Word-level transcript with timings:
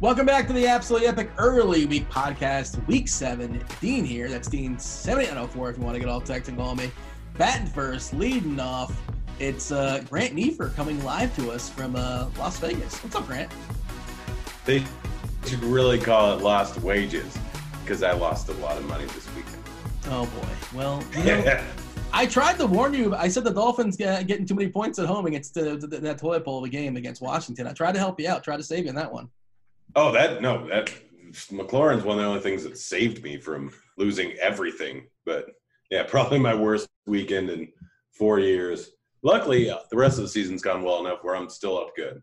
Welcome 0.00 0.26
back 0.26 0.46
to 0.48 0.52
the 0.52 0.66
Absolutely 0.66 1.08
Epic 1.08 1.30
Early 1.38 1.86
Week 1.86 2.08
Podcast, 2.10 2.84
Week 2.86 3.06
7. 3.06 3.62
Dean 3.80 4.04
here. 4.04 4.28
That's 4.28 4.48
Dean 4.48 4.78
7904 4.78 5.70
if 5.70 5.78
you 5.78 5.84
want 5.84 5.94
to 5.94 6.00
get 6.00 6.08
all 6.08 6.20
technical 6.20 6.64
on 6.64 6.76
me. 6.76 6.90
Batting 7.38 7.66
first, 7.68 8.12
leading 8.12 8.58
off. 8.58 9.00
It's 9.38 9.70
uh, 9.70 10.02
Grant 10.10 10.34
Neiffer 10.34 10.74
coming 10.74 11.02
live 11.04 11.34
to 11.36 11.50
us 11.50 11.68
from 11.68 11.96
uh, 11.96 12.28
Las 12.38 12.58
Vegas. 12.58 12.96
What's 13.04 13.14
up, 13.14 13.26
Grant? 13.26 13.50
They 14.64 14.84
should 15.46 15.62
really 15.62 15.98
call 15.98 16.36
it 16.36 16.42
lost 16.42 16.80
wages 16.80 17.38
because 17.84 18.02
I 18.02 18.12
lost 18.12 18.48
a 18.48 18.54
lot 18.54 18.76
of 18.76 18.86
money 18.88 19.04
this 19.04 19.28
weekend. 19.36 19.62
Oh, 20.06 20.26
boy. 20.26 20.76
Well, 20.76 21.04
you 21.18 21.24
know, 21.24 21.64
I 22.14 22.26
tried 22.26 22.58
to 22.58 22.66
warn 22.66 22.92
you. 22.92 23.14
I 23.14 23.28
said 23.28 23.44
the 23.44 23.50
Dolphins 23.50 23.96
get, 23.96 24.26
getting 24.26 24.46
too 24.46 24.54
many 24.54 24.68
points 24.68 24.98
at 24.98 25.06
home 25.06 25.26
against 25.26 25.54
the, 25.54 25.76
the, 25.76 25.86
that 25.86 26.18
toilet 26.18 26.44
bowl 26.44 26.58
of 26.58 26.64
a 26.64 26.68
game 26.68 26.96
against 26.96 27.22
Washington. 27.22 27.66
I 27.66 27.72
tried 27.72 27.92
to 27.92 27.98
help 27.98 28.20
you 28.20 28.28
out, 28.28 28.44
tried 28.44 28.58
to 28.58 28.62
save 28.62 28.84
you 28.84 28.90
in 28.90 28.96
that 28.96 29.12
one. 29.12 29.28
Oh, 29.96 30.12
that 30.12 30.42
no, 30.42 30.68
that 30.68 30.92
McLaurin's 31.50 32.04
one 32.04 32.18
of 32.18 32.22
the 32.22 32.28
only 32.28 32.40
things 32.40 32.64
that 32.64 32.76
saved 32.76 33.22
me 33.22 33.38
from 33.38 33.70
losing 33.96 34.32
everything. 34.32 35.06
But 35.24 35.46
yeah, 35.90 36.02
probably 36.08 36.38
my 36.38 36.54
worst 36.54 36.88
weekend 37.06 37.50
in 37.50 37.68
four 38.12 38.38
years. 38.38 38.90
Luckily, 39.22 39.70
uh, 39.70 39.78
the 39.90 39.96
rest 39.96 40.18
of 40.18 40.24
the 40.24 40.28
season's 40.28 40.62
gone 40.62 40.82
well 40.82 41.04
enough 41.04 41.20
where 41.22 41.36
I'm 41.36 41.48
still 41.48 41.78
up 41.78 41.94
good. 41.96 42.22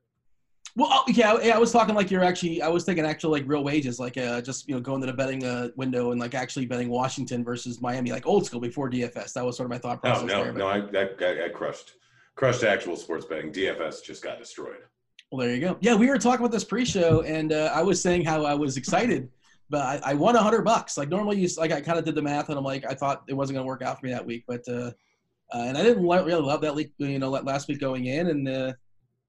Well, 0.76 0.90
oh, 0.92 1.04
yeah, 1.08 1.38
yeah, 1.42 1.56
I 1.56 1.58
was 1.58 1.72
talking 1.72 1.96
like 1.96 2.12
you're 2.12 2.24
actually. 2.24 2.62
I 2.62 2.68
was 2.68 2.84
thinking 2.84 3.06
actual 3.06 3.32
like 3.32 3.44
real 3.48 3.64
wages, 3.64 4.00
like 4.00 4.18
uh, 4.18 4.42
just 4.42 4.68
you 4.68 4.76
know 4.76 4.82
going 4.82 5.02
to 5.02 5.08
the 5.08 5.14
betting 5.14 5.44
uh, 5.44 5.70
window 5.76 6.12
and 6.12 6.20
like 6.20 6.36
actually 6.36 6.66
betting 6.66 6.90
Washington 6.90 7.44
versus 7.44 7.82
Miami, 7.82 8.12
like 8.12 8.28
old 8.28 8.46
school 8.46 8.60
before 8.60 8.90
DFS. 8.90 9.34
That 9.34 9.46
was 9.46 9.58
sort 9.58 9.66
of 9.66 9.72
my 9.72 9.78
thought 9.78 10.02
process. 10.02 10.24
No, 10.24 10.38
no, 10.38 10.44
there, 10.44 10.54
no, 10.54 10.68
I, 10.68 11.44
I, 11.44 11.46
I 11.46 11.50
crushed, 11.50 11.94
crushed 12.36 12.64
actual 12.64 12.96
sports 12.96 13.26
betting. 13.26 13.52
DFS 13.52 14.04
just 14.04 14.24
got 14.24 14.38
destroyed. 14.38 14.78
Well, 15.32 15.46
there 15.46 15.56
you 15.56 15.62
go. 15.62 15.78
Yeah, 15.80 15.96
we 15.96 16.08
were 16.08 16.18
talking 16.18 16.40
about 16.40 16.52
this 16.52 16.64
pre-show, 16.64 17.22
and 17.22 17.52
uh, 17.52 17.72
I 17.74 17.84
was 17.84 18.02
saying 18.02 18.26
how 18.26 18.46
I 18.46 18.54
was 18.54 18.78
excited, 18.78 19.30
but 19.70 19.82
I, 19.82 20.12
I 20.12 20.14
won 20.14 20.36
a 20.36 20.42
hundred 20.42 20.64
bucks. 20.64 20.98
Like 20.98 21.10
normally, 21.10 21.40
you 21.40 21.48
like 21.58 21.72
I 21.72 21.82
kind 21.82 21.98
of 21.98 22.06
did 22.06 22.16
the 22.16 22.22
math, 22.22 22.50
and 22.50 22.58
I'm 22.58 22.64
like, 22.64 22.86
I 22.86 22.94
thought 22.94 23.24
it 23.28 23.34
wasn't 23.34 23.56
going 23.56 23.66
to 23.66 23.68
work 23.68 23.82
out 23.82 24.00
for 24.00 24.06
me 24.06 24.12
that 24.12 24.26
week, 24.26 24.44
but 24.48 24.62
uh, 24.68 24.92
uh, 25.52 25.64
and 25.64 25.78
I 25.78 25.84
didn't 25.84 26.06
really 26.06 26.34
love 26.34 26.62
that 26.62 26.76
week, 26.76 26.92
you 27.00 27.18
know, 27.18 27.30
last 27.30 27.68
week 27.68 27.80
going 27.80 28.06
in, 28.06 28.28
and 28.28 28.48
uh, 28.48 28.74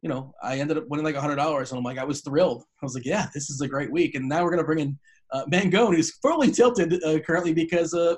you 0.03 0.09
know, 0.09 0.35
I 0.43 0.59
ended 0.59 0.79
up 0.79 0.89
winning 0.89 1.05
like 1.05 1.15
a 1.15 1.21
hundred 1.21 1.37
dollars, 1.37 1.71
and 1.71 1.79
I'm 1.79 1.85
like, 1.85 1.99
I 1.99 2.05
was 2.05 2.23
thrilled. 2.23 2.63
I 2.83 2.85
was 2.85 2.95
like, 2.95 3.05
yeah, 3.05 3.27
this 3.35 3.51
is 3.51 3.61
a 3.61 3.69
great 3.69 3.93
week, 3.93 4.15
and 4.15 4.29
now 4.29 4.43
we're 4.45 4.57
to 4.57 4.65
bring 4.65 4.79
in 4.79 4.99
uh, 5.33 5.45
Mangone, 5.47 5.95
who's 5.95 6.17
fully 6.23 6.51
tilted 6.51 7.03
uh, 7.05 7.21
currently 7.21 7.53
because 7.53 7.95
uh, 7.95 8.17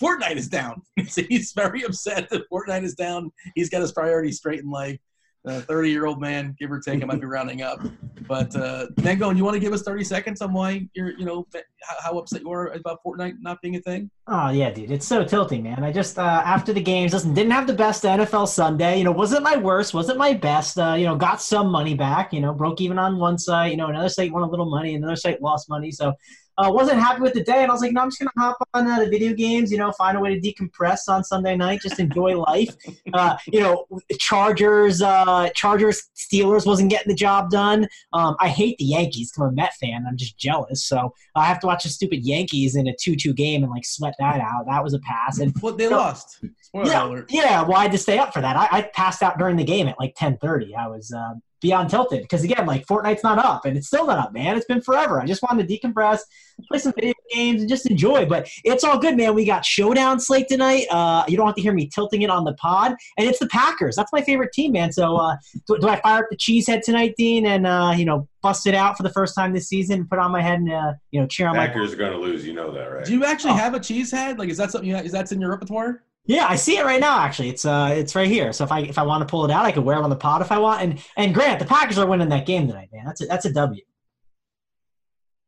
Fortnite 0.00 0.36
is 0.36 0.48
down. 0.48 0.80
so 1.08 1.22
he's 1.28 1.52
very 1.52 1.82
upset 1.82 2.28
that 2.30 2.48
Fortnite 2.50 2.84
is 2.84 2.94
down. 2.94 3.30
He's 3.54 3.68
got 3.68 3.80
his 3.80 3.92
priorities 3.92 4.38
straight 4.38 4.60
in 4.60 4.70
life. 4.70 4.98
30 5.46 5.90
year 5.90 6.06
old 6.06 6.20
man, 6.20 6.56
give 6.58 6.70
or 6.70 6.80
take. 6.80 7.02
I 7.02 7.06
might 7.06 7.20
be 7.20 7.26
rounding 7.26 7.62
up. 7.62 7.80
But 8.26 8.54
uh, 8.56 8.86
Mango, 9.02 9.30
you 9.30 9.44
want 9.44 9.54
to 9.54 9.60
give 9.60 9.72
us 9.72 9.82
30 9.82 10.02
seconds 10.02 10.42
on 10.42 10.52
why 10.52 10.88
you're, 10.94 11.16
you 11.16 11.24
know, 11.24 11.46
how, 11.82 11.96
how, 12.02 12.18
upset 12.18 12.42
you 12.42 12.50
are 12.50 12.68
about 12.68 12.98
Fortnite 13.06 13.34
not 13.40 13.62
being 13.62 13.76
a 13.76 13.80
thing? 13.80 14.10
Oh, 14.26 14.50
yeah, 14.50 14.70
dude. 14.70 14.90
It's 14.90 15.06
so 15.06 15.24
tilting, 15.24 15.62
man. 15.62 15.84
I 15.84 15.92
just, 15.92 16.18
uh, 16.18 16.42
after 16.44 16.72
the 16.72 16.80
games, 16.80 17.12
listen, 17.12 17.34
didn't 17.34 17.52
have 17.52 17.68
the 17.68 17.72
best 17.72 18.02
NFL 18.02 18.48
Sunday. 18.48 18.98
You 18.98 19.04
know, 19.04 19.12
wasn't 19.12 19.44
my 19.44 19.56
worst, 19.56 19.94
wasn't 19.94 20.18
my 20.18 20.32
best. 20.32 20.78
Uh, 20.78 20.94
you 20.98 21.04
know, 21.04 21.14
got 21.14 21.40
some 21.40 21.68
money 21.68 21.94
back, 21.94 22.32
you 22.32 22.40
know, 22.40 22.52
broke 22.52 22.80
even 22.80 22.98
on 22.98 23.18
one 23.18 23.38
site. 23.38 23.70
You 23.70 23.76
know, 23.76 23.86
another 23.86 24.08
site 24.08 24.32
won 24.32 24.42
a 24.42 24.50
little 24.50 24.68
money, 24.68 24.94
another 24.96 25.16
site 25.16 25.40
lost 25.40 25.68
money. 25.68 25.92
So, 25.92 26.12
uh, 26.58 26.70
wasn't 26.72 26.98
happy 26.98 27.20
with 27.20 27.34
the 27.34 27.42
day, 27.42 27.62
and 27.62 27.70
I 27.70 27.74
was 27.74 27.82
like, 27.82 27.92
no, 27.92 28.02
I'm 28.02 28.08
just 28.08 28.18
gonna 28.18 28.30
hop 28.36 28.56
on 28.74 28.86
uh, 28.86 29.00
the 29.00 29.10
video 29.10 29.34
games. 29.34 29.70
You 29.70 29.78
know, 29.78 29.92
find 29.92 30.16
a 30.16 30.20
way 30.20 30.38
to 30.38 30.40
decompress 30.40 31.08
on 31.08 31.22
Sunday 31.24 31.56
night, 31.56 31.80
just 31.82 31.98
enjoy 31.98 32.38
life. 32.40 32.74
Uh, 33.12 33.36
you 33.46 33.60
know, 33.60 33.86
Chargers, 34.18 35.02
uh, 35.02 35.50
Chargers, 35.54 36.08
Steelers 36.16 36.66
wasn't 36.66 36.90
getting 36.90 37.08
the 37.08 37.16
job 37.16 37.50
done. 37.50 37.86
Um, 38.12 38.36
I 38.40 38.48
hate 38.48 38.78
the 38.78 38.84
Yankees. 38.84 39.32
I'm 39.36 39.44
a 39.44 39.52
Met 39.52 39.74
fan. 39.74 40.04
I'm 40.08 40.16
just 40.16 40.38
jealous, 40.38 40.84
so 40.84 41.12
I 41.34 41.44
have 41.44 41.60
to 41.60 41.66
watch 41.66 41.84
the 41.84 41.90
stupid 41.90 42.24
Yankees 42.24 42.76
in 42.76 42.86
a 42.88 42.94
two-two 42.98 43.34
game 43.34 43.62
and 43.62 43.70
like 43.70 43.84
sweat 43.84 44.14
that 44.18 44.40
out. 44.40 44.66
That 44.66 44.82
was 44.82 44.94
a 44.94 45.00
pass. 45.00 45.38
And 45.38 45.54
what 45.60 45.78
they 45.78 45.88
lost. 45.88 46.40
Spoiler 46.62 46.86
yeah, 46.90 47.04
alert. 47.04 47.26
yeah. 47.30 47.62
Well, 47.62 47.76
I 47.76 47.82
had 47.82 47.92
to 47.92 47.98
stay 47.98 48.18
up 48.18 48.32
for 48.32 48.40
that. 48.40 48.56
I, 48.56 48.68
I 48.70 48.82
passed 48.82 49.22
out 49.22 49.38
during 49.38 49.56
the 49.56 49.64
game 49.64 49.88
at 49.88 49.98
like 49.98 50.14
10:30. 50.14 50.74
I 50.74 50.88
was 50.88 51.12
uh, 51.56 51.58
beyond 51.60 51.90
tilted 51.90 52.22
because 52.22 52.44
again, 52.44 52.66
like 52.66 52.86
Fortnite's 52.86 53.22
not 53.22 53.38
up 53.38 53.64
and 53.64 53.76
it's 53.76 53.86
still 53.86 54.06
not 54.06 54.18
up, 54.18 54.32
man. 54.32 54.56
It's 54.56 54.66
been 54.66 54.80
forever. 54.80 55.20
I 55.20 55.26
just 55.26 55.42
wanted 55.42 55.68
to 55.68 55.78
decompress, 55.78 56.20
play 56.68 56.78
some 56.78 56.92
video 56.92 57.14
games, 57.32 57.62
and 57.62 57.68
just 57.68 57.88
enjoy. 57.90 58.26
But 58.26 58.48
it's 58.64 58.84
all 58.84 58.98
good, 58.98 59.16
man. 59.16 59.34
We 59.34 59.44
got 59.44 59.64
Showdown 59.64 60.20
slate 60.20 60.48
tonight. 60.48 60.86
Uh, 60.90 61.24
you 61.28 61.36
don't 61.36 61.46
have 61.46 61.56
to 61.56 61.62
hear 61.62 61.72
me 61.72 61.88
tilting 61.92 62.22
it 62.22 62.30
on 62.30 62.44
the 62.44 62.54
pod, 62.54 62.94
and 63.18 63.28
it's 63.28 63.38
the 63.38 63.48
Packers. 63.48 63.96
That's 63.96 64.12
my 64.12 64.22
favorite 64.22 64.52
team, 64.52 64.72
man. 64.72 64.92
So 64.92 65.16
uh, 65.16 65.36
do, 65.66 65.78
do, 65.78 65.88
I 65.88 66.00
fire 66.00 66.24
up 66.24 66.26
the 66.30 66.36
cheesehead 66.36 66.82
tonight, 66.82 67.14
Dean, 67.16 67.46
and 67.46 67.66
uh, 67.66 67.94
you 67.96 68.04
know 68.04 68.28
bust 68.42 68.66
it 68.66 68.74
out 68.74 68.96
for 68.96 69.02
the 69.02 69.10
first 69.10 69.34
time 69.34 69.52
this 69.52 69.68
season, 69.68 70.00
and 70.00 70.08
put 70.08 70.18
on 70.18 70.30
my 70.30 70.42
head 70.42 70.60
and 70.60 70.72
uh, 70.72 70.92
you 71.10 71.20
know 71.20 71.26
cheer 71.26 71.48
on 71.48 71.54
Packers 71.54 71.68
my. 71.68 71.72
Packers 71.72 71.92
are 71.92 71.96
going 71.96 72.12
to 72.12 72.18
lose. 72.18 72.46
You 72.46 72.54
know 72.54 72.72
that, 72.72 72.86
right? 72.86 73.04
Do 73.04 73.12
you 73.12 73.24
actually 73.24 73.52
oh. 73.52 73.56
have 73.56 73.74
a 73.74 73.80
cheese 73.80 74.10
head? 74.10 74.38
Like, 74.38 74.48
is 74.48 74.56
that 74.58 74.70
something? 74.70 74.88
You, 74.88 74.96
is 74.96 75.12
that's 75.12 75.32
in 75.32 75.40
your 75.40 75.50
repertoire? 75.50 76.02
Yeah, 76.26 76.46
I 76.48 76.56
see 76.56 76.76
it 76.76 76.84
right 76.84 77.00
now. 77.00 77.20
Actually, 77.20 77.50
it's 77.50 77.64
uh, 77.64 77.94
it's 77.96 78.14
right 78.14 78.28
here. 78.28 78.52
So 78.52 78.64
if 78.64 78.72
I 78.72 78.80
if 78.80 78.98
I 78.98 79.02
want 79.04 79.22
to 79.22 79.30
pull 79.30 79.44
it 79.44 79.50
out, 79.50 79.64
I 79.64 79.72
could 79.72 79.84
wear 79.84 79.98
it 79.98 80.02
on 80.02 80.10
the 80.10 80.16
pod 80.16 80.42
if 80.42 80.50
I 80.50 80.58
want. 80.58 80.82
And 80.82 81.02
and 81.16 81.32
Grant, 81.32 81.60
the 81.60 81.64
Packers 81.64 81.98
are 81.98 82.06
winning 82.06 82.28
that 82.30 82.46
game 82.46 82.66
tonight, 82.66 82.88
man. 82.92 83.04
That's 83.06 83.22
a, 83.22 83.26
that's 83.26 83.44
a 83.44 83.52
W. 83.52 83.82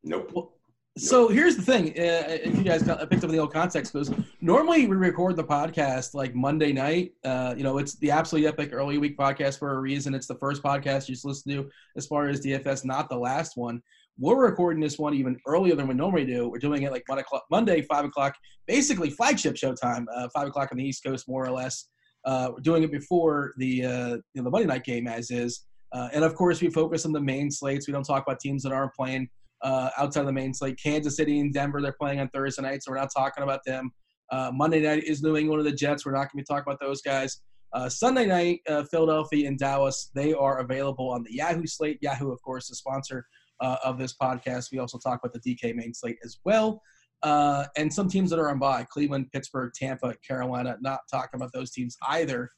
Nope. 0.05 0.31
Well, 0.33 0.53
so 0.97 1.29
here's 1.29 1.57
the 1.57 1.63
thing: 1.63 1.91
uh, 1.91 2.39
if 2.45 2.57
you 2.57 2.63
guys 2.63 2.83
picked 2.83 3.25
up 3.25 3.31
the 3.31 3.39
old 3.39 3.53
context, 3.53 3.93
because 3.93 4.13
normally 4.41 4.87
we 4.87 4.97
record 4.97 5.37
the 5.37 5.45
podcast 5.45 6.15
like 6.15 6.35
Monday 6.35 6.73
night. 6.73 7.13
Uh, 7.25 7.55
you 7.57 7.65
know, 7.65 7.79
it's 7.79 7.97
the 7.97 8.13
absolutely 8.13 8.49
epic 8.49 8.71
early 8.73 8.99
week 8.99 9.17
podcast 9.17 9.59
for 9.59 9.75
a 9.75 9.81
reason. 9.81 10.15
It's 10.15 10.27
the 10.27 10.37
first 10.37 10.63
podcast 10.63 11.09
you 11.09 11.15
just 11.15 11.25
listen 11.25 11.53
to 11.53 11.71
as 11.97 12.07
far 12.07 12.29
as 12.29 12.41
DFS, 12.41 12.85
not 12.85 13.09
the 13.09 13.19
last 13.19 13.57
one. 13.57 13.83
We're 14.21 14.45
recording 14.45 14.81
this 14.81 14.99
one 14.99 15.15
even 15.15 15.39
earlier 15.47 15.77
than 15.77 15.87
we 15.87 15.95
normally 15.95 16.25
do. 16.25 16.49
We're 16.49 16.59
doing 16.59 16.83
it 16.83 16.91
like 16.91 17.05
one 17.07 17.21
o'clock 17.21 17.45
Monday, 17.53 17.83
five 17.83 18.05
o'clock, 18.05 18.35
basically 18.67 19.11
flagship 19.11 19.57
show 19.57 19.75
time, 19.75 20.09
uh, 20.13 20.29
five 20.35 20.49
o'clock 20.49 20.71
on 20.73 20.79
the 20.79 20.85
East 20.85 21.05
Coast, 21.05 21.29
more 21.29 21.47
or 21.47 21.53
less. 21.53 21.87
Uh, 22.25 22.51
we're 22.53 22.61
doing 22.61 22.83
it 22.83 22.91
before 22.91 23.53
the 23.59 23.85
uh, 23.85 24.09
you 24.09 24.23
know, 24.35 24.43
the 24.43 24.51
Monday 24.51 24.67
night 24.67 24.83
game, 24.83 25.07
as 25.07 25.31
is. 25.31 25.67
Uh, 25.93 26.09
and 26.13 26.25
of 26.25 26.35
course, 26.35 26.61
we 26.61 26.69
focus 26.69 27.07
on 27.07 27.13
the 27.13 27.21
main 27.21 27.49
slates. 27.49 27.87
We 27.87 27.93
don't 27.93 28.03
talk 28.03 28.25
about 28.27 28.41
teams 28.41 28.65
that 28.65 28.73
aren't 28.73 28.93
playing 28.93 29.29
uh, 29.63 29.91
outside 29.97 30.21
of 30.21 30.27
the 30.27 30.33
main 30.33 30.53
slate. 30.53 30.81
Kansas 30.83 31.17
City 31.17 31.39
and 31.39 31.55
Denver, 31.55 31.81
they're 31.81 31.93
playing 31.93 32.19
on 32.19 32.29
Thursday 32.31 32.63
night, 32.63 32.83
so 32.83 32.91
we're 32.91 32.99
not 32.99 33.11
talking 33.17 33.45
about 33.45 33.61
them. 33.65 33.93
Uh, 34.33 34.51
Monday 34.53 34.81
night 34.81 35.05
is 35.05 35.23
New 35.23 35.37
England 35.37 35.65
and 35.65 35.73
the 35.73 35.77
Jets. 35.77 36.05
We're 36.05 36.11
not 36.11 36.19
going 36.19 36.31
to 36.31 36.37
be 36.39 36.45
talking 36.45 36.65
about 36.67 36.81
those 36.81 37.03
guys. 37.03 37.41
Uh, 37.73 37.89
Sunday 37.89 38.27
night, 38.27 38.61
uh, 38.69 38.83
Philadelphia 38.91 39.47
and 39.47 39.59
Dallas, 39.59 40.11
they 40.13 40.35
are 40.35 40.59
available 40.59 41.09
on 41.09 41.23
the 41.23 41.33
Yahoo 41.33 41.67
slate. 41.67 41.99
Yahoo, 42.01 42.33
of 42.33 42.43
course, 42.43 42.69
the 42.69 42.75
sponsor 42.75 43.25
uh, 43.61 43.77
of 43.85 43.99
this 43.99 44.15
podcast. 44.21 44.67
We 44.73 44.79
also 44.79 44.99
talk 44.99 45.21
about 45.23 45.33
the 45.33 45.57
DK 45.57 45.75
main 45.75 45.95
slate 45.95 46.19
as 46.25 46.39
well. 46.45 46.83
Uh, 47.23 47.65
and 47.77 47.93
some 47.93 48.09
teams 48.09 48.31
that 48.31 48.39
are 48.39 48.51
on 48.51 48.59
by 48.59 48.85
Cleveland, 48.85 49.31
Pittsburgh, 49.33 49.73
Tampa, 49.75 50.15
Carolina, 50.27 50.77
not 50.81 51.01
talking 51.11 51.41
about 51.41 51.53
those 51.53 51.73
teams 51.73 51.97
either. 52.09 52.51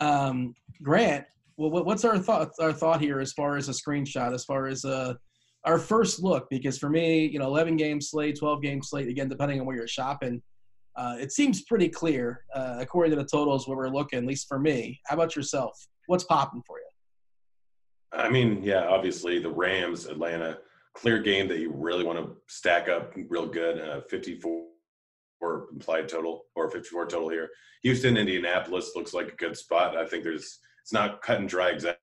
Um, 0.00 0.54
Grant, 0.82 1.24
well, 1.56 1.70
what's 1.84 2.04
our 2.04 2.18
thought, 2.18 2.52
our 2.60 2.72
thought 2.72 3.00
here 3.00 3.18
as 3.18 3.32
far 3.32 3.56
as 3.56 3.68
a 3.68 3.72
screenshot, 3.72 4.32
as 4.32 4.44
far 4.44 4.66
as 4.68 4.84
uh, 4.84 5.14
our 5.64 5.78
first 5.78 6.22
look? 6.22 6.48
Because 6.48 6.78
for 6.78 6.88
me, 6.88 7.26
you 7.26 7.40
know, 7.40 7.46
11 7.46 7.76
game 7.76 8.00
slate, 8.00 8.38
12 8.38 8.62
game 8.62 8.82
slate, 8.82 9.08
again, 9.08 9.28
depending 9.28 9.58
on 9.58 9.66
where 9.66 9.76
you're 9.76 9.88
shopping, 9.88 10.40
uh, 10.94 11.16
it 11.18 11.32
seems 11.32 11.62
pretty 11.64 11.88
clear, 11.88 12.44
uh, 12.54 12.76
according 12.78 13.10
to 13.10 13.16
the 13.16 13.28
totals 13.28 13.66
where 13.66 13.76
we're 13.76 13.88
looking, 13.88 14.20
at 14.20 14.24
least 14.24 14.46
for 14.48 14.60
me. 14.60 15.00
How 15.06 15.14
about 15.16 15.34
yourself? 15.34 15.76
What's 16.06 16.24
popping 16.24 16.62
for 16.66 16.78
you? 16.78 16.87
I 18.12 18.28
mean, 18.28 18.62
yeah, 18.62 18.86
obviously 18.88 19.38
the 19.38 19.50
Rams, 19.50 20.06
Atlanta, 20.06 20.58
clear 20.94 21.20
game 21.20 21.48
that 21.48 21.58
you 21.58 21.72
really 21.72 22.04
want 22.04 22.18
to 22.18 22.36
stack 22.46 22.88
up 22.88 23.14
real 23.28 23.46
good. 23.46 23.80
Uh, 23.80 24.00
54 24.08 24.68
implied 25.72 26.08
total 26.08 26.46
or 26.56 26.70
54 26.70 27.06
total 27.06 27.28
here. 27.28 27.50
Houston, 27.82 28.16
Indianapolis 28.16 28.92
looks 28.96 29.14
like 29.14 29.28
a 29.28 29.36
good 29.36 29.56
spot. 29.56 29.96
I 29.96 30.06
think 30.06 30.24
there's 30.24 30.58
it's 30.82 30.92
not 30.92 31.22
cut 31.22 31.38
and 31.38 31.48
dry 31.48 31.68
exactly 31.68 32.00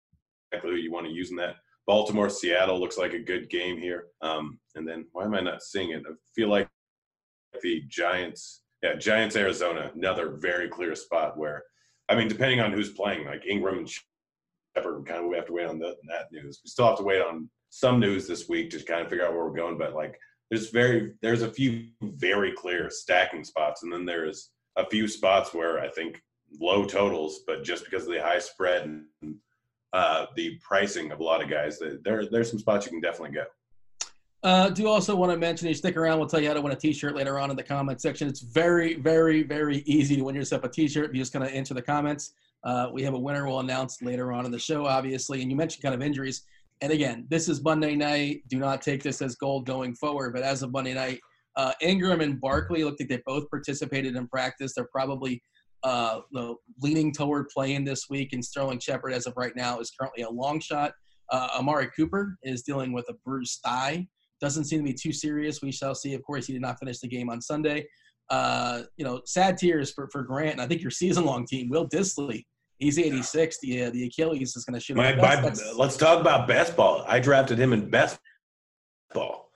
who 0.61 0.75
you 0.75 0.91
want 0.91 1.07
to 1.07 1.11
use 1.11 1.31
in 1.31 1.35
that. 1.37 1.55
Baltimore, 1.87 2.29
Seattle 2.29 2.79
looks 2.79 2.97
like 2.97 3.13
a 3.13 3.19
good 3.19 3.49
game 3.49 3.77
here. 3.77 4.05
Um, 4.21 4.59
and 4.75 4.87
then 4.87 5.05
why 5.11 5.25
am 5.25 5.35
I 5.35 5.41
not 5.41 5.61
seeing 5.61 5.91
it? 5.91 6.03
I 6.07 6.13
feel 6.35 6.49
like 6.49 6.67
the 7.61 7.83
Giants, 7.87 8.61
yeah, 8.81 8.95
Giants, 8.95 9.35
Arizona, 9.35 9.91
another 9.95 10.37
very 10.39 10.69
clear 10.69 10.95
spot 10.95 11.37
where, 11.37 11.63
I 12.09 12.15
mean, 12.15 12.27
depending 12.27 12.59
on 12.59 12.71
who's 12.71 12.91
playing, 12.91 13.25
like 13.25 13.45
Ingram 13.45 13.79
and 13.79 13.89
Shepard, 14.75 15.05
kind 15.05 15.23
of 15.23 15.29
we 15.29 15.35
have 15.35 15.45
to 15.45 15.53
wait 15.53 15.67
on 15.67 15.79
the, 15.79 15.95
that 16.09 16.31
news. 16.31 16.59
We 16.63 16.69
still 16.69 16.87
have 16.87 16.97
to 16.97 17.03
wait 17.03 17.21
on 17.21 17.49
some 17.69 17.99
news 17.99 18.27
this 18.27 18.47
week 18.49 18.69
to 18.71 18.83
kind 18.83 19.01
of 19.01 19.09
figure 19.09 19.25
out 19.25 19.33
where 19.33 19.45
we're 19.45 19.55
going. 19.55 19.77
But 19.77 19.95
like, 19.95 20.19
there's 20.49 20.69
very 20.69 21.13
there's 21.21 21.41
a 21.41 21.51
few 21.51 21.87
very 22.01 22.51
clear 22.51 22.89
stacking 22.89 23.43
spots, 23.43 23.83
and 23.83 23.91
then 23.91 24.05
there's 24.05 24.51
a 24.75 24.85
few 24.85 25.07
spots 25.07 25.53
where 25.53 25.79
I 25.79 25.89
think 25.89 26.21
low 26.59 26.85
totals, 26.85 27.41
but 27.47 27.63
just 27.63 27.85
because 27.85 28.03
of 28.03 28.13
the 28.13 28.21
high 28.21 28.39
spread 28.39 28.83
and 28.83 29.35
uh, 29.93 30.27
the 30.35 30.59
pricing 30.61 31.11
of 31.11 31.19
a 31.19 31.23
lot 31.23 31.41
of 31.41 31.49
guys, 31.49 31.79
there 31.79 32.25
there's 32.29 32.49
some 32.49 32.59
spots 32.59 32.85
you 32.85 32.91
can 32.91 33.01
definitely 33.01 33.35
go. 33.35 33.45
Uh, 34.43 34.69
do 34.69 34.87
also 34.87 35.15
want 35.15 35.31
to 35.31 35.37
mention, 35.37 35.67
you 35.67 35.73
stick 35.73 35.97
around, 35.97 36.19
we'll 36.19 36.27
tell 36.27 36.39
you 36.39 36.47
how 36.47 36.53
to 36.53 36.61
win 36.61 36.71
a 36.71 36.75
t-shirt 36.75 37.15
later 37.15 37.39
on 37.39 37.49
in 37.49 37.55
the 37.55 37.63
comment 37.63 37.99
section. 37.99 38.27
It's 38.27 38.41
very, 38.41 38.93
very, 38.93 39.41
very 39.41 39.77
easy 39.87 40.15
to 40.17 40.23
win 40.23 40.35
yourself 40.35 40.63
a 40.63 40.69
t-shirt. 40.69 41.15
You're 41.15 41.21
just 41.23 41.33
going 41.33 41.47
to 41.47 41.51
enter 41.51 41.73
the 41.73 41.81
comments. 41.81 42.33
Uh, 42.65 42.89
we 42.91 43.03
have 43.03 43.13
a 43.13 43.19
winner 43.19 43.47
we'll 43.47 43.59
announce 43.59 44.01
later 44.01 44.33
on 44.33 44.45
in 44.45 44.51
the 44.51 44.59
show, 44.59 44.85
obviously. 44.85 45.41
And 45.41 45.51
you 45.51 45.55
mentioned 45.55 45.83
kind 45.83 45.95
of 45.95 46.01
injuries. 46.01 46.43
And 46.81 46.91
again, 46.91 47.25
this 47.29 47.47
is 47.47 47.63
Monday 47.63 47.95
night. 47.95 48.41
Do 48.49 48.57
not 48.57 48.81
take 48.81 49.03
this 49.03 49.21
as 49.21 49.35
gold 49.35 49.65
going 49.65 49.95
forward. 49.95 50.33
But 50.33 50.43
as 50.43 50.63
of 50.63 50.71
Monday 50.71 50.93
night, 50.93 51.19
uh, 51.55 51.73
Ingram 51.81 52.21
and 52.21 52.41
Barkley 52.41 52.83
looked 52.83 52.99
like 52.99 53.09
they 53.09 53.21
both 53.25 53.49
participated 53.49 54.15
in 54.15 54.27
practice. 54.27 54.73
They're 54.75 54.89
probably 54.91 55.41
uh, 55.83 56.21
leaning 56.81 57.13
toward 57.13 57.47
playing 57.49 57.85
this 57.85 58.09
week. 58.09 58.33
And 58.33 58.43
Sterling 58.43 58.79
Shepard, 58.79 59.13
as 59.13 59.27
of 59.27 59.33
right 59.37 59.55
now, 59.55 59.79
is 59.79 59.91
currently 59.91 60.23
a 60.23 60.29
long 60.29 60.59
shot. 60.59 60.93
Uh, 61.31 61.47
Amari 61.57 61.89
Cooper 61.95 62.37
is 62.43 62.63
dealing 62.63 62.93
with 62.93 63.05
a 63.09 63.13
bruised 63.25 63.61
thigh. 63.63 64.07
Doesn't 64.41 64.65
seem 64.65 64.79
to 64.79 64.83
be 64.83 64.93
too 64.93 65.13
serious. 65.13 65.61
We 65.61 65.71
shall 65.71 65.95
see. 65.95 66.13
Of 66.13 66.23
course, 66.23 66.47
he 66.47 66.53
did 66.53 66.61
not 66.61 66.79
finish 66.79 66.99
the 66.99 67.07
game 67.07 67.29
on 67.29 67.41
Sunday. 67.41 67.87
Uh, 68.29 68.81
you 68.97 69.05
know, 69.05 69.21
sad 69.25 69.57
tears 69.57 69.91
for, 69.91 70.09
for 70.11 70.23
Grant. 70.23 70.53
And 70.53 70.61
I 70.61 70.67
think 70.67 70.81
your 70.81 70.91
season 70.91 71.25
long 71.25 71.45
team, 71.45 71.69
Will 71.69 71.87
Dissly, 71.87 72.43
He's 72.77 72.99
86. 72.99 73.59
The 73.61 73.83
uh, 73.83 73.89
the 73.91 74.05
Achilles 74.05 74.55
is 74.55 74.65
going 74.65 74.73
to 74.73 74.79
shoot. 74.79 74.97
My, 74.97 75.15
my, 75.15 75.53
let's 75.75 75.97
talk 75.97 76.19
about 76.19 76.47
best 76.47 76.75
ball. 76.75 77.05
I 77.07 77.19
drafted 77.19 77.57
him 77.57 77.73
in 77.73 77.89
best 77.89 78.19
ball. 79.13 79.49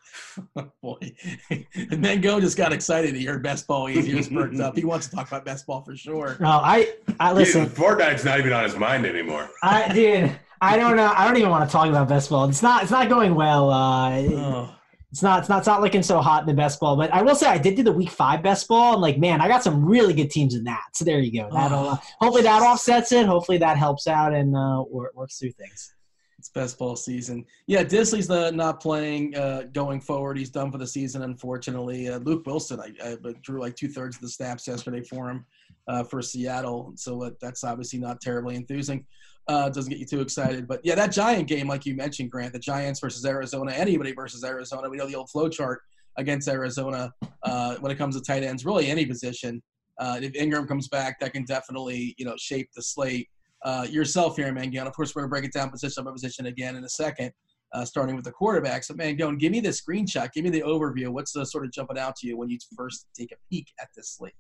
Boy, 0.81 1.16
and 1.50 2.04
then 2.04 2.21
Go 2.21 2.39
just 2.39 2.56
got 2.56 2.71
excited. 2.71 3.13
He 3.13 3.25
heard 3.25 3.44
best 3.44 3.68
ball. 3.68 3.88
He 3.88 4.01
just 4.01 4.33
perked 4.33 4.60
up. 4.60 4.77
He 4.77 4.86
wants 4.86 5.07
to 5.07 5.16
talk 5.16 5.27
about 5.27 5.44
best 5.44 5.68
ball 5.68 5.81
for 5.83 5.95
sure. 5.95 6.38
No, 6.39 6.48
I, 6.48 6.94
I 7.19 7.33
listen. 7.33 7.66
Dude, 7.66 7.74
Fortnite's 7.74 8.24
not 8.24 8.39
even 8.39 8.54
on 8.54 8.63
his 8.63 8.77
mind 8.77 9.06
anymore. 9.06 9.50
I 9.62 9.92
did. 9.92 10.39
I 10.62 10.77
don't 10.77 10.95
know. 10.95 11.12
I 11.16 11.25
don't 11.25 11.38
even 11.38 11.50
want 11.50 11.68
to 11.69 11.71
talk 11.71 11.89
about 11.89 12.07
best 12.07 12.30
ball. 12.30 12.48
It's 12.48 12.62
not. 12.62 12.83
It's 12.83 12.92
not 12.92 13.10
going 13.10 13.36
well. 13.36 13.69
Uh, 13.69 14.19
oh 14.19 14.75
it's 15.12 15.24
not 15.24 15.40
it's 15.40 15.50
not 15.50 15.60
it's 15.60 15.68
not 15.68 15.82
looking 15.82 16.04
so 16.04 16.20
hot 16.20 16.42
in 16.42 16.48
the 16.48 16.54
best 16.54 16.80
ball. 16.80 16.96
But 16.96 17.12
I 17.12 17.22
will 17.22 17.36
say 17.36 17.48
I 17.48 17.58
did 17.58 17.76
do 17.76 17.84
the 17.84 17.92
week 17.92 18.10
five 18.10 18.44
best 18.44 18.68
ball, 18.68 18.94
and 18.94 19.02
like 19.02 19.18
man, 19.18 19.42
I 19.42 19.48
got 19.48 19.64
some 19.64 19.84
really 19.84 20.14
good 20.14 20.30
teams 20.30 20.54
in 20.54 20.64
that. 20.66 20.84
So 20.94 21.04
there 21.04 21.20
you 21.20 21.42
go. 21.42 21.50
That'll 21.52 21.90
uh, 21.90 21.98
hopefully 22.20 22.44
that 22.44 22.62
offsets 22.62 23.12
it. 23.12 23.26
Hopefully 23.26 23.58
that 23.58 23.78
helps 23.78 24.08
out 24.08 24.34
and 24.34 24.56
uh, 24.56 24.84
works 24.90 25.40
through 25.40 25.52
things. 25.52 25.96
It's 26.38 26.50
best 26.50 26.78
ball 26.78 26.96
season. 26.96 27.46
Yeah, 27.68 27.84
Dissly's 27.84 28.28
the, 28.28 28.52
not 28.52 28.80
playing 28.80 29.36
uh, 29.36 29.64
going 29.74 30.00
forward. 30.00 30.38
He's 30.38 30.50
done 30.50 30.72
for 30.72 30.78
the 30.78 30.88
season, 30.88 31.24
unfortunately. 31.24 32.08
Uh, 32.08 32.20
Luke 32.20 32.46
Wilson, 32.46 32.80
I, 32.80 32.94
I 33.06 33.18
drew 33.42 33.60
like 33.60 33.76
two 33.76 33.90
thirds 33.90 34.16
of 34.16 34.22
the 34.22 34.30
snaps 34.30 34.66
yesterday 34.66 35.02
for 35.02 35.30
him 35.30 35.46
uh, 35.90 36.04
for 36.04 36.22
Seattle, 36.22 36.94
so 36.96 37.36
that's 37.42 37.66
obviously 37.66 38.00
not 38.00 38.22
terribly 38.22 38.56
enthusing. 38.56 39.06
Uh, 39.50 39.68
doesn't 39.68 39.90
get 39.90 39.98
you 39.98 40.06
too 40.06 40.22
excited. 40.22 40.68
But 40.68 40.80
yeah, 40.84 40.94
that 40.94 41.12
Giant 41.12 41.48
game, 41.48 41.68
like 41.68 41.84
you 41.84 41.96
mentioned, 41.96 42.30
Grant, 42.30 42.54
the 42.54 42.60
Giants 42.60 43.00
versus 43.00 43.25
Arizona, 43.25 43.72
anybody 43.72 44.13
versus 44.13 44.44
Arizona. 44.44 44.88
We 44.88 44.98
know 44.98 45.07
the 45.07 45.16
old 45.16 45.31
flow 45.31 45.50
chart 45.50 45.81
against 46.18 46.48
Arizona 46.48 47.12
uh, 47.42 47.78
when 47.78 47.92
it 47.92 47.98
comes 47.98 48.16
to 48.16 48.22
tight 48.22 48.44
ends, 48.44 48.63
really 48.63 48.86
any 48.86 49.07
position. 49.07 49.63
Uh, 49.98 50.19
if 50.22 50.36
Ingram 50.36 50.68
comes 50.68 50.88
back, 50.88 51.19
that 51.19 51.34
can 51.34 51.46
definitely 51.46 52.13
you 52.19 52.25
know 52.25 52.36
shape 52.38 52.69
the 52.75 52.84
slate. 52.84 53.28
Uh, 53.66 53.88
yourself 53.90 54.36
here, 54.36 54.54
Mangone. 54.54 54.86
Of 54.86 54.94
course, 54.94 55.16
we're 55.16 55.24
gonna 55.24 55.30
break 55.30 55.46
it 55.46 55.52
down 55.52 55.72
position 55.72 56.04
by 56.04 56.12
position 56.12 56.45
again 56.45 56.75
in 56.75 56.84
a 56.84 56.90
second, 56.90 57.31
uh, 57.74 57.84
starting 57.84 58.16
with 58.16 58.25
the 58.25 58.31
quarterbacks. 58.31 58.86
So, 58.86 58.94
Mangone, 58.94 59.40
give 59.40 59.52
me 59.52 59.62
the 59.62 59.69
screenshot, 59.69 60.31
give 60.31 60.44
me 60.44 60.52
the 60.52 60.62
overview. 60.62 61.10
What's 61.10 61.31
the 61.31 61.44
sort 61.44 61.66
of 61.66 61.72
jumping 61.72 61.98
out 61.98 62.16
to 62.18 62.28
you 62.28 62.38
when 62.38 62.52
you 62.52 62.60
first 62.78 63.07
take 63.18 63.31
a 63.31 63.36
peek 63.50 63.66
at 63.81 63.88
this 63.95 64.12
slate? 64.12 64.36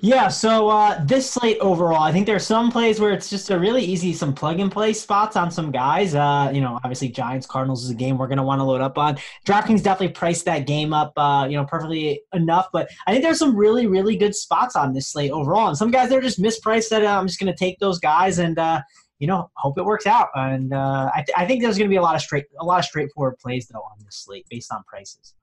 Yeah, 0.00 0.28
so 0.28 0.68
uh, 0.68 1.02
this 1.04 1.30
slate 1.30 1.56
overall, 1.58 2.02
I 2.02 2.12
think 2.12 2.26
there 2.26 2.36
are 2.36 2.38
some 2.38 2.70
plays 2.70 3.00
where 3.00 3.12
it's 3.12 3.30
just 3.30 3.50
a 3.50 3.58
really 3.58 3.82
easy, 3.82 4.12
some 4.12 4.34
plug 4.34 4.60
and 4.60 4.70
play 4.70 4.92
spots 4.92 5.36
on 5.36 5.50
some 5.50 5.70
guys. 5.72 6.14
Uh, 6.14 6.50
you 6.52 6.60
know, 6.60 6.78
obviously 6.84 7.08
Giants 7.08 7.46
Cardinals 7.46 7.82
is 7.82 7.90
a 7.90 7.94
game 7.94 8.18
we're 8.18 8.26
going 8.26 8.36
to 8.36 8.44
want 8.44 8.60
to 8.60 8.64
load 8.64 8.82
up 8.82 8.98
on. 8.98 9.16
DraftKings 9.46 9.82
definitely 9.82 10.12
priced 10.12 10.44
that 10.44 10.66
game 10.66 10.92
up, 10.92 11.14
uh, 11.16 11.46
you 11.48 11.56
know, 11.56 11.64
perfectly 11.64 12.20
enough. 12.34 12.68
But 12.72 12.90
I 13.06 13.12
think 13.12 13.24
there's 13.24 13.38
some 13.38 13.56
really, 13.56 13.86
really 13.86 14.16
good 14.16 14.34
spots 14.34 14.76
on 14.76 14.92
this 14.92 15.08
slate 15.08 15.30
overall, 15.30 15.68
and 15.68 15.78
some 15.78 15.90
guys 15.90 16.10
they're 16.10 16.20
just 16.20 16.40
mispriced. 16.40 16.90
That 16.90 17.02
uh, 17.02 17.18
I'm 17.18 17.26
just 17.26 17.40
going 17.40 17.52
to 17.52 17.58
take 17.58 17.78
those 17.78 17.98
guys 17.98 18.38
and 18.38 18.58
uh, 18.58 18.82
you 19.18 19.26
know 19.26 19.50
hope 19.54 19.78
it 19.78 19.84
works 19.84 20.06
out. 20.06 20.28
And 20.34 20.74
uh, 20.74 21.10
I, 21.14 21.22
th- 21.22 21.36
I 21.38 21.46
think 21.46 21.62
there's 21.62 21.78
going 21.78 21.88
to 21.88 21.92
be 21.92 21.96
a 21.96 22.02
lot 22.02 22.14
of 22.14 22.20
straight, 22.20 22.44
a 22.60 22.64
lot 22.64 22.80
of 22.80 22.84
straightforward 22.84 23.38
plays 23.38 23.66
though 23.68 23.80
on 23.80 23.96
this 24.04 24.16
slate 24.16 24.46
based 24.50 24.70
on 24.70 24.84
prices. 24.84 25.34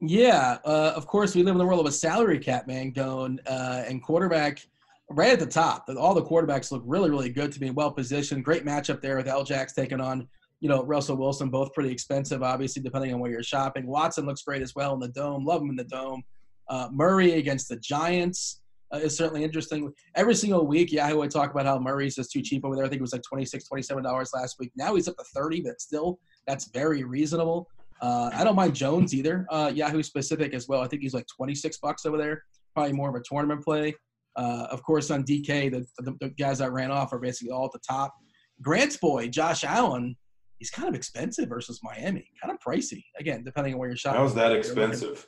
Yeah, 0.00 0.58
uh, 0.64 0.92
of 0.94 1.06
course, 1.06 1.34
we 1.34 1.42
live 1.42 1.54
in 1.54 1.58
the 1.58 1.64
world 1.64 1.80
of 1.80 1.86
a 1.86 1.92
salary 1.92 2.38
cap, 2.38 2.66
man, 2.66 2.92
uh, 2.98 3.84
and 3.86 4.02
quarterback 4.02 4.66
right 5.10 5.32
at 5.32 5.40
the 5.40 5.46
top. 5.46 5.88
All 5.98 6.14
the 6.14 6.22
quarterbacks 6.22 6.70
look 6.70 6.82
really, 6.84 7.10
really 7.10 7.30
good 7.30 7.52
to 7.52 7.60
be 7.60 7.70
well 7.70 7.90
positioned. 7.90 8.44
Great 8.44 8.64
matchup 8.64 9.00
there 9.00 9.16
with 9.16 9.28
L-Jacks 9.28 9.72
taking 9.72 10.00
on, 10.00 10.28
you 10.60 10.68
know, 10.68 10.84
Russell 10.84 11.16
Wilson, 11.16 11.48
both 11.48 11.72
pretty 11.72 11.90
expensive, 11.90 12.42
obviously, 12.42 12.82
depending 12.82 13.14
on 13.14 13.20
where 13.20 13.30
you're 13.30 13.42
shopping. 13.42 13.86
Watson 13.86 14.26
looks 14.26 14.42
great 14.42 14.62
as 14.62 14.74
well 14.74 14.92
in 14.94 15.00
the 15.00 15.08
dome. 15.08 15.44
Love 15.44 15.62
him 15.62 15.70
in 15.70 15.76
the 15.76 15.84
dome. 15.84 16.22
Uh, 16.68 16.88
Murray 16.92 17.34
against 17.34 17.68
the 17.68 17.76
Giants 17.76 18.60
uh, 18.92 18.98
is 18.98 19.16
certainly 19.16 19.44
interesting. 19.44 19.92
Every 20.14 20.34
single 20.34 20.66
week, 20.66 20.92
Yahoo 20.92 21.18
would 21.18 21.30
talk 21.30 21.52
about 21.52 21.66
how 21.66 21.78
Murray's 21.78 22.16
just 22.16 22.32
too 22.32 22.42
cheap 22.42 22.64
over 22.64 22.74
there. 22.74 22.84
I 22.84 22.88
think 22.88 22.98
it 22.98 23.02
was 23.02 23.12
like 23.12 23.22
$26, 23.22 23.62
$27 23.72 24.34
last 24.34 24.56
week. 24.58 24.72
Now 24.76 24.94
he's 24.94 25.08
up 25.08 25.16
to 25.16 25.24
30 25.24 25.62
but 25.62 25.80
still, 25.80 26.18
that's 26.46 26.68
very 26.70 27.04
reasonable. 27.04 27.68
Uh, 28.00 28.30
I 28.32 28.44
don't 28.44 28.56
mind 28.56 28.74
Jones 28.74 29.14
either. 29.14 29.46
Uh, 29.50 29.72
Yahoo 29.74 30.02
specific 30.02 30.54
as 30.54 30.68
well. 30.68 30.80
I 30.80 30.88
think 30.88 31.02
he's 31.02 31.14
like 31.14 31.26
26 31.34 31.78
bucks 31.78 32.04
over 32.06 32.16
there. 32.16 32.42
Probably 32.74 32.92
more 32.92 33.08
of 33.08 33.14
a 33.14 33.22
tournament 33.24 33.64
play. 33.64 33.94
Uh, 34.36 34.66
of 34.70 34.82
course, 34.82 35.10
on 35.10 35.24
DK, 35.24 35.70
the, 35.70 35.86
the, 35.98 36.14
the, 36.20 36.28
guys 36.30 36.60
I 36.60 36.66
ran 36.66 36.90
off 36.90 37.12
are 37.12 37.18
basically 37.18 37.50
all 37.50 37.64
at 37.64 37.72
the 37.72 37.80
top. 37.88 38.14
Grant's 38.60 38.98
boy, 38.98 39.28
Josh 39.28 39.64
Allen, 39.64 40.14
he's 40.58 40.70
kind 40.70 40.88
of 40.88 40.94
expensive 40.94 41.48
versus 41.48 41.80
Miami. 41.82 42.28
Kind 42.42 42.54
of 42.54 42.58
pricey. 42.60 43.02
Again, 43.18 43.44
depending 43.44 43.72
on 43.72 43.78
where 43.78 43.88
you're 43.88 43.96
shopping. 43.96 44.20
How's 44.20 44.34
that 44.34 44.52
expensive? 44.52 45.26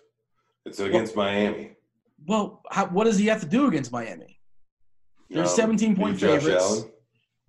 It's 0.67 0.79
against 0.81 1.17
well, 1.17 1.27
Miami. 1.27 1.73
Well, 2.27 2.61
how, 2.71 2.87
what 2.87 3.05
does 3.05 3.19
he 3.19 3.27
have 3.27 3.41
to 3.41 3.47
do 3.47 3.67
against 3.67 3.93
Miami? 3.93 4.39
There's 5.31 5.51
um, 5.51 5.57
17 5.57 5.97
point 5.97 6.21
favorites. 6.21 6.65
Allen? 6.65 6.91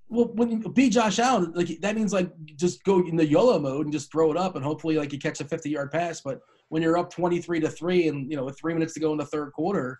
Well, 0.10 0.32
when 0.34 0.50
you 0.50 0.70
beat 0.70 0.92
Josh 0.94 1.20
Allen, 1.20 1.52
like 1.54 1.80
that 1.82 1.96
means 1.96 2.12
like 2.12 2.32
just 2.56 2.84
go 2.84 3.00
in 3.06 3.16
the 3.16 3.26
YOLO 3.26 3.60
mode 3.60 3.86
and 3.86 3.94
just 3.94 4.12
throw 4.12 4.32
it 4.32 4.38
up, 4.38 4.56
and 4.56 4.66
hopefully 4.66 4.98
like 4.98 5.14
you 5.14 5.20
catch 5.20 5.40
a 5.40 5.46
50 5.46 5.70
yard 5.70 5.92
pass. 5.92 6.22
But 6.22 6.40
when 6.70 6.82
you're 6.82 6.98
up 6.98 7.12
23 7.12 7.60
to 7.60 7.70
three, 7.70 8.08
and 8.08 8.30
you 8.30 8.36
know 8.36 8.44
with 8.44 8.60
three 8.60 8.74
minutes 8.74 8.94
to 8.96 9.00
go 9.00 9.12
in 9.12 9.20
the 9.20 9.26
third 9.26 9.52
quarter, 9.54 10.00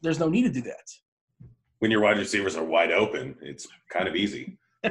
there's 0.00 0.20
no 0.20 0.28
need 0.28 0.42
to 0.42 0.50
do 0.50 0.62
that. 0.62 0.88
When 1.80 1.90
your 1.90 2.02
wide 2.02 2.18
receivers 2.18 2.56
are 2.56 2.64
wide 2.64 2.92
open, 2.92 3.36
it's 3.42 3.66
kind 3.90 4.06
of 4.06 4.14
easy. 4.14 4.58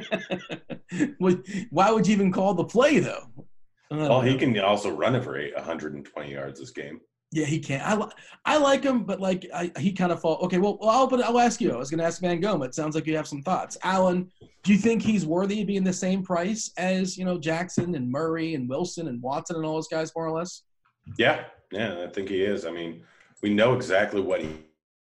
Why 1.69 1.91
would 1.91 2.05
you 2.05 2.13
even 2.13 2.31
call 2.31 2.53
the 2.53 2.65
play 2.65 2.99
though? 2.99 3.23
Well, 3.89 4.21
he 4.21 4.37
can 4.37 4.57
also 4.59 4.91
run 4.91 5.15
it 5.15 5.23
for 5.23 5.39
120 5.39 6.31
yards 6.31 6.59
this 6.59 6.71
game. 6.71 6.99
Yeah, 7.31 7.45
he 7.45 7.59
can't. 7.59 7.85
I, 7.85 8.07
I 8.45 8.57
like 8.57 8.83
him, 8.83 9.03
but 9.03 9.19
like 9.19 9.45
I, 9.53 9.69
he 9.77 9.91
kind 9.91 10.13
of 10.13 10.21
fall. 10.21 10.37
Okay, 10.43 10.59
well, 10.59 10.79
I'll 10.81 11.07
but 11.07 11.21
I'll 11.21 11.39
ask 11.39 11.59
you. 11.59 11.73
I 11.73 11.77
was 11.77 11.89
going 11.89 11.99
to 11.99 12.05
ask 12.05 12.21
Mangum. 12.21 12.63
It 12.63 12.73
sounds 12.73 12.95
like 12.95 13.05
you 13.05 13.17
have 13.17 13.27
some 13.27 13.41
thoughts. 13.41 13.77
Allen, 13.83 14.31
do 14.63 14.71
you 14.71 14.77
think 14.77 15.01
he's 15.01 15.25
worthy 15.25 15.61
of 15.61 15.67
being 15.67 15.83
the 15.83 15.91
same 15.91 16.23
price 16.23 16.71
as 16.77 17.17
you 17.17 17.25
know 17.25 17.37
Jackson 17.37 17.95
and 17.95 18.09
Murray 18.09 18.55
and 18.55 18.69
Wilson 18.69 19.09
and 19.09 19.21
Watson 19.21 19.57
and 19.57 19.65
all 19.65 19.75
those 19.75 19.89
guys, 19.89 20.11
more 20.15 20.25
or 20.25 20.31
less? 20.31 20.63
Yeah, 21.17 21.43
yeah, 21.71 22.05
I 22.07 22.07
think 22.07 22.29
he 22.29 22.41
is. 22.41 22.65
I 22.65 22.71
mean, 22.71 23.03
we 23.41 23.53
know 23.53 23.73
exactly 23.73 24.21
what 24.21 24.41
he, 24.41 24.49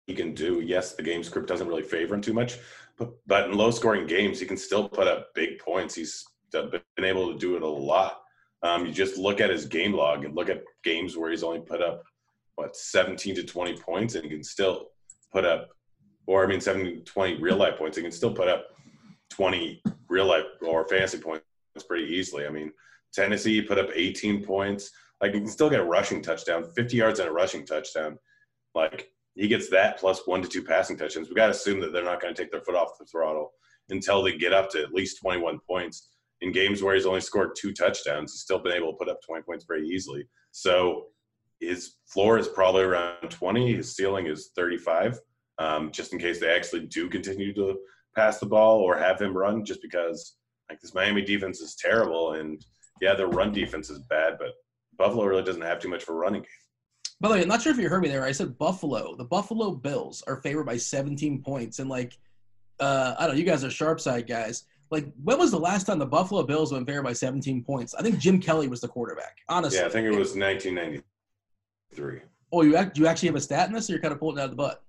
he 0.07 0.15
can 0.15 0.33
do. 0.33 0.61
Yes, 0.61 0.95
the 0.95 1.03
game 1.03 1.23
script 1.23 1.47
doesn't 1.47 1.67
really 1.67 1.83
favor 1.83 2.15
him 2.15 2.21
too 2.21 2.33
much, 2.33 2.57
but 2.97 3.11
but 3.27 3.49
in 3.49 3.55
low 3.55 3.69
scoring 3.69 4.07
games, 4.07 4.39
he 4.39 4.47
can 4.47 4.57
still 4.57 4.89
put 4.89 5.07
up 5.07 5.27
big 5.35 5.59
points. 5.59 5.93
He's 5.93 6.25
uh, 6.55 6.69
been 6.95 7.05
able 7.05 7.31
to 7.31 7.37
do 7.37 7.55
it 7.55 7.61
a 7.61 7.67
lot. 7.67 8.21
Um, 8.61 8.85
you 8.85 8.91
just 8.91 9.17
look 9.17 9.39
at 9.39 9.49
his 9.49 9.65
game 9.65 9.93
log 9.93 10.25
and 10.25 10.35
look 10.35 10.49
at 10.49 10.63
games 10.83 11.15
where 11.15 11.31
he's 11.31 11.43
only 11.43 11.61
put 11.61 11.81
up 11.81 12.03
what 12.55 12.75
17 12.75 13.35
to 13.35 13.43
20 13.43 13.77
points 13.77 14.15
and 14.15 14.29
can 14.29 14.43
still 14.43 14.87
put 15.31 15.45
up, 15.45 15.69
or 16.27 16.43
I 16.43 16.47
mean 16.47 16.59
17 16.59 16.97
to 16.97 17.03
20 17.03 17.41
real 17.41 17.55
life 17.55 17.77
points. 17.77 17.95
He 17.95 18.03
can 18.03 18.11
still 18.11 18.33
put 18.33 18.49
up 18.49 18.65
20 19.29 19.81
real 20.09 20.25
life 20.25 20.43
or 20.61 20.85
fantasy 20.87 21.19
points 21.19 21.43
pretty 21.87 22.13
easily. 22.13 22.45
I 22.45 22.49
mean, 22.49 22.71
Tennessee 23.13 23.61
put 23.61 23.79
up 23.79 23.89
18 23.93 24.43
points. 24.43 24.91
Like 25.21 25.33
he 25.33 25.39
can 25.39 25.49
still 25.49 25.69
get 25.69 25.79
a 25.79 25.85
rushing 25.85 26.21
touchdown, 26.21 26.65
50 26.75 26.97
yards 26.97 27.19
and 27.19 27.29
a 27.29 27.31
rushing 27.31 27.65
touchdown. 27.65 28.17
Like 28.75 29.09
he 29.35 29.47
gets 29.47 29.69
that 29.69 29.97
plus 29.97 30.27
one 30.27 30.41
to 30.41 30.49
two 30.49 30.63
passing 30.63 30.97
touchdowns. 30.97 31.29
We 31.29 31.35
got 31.35 31.47
to 31.47 31.51
assume 31.51 31.79
that 31.79 31.93
they're 31.93 32.03
not 32.03 32.21
going 32.21 32.33
to 32.33 32.41
take 32.41 32.51
their 32.51 32.61
foot 32.61 32.75
off 32.75 32.97
the 32.99 33.05
throttle 33.05 33.51
until 33.89 34.21
they 34.21 34.37
get 34.37 34.53
up 34.53 34.69
to 34.71 34.81
at 34.81 34.93
least 34.93 35.21
21 35.21 35.59
points 35.67 36.09
in 36.41 36.51
games 36.51 36.81
where 36.81 36.95
he's 36.95 37.05
only 37.05 37.21
scored 37.21 37.55
two 37.55 37.73
touchdowns, 37.73 38.31
he's 38.31 38.41
still 38.41 38.59
been 38.59 38.73
able 38.73 38.91
to 38.91 38.97
put 38.97 39.09
up 39.09 39.21
20 39.25 39.43
points 39.43 39.65
very 39.67 39.87
easily. 39.87 40.27
So 40.51 41.07
his 41.59 41.95
floor 42.07 42.37
is 42.37 42.47
probably 42.47 42.83
around 42.83 43.29
20. 43.29 43.75
His 43.75 43.95
ceiling 43.95 44.27
is 44.27 44.51
35, 44.55 45.19
um, 45.57 45.91
just 45.91 46.13
in 46.13 46.19
case 46.19 46.39
they 46.39 46.49
actually 46.49 46.85
do 46.85 47.09
continue 47.09 47.53
to 47.53 47.77
pass 48.15 48.39
the 48.39 48.45
ball 48.45 48.79
or 48.79 48.97
have 48.97 49.21
him 49.21 49.35
run, 49.35 49.65
just 49.65 49.81
because 49.81 50.37
like 50.69 50.79
this 50.79 50.93
Miami 50.93 51.21
defense 51.21 51.59
is 51.59 51.75
terrible. 51.75 52.33
And 52.33 52.63
yeah, 53.01 53.15
their 53.15 53.27
run 53.27 53.51
defense 53.51 53.89
is 53.89 53.99
bad, 54.09 54.37
but 54.39 54.53
Buffalo 54.97 55.25
really 55.25 55.43
doesn't 55.43 55.61
have 55.61 55.79
too 55.79 55.89
much 55.89 56.03
for 56.03 56.15
running 56.15 56.41
game. 56.41 56.49
By 57.21 57.27
the 57.27 57.33
way, 57.35 57.41
I'm 57.41 57.49
not 57.49 57.61
sure 57.61 57.73
if 57.73 57.77
you 57.77 57.89
heard 57.89 58.01
me 58.01 58.07
there. 58.07 58.23
I 58.23 58.31
said 58.31 58.57
Buffalo. 58.57 59.15
The 59.17 59.25
Buffalo 59.25 59.71
Bills 59.71 60.23
are 60.25 60.41
favored 60.41 60.63
by 60.63 60.77
17 60.77 61.41
points. 61.41 61.79
And 61.79 61.89
like, 61.89 62.17
uh, 62.79 63.15
I 63.19 63.25
don't 63.25 63.35
know, 63.35 63.39
you 63.39 63.45
guys 63.45 63.65
are 63.65 63.69
sharp 63.69 63.99
side 63.99 64.25
guys 64.25 64.63
like 64.91 65.05
when 65.23 65.37
was 65.37 65.51
the 65.51 65.59
last 65.59 65.85
time 65.85 65.99
the 65.99 66.05
Buffalo 66.05 66.43
Bills 66.43 66.71
went 66.71 66.87
there 66.87 67.03
by 67.03 67.13
17 67.13 67.63
points? 67.63 67.93
I 67.93 68.01
think 68.01 68.17
Jim 68.17 68.39
Kelly 68.39 68.67
was 68.67 68.81
the 68.81 68.87
quarterback. 68.87 69.37
Honestly, 69.47 69.79
yeah, 69.79 69.85
I 69.85 69.89
think 69.89 70.07
it 70.07 70.11
was 70.11 70.35
1993. 70.35 72.21
Oh, 72.51 72.63
you 72.63 72.71
do 72.71 73.01
you 73.01 73.07
actually 73.07 73.27
have 73.27 73.35
a 73.35 73.41
stat 73.41 73.67
in 73.67 73.73
this, 73.73 73.89
or 73.89 73.93
you're 73.93 74.01
kind 74.01 74.13
of 74.13 74.19
pulling 74.19 74.37
it 74.37 74.41
out 74.41 74.45
of 74.45 74.51
the 74.51 74.57
butt? 74.57 74.83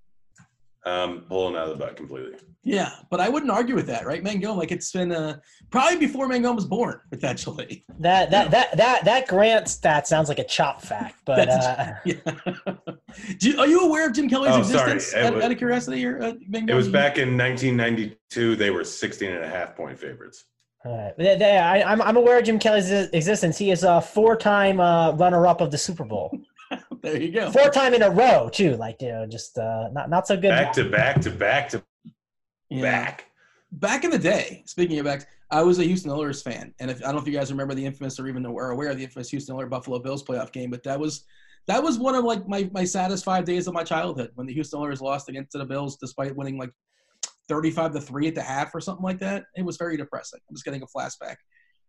Um, 0.86 1.26
pulling 1.28 1.56
out 1.56 1.68
of 1.68 1.78
the 1.78 1.84
butt 1.84 1.96
completely. 1.96 2.38
Yeah, 2.62 2.90
but 3.10 3.20
I 3.20 3.28
wouldn't 3.28 3.50
argue 3.50 3.74
with 3.74 3.86
that, 3.86 4.06
right? 4.06 4.22
Mangum, 4.22 4.56
like 4.56 4.70
it's 4.70 4.92
been 4.92 5.12
uh, 5.12 5.38
probably 5.70 5.98
before 5.98 6.26
Mangum 6.28 6.56
was 6.56 6.66
born, 6.66 7.00
potentially. 7.10 7.84
That 7.98 8.30
that 8.30 8.50
that 8.50 8.76
that 8.76 9.04
that 9.04 9.28
Grant 9.28 9.68
stat 9.68 10.06
sounds 10.06 10.28
like 10.28 10.38
a 10.38 10.44
chop 10.44 10.82
fact, 10.82 11.16
but 11.24 11.48
uh, 11.48 11.92
yeah. 12.04 12.16
you, 13.40 13.58
are 13.58 13.66
you 13.66 13.80
aware 13.80 14.06
of 14.06 14.14
Jim 14.14 14.28
Kelly's 14.28 14.54
oh, 14.54 14.58
existence? 14.58 15.06
Sorry. 15.06 15.24
Out, 15.24 15.42
out, 15.42 15.50
of 15.50 15.58
curiosity, 15.58 15.98
here, 15.98 16.18
uh, 16.22 16.32
It 16.52 16.74
was 16.74 16.88
back 16.88 17.16
in 17.16 17.36
1992. 17.36 18.56
They 18.56 18.70
were 18.70 18.84
16 18.84 19.30
and 19.30 19.44
a 19.44 19.48
half 19.48 19.74
point 19.74 19.98
favorites. 19.98 20.44
All 20.84 20.96
right. 20.96 21.16
They, 21.16 21.36
they, 21.36 21.58
I, 21.58 21.82
I'm, 21.82 22.00
I'm 22.00 22.16
aware 22.16 22.38
of 22.38 22.44
Jim 22.44 22.58
Kelly's 22.58 22.90
existence. 22.90 23.58
He 23.58 23.70
is 23.70 23.84
a 23.84 24.00
four-time 24.00 24.80
uh, 24.80 25.12
runner-up 25.12 25.60
of 25.60 25.70
the 25.70 25.78
Super 25.78 26.04
Bowl. 26.04 26.30
there 27.02 27.20
you 27.20 27.32
go. 27.32 27.50
Four 27.50 27.70
time 27.70 27.94
in 27.94 28.02
a 28.02 28.10
row 28.10 28.50
too. 28.52 28.76
Like 28.76 29.00
you 29.00 29.08
know, 29.08 29.26
just 29.26 29.56
uh, 29.58 29.88
not 29.92 30.10
not 30.10 30.26
so 30.26 30.36
good. 30.36 30.50
Back 30.50 30.72
to 30.74 30.88
back 30.88 31.20
to 31.22 31.30
back 31.30 31.68
to 31.70 31.82
yeah. 32.68 32.82
back. 32.82 33.26
Back 33.72 34.04
in 34.04 34.10
the 34.10 34.18
day, 34.18 34.64
speaking 34.66 34.98
of 34.98 35.04
back, 35.04 35.28
I 35.50 35.62
was 35.62 35.78
a 35.78 35.84
Houston 35.84 36.10
Oilers 36.10 36.42
fan, 36.42 36.74
and 36.80 36.90
if 36.90 36.98
I 36.98 37.06
don't 37.06 37.14
know 37.14 37.20
if 37.20 37.26
you 37.26 37.32
guys 37.32 37.50
remember 37.50 37.74
the 37.74 37.86
infamous 37.86 38.18
or 38.18 38.26
even 38.26 38.44
are 38.44 38.70
aware 38.70 38.90
of 38.90 38.96
the 38.96 39.04
infamous 39.04 39.30
Houston 39.30 39.54
Oilers 39.54 39.70
Buffalo 39.70 39.98
Bills 40.00 40.24
playoff 40.24 40.52
game, 40.52 40.70
but 40.70 40.82
that 40.82 40.98
was 40.98 41.24
that 41.68 41.82
was 41.82 41.98
one 41.98 42.14
of 42.14 42.24
like 42.24 42.46
my 42.48 42.68
my 42.72 42.84
saddest 42.84 43.24
five 43.24 43.44
days 43.44 43.66
of 43.66 43.74
my 43.74 43.84
childhood 43.84 44.30
when 44.34 44.46
the 44.46 44.52
Houston 44.52 44.80
Oilers 44.80 45.00
lost 45.00 45.28
against 45.28 45.52
the 45.52 45.64
Bills 45.64 45.96
despite 45.96 46.34
winning 46.34 46.58
like 46.58 46.70
35 47.48 47.92
to 47.94 48.00
3 48.00 48.28
at 48.28 48.34
the 48.34 48.42
half 48.42 48.74
or 48.74 48.80
something 48.80 49.02
like 49.04 49.18
that. 49.18 49.44
It 49.56 49.64
was 49.64 49.76
very 49.76 49.96
depressing. 49.96 50.40
I'm 50.48 50.54
just 50.54 50.64
getting 50.64 50.82
a 50.82 50.86
flashback. 50.86 51.36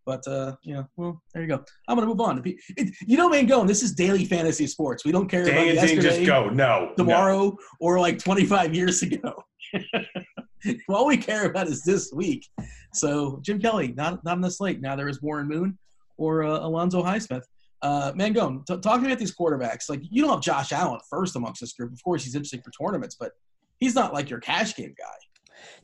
But 0.05 0.27
uh, 0.27 0.55
yeah, 0.63 0.84
well, 0.98 1.22
there 1.34 1.43
you 1.43 1.50
go. 1.50 1.63
I'm 1.88 1.96
gonna 1.96 2.08
move 2.08 2.22
on. 2.22 2.41
It, 2.43 2.96
you 3.05 3.17
know, 3.17 3.29
man, 3.29 3.46
going. 3.46 3.67
This 3.67 3.84
is 3.84 3.93
daily 3.93 4.25
fantasy 4.25 4.67
sports. 4.67 5.05
We 5.05 5.12
don't 5.12 5.29
care 5.29 5.46
Dang 5.46 5.70
about 5.70 5.74
yesterday, 5.75 6.01
just 6.01 6.25
go. 6.25 6.50
No, 6.50 6.93
tomorrow, 6.98 7.50
no. 7.50 7.58
or 7.79 8.00
like 8.00 8.17
25 8.17 8.74
years 8.74 9.01
ago. 9.03 9.43
All 10.89 11.08
we 11.08 11.17
care 11.17 11.46
about 11.46 11.67
is 11.67 11.84
this 11.84 12.12
week. 12.13 12.48
So 12.93 13.39
Jim 13.43 13.60
Kelly, 13.60 13.93
not 13.96 14.24
not 14.24 14.34
on 14.34 14.41
the 14.41 14.51
slate. 14.51 14.81
Now 14.81 14.96
there 14.96 15.08
is 15.08 15.22
Warren 15.22 15.48
Moon 15.48 15.77
or 16.17 16.43
uh, 16.43 16.60
Alonzo 16.60 17.03
Highsmith. 17.03 17.43
Uh, 17.81 18.12
Mangone, 18.13 18.63
t- 18.65 18.77
talk 18.77 18.96
to 18.96 19.01
me 19.01 19.08
about 19.08 19.17
these 19.20 19.36
quarterbacks. 19.36 19.89
Like 19.89 20.01
you 20.03 20.22
don't 20.22 20.31
have 20.31 20.41
Josh 20.41 20.72
Allen 20.72 21.00
first 21.10 21.36
amongst 21.36 21.62
this 21.62 21.74
group. 21.74 21.91
Of 21.91 22.03
course, 22.03 22.24
he's 22.24 22.36
interesting 22.36 22.62
for 22.62 22.72
tournaments, 22.72 23.15
but 23.20 23.31
he's 23.79 23.96
not 23.96 24.13
like 24.13 24.29
your 24.29 24.39
cash 24.39 24.75
game 24.75 24.93
guy. 24.98 25.05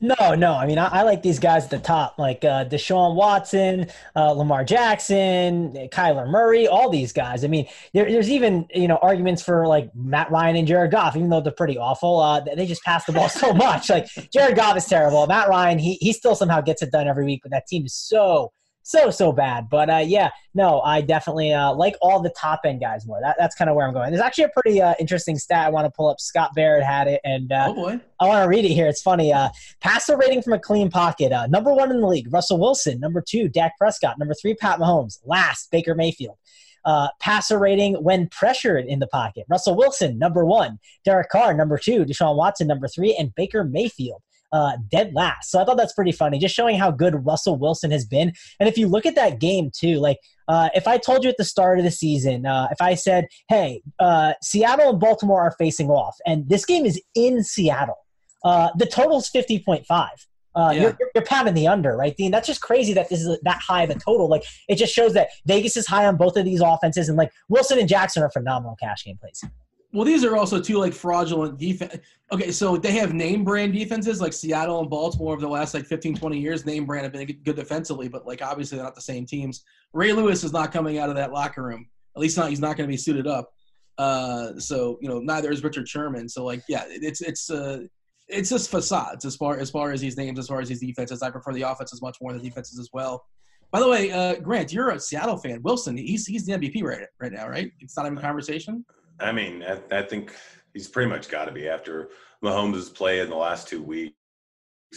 No, 0.00 0.34
no. 0.34 0.54
I 0.54 0.66
mean, 0.66 0.78
I, 0.78 0.86
I, 0.88 1.02
like 1.02 1.22
these 1.22 1.38
guys 1.38 1.64
at 1.64 1.70
the 1.70 1.78
top, 1.78 2.18
like 2.18 2.44
uh, 2.44 2.64
Deshaun 2.64 3.14
Watson, 3.14 3.86
uh, 4.14 4.30
Lamar 4.32 4.64
Jackson, 4.64 5.72
Kyler 5.90 6.28
Murray, 6.28 6.68
all 6.68 6.88
these 6.88 7.12
guys. 7.12 7.44
I 7.44 7.48
mean, 7.48 7.66
there, 7.92 8.10
there's 8.10 8.30
even 8.30 8.66
you 8.74 8.88
know 8.88 8.98
arguments 9.02 9.42
for 9.42 9.66
like 9.66 9.90
Matt 9.94 10.30
Ryan 10.30 10.56
and 10.56 10.68
Jared 10.68 10.90
Goff, 10.90 11.16
even 11.16 11.28
though 11.30 11.40
they're 11.40 11.52
pretty 11.52 11.78
awful. 11.78 12.20
Uh, 12.20 12.40
they 12.40 12.66
just 12.66 12.82
pass 12.82 13.04
the 13.04 13.12
ball 13.12 13.28
so 13.28 13.52
much. 13.52 13.90
Like 13.90 14.06
Jared 14.32 14.56
Goff 14.56 14.76
is 14.76 14.86
terrible. 14.86 15.26
Matt 15.26 15.48
Ryan, 15.48 15.78
he 15.78 15.94
he 15.94 16.12
still 16.12 16.34
somehow 16.34 16.60
gets 16.60 16.82
it 16.82 16.92
done 16.92 17.08
every 17.08 17.24
week, 17.24 17.40
but 17.42 17.50
that 17.50 17.66
team 17.66 17.84
is 17.84 17.94
so 17.94 18.52
so 18.88 19.10
so 19.10 19.32
bad. 19.32 19.68
But 19.68 19.90
uh, 19.90 20.04
yeah, 20.04 20.30
no, 20.54 20.80
I 20.80 21.02
definitely 21.02 21.52
uh, 21.52 21.74
like 21.74 21.94
all 22.00 22.20
the 22.20 22.30
top 22.30 22.60
end 22.64 22.80
guys 22.80 23.06
more. 23.06 23.20
That, 23.22 23.36
that's 23.38 23.54
kind 23.54 23.68
of 23.68 23.76
where 23.76 23.86
I'm 23.86 23.92
going. 23.92 24.10
There's 24.10 24.22
actually 24.22 24.44
a 24.44 24.48
pretty 24.48 24.80
uh, 24.80 24.94
interesting 24.98 25.38
stat 25.38 25.66
I 25.66 25.70
want 25.70 25.84
to 25.84 25.90
pull 25.90 26.08
up. 26.08 26.20
Scott 26.20 26.54
Barrett 26.54 26.82
had 26.82 27.06
it, 27.06 27.20
and 27.22 27.52
uh, 27.52 27.66
oh 27.68 27.74
boy, 27.74 28.00
I 28.18 28.26
want 28.26 28.42
to 28.42 28.48
read 28.48 28.64
it 28.64 28.72
here. 28.72 28.86
It's 28.86 29.02
funny. 29.02 29.32
Uh, 29.32 29.50
passer 29.80 30.16
rating 30.16 30.40
from 30.40 30.54
a 30.54 30.58
clean 30.58 30.90
pocket. 30.90 31.32
Uh, 31.32 31.46
number 31.48 31.72
one 31.72 31.90
in 31.90 32.00
the 32.00 32.06
league, 32.06 32.32
Russell 32.32 32.58
Wilson. 32.58 32.98
Number 32.98 33.22
two, 33.26 33.48
Dak 33.48 33.76
Prescott. 33.76 34.18
Number 34.18 34.34
three, 34.34 34.54
Pat 34.54 34.78
Mahomes. 34.78 35.18
Last, 35.24 35.70
Baker 35.70 35.94
Mayfield. 35.94 36.38
Uh, 36.84 37.08
passer 37.20 37.58
rating 37.58 37.94
when 37.96 38.26
pressured 38.28 38.86
in 38.86 39.00
the 39.00 39.06
pocket. 39.08 39.44
Russell 39.50 39.76
Wilson, 39.76 40.18
number 40.18 40.46
one. 40.46 40.78
Derek 41.04 41.28
Carr, 41.28 41.52
number 41.52 41.76
two. 41.76 42.06
Deshaun 42.06 42.36
Watson, 42.36 42.66
number 42.66 42.88
three. 42.88 43.14
And 43.18 43.34
Baker 43.34 43.64
Mayfield, 43.64 44.22
uh, 44.52 44.76
dead 44.90 45.12
last. 45.14 45.50
So 45.50 45.60
I 45.60 45.64
thought 45.64 45.76
that's 45.76 45.92
pretty 45.92 46.12
funny, 46.12 46.38
just 46.38 46.54
showing 46.54 46.78
how 46.78 46.90
good 46.90 47.24
Russell 47.26 47.58
Wilson 47.58 47.90
has 47.90 48.04
been. 48.04 48.32
And 48.60 48.68
if 48.68 48.78
you 48.78 48.88
look 48.88 49.06
at 49.06 49.14
that 49.14 49.40
game 49.40 49.70
too, 49.74 49.96
like 49.96 50.18
uh, 50.48 50.70
if 50.74 50.86
I 50.88 50.98
told 50.98 51.24
you 51.24 51.30
at 51.30 51.36
the 51.36 51.44
start 51.44 51.78
of 51.78 51.84
the 51.84 51.90
season, 51.90 52.46
uh, 52.46 52.68
if 52.70 52.80
I 52.80 52.94
said, 52.94 53.26
"Hey, 53.48 53.82
uh, 53.98 54.32
Seattle 54.42 54.90
and 54.90 55.00
Baltimore 55.00 55.42
are 55.42 55.54
facing 55.58 55.90
off, 55.90 56.16
and 56.26 56.48
this 56.48 56.64
game 56.64 56.86
is 56.86 57.00
in 57.14 57.44
Seattle," 57.44 57.98
uh, 58.44 58.70
the 58.76 58.86
total's 58.86 59.28
fifty 59.28 59.58
point 59.58 59.84
five. 59.86 60.26
Uh, 60.54 60.72
yeah. 60.72 60.80
you're, 60.80 60.98
you're 61.14 61.24
pounding 61.24 61.54
the 61.54 61.68
under, 61.68 61.96
right, 61.96 62.16
Dean? 62.16 62.32
That's 62.32 62.46
just 62.46 62.62
crazy 62.62 62.92
that 62.94 63.08
this 63.08 63.20
is 63.20 63.38
that 63.42 63.60
high 63.60 63.84
of 63.84 63.90
a 63.90 63.94
total. 63.94 64.28
Like, 64.28 64.42
it 64.68 64.74
just 64.74 64.92
shows 64.92 65.12
that 65.12 65.28
Vegas 65.46 65.76
is 65.76 65.86
high 65.86 66.06
on 66.06 66.16
both 66.16 66.36
of 66.36 66.44
these 66.44 66.60
offenses, 66.60 67.08
and 67.08 67.16
like 67.16 67.30
Wilson 67.48 67.78
and 67.78 67.88
Jackson 67.88 68.22
are 68.24 68.30
phenomenal 68.30 68.74
cash 68.80 69.04
game 69.04 69.18
plays. 69.20 69.44
Well, 69.92 70.04
these 70.04 70.22
are 70.22 70.36
also 70.36 70.60
two 70.60 70.76
like 70.76 70.92
fraudulent 70.92 71.58
defense. 71.58 71.96
Okay, 72.30 72.52
so 72.52 72.76
they 72.76 72.92
have 72.92 73.14
name 73.14 73.42
brand 73.42 73.72
defenses 73.72 74.20
like 74.20 74.34
Seattle 74.34 74.80
and 74.80 74.90
Baltimore 74.90 75.32
over 75.32 75.40
the 75.40 75.48
last 75.48 75.72
like 75.72 75.86
15, 75.86 76.14
20 76.16 76.38
years. 76.38 76.66
Name 76.66 76.84
brand 76.84 77.04
have 77.04 77.12
been 77.12 77.26
good 77.42 77.56
defensively, 77.56 78.06
but 78.06 78.26
like 78.26 78.42
obviously 78.42 78.76
they're 78.76 78.84
not 78.84 78.94
the 78.94 79.00
same 79.00 79.24
teams. 79.24 79.64
Ray 79.94 80.12
Lewis 80.12 80.44
is 80.44 80.52
not 80.52 80.72
coming 80.72 80.98
out 80.98 81.08
of 81.08 81.16
that 81.16 81.32
locker 81.32 81.62
room. 81.62 81.88
At 82.14 82.20
least 82.20 82.36
not 82.36 82.50
he's 82.50 82.60
not 82.60 82.76
going 82.76 82.86
to 82.86 82.92
be 82.92 82.98
suited 82.98 83.26
up. 83.26 83.50
Uh, 83.96 84.58
so 84.58 84.98
you 85.00 85.08
know 85.08 85.20
neither 85.20 85.50
is 85.50 85.64
Richard 85.64 85.88
Sherman. 85.88 86.28
So 86.28 86.44
like 86.44 86.62
yeah, 86.68 86.84
it's 86.86 87.22
it's 87.22 87.50
uh 87.50 87.84
it's 88.28 88.50
just 88.50 88.70
facades 88.70 89.24
as 89.24 89.36
far 89.36 89.58
as 89.58 89.70
far 89.70 89.90
as 89.90 90.02
these 90.02 90.18
names, 90.18 90.38
as 90.38 90.48
far 90.48 90.60
as 90.60 90.68
these 90.68 90.80
defenses. 90.80 91.22
I 91.22 91.30
prefer 91.30 91.54
the 91.54 91.62
offenses 91.62 92.02
much 92.02 92.18
more 92.20 92.32
than 92.32 92.42
the 92.42 92.48
defenses 92.48 92.78
as 92.78 92.90
well. 92.92 93.24
By 93.70 93.80
the 93.80 93.88
way, 93.88 94.10
uh, 94.10 94.36
Grant, 94.36 94.72
you're 94.72 94.90
a 94.90 95.00
Seattle 95.00 95.38
fan. 95.38 95.62
Wilson, 95.62 95.96
he's 95.96 96.26
he's 96.26 96.44
the 96.44 96.52
MVP 96.52 96.82
right 96.82 97.06
right 97.20 97.32
now, 97.32 97.48
right? 97.48 97.72
It's 97.80 97.96
not 97.96 98.06
even 98.06 98.18
a 98.18 98.20
conversation. 98.20 98.84
I 99.20 99.32
mean, 99.32 99.62
I, 99.62 99.98
I 99.98 100.02
think 100.02 100.34
he's 100.72 100.88
pretty 100.88 101.10
much 101.10 101.28
got 101.28 101.46
to 101.46 101.52
be 101.52 101.68
after 101.68 102.10
Mahomes' 102.44 102.94
play 102.94 103.20
in 103.20 103.30
the 103.30 103.36
last 103.36 103.68
two 103.68 103.82
weeks 103.82 104.14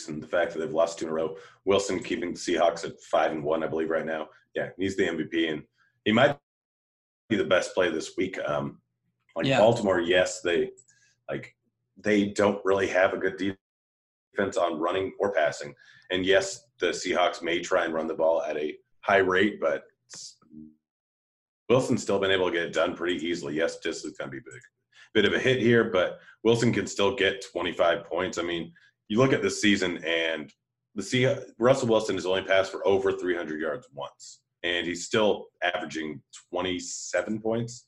and 0.08 0.22
the 0.22 0.28
fact 0.28 0.54
that 0.54 0.60
they've 0.60 0.74
lost 0.74 1.00
two 1.00 1.06
in 1.06 1.12
a 1.12 1.14
row. 1.14 1.36
Wilson 1.66 2.02
keeping 2.02 2.34
the 2.34 2.40
Seahawks 2.40 2.86
at 2.86 3.00
five 3.02 3.32
and 3.32 3.44
one, 3.44 3.64
I 3.64 3.68
believe, 3.68 3.90
right 3.90 4.06
now. 4.06 4.28
Yeah, 4.56 4.70
he's 4.78 4.96
the 4.96 5.04
MVP, 5.04 5.52
and 5.52 5.64
he 6.06 6.12
might 6.12 6.38
be 7.30 7.36
the 7.36 7.46
best 7.46 7.74
play 7.74 7.90
this 7.90 8.12
week. 8.18 8.38
Um, 8.46 8.80
like 9.36 9.46
yeah. 9.46 9.60
Baltimore, 9.60 10.00
yes, 10.00 10.42
they 10.42 10.72
like 11.30 11.56
they 11.98 12.28
don't 12.28 12.64
really 12.66 12.88
have 12.88 13.14
a 13.14 13.18
good 13.18 13.38
defense 13.38 14.58
on 14.58 14.80
running 14.80 15.14
or 15.20 15.34
passing, 15.34 15.74
and 16.12 16.26
yes, 16.26 16.66
the 16.80 16.88
Seahawks 16.88 17.42
may 17.42 17.60
try 17.60 17.86
and 17.86 17.94
run 17.94 18.08
the 18.08 18.14
ball 18.14 18.42
at 18.44 18.58
a 18.58 18.76
high 19.02 19.18
rate, 19.18 19.60
but 19.62 19.84
Wilson's 21.72 22.02
still 22.02 22.20
been 22.20 22.32
able 22.32 22.48
to 22.48 22.52
get 22.52 22.66
it 22.66 22.74
done 22.74 22.98
pretty 22.98 23.26
easily. 23.26 23.56
Yes, 23.56 23.80
this 23.80 24.04
is 24.04 24.18
going 24.18 24.30
to 24.30 24.36
be 24.36 24.44
big. 24.44 24.60
Bit 25.14 25.24
of 25.24 25.34
a 25.34 25.40
hit 25.40 25.62
here, 25.62 25.86
but 25.86 26.20
Wilson 26.44 26.74
can 26.74 26.86
still 26.86 27.16
get 27.16 27.46
25 27.50 28.04
points. 28.04 28.38
I 28.38 28.42
mean, 28.42 28.74
you 29.08 29.18
look 29.18 29.32
at 29.32 29.42
this 29.42 29.62
season 29.62 30.04
and 30.04 30.52
the 30.96 31.02
see 31.02 31.34
Russell 31.60 31.88
Wilson 31.88 32.16
has 32.16 32.26
only 32.26 32.42
passed 32.42 32.74
for 32.74 32.86
over 32.86 33.14
300 33.14 33.62
yards 33.62 33.88
once, 33.94 34.42
and 34.64 34.86
he's 34.86 35.06
still 35.06 35.46
averaging 35.64 36.22
27 36.52 37.40
points, 37.40 37.88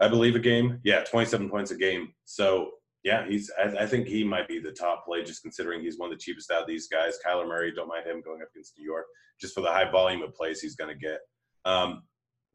I 0.00 0.06
believe, 0.06 0.36
a 0.36 0.40
game. 0.40 0.78
Yeah, 0.84 1.02
27 1.02 1.50
points 1.50 1.72
a 1.72 1.76
game. 1.76 2.12
So 2.26 2.70
yeah, 3.02 3.26
he's. 3.26 3.50
I, 3.58 3.82
I, 3.82 3.86
think 3.86 4.06
he 4.06 4.22
might 4.22 4.46
be 4.46 4.60
the 4.60 4.70
top 4.70 5.04
play, 5.04 5.24
just 5.24 5.42
considering 5.42 5.82
he's 5.82 5.98
one 5.98 6.12
of 6.12 6.16
the 6.16 6.22
cheapest 6.22 6.52
out 6.52 6.62
of 6.62 6.68
these 6.68 6.86
guys. 6.86 7.18
Kyler 7.26 7.48
Murray, 7.48 7.72
don't 7.72 7.88
mind 7.88 8.06
him 8.06 8.22
going 8.24 8.40
up 8.40 8.48
against 8.54 8.78
New 8.78 8.84
York, 8.84 9.06
just 9.40 9.52
for 9.52 9.62
the 9.62 9.72
high 9.72 9.90
volume 9.90 10.22
of 10.22 10.32
plays 10.32 10.60
he's 10.60 10.76
going 10.76 10.96
to 10.96 11.00
get. 11.00 11.18
Um, 11.64 12.04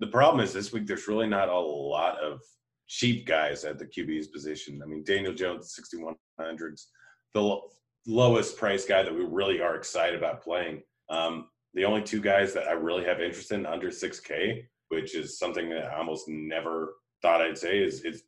the 0.02 0.08
problem 0.08 0.44
is 0.44 0.52
this 0.52 0.74
week 0.74 0.88
there's 0.88 1.08
really 1.08 1.28
not 1.28 1.48
a 1.48 1.58
lot 1.58 2.18
of 2.20 2.42
cheap 2.88 3.26
guys 3.26 3.64
at 3.64 3.78
the 3.78 3.86
QB's 3.86 4.28
position. 4.28 4.82
I 4.84 4.88
mean, 4.88 5.04
Daniel 5.06 5.34
Jones, 5.34 5.80
6100s, 5.80 6.88
the 7.36 7.60
lowest 8.08 8.58
price 8.58 8.84
guy 8.84 9.04
that 9.04 9.14
we 9.14 9.24
really 9.24 9.62
are 9.62 9.76
excited 9.76 10.18
about 10.18 10.42
playing. 10.44 10.82
Um, 11.10 11.50
the 11.76 11.86
only 11.86 12.02
two 12.02 12.20
guys 12.20 12.52
that 12.54 12.68
I 12.68 12.72
really 12.72 13.06
have 13.06 13.22
interest 13.22 13.52
in 13.52 13.66
under 13.66 13.90
6K, 13.90 14.64
which 14.90 15.16
is 15.16 15.38
something 15.38 15.70
that 15.70 15.86
I 15.86 15.98
almost 16.00 16.26
never 16.28 16.96
thought 17.22 17.42
I'd 17.42 17.58
say, 17.58 17.78
is, 17.78 18.04
is 18.04 18.24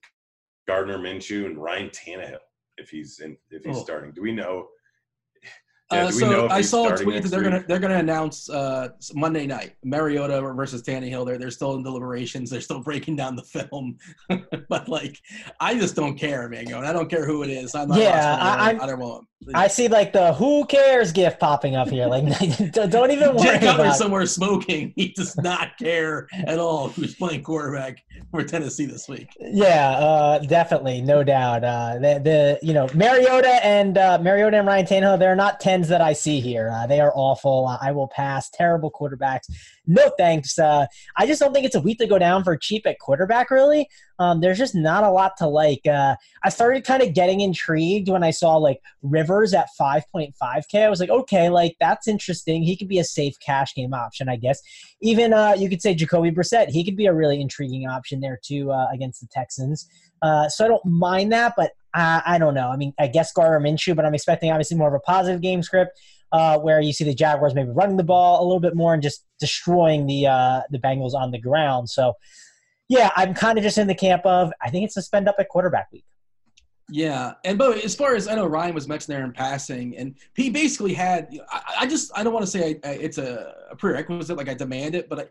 Gardner 0.68 1.00
Minshew 1.00 1.48
and 1.48 1.58
Ryan 1.58 1.89
Tannehill 1.89 2.38
if 2.77 2.89
he's 2.89 3.20
in 3.20 3.36
if 3.50 3.65
he's 3.65 3.77
oh. 3.77 3.84
starting. 3.84 4.12
Do 4.12 4.22
we 4.22 4.32
know 4.32 4.68
yeah, 5.92 6.06
uh, 6.06 6.12
so 6.12 6.50
I 6.50 6.62
saw 6.62 6.94
a 6.94 6.98
tweet 6.98 7.24
that 7.24 7.30
they're 7.30 7.42
week? 7.42 7.50
gonna 7.50 7.66
they're 7.68 7.80
gonna 7.80 7.98
announce 7.98 8.50
uh, 8.50 8.90
Monday 9.13 9.46
night 9.46 9.75
Mariota 9.84 10.42
versus 10.54 10.82
Tannehill. 10.82 11.25
They're 11.25 11.38
they're 11.38 11.52
still 11.52 11.75
in 11.75 11.84
deliberations. 11.84 12.50
They're 12.50 12.62
still 12.62 12.80
breaking 12.84 13.16
down 13.16 13.36
the 13.36 13.44
film, 13.44 13.98
but 14.70 14.88
like 14.88 15.20
I 15.60 15.75
just 15.75 15.96
don't 15.96 16.18
care, 16.18 16.48
man. 16.50 16.74
I 16.74 16.94
don't 16.94 17.10
care 17.10 17.25
who 17.25 17.44
it 17.44 17.50
is. 17.50 17.75
I'm 17.75 17.90
not 17.90 17.98
yeah, 17.98 18.38
I, 18.40 18.78
I, 18.82 18.88
don't 18.88 19.00
want. 19.00 19.28
I 19.54 19.68
see 19.68 19.88
like 19.88 20.14
the 20.14 20.34
"Who 20.34 20.66
cares" 20.66 21.12
gift 21.12 21.40
popping 21.40 21.76
up 21.76 21.90
here. 21.90 22.08
Like, 22.08 22.26
don't 22.72 23.12
even 23.12 23.36
worry 23.36 23.44
Jay 23.44 23.60
Cutler 23.60 23.92
somewhere 23.92 24.26
smoking. 24.26 24.94
He 24.96 25.10
does 25.10 25.36
not 25.38 25.78
care 25.78 26.28
at 26.34 26.60
all 26.60 26.90
who's 26.90 27.16
playing 27.16 27.44
quarterback 27.44 28.04
for 28.32 28.44
Tennessee 28.44 28.86
this 28.86 29.08
week. 29.08 29.30
Yeah, 29.40 29.92
uh, 29.92 30.40
definitely, 30.40 31.02
no 31.02 31.24
doubt. 31.24 31.64
Uh, 31.64 31.96
the, 31.96 32.22
the 32.24 32.60
you 32.62 32.74
know 32.74 32.88
Mariota 32.94 33.66
and 33.66 33.98
uh, 33.98 34.20
Mariota 34.20 34.58
and 34.58 34.68
Ryan 34.68 34.86
Tannehill, 34.86 35.20
they're 35.20 35.36
not 35.36 35.60
tens 35.60 35.88
that 35.90 36.02
I 36.02 36.14
see 36.14 36.40
here. 36.40 36.70
Uh, 36.74 36.88
they 36.88 37.00
are 37.00 37.12
awful. 37.16 37.78
I 37.82 37.92
will 37.92 38.08
pass. 38.08 38.50
Terrible 38.50 38.92
quarterbacks. 38.92 39.50
No 39.86 40.12
thanks. 40.18 40.58
Uh, 40.58 40.86
I 41.18 41.25
just 41.28 41.42
don't 41.42 41.54
think 41.54 41.66
it's 41.66 41.75
a 41.75 41.82
week 41.82 41.98
to 42.00 42.08
go 42.08 42.18
down 42.18 42.44
for 42.44 42.56
cheap 42.56 42.88
at 42.88 43.00
quarterback. 43.00 43.52
Really, 43.52 43.90
um, 44.18 44.40
there's 44.40 44.58
just 44.58 44.75
not 44.75 45.04
a 45.04 45.10
lot 45.10 45.36
to 45.38 45.48
like. 45.48 45.86
Uh, 45.86 46.16
I 46.44 46.50
started 46.50 46.86
kind 46.86 47.04
of 47.04 47.13
getting 47.13 47.42
intrigued 47.42 48.08
when 48.08 48.24
I 48.24 48.32
saw 48.32 48.56
like 48.56 48.80
Rivers 49.02 49.54
at 49.54 49.68
5.5k. 49.80 50.86
I 50.86 50.90
was 50.90 51.02
like, 51.02 51.10
okay, 51.10 51.50
like 51.50 51.75
that's 51.82 52.08
interesting. 52.08 52.63
He 52.63 52.78
could 52.78 52.88
be 52.88 53.00
a 53.00 53.04
safe 53.04 53.36
cash 53.46 53.75
game 53.75 53.94
option, 53.94 54.30
I 54.30 54.38
guess. 54.38 54.62
Even 55.02 55.34
uh, 55.34 55.56
you 55.58 55.68
could 55.68 55.82
say 55.82 55.94
Jacoby 55.94 56.32
Brissett. 56.32 56.70
He 56.70 56.86
could 56.86 56.96
be 56.96 57.08
a 57.08 57.13
really 57.13 57.42
intriguing 57.42 57.86
option 57.86 58.22
there 58.22 58.40
too 58.42 58.72
uh, 58.72 58.88
against 58.94 59.20
the 59.20 59.28
Texans. 59.28 59.88
Uh, 60.22 60.48
so 60.48 60.63
I 60.63 60.70
don't 60.70 60.86
mind 60.86 61.34
that, 61.34 61.54
but 61.58 61.72
I, 61.94 62.22
I 62.25 62.38
don't 62.38 62.54
know. 62.54 62.70
I 62.70 62.78
mean, 62.78 62.94
I 62.98 63.08
guess 63.08 63.34
Gardner 63.34 63.60
Minshew, 63.60 63.96
but 63.96 64.06
I'm 64.06 64.16
expecting 64.16 64.52
obviously 64.52 64.78
more 64.78 64.88
of 64.88 64.94
a 64.94 65.00
positive 65.00 65.42
game 65.42 65.62
script. 65.62 66.00
Uh, 66.34 66.58
where 66.58 66.82
you 66.82 66.92
see 66.92 67.04
the 67.04 67.13
Jaguars 67.13 67.54
maybe 67.54 67.70
running 67.70 67.96
the 67.96 68.04
ball 68.04 68.42
a 68.42 68.44
little 68.44 68.60
bit 68.60 68.75
more 68.75 68.96
and 68.96 69.04
just 69.04 69.24
destroying 69.40 70.08
the 70.08 70.25
uh, 70.25 70.62
the 70.72 70.80
Bengals 70.80 71.13
on 71.13 71.30
the 71.30 71.40
ground. 71.40 71.88
So 71.88 72.13
yeah, 72.90 73.12
I'm 73.16 73.34
kind 73.36 73.57
of 73.57 73.64
just 73.64 73.77
in 73.77 73.88
the 73.88 73.96
camp 73.96 74.25
of 74.25 74.51
I 74.62 74.70
think 74.70 74.86
it's 74.86 74.98
a 74.98 75.01
spend 75.01 75.29
up 75.29 75.36
at 75.40 75.48
quarterback 75.50 75.92
week. 75.92 76.05
Yeah, 76.90 77.34
and 77.46 77.57
but 77.57 77.84
as 77.84 77.96
far 77.96 78.16
as 78.16 78.27
I 78.27 78.36
know, 78.36 78.46
Ryan 78.46 78.75
was 78.75 78.88
mentioned 78.88 79.16
there 79.16 79.24
in 79.24 79.31
passing, 79.31 79.98
and 79.98 80.16
he 80.36 80.50
basically 80.50 80.94
had. 80.94 81.27
I, 81.51 81.62
I 81.81 81.88
just 81.88 82.12
I 82.16 82.24
don't 82.24 82.34
want 82.34 82.46
to 82.46 82.51
say 82.51 82.79
I, 82.84 82.90
I, 82.90 82.94
it's 82.94 83.18
a, 83.18 83.55
a, 83.72 83.75
prerequisite 83.75 84.36
like 84.36 84.50
I 84.50 84.53
demand 84.53 84.94
it, 84.94 85.07
but 85.10 85.20
I, 85.20 85.25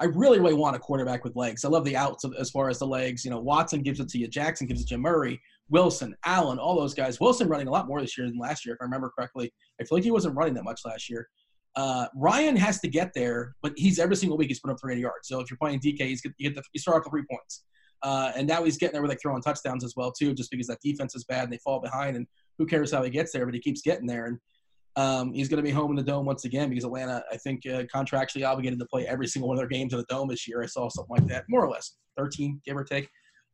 I 0.00 0.06
really 0.06 0.40
really 0.40 0.54
want 0.54 0.74
a 0.74 0.78
quarterback 0.78 1.24
with 1.24 1.36
legs. 1.36 1.64
I 1.64 1.68
love 1.68 1.84
the 1.84 1.96
outs 1.96 2.24
of, 2.24 2.34
as 2.38 2.50
far 2.50 2.68
as 2.68 2.78
the 2.80 2.86
legs. 2.86 3.24
You 3.24 3.30
know, 3.30 3.38
Watson 3.38 3.82
gives 3.82 4.00
it 4.00 4.08
to 4.08 4.18
you, 4.18 4.26
Jackson 4.26 4.66
gives 4.66 4.82
it 4.82 4.88
to 4.88 4.98
Murray, 4.98 5.40
Wilson, 5.70 6.16
Allen, 6.24 6.58
all 6.58 6.76
those 6.76 6.94
guys. 6.94 7.20
Wilson 7.20 7.48
running 7.48 7.68
a 7.68 7.70
lot 7.70 7.86
more 7.86 8.00
this 8.00 8.16
year 8.16 8.26
than 8.26 8.38
last 8.38 8.64
year, 8.64 8.74
if 8.74 8.78
I 8.80 8.84
remember 8.84 9.10
correctly. 9.10 9.52
I 9.80 9.84
feel 9.84 9.98
like 9.98 10.04
he 10.04 10.10
wasn't 10.10 10.34
running 10.36 10.54
that 10.54 10.64
much 10.64 10.80
last 10.84 11.10
year. 11.10 11.28
Uh, 11.76 12.06
Ryan 12.16 12.56
has 12.56 12.80
to 12.80 12.88
get 12.88 13.12
there, 13.14 13.54
but 13.62 13.72
he's 13.76 13.98
every 13.98 14.16
single 14.16 14.36
week 14.38 14.48
he's 14.48 14.60
put 14.60 14.70
up 14.70 14.80
380 14.80 15.02
yards. 15.02 15.28
So 15.28 15.40
if 15.40 15.50
you're 15.50 15.58
playing 15.58 15.80
DK, 15.80 16.00
he's 16.00 16.24
you 16.24 16.32
get 16.40 16.54
the, 16.54 16.62
you 16.72 16.80
start 16.80 16.96
off 16.96 17.04
with 17.04 17.12
three 17.12 17.24
points. 17.30 17.64
Uh, 18.02 18.32
and 18.36 18.46
now 18.46 18.64
he's 18.64 18.78
getting 18.78 18.92
there 18.92 19.02
with 19.02 19.10
like 19.10 19.20
throwing 19.20 19.42
touchdowns 19.42 19.84
as 19.84 19.94
well 19.96 20.12
too, 20.12 20.32
just 20.34 20.50
because 20.50 20.66
that 20.68 20.80
defense 20.82 21.14
is 21.14 21.24
bad 21.24 21.44
and 21.44 21.52
they 21.52 21.58
fall 21.58 21.80
behind. 21.80 22.16
And 22.16 22.26
who 22.58 22.66
cares 22.66 22.92
how 22.92 23.02
he 23.02 23.10
gets 23.10 23.32
there, 23.32 23.44
but 23.44 23.54
he 23.54 23.60
keeps 23.60 23.82
getting 23.82 24.06
there. 24.06 24.26
And 24.26 24.38
um, 24.96 25.32
he's 25.32 25.48
going 25.48 25.58
to 25.58 25.62
be 25.62 25.70
home 25.70 25.90
in 25.90 25.96
the 25.96 26.02
dome 26.02 26.26
once 26.26 26.44
again 26.44 26.68
because 26.68 26.84
Atlanta, 26.84 27.22
I 27.30 27.36
think, 27.36 27.62
uh, 27.66 27.84
contractually 27.94 28.48
obligated 28.48 28.78
to 28.80 28.86
play 28.86 29.06
every 29.06 29.26
single 29.26 29.48
one 29.48 29.56
of 29.56 29.60
their 29.60 29.68
games 29.68 29.92
in 29.92 29.98
the 29.98 30.06
dome 30.08 30.28
this 30.28 30.48
year. 30.48 30.62
I 30.62 30.66
saw 30.66 30.88
something 30.88 31.16
like 31.16 31.26
that, 31.28 31.44
more 31.48 31.64
or 31.64 31.70
less, 31.70 31.96
13 32.16 32.60
give 32.64 32.76
or 32.76 32.84
take. 32.84 33.08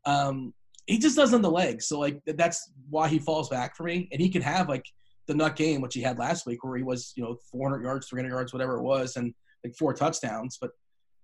Um, 0.06 0.54
he 0.86 0.98
just 0.98 1.16
doesn't 1.16 1.42
the 1.42 1.50
legs, 1.50 1.86
so 1.86 1.98
like 1.98 2.20
that's 2.26 2.70
why 2.90 3.08
he 3.08 3.18
falls 3.18 3.48
back 3.48 3.76
for 3.76 3.84
me. 3.84 4.08
And 4.12 4.20
he 4.20 4.28
can 4.28 4.42
have 4.42 4.68
like 4.68 4.84
the 5.26 5.34
nut 5.34 5.56
game, 5.56 5.80
which 5.80 5.94
he 5.94 6.02
had 6.02 6.18
last 6.18 6.46
week, 6.46 6.62
where 6.62 6.76
he 6.76 6.82
was, 6.82 7.12
you 7.16 7.22
know, 7.22 7.36
400 7.50 7.82
yards, 7.82 8.08
300 8.08 8.28
yards, 8.28 8.52
whatever 8.52 8.76
it 8.78 8.82
was, 8.82 9.16
and 9.16 9.34
like 9.64 9.74
four 9.76 9.94
touchdowns. 9.94 10.58
But 10.60 10.70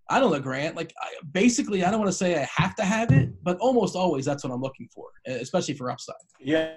I 0.09 0.19
don't 0.19 0.33
know, 0.33 0.41
Grant. 0.41 0.77
Like, 0.77 0.93
I, 1.01 1.09
basically, 1.33 1.85
I 1.85 1.91
don't 1.91 2.01
want 2.01 2.11
to 2.11 2.17
say 2.17 2.41
I 2.41 2.49
have 2.57 2.75
to 2.77 2.85
have 2.85 3.13
it, 3.13 3.31
but 3.43 3.59
almost 3.59 3.95
always 3.95 4.25
that's 4.25 4.43
what 4.43 4.53
I'm 4.53 4.63
looking 4.63 4.89
for, 4.93 5.09
especially 5.27 5.75
for 5.75 5.91
upside. 5.91 6.17
Yeah, 6.41 6.73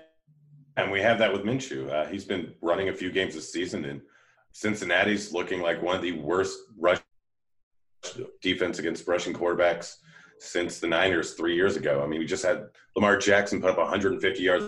and 0.78 0.92
we 0.92 1.02
have 1.02 1.18
that 1.20 1.32
with 1.32 1.44
Minshew. 1.44 1.92
Uh, 1.92 2.06
he's 2.08 2.26
been 2.26 2.54
running 2.62 2.90
a 2.90 2.94
few 2.94 3.12
games 3.12 3.34
this 3.34 3.52
season, 3.52 3.86
and 3.86 4.02
Cincinnati's 4.52 5.32
looking 5.32 5.62
like 5.62 5.82
one 5.82 5.96
of 5.96 6.02
the 6.02 6.12
worst 6.14 6.60
rush 6.78 7.00
defense 8.42 8.80
against 8.80 9.08
rushing 9.08 9.34
quarterbacks 9.34 9.96
since 10.44 10.80
the 10.80 10.88
Niners 10.88 11.34
three 11.34 11.56
years 11.56 11.78
ago. 11.78 12.04
I 12.04 12.08
mean, 12.08 12.20
we 12.20 12.26
just 12.26 12.46
had 12.46 12.66
Lamar 12.96 13.18
Jackson 13.18 13.62
put 13.62 13.70
up 13.70 13.78
150 13.78 14.44
yards 14.44 14.66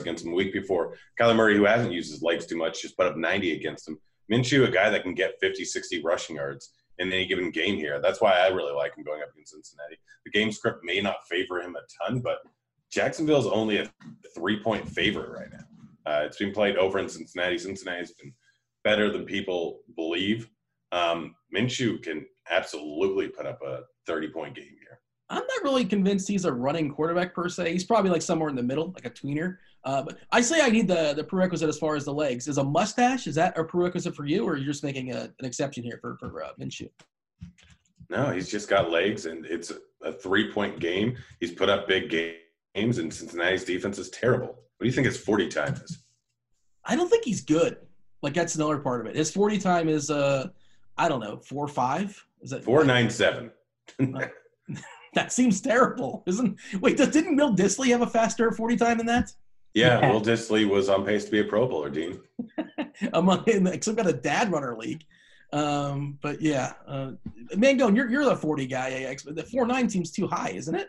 against 0.00 0.24
him 0.24 0.32
a 0.32 0.34
week 0.34 0.52
before. 0.52 0.96
Kyler 1.20 1.36
Murray, 1.36 1.56
who 1.56 1.64
hasn't 1.64 1.92
used 1.92 2.10
his 2.10 2.22
legs 2.22 2.46
too 2.46 2.56
much, 2.56 2.82
just 2.82 2.96
put 2.96 3.06
up 3.06 3.16
90 3.16 3.52
against 3.52 3.86
him. 3.86 3.98
Minshew, 4.32 4.66
a 4.66 4.70
guy 4.70 4.88
that 4.88 5.02
can 5.02 5.14
get 5.14 5.34
50, 5.40 5.64
60 5.64 6.02
rushing 6.02 6.36
yards 6.36 6.72
in 6.98 7.12
any 7.12 7.26
given 7.26 7.50
game 7.50 7.76
here. 7.76 8.00
That's 8.00 8.20
why 8.20 8.32
I 8.32 8.48
really 8.48 8.72
like 8.72 8.96
him 8.96 9.04
going 9.04 9.22
up 9.22 9.30
against 9.32 9.52
Cincinnati. 9.52 9.96
The 10.24 10.30
game 10.30 10.50
script 10.52 10.84
may 10.84 11.00
not 11.00 11.26
favor 11.28 11.60
him 11.60 11.76
a 11.76 11.80
ton, 12.04 12.20
but 12.20 12.38
Jacksonville's 12.90 13.46
only 13.46 13.78
a 13.78 13.90
three 14.34 14.62
point 14.62 14.88
favorite 14.88 15.30
right 15.30 15.50
now. 15.52 16.10
Uh, 16.10 16.24
it's 16.24 16.38
been 16.38 16.52
played 16.52 16.76
over 16.76 16.98
in 16.98 17.08
Cincinnati. 17.08 17.58
Cincinnati's 17.58 18.12
been 18.12 18.32
better 18.84 19.10
than 19.10 19.24
people 19.24 19.80
believe. 19.96 20.48
Um, 20.92 21.34
Minshew 21.54 22.02
can 22.02 22.26
absolutely 22.50 23.28
put 23.28 23.46
up 23.46 23.60
a 23.62 23.82
30 24.06 24.28
point 24.30 24.54
game 24.54 24.76
here. 24.80 24.89
I'm 25.30 25.38
not 25.38 25.62
really 25.62 25.84
convinced 25.84 26.26
he's 26.26 26.44
a 26.44 26.52
running 26.52 26.90
quarterback 26.90 27.34
per 27.34 27.48
se. 27.48 27.72
He's 27.72 27.84
probably 27.84 28.10
like 28.10 28.20
somewhere 28.20 28.50
in 28.50 28.56
the 28.56 28.62
middle, 28.64 28.92
like 28.92 29.06
a 29.06 29.10
tweener. 29.10 29.58
Uh, 29.84 30.02
but 30.02 30.18
I 30.32 30.40
say 30.40 30.60
I 30.60 30.68
need 30.68 30.88
the 30.88 31.14
the 31.14 31.22
prerequisite 31.22 31.68
as 31.68 31.78
far 31.78 31.94
as 31.94 32.04
the 32.04 32.12
legs. 32.12 32.48
Is 32.48 32.58
a 32.58 32.64
mustache 32.64 33.28
is 33.28 33.36
that 33.36 33.56
a 33.56 33.64
prerequisite 33.64 34.14
for 34.14 34.26
you, 34.26 34.44
or 34.44 34.56
you're 34.56 34.72
just 34.72 34.82
making 34.82 35.12
a, 35.12 35.32
an 35.38 35.44
exception 35.44 35.84
here 35.84 35.98
for 36.00 36.16
for 36.18 36.42
uh, 36.42 36.48
Minshew? 36.60 36.90
No, 38.10 38.32
he's 38.32 38.50
just 38.50 38.68
got 38.68 38.90
legs, 38.90 39.26
and 39.26 39.46
it's 39.46 39.72
a 40.02 40.12
three 40.12 40.52
point 40.52 40.80
game. 40.80 41.16
He's 41.38 41.52
put 41.52 41.70
up 41.70 41.86
big 41.86 42.10
games, 42.10 42.98
and 42.98 43.14
Cincinnati's 43.14 43.64
defense 43.64 43.98
is 43.98 44.10
terrible. 44.10 44.48
What 44.48 44.80
do 44.80 44.86
you 44.86 44.92
think 44.92 45.06
his 45.06 45.16
forty 45.16 45.46
time 45.46 45.74
is? 45.74 46.02
I 46.84 46.96
don't 46.96 47.08
think 47.08 47.24
he's 47.24 47.40
good. 47.40 47.76
Like 48.20 48.34
that's 48.34 48.56
another 48.56 48.78
part 48.78 49.00
of 49.00 49.06
it. 49.06 49.14
His 49.14 49.30
forty 49.30 49.58
time 49.58 49.88
is 49.88 50.10
uh, 50.10 50.48
I 50.98 51.08
don't 51.08 51.20
know, 51.20 51.38
four 51.38 51.68
five. 51.68 52.26
Is 52.42 52.50
that 52.50 52.64
four 52.64 52.82
nine 52.84 53.08
seven? 53.08 53.52
that 55.14 55.32
seems 55.32 55.60
terrible, 55.60 56.22
isn't? 56.26 56.58
Wait, 56.80 56.96
didn't 56.96 57.36
Will 57.36 57.54
Dissly 57.54 57.88
have 57.88 58.02
a 58.02 58.06
faster 58.06 58.50
forty 58.52 58.76
time 58.76 58.98
than 58.98 59.06
that? 59.06 59.32
Yeah, 59.74 60.00
yeah. 60.00 60.12
Will 60.12 60.20
Dissly 60.20 60.68
was 60.68 60.88
on 60.88 61.04
pace 61.04 61.24
to 61.26 61.30
be 61.30 61.40
a 61.40 61.44
Pro 61.44 61.66
Bowler, 61.66 61.90
Dean. 61.90 62.20
Among 63.12 63.44
in 63.46 63.64
like 63.64 63.84
some 63.84 63.96
kind 63.96 64.08
of 64.08 64.22
dad 64.22 64.50
runner 64.50 64.76
league. 64.76 65.04
Um, 65.52 66.18
but 66.22 66.40
yeah, 66.40 66.74
uh, 66.86 67.12
Mangone, 67.54 67.96
you're 67.96 68.08
you're 68.08 68.24
the 68.24 68.36
forty 68.36 68.66
guy, 68.66 68.90
AX, 68.90 69.22
but 69.22 69.34
the 69.34 69.42
four 69.42 69.66
nine 69.66 69.88
seems 69.88 70.10
too 70.10 70.26
high, 70.26 70.50
isn't 70.50 70.74
it? 70.74 70.88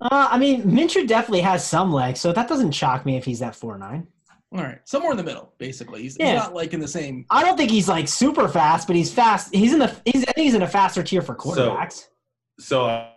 Uh, 0.00 0.28
I 0.30 0.38
mean, 0.38 0.62
Minshew 0.62 1.06
definitely 1.06 1.40
has 1.40 1.66
some 1.66 1.92
legs, 1.92 2.20
so 2.20 2.32
that 2.32 2.48
doesn't 2.48 2.72
shock 2.72 3.06
me 3.06 3.16
if 3.16 3.24
he's 3.24 3.40
that 3.40 3.54
four 3.54 3.78
nine. 3.78 4.06
All 4.52 4.60
right, 4.60 4.78
somewhere 4.84 5.10
in 5.10 5.16
the 5.16 5.24
middle, 5.24 5.52
basically. 5.58 6.02
He's, 6.02 6.16
yeah. 6.18 6.32
he's, 6.32 6.42
not 6.42 6.54
like 6.54 6.74
in 6.74 6.80
the 6.80 6.86
same. 6.86 7.26
I 7.28 7.42
don't 7.42 7.56
think 7.56 7.72
he's 7.72 7.88
like 7.88 8.06
super 8.06 8.46
fast, 8.48 8.86
but 8.86 8.94
he's 8.94 9.12
fast. 9.12 9.52
He's 9.52 9.72
in 9.72 9.80
the. 9.80 9.92
He's, 10.04 10.22
I 10.22 10.32
think 10.32 10.44
he's 10.44 10.54
in 10.54 10.62
a 10.62 10.68
faster 10.68 11.02
tier 11.02 11.22
for 11.22 11.34
quarterbacks. 11.34 12.06
So, 12.60 12.60
so 12.60 12.86
uh, 12.86 13.08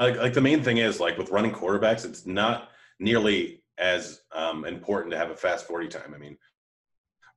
like, 0.00 0.16
like 0.16 0.32
the 0.32 0.40
main 0.40 0.62
thing 0.62 0.78
is 0.78 0.98
like 0.98 1.18
with 1.18 1.30
running 1.30 1.52
quarterbacks, 1.52 2.04
it's 2.04 2.26
not 2.26 2.70
nearly 2.98 3.62
as 3.78 4.22
um, 4.32 4.64
important 4.64 5.12
to 5.12 5.18
have 5.18 5.30
a 5.30 5.36
fast 5.36 5.66
40 5.66 5.88
time. 5.88 6.14
I 6.14 6.18
mean, 6.18 6.36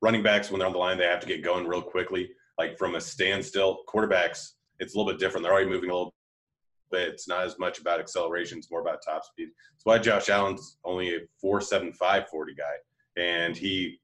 running 0.00 0.22
backs 0.22 0.50
when 0.50 0.58
they're 0.58 0.66
on 0.66 0.72
the 0.72 0.78
line, 0.78 0.98
they 0.98 1.04
have 1.04 1.20
to 1.20 1.26
get 1.26 1.44
going 1.44 1.66
real 1.66 1.82
quickly. 1.82 2.30
Like 2.58 2.78
from 2.78 2.94
a 2.94 3.00
standstill, 3.00 3.80
quarterbacks, 3.86 4.52
it's 4.80 4.94
a 4.94 4.98
little 4.98 5.12
bit 5.12 5.20
different. 5.20 5.44
They're 5.44 5.52
already 5.52 5.68
moving 5.68 5.90
a 5.90 5.94
little 5.94 6.14
bit. 6.90 7.08
It's 7.08 7.28
not 7.28 7.44
as 7.44 7.58
much 7.58 7.80
about 7.80 8.00
acceleration; 8.00 8.58
it's 8.58 8.70
more 8.70 8.80
about 8.80 9.02
top 9.02 9.24
speed. 9.24 9.48
That's 9.72 9.84
why 9.84 9.98
Josh 9.98 10.28
Allen's 10.28 10.78
only 10.84 11.16
a 11.16 11.20
four 11.40 11.60
seven 11.60 11.92
five 11.92 12.28
forty 12.28 12.54
guy, 12.54 12.74
and 13.20 13.56
he 13.56 13.98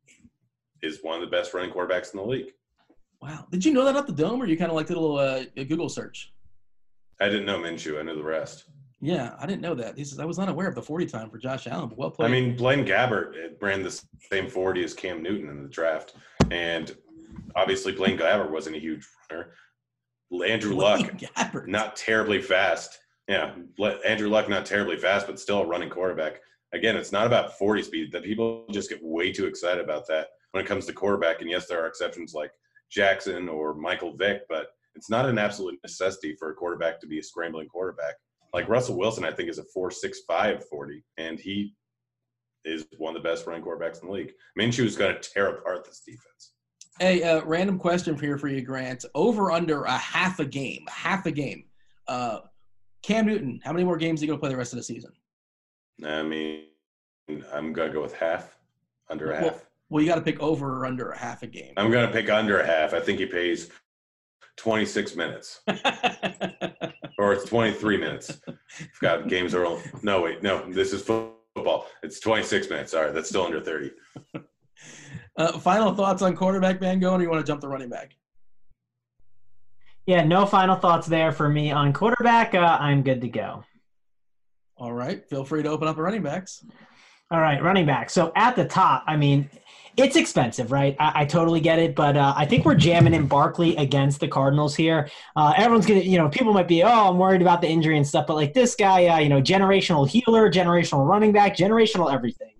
is 0.83 0.99
one 1.03 1.15
of 1.15 1.21
the 1.21 1.35
best 1.35 1.55
running 1.55 1.71
quarterbacks 1.71 2.13
in 2.13 2.19
the 2.19 2.27
league. 2.27 2.53
Wow. 3.23 3.47
Did 3.51 3.65
you 3.65 3.73
know 3.73 3.85
that 3.85 3.97
at 3.97 4.07
the 4.07 4.13
dome, 4.13 4.43
or 4.43 4.47
you 4.47 4.57
kind 4.57 4.71
of 4.71 4.77
like 4.77 4.87
did 4.87 4.97
a 4.97 5.01
little 5.01 5.19
uh, 5.19 5.45
Google 5.55 5.89
search? 5.89 6.33
I 7.21 7.27
didn't 7.29 7.47
know 7.47 7.59
Minshew. 7.59 7.99
I 7.99 8.03
knew 8.03 8.17
the 8.17 8.23
rest. 8.23 8.65
Yeah, 9.03 9.35
I 9.39 9.47
didn't 9.47 9.63
know 9.63 9.75
that. 9.75 9.97
He 9.97 10.05
says 10.05 10.19
I 10.19 10.25
was 10.25 10.39
not 10.39 10.49
aware 10.49 10.69
of 10.69 10.75
the 10.75 10.83
40 10.83 11.07
time 11.07 11.31
for 11.31 11.39
Josh 11.39 11.67
Allen, 11.67 11.89
but 11.89 11.99
well 11.99 12.11
played. 12.11 12.27
I 12.27 12.31
mean, 12.31 12.57
Blaine 12.57 12.85
Gabbert 12.85 13.33
ran 13.61 13.83
the 13.83 14.03
same 14.31 14.49
40 14.49 14.85
as 14.85 14.95
Cam 14.95 15.23
Newton 15.23 15.49
in 15.49 15.63
the 15.63 15.69
draft, 15.69 16.15
and 16.51 16.95
obviously 17.57 17.93
Blaine 17.93 18.19
Gabbert 18.19 18.51
wasn't 18.51 18.77
a 18.77 18.79
huge 18.79 19.07
runner. 19.31 19.53
Andrew 20.47 20.75
Luck, 20.75 21.01
Gabbert. 21.01 21.67
not 21.67 21.97
terribly 21.97 22.41
fast. 22.43 22.99
Yeah, 23.27 23.55
Andrew 24.07 24.29
Luck, 24.29 24.49
not 24.49 24.67
terribly 24.67 24.97
fast, 24.97 25.27
but 25.27 25.41
still 25.41 25.61
a 25.63 25.67
running 25.67 25.89
quarterback. 25.91 26.41
Again, 26.73 26.97
it's 26.97 27.13
not 27.13 27.27
about 27.27 27.59
40 27.59 27.83
speed. 27.83 28.13
That 28.13 28.23
people 28.23 28.65
just 28.71 28.91
get 28.91 29.03
way 29.03 29.33
too 29.33 29.47
excited 29.47 29.83
about 29.83 30.07
that 30.09 30.29
when 30.53 30.63
it 30.63 30.69
comes 30.69 30.87
to 30.87 30.93
quarterback. 30.93 31.41
And 31.41 31.51
yes, 31.51 31.67
there 31.67 31.83
are 31.83 31.87
exceptions 31.87 32.35
like 32.35 32.53
Jackson 32.91 33.49
or 33.49 33.75
Michael 33.75 34.17
Vick, 34.17 34.43
but 34.49 34.69
it's 34.95 35.11
not 35.11 35.27
an 35.27 35.39
absolute 35.39 35.79
necessity 35.83 36.35
for 36.39 36.51
a 36.51 36.55
quarterback 36.55 37.01
to 37.01 37.07
be 37.07 37.19
a 37.19 37.23
scrambling 37.23 37.69
quarterback. 37.69 38.15
Like 38.53 38.69
Russell 38.69 38.99
Wilson, 38.99 39.25
I 39.25 39.33
think 39.33 39.49
is 39.49 39.59
a 39.59 39.65
four 39.65 39.91
six 39.91 40.21
five 40.27 40.67
forty, 40.69 41.05
and 41.17 41.39
he 41.39 41.75
is 42.65 42.85
one 42.99 43.17
of 43.17 43.23
the 43.23 43.29
best 43.29 43.47
running 43.47 43.65
quarterbacks 43.65 44.03
in 44.03 44.09
the 44.09 44.13
league. 44.13 44.33
Minshew 44.59 44.85
is 44.85 44.97
going 44.97 45.15
to 45.15 45.21
tear 45.21 45.49
apart 45.49 45.85
this 45.85 46.03
defense. 46.05 46.53
Hey, 46.99 47.23
uh, 47.23 47.43
random 47.45 47.79
question 47.79 48.19
here 48.19 48.37
for 48.37 48.49
you, 48.49 48.61
Grant. 48.61 49.05
Over 49.15 49.53
under 49.53 49.85
a 49.85 49.97
half 49.97 50.39
a 50.41 50.45
game, 50.45 50.85
half 50.89 51.25
a 51.25 51.31
game. 51.31 51.65
Uh, 52.07 52.41
Cam 53.03 53.27
Newton, 53.27 53.61
how 53.65 53.73
many 53.73 53.85
more 53.85 53.97
games 53.97 54.21
are 54.21 54.25
you 54.25 54.29
going 54.29 54.39
to 54.39 54.41
play 54.41 54.51
the 54.51 54.57
rest 54.57 54.75
of 54.75 54.77
the 54.77 54.83
season? 54.83 55.13
I 56.05 56.23
mean, 56.23 56.65
I'm 57.53 57.73
going 57.73 57.89
to 57.89 57.95
go 57.95 58.03
with 58.03 58.15
half, 58.15 58.59
under 59.09 59.31
a 59.31 59.41
well, 59.41 59.51
half. 59.51 59.67
Well, 59.89 60.03
you 60.03 60.09
got 60.09 60.17
to 60.17 60.21
pick 60.21 60.41
over 60.41 60.81
or 60.81 60.87
under 60.87 61.11
a 61.11 61.19
half 61.19 61.43
a 61.43 61.47
game. 61.47 61.73
I'm 61.77 61.91
going 61.91 62.07
to 62.07 62.13
pick 62.13 62.29
under 62.29 62.61
a 62.61 62.67
half. 62.67 62.93
I 62.93 63.01
think 63.01 63.19
he 63.19 63.27
pays 63.27 63.71
26 64.57 65.17
minutes. 65.17 65.61
or 67.19 67.33
it's 67.33 67.45
23 67.45 67.97
minutes. 67.97 68.41
got 69.01 69.29
games 69.29 69.55
are 69.55 69.67
only, 69.67 69.83
no, 70.03 70.23
wait, 70.23 70.43
no, 70.43 70.71
this 70.73 70.93
is 70.93 71.03
football. 71.03 71.87
It's 72.03 72.21
26 72.21 72.71
minutes. 72.71 72.95
All 72.95 73.05
right, 73.05 73.15
that's 73.15 73.29
still 73.29 73.45
under 73.45 73.61
30. 73.61 73.91
Uh, 75.37 75.59
final 75.59 75.95
thoughts 75.95 76.23
on 76.23 76.37
quarterback 76.37 76.81
Van 76.81 76.99
Gogh, 76.99 77.15
or 77.15 77.23
you 77.23 77.31
want 77.31 77.45
to 77.45 77.51
jump 77.51 77.61
the 77.61 77.69
running 77.69 77.89
back? 77.89 78.17
Yeah, 80.07 80.25
no 80.25 80.45
final 80.45 80.77
thoughts 80.77 81.07
there 81.07 81.33
for 81.33 81.49
me 81.49 81.71
on 81.71 81.93
quarterback. 81.93 82.55
Uh, 82.55 82.77
I'm 82.81 83.03
good 83.03 83.21
to 83.21 83.29
go. 83.29 83.65
All 84.77 84.93
right, 84.93 85.27
feel 85.29 85.45
free 85.45 85.63
to 85.63 85.69
open 85.69 85.89
up 85.89 85.97
the 85.97 86.03
running 86.03 86.23
backs. 86.23 86.65
All 87.31 87.41
right, 87.41 87.63
running 87.63 87.87
back. 87.87 88.11
So 88.11 88.33
at 88.35 88.57
the 88.57 88.65
top, 88.65 89.05
I 89.07 89.17
mean, 89.17 89.49
it's 90.01 90.17
expensive, 90.17 90.73
right? 90.73 90.97
I, 90.99 91.23
I 91.23 91.25
totally 91.25 91.61
get 91.61 91.79
it, 91.79 91.95
but 91.95 92.17
uh, 92.17 92.35
I 92.37 92.45
think 92.47 92.65
we're 92.65 92.75
jamming 92.75 93.15
in 93.15 93.27
Barkley 93.27 93.77
against 93.77 94.21
the 94.21 94.29
Cardinals 94.29 94.75
here. 94.75 95.09
Uh, 95.37 95.53
everyone's 95.57 95.87
gonna, 95.87 96.01
you 96.01 96.19
know, 96.19 96.29
people 96.29 96.53
might 96.53 96.69
be, 96.69 96.83
oh, 96.83 97.11
I'm 97.11 97.19
worried 97.19 97.43
about 97.43 97.61
the 97.61 97.69
injury 97.69 97.97
and 97.97 98.07
stuff, 98.07 98.27
but 98.27 98.35
like 98.35 98.55
this 98.55 98.75
guy, 98.75 99.07
uh, 99.07 99.19
you 99.19 99.29
know, 99.29 99.41
generational 99.41 100.09
healer, 100.09 100.51
generational 100.51 101.07
running 101.07 101.33
back, 101.33 101.57
generational 101.57 102.13
everything. 102.13 102.51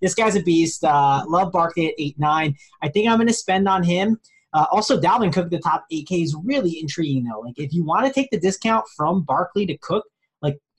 This 0.00 0.14
guy's 0.14 0.36
a 0.36 0.42
beast. 0.42 0.84
Uh, 0.84 1.24
love 1.28 1.52
Barkley 1.52 1.88
at 1.88 1.94
eight 1.98 2.18
nine. 2.18 2.56
I 2.82 2.88
think 2.88 3.08
I'm 3.08 3.24
to 3.26 3.32
spend 3.32 3.68
on 3.68 3.82
him. 3.82 4.20
Uh, 4.52 4.66
also, 4.70 4.98
Dalvin 4.98 5.32
Cook, 5.32 5.50
the 5.50 5.58
top 5.58 5.84
8K 5.92 6.22
is 6.22 6.36
really 6.44 6.78
intriguing 6.80 7.24
though. 7.24 7.40
Like, 7.40 7.58
if 7.58 7.72
you 7.72 7.84
want 7.84 8.06
to 8.06 8.12
take 8.12 8.30
the 8.30 8.38
discount 8.38 8.86
from 8.96 9.22
Barkley 9.22 9.66
to 9.66 9.76
Cook, 9.78 10.04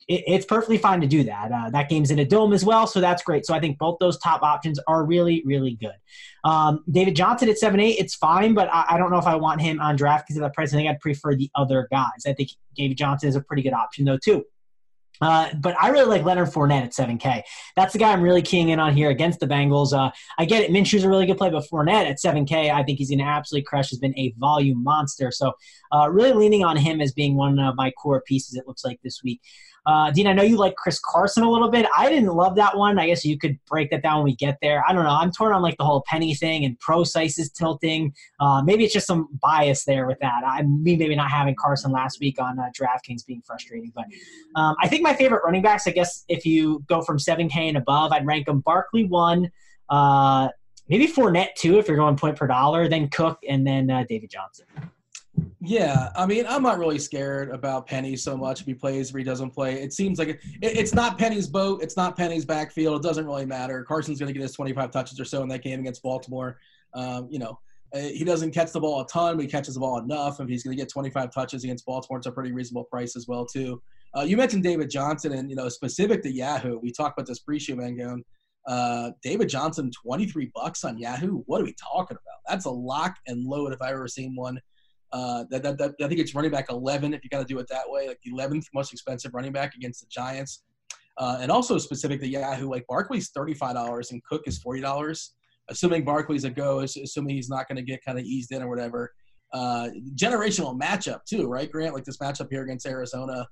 it, 0.08 0.24
it's 0.26 0.46
perfectly 0.46 0.78
fine 0.78 1.00
to 1.00 1.06
do 1.06 1.22
that. 1.24 1.52
Uh, 1.52 1.70
that 1.70 1.88
game's 1.88 2.10
in 2.10 2.18
a 2.18 2.24
dome 2.24 2.52
as 2.52 2.64
well, 2.64 2.86
so 2.86 3.00
that's 3.00 3.22
great. 3.22 3.46
So 3.46 3.54
I 3.54 3.60
think 3.60 3.78
both 3.78 3.98
those 4.00 4.18
top 4.18 4.42
options 4.42 4.80
are 4.88 5.04
really, 5.04 5.42
really 5.44 5.76
good. 5.76 5.94
Um, 6.44 6.82
David 6.90 7.14
Johnson 7.14 7.48
at 7.48 7.58
seven 7.58 7.78
eight, 7.78 7.98
it's 7.98 8.14
fine, 8.14 8.54
but 8.54 8.68
I, 8.72 8.86
I, 8.90 8.98
don't 8.98 9.10
know 9.10 9.18
if 9.18 9.26
I 9.26 9.36
want 9.36 9.60
him 9.60 9.80
on 9.80 9.96
draft 9.96 10.26
because 10.26 10.36
of 10.36 10.42
the 10.42 10.50
price. 10.50 10.72
I 10.72 10.76
think 10.76 10.88
I'd 10.88 11.00
prefer 11.00 11.34
the 11.34 11.50
other 11.54 11.86
guys. 11.90 12.24
I 12.26 12.32
think 12.32 12.50
David 12.74 12.96
Johnson 12.96 13.28
is 13.28 13.36
a 13.36 13.40
pretty 13.40 13.62
good 13.62 13.74
option 13.74 14.04
though 14.04 14.18
too. 14.18 14.44
Uh, 15.20 15.52
but 15.54 15.76
I 15.80 15.88
really 15.88 16.06
like 16.06 16.24
Leonard 16.24 16.48
Fournette 16.48 16.84
at 16.84 16.92
7K. 16.92 17.42
That's 17.76 17.92
the 17.92 17.98
guy 17.98 18.12
I'm 18.12 18.22
really 18.22 18.42
keying 18.42 18.68
in 18.68 18.78
on 18.78 18.94
here 18.94 19.10
against 19.10 19.40
the 19.40 19.46
Bengals. 19.46 19.92
Uh, 19.92 20.10
I 20.38 20.44
get 20.44 20.62
it. 20.62 20.70
Minshew's 20.70 21.04
a 21.04 21.08
really 21.08 21.26
good 21.26 21.38
play, 21.38 21.50
but 21.50 21.64
Fournette 21.68 22.08
at 22.08 22.18
7K, 22.18 22.70
I 22.72 22.82
think 22.82 22.98
he's 22.98 23.10
going 23.10 23.18
to 23.18 23.24
absolutely 23.24 23.64
crush. 23.64 23.90
Has 23.90 23.98
been 23.98 24.16
a 24.16 24.32
volume 24.38 24.82
monster. 24.82 25.30
So 25.30 25.52
uh, 25.92 26.08
really 26.10 26.32
leaning 26.32 26.64
on 26.64 26.76
him 26.76 27.00
as 27.00 27.12
being 27.12 27.36
one 27.36 27.58
of 27.58 27.74
my 27.74 27.90
core 27.90 28.22
pieces. 28.26 28.56
It 28.56 28.66
looks 28.66 28.84
like 28.84 29.00
this 29.02 29.22
week. 29.24 29.40
Uh, 29.88 30.10
Dean, 30.10 30.26
I 30.26 30.34
know 30.34 30.42
you 30.42 30.58
like 30.58 30.76
Chris 30.76 31.00
Carson 31.02 31.42
a 31.42 31.50
little 31.50 31.70
bit. 31.70 31.86
I 31.96 32.10
didn't 32.10 32.34
love 32.34 32.56
that 32.56 32.76
one. 32.76 32.98
I 32.98 33.06
guess 33.06 33.24
you 33.24 33.38
could 33.38 33.58
break 33.64 33.90
that 33.90 34.02
down 34.02 34.16
when 34.16 34.24
we 34.24 34.36
get 34.36 34.58
there. 34.60 34.84
I 34.86 34.92
don't 34.92 35.02
know. 35.02 35.08
I'm 35.08 35.32
torn 35.32 35.54
on 35.54 35.62
like 35.62 35.78
the 35.78 35.84
whole 35.84 36.02
penny 36.06 36.34
thing 36.34 36.66
and 36.66 36.78
pro 36.78 37.04
is 37.14 37.50
tilting. 37.56 38.12
Uh, 38.38 38.60
maybe 38.62 38.84
it's 38.84 38.92
just 38.92 39.06
some 39.06 39.30
bias 39.40 39.86
there 39.86 40.06
with 40.06 40.18
that. 40.20 40.42
I 40.46 40.60
me 40.60 40.94
maybe 40.94 41.16
not 41.16 41.30
having 41.30 41.54
Carson 41.58 41.90
last 41.90 42.20
week 42.20 42.38
on 42.38 42.58
uh, 42.58 42.64
DraftKings 42.78 43.24
being 43.24 43.40
frustrating, 43.46 43.90
but 43.94 44.04
um, 44.56 44.76
I 44.82 44.88
think 44.88 45.02
my 45.02 45.14
favorite 45.14 45.40
running 45.42 45.62
backs. 45.62 45.86
I 45.86 45.92
guess 45.92 46.22
if 46.28 46.44
you 46.44 46.84
go 46.86 47.00
from 47.00 47.16
7K 47.16 47.56
and 47.56 47.78
above, 47.78 48.12
I'd 48.12 48.26
rank 48.26 48.44
them 48.44 48.60
Barkley 48.60 49.04
one. 49.04 49.50
Uh, 49.88 50.48
maybe 50.90 51.06
Fournette 51.06 51.54
two 51.56 51.78
if 51.78 51.88
you're 51.88 51.96
going 51.96 52.18
point 52.18 52.36
per 52.36 52.46
dollar, 52.46 52.88
then 52.88 53.08
Cook, 53.08 53.38
and 53.48 53.66
then 53.66 53.90
uh, 53.90 54.04
David 54.06 54.28
Johnson. 54.28 54.66
Yeah, 55.68 56.08
I 56.16 56.24
mean, 56.24 56.46
I'm 56.48 56.62
not 56.62 56.78
really 56.78 56.98
scared 56.98 57.50
about 57.50 57.86
Penny 57.86 58.16
so 58.16 58.38
much 58.38 58.62
if 58.62 58.66
he 58.66 58.72
plays 58.72 59.14
or 59.14 59.18
he 59.18 59.24
doesn't 59.24 59.50
play. 59.50 59.82
It 59.82 59.92
seems 59.92 60.18
like 60.18 60.28
it, 60.28 60.40
it's 60.62 60.94
not 60.94 61.18
Penny's 61.18 61.46
boat. 61.46 61.82
It's 61.82 61.94
not 61.94 62.16
Penny's 62.16 62.46
backfield. 62.46 63.04
It 63.04 63.06
doesn't 63.06 63.26
really 63.26 63.44
matter. 63.44 63.84
Carson's 63.84 64.18
going 64.18 64.28
to 64.28 64.32
get 64.32 64.40
his 64.40 64.54
25 64.54 64.90
touches 64.90 65.20
or 65.20 65.26
so 65.26 65.42
in 65.42 65.48
that 65.50 65.62
game 65.62 65.80
against 65.80 66.02
Baltimore. 66.02 66.58
Um, 66.94 67.28
you 67.30 67.38
know, 67.38 67.58
uh, 67.94 67.98
he 67.98 68.24
doesn't 68.24 68.52
catch 68.52 68.72
the 68.72 68.80
ball 68.80 69.02
a 69.02 69.06
ton, 69.08 69.36
but 69.36 69.42
he 69.42 69.46
catches 69.46 69.74
the 69.74 69.80
ball 69.80 69.98
enough. 69.98 70.40
If 70.40 70.48
he's 70.48 70.62
going 70.62 70.74
to 70.74 70.82
get 70.82 70.90
25 70.90 71.34
touches 71.34 71.64
against 71.64 71.84
Baltimore, 71.84 72.16
it's 72.16 72.26
a 72.26 72.32
pretty 72.32 72.52
reasonable 72.52 72.84
price 72.84 73.14
as 73.14 73.28
well, 73.28 73.44
too. 73.44 73.82
Uh, 74.16 74.22
you 74.22 74.38
mentioned 74.38 74.62
David 74.62 74.88
Johnson, 74.88 75.34
and 75.34 75.50
you 75.50 75.56
know, 75.56 75.68
specific 75.68 76.22
to 76.22 76.32
Yahoo, 76.32 76.78
we 76.78 76.90
talked 76.92 77.18
about 77.18 77.28
this 77.28 77.40
pre-show, 77.40 77.74
Mangone. 77.74 78.22
Uh, 78.66 79.10
David 79.22 79.50
Johnson, 79.50 79.90
23 79.90 80.50
bucks 80.54 80.82
on 80.84 80.96
Yahoo. 80.96 81.42
What 81.44 81.60
are 81.60 81.64
we 81.64 81.74
talking 81.74 82.16
about? 82.16 82.40
That's 82.48 82.64
a 82.64 82.70
lock 82.70 83.16
and 83.26 83.44
load 83.44 83.74
if 83.74 83.82
I've 83.82 83.92
ever 83.92 84.08
seen 84.08 84.34
one. 84.34 84.58
Uh, 85.12 85.44
that, 85.50 85.62
that, 85.62 85.78
that, 85.78 85.94
I 86.02 86.08
think 86.08 86.20
it's 86.20 86.34
running 86.34 86.50
back 86.50 86.66
11 86.70 87.14
if 87.14 87.24
you 87.24 87.30
got 87.30 87.38
to 87.38 87.44
do 87.44 87.58
it 87.58 87.66
that 87.68 87.84
way, 87.86 88.08
like 88.08 88.20
the 88.24 88.32
11th 88.32 88.66
most 88.74 88.92
expensive 88.92 89.32
running 89.34 89.52
back 89.52 89.74
against 89.74 90.00
the 90.00 90.06
Giants. 90.10 90.62
Uh, 91.16 91.38
and 91.40 91.50
also 91.50 91.78
specific 91.78 92.20
to 92.20 92.28
Yahoo, 92.28 92.70
like 92.70 92.86
Barkley's 92.86 93.30
$35 93.30 94.10
and 94.12 94.22
Cook 94.24 94.42
is 94.46 94.62
$40. 94.62 95.30
Assuming 95.70 96.04
Barkley's 96.04 96.44
a 96.44 96.50
go, 96.50 96.80
assuming 96.80 97.36
he's 97.36 97.50
not 97.50 97.68
going 97.68 97.76
to 97.76 97.82
get 97.82 98.04
kind 98.04 98.18
of 98.18 98.24
eased 98.24 98.52
in 98.52 98.62
or 98.62 98.68
whatever. 98.68 99.12
Uh, 99.52 99.88
generational 100.14 100.78
matchup 100.78 101.24
too, 101.24 101.46
right, 101.46 101.70
Grant? 101.70 101.94
Like 101.94 102.04
this 102.04 102.18
matchup 102.18 102.48
here 102.50 102.62
against 102.62 102.86
Arizona. 102.86 103.46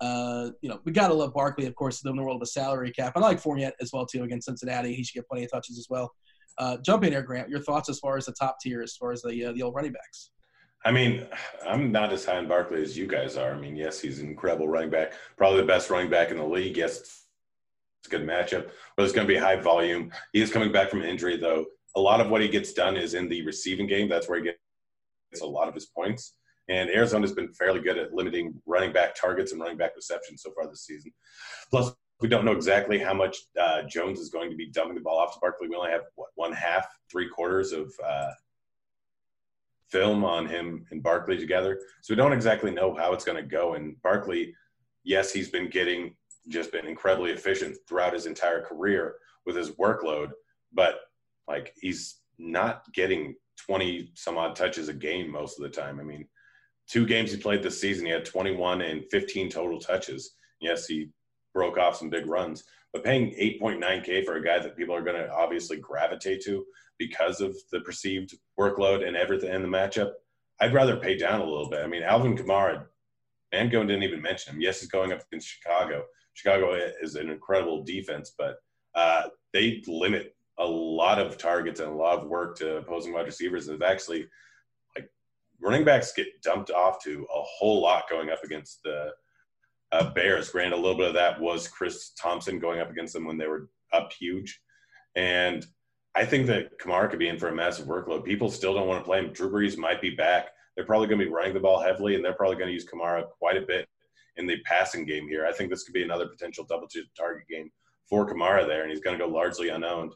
Uh, 0.00 0.50
you 0.62 0.70
know, 0.70 0.80
we 0.84 0.92
gotta 0.92 1.12
love 1.12 1.34
Barkley, 1.34 1.66
of 1.66 1.74
course, 1.74 2.02
in 2.02 2.16
the 2.16 2.22
world 2.22 2.36
of 2.36 2.42
a 2.42 2.46
salary 2.46 2.90
cap. 2.90 3.12
I 3.16 3.20
like 3.20 3.42
Fournette 3.42 3.72
as 3.82 3.92
well 3.92 4.06
too 4.06 4.22
against 4.22 4.46
Cincinnati. 4.46 4.94
He 4.94 5.04
should 5.04 5.14
get 5.14 5.28
plenty 5.28 5.44
of 5.44 5.50
touches 5.50 5.78
as 5.78 5.88
well. 5.90 6.10
Uh, 6.56 6.78
jump 6.78 7.04
in 7.04 7.12
here, 7.12 7.22
Grant. 7.22 7.50
Your 7.50 7.60
thoughts 7.60 7.88
as 7.90 7.98
far 7.98 8.16
as 8.16 8.26
the 8.26 8.32
top 8.32 8.56
tier, 8.60 8.80
as 8.80 8.96
far 8.96 9.12
as 9.12 9.22
the 9.22 9.46
uh, 9.46 9.52
the 9.52 9.62
old 9.62 9.74
running 9.74 9.92
backs. 9.92 10.30
I 10.84 10.92
mean, 10.92 11.26
I'm 11.66 11.92
not 11.92 12.12
as 12.12 12.24
high 12.24 12.38
on 12.38 12.48
Barkley 12.48 12.82
as 12.82 12.96
you 12.96 13.06
guys 13.06 13.36
are. 13.36 13.52
I 13.52 13.58
mean, 13.58 13.76
yes, 13.76 14.00
he's 14.00 14.20
an 14.20 14.28
incredible 14.28 14.66
running 14.66 14.90
back, 14.90 15.12
probably 15.36 15.60
the 15.60 15.66
best 15.66 15.90
running 15.90 16.10
back 16.10 16.30
in 16.30 16.38
the 16.38 16.44
league. 16.44 16.76
Yes, 16.76 16.98
it's 16.98 18.06
a 18.06 18.10
good 18.10 18.26
matchup, 18.26 18.70
but 18.96 19.04
it's 19.04 19.12
going 19.12 19.26
to 19.26 19.32
be 19.32 19.38
high 19.38 19.56
volume. 19.56 20.10
He 20.32 20.40
is 20.40 20.50
coming 20.50 20.72
back 20.72 20.88
from 20.88 21.02
injury, 21.02 21.36
though. 21.36 21.66
A 21.96 22.00
lot 22.00 22.20
of 22.20 22.30
what 22.30 22.40
he 22.40 22.48
gets 22.48 22.72
done 22.72 22.96
is 22.96 23.14
in 23.14 23.28
the 23.28 23.42
receiving 23.44 23.86
game. 23.86 24.08
That's 24.08 24.28
where 24.28 24.38
he 24.38 24.44
gets 24.44 25.42
a 25.42 25.46
lot 25.46 25.68
of 25.68 25.74
his 25.74 25.86
points. 25.86 26.34
And 26.68 26.88
Arizona's 26.88 27.32
been 27.32 27.52
fairly 27.52 27.80
good 27.80 27.98
at 27.98 28.14
limiting 28.14 28.54
running 28.64 28.92
back 28.92 29.14
targets 29.14 29.52
and 29.52 29.60
running 29.60 29.76
back 29.76 29.96
receptions 29.96 30.42
so 30.42 30.52
far 30.52 30.68
this 30.68 30.86
season. 30.86 31.12
Plus, 31.68 31.92
we 32.20 32.28
don't 32.28 32.44
know 32.44 32.52
exactly 32.52 32.98
how 32.98 33.12
much 33.12 33.36
uh, 33.60 33.82
Jones 33.82 34.20
is 34.20 34.30
going 34.30 34.50
to 34.50 34.56
be 34.56 34.70
dumping 34.70 34.94
the 34.94 35.00
ball 35.00 35.18
off 35.18 35.34
to 35.34 35.40
Barkley. 35.40 35.68
We 35.68 35.76
only 35.76 35.90
have 35.90 36.02
what, 36.14 36.28
one 36.36 36.52
half, 36.52 36.86
three 37.10 37.28
quarters 37.28 37.72
of 37.72 37.92
uh, 38.06 38.30
film 39.90 40.24
on 40.24 40.46
him 40.46 40.86
and 40.90 41.02
Barkley 41.02 41.38
together. 41.38 41.80
So 42.02 42.12
we 42.12 42.16
don't 42.16 42.32
exactly 42.32 42.70
know 42.70 42.94
how 42.94 43.12
it's 43.12 43.24
going 43.24 43.42
to 43.42 43.48
go. 43.48 43.74
And 43.74 44.00
Barkley, 44.02 44.54
yes, 45.04 45.32
he's 45.32 45.50
been 45.50 45.68
getting 45.68 46.14
just 46.48 46.72
been 46.72 46.86
incredibly 46.86 47.32
efficient 47.32 47.76
throughout 47.86 48.14
his 48.14 48.26
entire 48.26 48.62
career 48.62 49.16
with 49.46 49.56
his 49.56 49.72
workload, 49.72 50.30
but 50.72 51.00
like 51.46 51.74
he's 51.80 52.20
not 52.38 52.84
getting 52.94 53.34
20 53.66 54.10
some 54.14 54.38
odd 54.38 54.56
touches 54.56 54.88
a 54.88 54.94
game 54.94 55.30
most 55.30 55.58
of 55.58 55.62
the 55.62 55.68
time. 55.68 56.00
I 56.00 56.02
mean, 56.02 56.26
two 56.88 57.06
games 57.06 57.30
he 57.30 57.38
played 57.38 57.62
this 57.62 57.80
season, 57.80 58.06
he 58.06 58.12
had 58.12 58.24
21 58.24 58.80
and 58.80 59.04
15 59.10 59.50
total 59.50 59.78
touches. 59.78 60.36
Yes, 60.60 60.86
he 60.86 61.10
broke 61.54 61.78
off 61.78 61.96
some 61.96 62.10
big 62.10 62.26
runs. 62.26 62.64
But 62.92 63.04
paying 63.04 63.30
8.9K 63.30 64.24
for 64.24 64.36
a 64.36 64.44
guy 64.44 64.58
that 64.58 64.76
people 64.76 64.94
are 64.94 65.02
going 65.02 65.20
to 65.20 65.32
obviously 65.32 65.76
gravitate 65.76 66.42
to 66.44 66.64
because 66.98 67.40
of 67.40 67.56
the 67.70 67.80
perceived 67.80 68.36
workload 68.58 69.06
and 69.06 69.16
everything 69.16 69.54
in 69.54 69.62
the 69.62 69.68
matchup, 69.68 70.12
I'd 70.60 70.74
rather 70.74 70.96
pay 70.96 71.16
down 71.16 71.40
a 71.40 71.44
little 71.44 71.70
bit. 71.70 71.82
I 71.82 71.86
mean, 71.86 72.02
Alvin 72.02 72.36
Kamara, 72.36 72.84
Mangone 73.54 73.86
didn't 73.86 74.02
even 74.02 74.20
mention 74.20 74.54
him. 74.54 74.60
Yes, 74.60 74.80
he's 74.80 74.90
going 74.90 75.12
up 75.12 75.22
against 75.30 75.48
Chicago. 75.48 76.04
Chicago 76.34 76.74
is 77.00 77.14
an 77.14 77.30
incredible 77.30 77.82
defense, 77.82 78.34
but 78.36 78.56
uh, 78.94 79.28
they 79.52 79.82
limit 79.86 80.34
a 80.58 80.64
lot 80.64 81.18
of 81.18 81.38
targets 81.38 81.80
and 81.80 81.90
a 81.90 81.94
lot 81.94 82.18
of 82.18 82.28
work 82.28 82.56
to 82.58 82.76
opposing 82.76 83.12
wide 83.12 83.26
receivers. 83.26 83.68
And 83.68 83.82
actually, 83.82 84.26
like 84.96 85.10
running 85.60 85.84
backs 85.84 86.12
get 86.12 86.42
dumped 86.42 86.70
off 86.70 87.02
to 87.04 87.26
a 87.34 87.42
whole 87.42 87.80
lot 87.82 88.10
going 88.10 88.30
up 88.30 88.44
against 88.44 88.82
the 88.82 89.10
uh, 89.92 90.10
Bears. 90.10 90.50
Granted, 90.50 90.74
a 90.74 90.80
little 90.80 90.96
bit 90.96 91.08
of 91.08 91.14
that 91.14 91.40
was 91.40 91.68
Chris 91.68 92.10
Thompson 92.20 92.58
going 92.58 92.80
up 92.80 92.90
against 92.90 93.12
them 93.12 93.24
when 93.24 93.38
they 93.38 93.46
were 93.46 93.68
up 93.92 94.12
huge. 94.12 94.60
And 95.16 95.66
I 96.14 96.24
think 96.24 96.46
that 96.46 96.78
Kamara 96.78 97.08
could 97.08 97.18
be 97.18 97.28
in 97.28 97.38
for 97.38 97.48
a 97.48 97.54
massive 97.54 97.86
workload. 97.86 98.24
People 98.24 98.50
still 98.50 98.74
don't 98.74 98.88
want 98.88 99.00
to 99.00 99.04
play 99.04 99.18
him. 99.18 99.32
Drew 99.32 99.50
Brees 99.50 99.76
might 99.76 100.00
be 100.00 100.10
back. 100.10 100.48
They're 100.74 100.84
probably 100.84 101.08
going 101.08 101.18
to 101.18 101.26
be 101.26 101.30
running 101.30 101.54
the 101.54 101.60
ball 101.60 101.80
heavily, 101.80 102.14
and 102.14 102.24
they're 102.24 102.32
probably 102.32 102.56
going 102.56 102.68
to 102.68 102.74
use 102.74 102.86
Kamara 102.86 103.28
quite 103.38 103.56
a 103.56 103.66
bit 103.66 103.88
in 104.36 104.46
the 104.46 104.58
passing 104.64 105.04
game 105.04 105.28
here. 105.28 105.46
I 105.46 105.52
think 105.52 105.70
this 105.70 105.84
could 105.84 105.92
be 105.92 106.02
another 106.02 106.26
potential 106.26 106.64
double 106.64 106.88
target 107.16 107.48
game 107.48 107.70
for 108.08 108.28
Kamara 108.28 108.66
there, 108.66 108.82
and 108.82 108.90
he's 108.90 109.00
going 109.00 109.18
to 109.18 109.24
go 109.24 109.30
largely 109.30 109.68
unowned. 109.68 110.14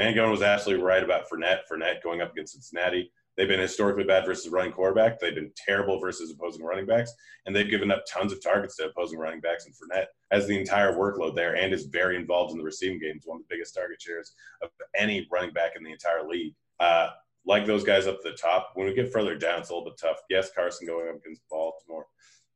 Mangone 0.00 0.30
was 0.30 0.42
absolutely 0.42 0.84
right 0.84 1.02
about 1.02 1.28
Fournette. 1.28 1.60
Fournette 1.70 2.02
going 2.02 2.20
up 2.20 2.32
against 2.32 2.52
Cincinnati. 2.52 3.12
They've 3.36 3.48
been 3.48 3.60
historically 3.60 4.04
bad 4.04 4.24
versus 4.24 4.50
running 4.50 4.72
quarterback. 4.72 5.20
They've 5.20 5.34
been 5.34 5.52
terrible 5.56 6.00
versus 6.00 6.30
opposing 6.30 6.64
running 6.64 6.86
backs, 6.86 7.12
and 7.44 7.54
they've 7.54 7.68
given 7.68 7.90
up 7.90 8.04
tons 8.10 8.32
of 8.32 8.42
targets 8.42 8.76
to 8.76 8.86
opposing 8.86 9.18
running 9.18 9.40
backs. 9.40 9.66
And 9.66 9.74
Fournette 9.74 10.06
has 10.30 10.46
the 10.46 10.58
entire 10.58 10.94
workload 10.94 11.34
there 11.34 11.56
and 11.56 11.74
is 11.74 11.86
very 11.86 12.16
involved 12.16 12.52
in 12.52 12.58
the 12.58 12.64
receiving 12.64 12.98
game. 12.98 13.14
It's 13.16 13.26
one 13.26 13.36
of 13.36 13.42
the 13.42 13.54
biggest 13.54 13.74
target 13.74 14.00
shares 14.00 14.32
of 14.62 14.70
any 14.96 15.26
running 15.30 15.52
back 15.52 15.72
in 15.76 15.84
the 15.84 15.92
entire 15.92 16.26
league. 16.26 16.54
Uh, 16.80 17.08
like 17.44 17.66
those 17.66 17.84
guys 17.84 18.06
up 18.06 18.16
at 18.16 18.22
the 18.22 18.32
top, 18.32 18.72
when 18.74 18.86
we 18.86 18.94
get 18.94 19.12
further 19.12 19.36
down, 19.36 19.60
it's 19.60 19.70
a 19.70 19.74
little 19.74 19.88
bit 19.88 20.00
tough. 20.00 20.16
Yes, 20.28 20.50
Carson 20.54 20.86
going 20.86 21.08
up 21.08 21.16
against 21.16 21.42
Baltimore. 21.50 22.06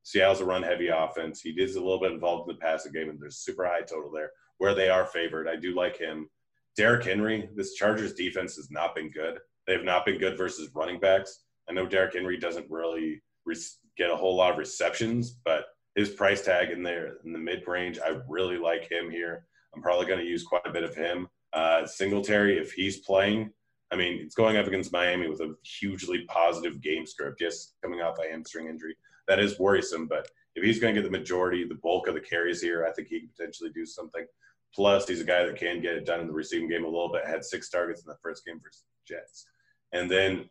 Seattle's 0.02 0.40
a 0.40 0.44
run 0.44 0.62
heavy 0.62 0.88
offense. 0.88 1.40
He 1.40 1.50
is 1.50 1.76
a 1.76 1.80
little 1.80 2.00
bit 2.00 2.12
involved 2.12 2.50
in 2.50 2.56
the 2.56 2.60
passing 2.60 2.92
game, 2.92 3.10
and 3.10 3.20
there's 3.20 3.38
super 3.38 3.66
high 3.66 3.82
total 3.82 4.10
there 4.10 4.30
where 4.58 4.74
they 4.74 4.88
are 4.88 5.06
favored. 5.06 5.46
I 5.46 5.56
do 5.56 5.74
like 5.74 5.96
him. 5.96 6.28
Derrick 6.76 7.04
Henry, 7.04 7.48
this 7.54 7.74
Chargers 7.74 8.14
defense 8.14 8.56
has 8.56 8.70
not 8.70 8.94
been 8.94 9.10
good. 9.10 9.38
They 9.70 9.76
have 9.76 9.84
not 9.84 10.04
been 10.04 10.18
good 10.18 10.36
versus 10.36 10.68
running 10.74 10.98
backs. 10.98 11.44
I 11.68 11.72
know 11.72 11.86
Derrick 11.86 12.14
Henry 12.14 12.36
doesn't 12.36 12.68
really 12.68 13.22
re- 13.46 13.56
get 13.96 14.10
a 14.10 14.16
whole 14.16 14.34
lot 14.34 14.50
of 14.50 14.58
receptions, 14.58 15.30
but 15.44 15.66
his 15.94 16.08
price 16.08 16.42
tag 16.42 16.70
in 16.70 16.82
there 16.82 17.18
in 17.24 17.32
the 17.32 17.38
mid 17.38 17.62
range, 17.68 17.96
I 18.04 18.18
really 18.26 18.58
like 18.58 18.90
him 18.90 19.12
here. 19.12 19.46
I'm 19.72 19.80
probably 19.80 20.06
going 20.06 20.18
to 20.18 20.24
use 20.26 20.42
quite 20.42 20.66
a 20.66 20.72
bit 20.72 20.82
of 20.82 20.96
him. 20.96 21.28
Uh, 21.52 21.86
Singletary, 21.86 22.58
if 22.58 22.72
he's 22.72 22.96
playing, 22.96 23.52
I 23.92 23.96
mean, 23.96 24.14
it's 24.20 24.34
going 24.34 24.56
up 24.56 24.66
against 24.66 24.92
Miami 24.92 25.28
with 25.28 25.38
a 25.38 25.54
hugely 25.62 26.24
positive 26.26 26.80
game 26.80 27.06
script. 27.06 27.40
Yes, 27.40 27.74
coming 27.80 28.00
off 28.00 28.18
a 28.18 28.28
hamstring 28.28 28.66
injury, 28.66 28.96
that 29.28 29.38
is 29.38 29.60
worrisome. 29.60 30.08
But 30.08 30.26
if 30.56 30.64
he's 30.64 30.80
going 30.80 30.96
to 30.96 31.00
get 31.00 31.08
the 31.08 31.16
majority, 31.16 31.64
the 31.64 31.76
bulk 31.76 32.08
of 32.08 32.14
the 32.14 32.20
carries 32.20 32.60
here, 32.60 32.84
I 32.88 32.90
think 32.90 33.06
he 33.06 33.20
can 33.20 33.28
potentially 33.28 33.70
do 33.72 33.86
something. 33.86 34.26
Plus, 34.74 35.06
he's 35.06 35.20
a 35.20 35.24
guy 35.24 35.44
that 35.44 35.54
can 35.54 35.80
get 35.80 35.94
it 35.94 36.06
done 36.06 36.18
in 36.18 36.26
the 36.26 36.32
receiving 36.32 36.68
game 36.68 36.82
a 36.82 36.88
little 36.88 37.12
bit. 37.12 37.24
Had 37.24 37.44
six 37.44 37.70
targets 37.70 38.02
in 38.02 38.08
the 38.08 38.18
first 38.20 38.44
game 38.44 38.58
for 38.58 38.72
Jets. 39.06 39.46
And 39.92 40.10
then 40.10 40.48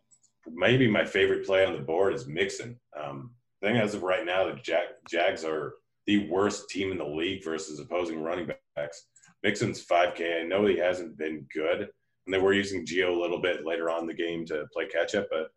maybe 0.48 0.90
my 0.90 1.06
favorite 1.06 1.46
play 1.46 1.66
on 1.66 1.74
the 1.74 1.80
board 1.80 2.14
is 2.14 2.28
Mixon. 2.28 2.80
Um, 3.00 3.32
I 3.62 3.68
think 3.68 3.80
as 3.80 3.94
of 3.94 4.04
right 4.04 4.26
now, 4.26 4.46
the 4.46 4.60
Jag- 4.62 4.96
Jags 5.10 5.44
are 5.44 5.74
the 6.08 6.30
worst 6.30 6.70
team 6.70 6.92
in 6.92 6.98
the 6.98 7.06
league 7.06 7.44
versus 7.44 7.80
opposing 7.80 8.22
running 8.22 8.50
backs. 8.76 9.08
Mixon's 9.44 9.86
5K. 9.86 10.42
I 10.42 10.44
know 10.44 10.66
he 10.66 10.78
hasn't 10.78 11.18
been 11.18 11.46
good, 11.54 11.82
and 11.82 12.34
they 12.34 12.40
were 12.40 12.54
using 12.54 12.86
Gio 12.86 13.16
a 13.16 13.20
little 13.20 13.42
bit 13.42 13.66
later 13.66 13.90
on 13.90 14.08
the 14.08 14.14
game 14.14 14.46
to 14.48 14.66
play 14.74 14.88
catch 14.88 15.16
up. 15.16 15.28
But 15.30 15.52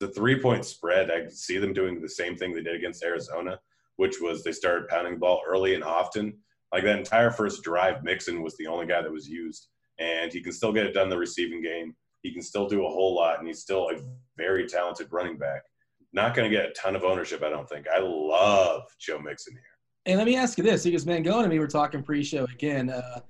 the 0.00 0.08
three 0.08 0.40
point 0.40 0.64
spread, 0.64 1.10
I 1.10 1.28
see 1.28 1.58
them 1.58 1.72
doing 1.72 2.00
the 2.00 2.08
same 2.08 2.36
thing 2.36 2.52
they 2.52 2.62
did 2.62 2.74
against 2.74 3.04
Arizona, 3.04 3.60
which 3.96 4.20
was 4.20 4.42
they 4.42 4.52
started 4.52 4.88
pounding 4.88 5.14
the 5.14 5.20
ball 5.20 5.42
early 5.46 5.74
and 5.74 5.84
often. 5.84 6.38
Like 6.72 6.84
that 6.84 6.98
entire 6.98 7.30
first 7.30 7.62
drive, 7.62 8.02
Mixon 8.02 8.42
was 8.42 8.56
the 8.56 8.66
only 8.66 8.86
guy 8.86 9.02
that 9.02 9.12
was 9.12 9.28
used, 9.28 9.68
and 9.98 10.32
he 10.32 10.42
can 10.42 10.52
still 10.52 10.72
get 10.72 10.86
it 10.86 10.92
done 10.92 11.04
in 11.04 11.10
the 11.10 11.18
receiving 11.18 11.62
game. 11.62 11.94
He 12.22 12.32
can 12.32 12.42
still 12.42 12.68
do 12.68 12.86
a 12.86 12.88
whole 12.88 13.14
lot, 13.14 13.38
and 13.38 13.46
he's 13.46 13.60
still 13.60 13.90
a 13.90 14.00
very 14.36 14.66
talented 14.66 15.08
running 15.10 15.36
back. 15.36 15.62
Not 16.12 16.34
going 16.34 16.50
to 16.50 16.56
get 16.56 16.68
a 16.68 16.72
ton 16.72 16.94
of 16.94 17.04
ownership, 17.04 17.42
I 17.42 17.48
don't 17.48 17.68
think. 17.68 17.86
I 17.88 17.98
love 18.00 18.82
Joe 18.98 19.18
Mixon 19.18 19.54
here. 19.54 19.62
And 20.06 20.18
let 20.18 20.26
me 20.26 20.36
ask 20.36 20.58
you 20.58 20.64
this, 20.64 20.84
because 20.84 21.04
Mangone 21.04 21.40
and 21.40 21.48
me 21.48 21.58
were 21.58 21.66
talking 21.66 22.02
pre-show 22.02 22.44
again. 22.44 22.90
Uh, 22.90 23.20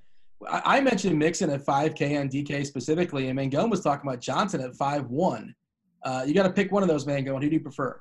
I, 0.48 0.80
mentioned 0.80 1.18
Mixon 1.18 1.50
at 1.50 1.64
5K 1.64 2.20
on 2.20 2.28
DK 2.28 2.66
specifically, 2.66 3.28
and 3.28 3.38
Mangone 3.38 3.70
was 3.70 3.80
talking 3.80 4.08
about 4.08 4.20
Johnson 4.20 4.60
at 4.60 4.72
5-1. 4.72 5.54
Uh, 6.02 6.24
you 6.26 6.34
got 6.34 6.44
to 6.44 6.52
pick 6.52 6.72
one 6.72 6.82
of 6.82 6.88
those, 6.88 7.04
Mangone. 7.04 7.42
Who 7.42 7.48
do 7.48 7.54
you 7.54 7.60
prefer? 7.60 8.00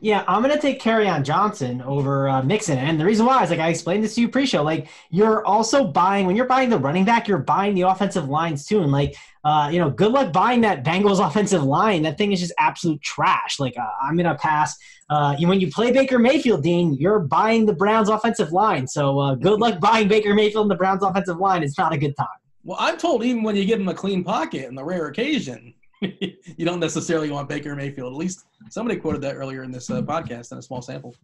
Yeah, 0.00 0.24
I'm 0.28 0.42
gonna 0.42 0.60
take 0.60 0.84
on 0.86 1.24
Johnson 1.24 1.82
over 1.82 2.28
uh, 2.28 2.42
Mixon, 2.42 2.78
and 2.78 3.00
the 3.00 3.04
reason 3.04 3.26
why 3.26 3.42
is 3.42 3.50
like 3.50 3.58
I 3.58 3.68
explained 3.68 4.04
this 4.04 4.14
to 4.14 4.20
you 4.20 4.28
pre-show. 4.28 4.62
Like 4.62 4.88
you're 5.10 5.44
also 5.44 5.84
buying 5.84 6.26
when 6.26 6.36
you're 6.36 6.46
buying 6.46 6.70
the 6.70 6.78
running 6.78 7.04
back, 7.04 7.26
you're 7.26 7.38
buying 7.38 7.74
the 7.74 7.82
offensive 7.82 8.28
lines 8.28 8.64
too, 8.64 8.80
and 8.82 8.92
like 8.92 9.16
uh, 9.44 9.70
you 9.72 9.78
know, 9.78 9.90
good 9.90 10.12
luck 10.12 10.32
buying 10.32 10.60
that 10.60 10.84
Bengals 10.84 11.24
offensive 11.26 11.64
line. 11.64 12.02
That 12.02 12.18
thing 12.18 12.32
is 12.32 12.40
just 12.40 12.52
absolute 12.58 13.02
trash. 13.02 13.58
Like 13.58 13.76
uh, 13.76 13.86
I'm 14.00 14.16
gonna 14.16 14.36
pass. 14.36 14.76
Uh, 15.10 15.36
when 15.40 15.60
you 15.60 15.70
play 15.70 15.90
Baker 15.90 16.18
Mayfield, 16.18 16.62
Dean, 16.62 16.94
you're 16.94 17.20
buying 17.20 17.66
the 17.66 17.72
Browns 17.72 18.08
offensive 18.08 18.52
line. 18.52 18.86
So 18.86 19.18
uh, 19.18 19.34
good 19.34 19.58
luck 19.58 19.80
buying 19.80 20.06
Baker 20.06 20.34
Mayfield 20.34 20.64
and 20.64 20.70
the 20.70 20.76
Browns 20.76 21.02
offensive 21.02 21.38
line. 21.38 21.62
It's 21.62 21.78
not 21.78 21.92
a 21.92 21.98
good 21.98 22.16
time. 22.16 22.26
Well, 22.62 22.76
I'm 22.78 22.98
told 22.98 23.24
even 23.24 23.42
when 23.42 23.56
you 23.56 23.64
give 23.64 23.80
him 23.80 23.88
a 23.88 23.94
clean 23.94 24.22
pocket 24.22 24.68
on 24.68 24.74
the 24.74 24.84
rare 24.84 25.06
occasion, 25.06 25.72
you 26.56 26.64
don't 26.64 26.80
necessarily 26.80 27.30
want 27.30 27.48
Baker 27.48 27.74
Mayfield. 27.74 28.12
At 28.12 28.16
least 28.16 28.46
somebody 28.70 28.98
quoted 28.98 29.20
that 29.22 29.34
earlier 29.34 29.62
in 29.62 29.70
this 29.70 29.90
uh, 29.90 30.02
podcast 30.02 30.52
in 30.52 30.58
a 30.58 30.62
small 30.62 30.82
sample. 30.82 31.14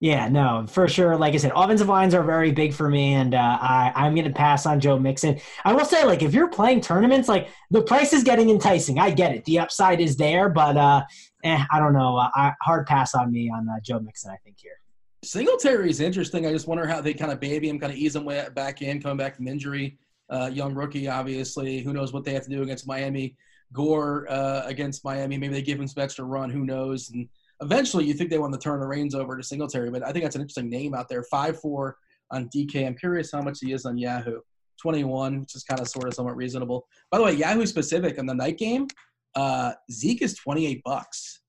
Yeah, 0.00 0.28
no, 0.28 0.64
for 0.66 0.88
sure. 0.88 1.14
Like 1.14 1.34
I 1.34 1.36
said, 1.36 1.52
offensive 1.54 1.88
lines 1.88 2.14
are 2.14 2.22
very 2.22 2.52
big 2.52 2.72
for 2.72 2.88
me, 2.88 3.12
and 3.12 3.34
uh, 3.34 3.58
I, 3.60 3.92
I'm 3.94 4.14
going 4.14 4.26
to 4.26 4.32
pass 4.32 4.64
on 4.64 4.80
Joe 4.80 4.98
Mixon. 4.98 5.38
I 5.66 5.74
will 5.74 5.84
say, 5.84 6.06
like, 6.06 6.22
if 6.22 6.32
you're 6.32 6.48
playing 6.48 6.80
tournaments, 6.80 7.28
like 7.28 7.50
the 7.70 7.82
price 7.82 8.14
is 8.14 8.24
getting 8.24 8.48
enticing. 8.48 8.98
I 8.98 9.10
get 9.10 9.34
it; 9.34 9.44
the 9.44 9.58
upside 9.58 10.00
is 10.00 10.16
there, 10.16 10.48
but 10.48 10.78
uh, 10.78 11.02
eh, 11.44 11.62
I 11.70 11.78
don't 11.78 11.92
know. 11.92 12.16
Uh, 12.16 12.30
I, 12.34 12.54
hard 12.62 12.86
pass 12.86 13.14
on 13.14 13.30
me 13.30 13.50
on 13.50 13.68
uh, 13.68 13.74
Joe 13.82 14.00
Mixon. 14.00 14.30
I 14.30 14.38
think 14.38 14.56
here. 14.58 14.80
Singletary 15.22 15.90
is 15.90 16.00
interesting. 16.00 16.46
I 16.46 16.52
just 16.52 16.66
wonder 16.66 16.86
how 16.86 17.02
they 17.02 17.12
kind 17.12 17.30
of 17.30 17.38
baby 17.38 17.68
him, 17.68 17.78
kind 17.78 17.92
of 17.92 17.98
ease 17.98 18.16
him 18.16 18.26
back 18.54 18.80
in, 18.80 19.02
coming 19.02 19.18
back 19.18 19.36
from 19.36 19.48
injury. 19.48 19.98
Uh, 20.30 20.48
young 20.50 20.72
rookie, 20.72 21.08
obviously. 21.08 21.80
Who 21.80 21.92
knows 21.92 22.14
what 22.14 22.24
they 22.24 22.32
have 22.32 22.44
to 22.44 22.50
do 22.50 22.62
against 22.62 22.86
Miami? 22.86 23.36
Gore 23.72 24.26
uh, 24.30 24.62
against 24.66 25.04
Miami. 25.04 25.38
Maybe 25.38 25.54
they 25.54 25.62
give 25.62 25.78
him 25.78 25.86
some 25.86 26.02
extra 26.02 26.24
run. 26.24 26.50
Who 26.50 26.64
knows? 26.64 27.10
And 27.10 27.28
eventually, 27.60 28.04
you 28.04 28.14
think 28.14 28.30
they 28.30 28.38
want 28.38 28.52
to 28.52 28.58
turn 28.58 28.80
the 28.80 28.86
reins 28.86 29.14
over 29.14 29.36
to 29.36 29.42
Singletary. 29.42 29.90
But 29.90 30.04
I 30.04 30.12
think 30.12 30.24
that's 30.24 30.36
an 30.36 30.42
interesting 30.42 30.70
name 30.70 30.94
out 30.94 31.08
there. 31.08 31.22
Five 31.24 31.60
four 31.60 31.96
on 32.30 32.48
DK. 32.48 32.86
I'm 32.86 32.96
curious 32.96 33.30
how 33.32 33.42
much 33.42 33.58
he 33.60 33.72
is 33.72 33.86
on 33.86 33.98
Yahoo. 33.98 34.40
21, 34.80 35.40
which 35.40 35.54
is 35.54 35.62
kind 35.62 35.80
of 35.80 35.88
sort 35.88 36.08
of 36.08 36.14
somewhat 36.14 36.36
reasonable. 36.36 36.86
By 37.10 37.18
the 37.18 37.24
way, 37.24 37.32
Yahoo 37.32 37.66
specific 37.66 38.18
on 38.18 38.26
the 38.26 38.34
night 38.34 38.56
game, 38.56 38.88
uh, 39.34 39.72
Zeke 39.92 40.22
is 40.22 40.34
28 40.36 40.82
bucks. 40.84 41.42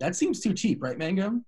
That 0.00 0.14
seems 0.14 0.40
too 0.40 0.54
cheap, 0.54 0.80
right, 0.80 0.96
Mango? 0.96 1.40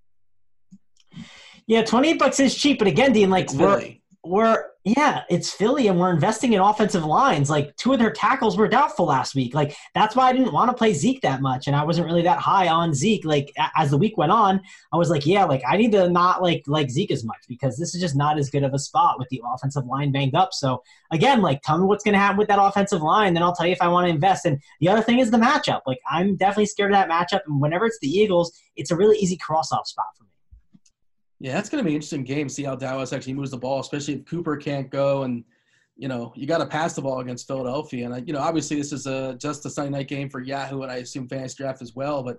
Yeah, 1.66 1.84
28 1.84 2.18
bucks 2.18 2.40
is 2.40 2.54
cheap, 2.54 2.80
but 2.80 2.88
again, 2.88 3.12
Dean, 3.12 3.30
like 3.30 3.52
we're 3.52 3.94
we're 4.24 4.64
yeah, 4.84 5.24
it's 5.28 5.50
Philly, 5.52 5.88
and 5.88 6.00
we're 6.00 6.12
investing 6.12 6.54
in 6.54 6.60
offensive 6.60 7.04
lines. 7.04 7.50
Like 7.50 7.76
two 7.76 7.92
of 7.92 7.98
their 7.98 8.10
tackles 8.10 8.56
were 8.56 8.66
doubtful 8.66 9.04
last 9.06 9.34
week. 9.34 9.54
Like 9.54 9.76
that's 9.94 10.16
why 10.16 10.28
I 10.28 10.32
didn't 10.32 10.54
want 10.54 10.70
to 10.70 10.76
play 10.76 10.94
Zeke 10.94 11.20
that 11.22 11.42
much, 11.42 11.66
and 11.66 11.76
I 11.76 11.84
wasn't 11.84 12.06
really 12.06 12.22
that 12.22 12.38
high 12.38 12.68
on 12.68 12.94
Zeke. 12.94 13.24
Like 13.24 13.52
as 13.76 13.90
the 13.90 13.98
week 13.98 14.16
went 14.18 14.32
on, 14.32 14.60
I 14.92 14.96
was 14.96 15.10
like, 15.10 15.26
yeah, 15.26 15.44
like 15.44 15.62
I 15.68 15.76
need 15.76 15.92
to 15.92 16.08
not 16.08 16.42
like 16.42 16.64
like 16.66 16.90
Zeke 16.90 17.10
as 17.10 17.24
much 17.24 17.40
because 17.48 17.78
this 17.78 17.94
is 17.94 18.00
just 18.00 18.16
not 18.16 18.38
as 18.38 18.50
good 18.50 18.62
of 18.62 18.74
a 18.74 18.78
spot 18.78 19.18
with 19.18 19.28
the 19.30 19.42
offensive 19.54 19.86
line 19.86 20.12
banged 20.12 20.34
up. 20.34 20.52
So 20.52 20.82
again, 21.10 21.40
like 21.40 21.62
tell 21.62 21.78
me 21.78 21.86
what's 21.86 22.04
going 22.04 22.14
to 22.14 22.18
happen 22.18 22.38
with 22.38 22.48
that 22.48 22.62
offensive 22.62 23.02
line, 23.02 23.34
then 23.34 23.42
I'll 23.42 23.54
tell 23.54 23.66
you 23.66 23.72
if 23.72 23.82
I 23.82 23.88
want 23.88 24.06
to 24.06 24.10
invest. 24.10 24.44
And 24.44 24.60
the 24.80 24.88
other 24.88 25.02
thing 25.02 25.18
is 25.18 25.30
the 25.30 25.38
matchup. 25.38 25.80
Like 25.86 26.00
I'm 26.10 26.36
definitely 26.36 26.66
scared 26.66 26.92
of 26.92 26.96
that 26.96 27.10
matchup, 27.10 27.40
and 27.46 27.60
whenever 27.60 27.86
it's 27.86 27.98
the 28.00 28.08
Eagles, 28.08 28.52
it's 28.76 28.90
a 28.90 28.96
really 28.96 29.18
easy 29.18 29.36
cross 29.36 29.72
off 29.72 29.86
spot 29.86 30.06
for 30.16 30.24
me. 30.24 30.29
Yeah, 31.40 31.54
that's 31.54 31.70
going 31.70 31.82
to 31.82 31.84
be 31.84 31.92
an 31.92 31.96
interesting 31.96 32.22
game. 32.22 32.48
See 32.50 32.64
how 32.64 32.76
Dallas 32.76 33.14
actually 33.14 33.32
moves 33.32 33.50
the 33.50 33.56
ball, 33.56 33.80
especially 33.80 34.14
if 34.14 34.26
Cooper 34.26 34.56
can't 34.58 34.90
go, 34.90 35.22
and 35.22 35.42
you 35.96 36.06
know 36.06 36.32
you 36.36 36.46
got 36.46 36.58
to 36.58 36.66
pass 36.66 36.94
the 36.94 37.02
ball 37.02 37.20
against 37.20 37.46
Philadelphia. 37.46 38.10
And 38.10 38.26
you 38.28 38.34
know, 38.34 38.40
obviously 38.40 38.76
this 38.76 38.92
is 38.92 39.06
a 39.06 39.36
just 39.40 39.64
a 39.64 39.70
Sunday 39.70 39.90
night 39.90 40.08
game 40.08 40.28
for 40.28 40.40
Yahoo, 40.40 40.82
and 40.82 40.92
I 40.92 40.96
assume 40.96 41.28
fantasy 41.28 41.56
draft 41.56 41.80
as 41.80 41.94
well. 41.94 42.22
But 42.22 42.38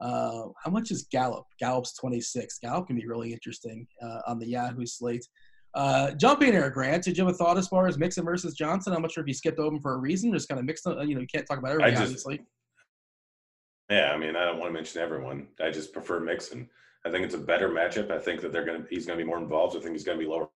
uh, 0.00 0.48
how 0.64 0.70
much 0.70 0.90
is 0.90 1.06
Gallup? 1.10 1.44
Gallup's 1.60 1.94
26. 1.98 2.58
Gallup 2.60 2.86
can 2.86 2.96
be 2.96 3.06
really 3.06 3.32
interesting 3.34 3.86
uh, 4.02 4.20
on 4.26 4.38
the 4.38 4.48
Yahoo 4.48 4.86
slate. 4.86 5.26
Uh, 5.74 6.12
jumping 6.12 6.52
here, 6.52 6.70
Grant. 6.70 7.04
Did 7.04 7.18
you 7.18 7.26
have 7.26 7.34
a 7.34 7.36
thought 7.36 7.58
as 7.58 7.68
far 7.68 7.86
as 7.86 7.98
Mixon 7.98 8.24
versus 8.24 8.54
Johnson? 8.54 8.94
I'm 8.94 9.02
not 9.02 9.12
sure 9.12 9.22
if 9.22 9.28
you 9.28 9.34
skipped 9.34 9.58
over 9.58 9.78
for 9.80 9.94
a 9.94 9.98
reason, 9.98 10.32
just 10.32 10.48
kind 10.48 10.58
of 10.58 10.64
mixed. 10.64 10.86
You 10.86 10.94
know, 10.94 11.20
you 11.20 11.26
can't 11.26 11.46
talk 11.46 11.58
about 11.58 11.72
everything, 11.72 11.92
just, 11.92 12.02
obviously. 12.02 12.40
Yeah, 13.90 14.12
I 14.14 14.18
mean, 14.18 14.36
I 14.36 14.44
don't 14.46 14.58
want 14.58 14.70
to 14.70 14.74
mention 14.74 15.02
everyone. 15.02 15.48
I 15.62 15.70
just 15.70 15.92
prefer 15.92 16.20
Mixon. 16.20 16.68
I 17.06 17.10
think 17.10 17.24
it's 17.24 17.34
a 17.34 17.38
better 17.38 17.68
matchup. 17.68 18.10
I 18.10 18.18
think 18.18 18.40
that 18.40 18.52
they're 18.52 18.64
going 18.64 18.82
to 18.82 18.88
he's 18.88 19.06
going 19.06 19.18
to 19.18 19.24
be 19.24 19.28
more 19.28 19.38
involved. 19.38 19.76
I 19.76 19.80
think 19.80 19.92
he's 19.92 20.04
going 20.04 20.18
to 20.18 20.24
be 20.24 20.30
lower 20.30 20.48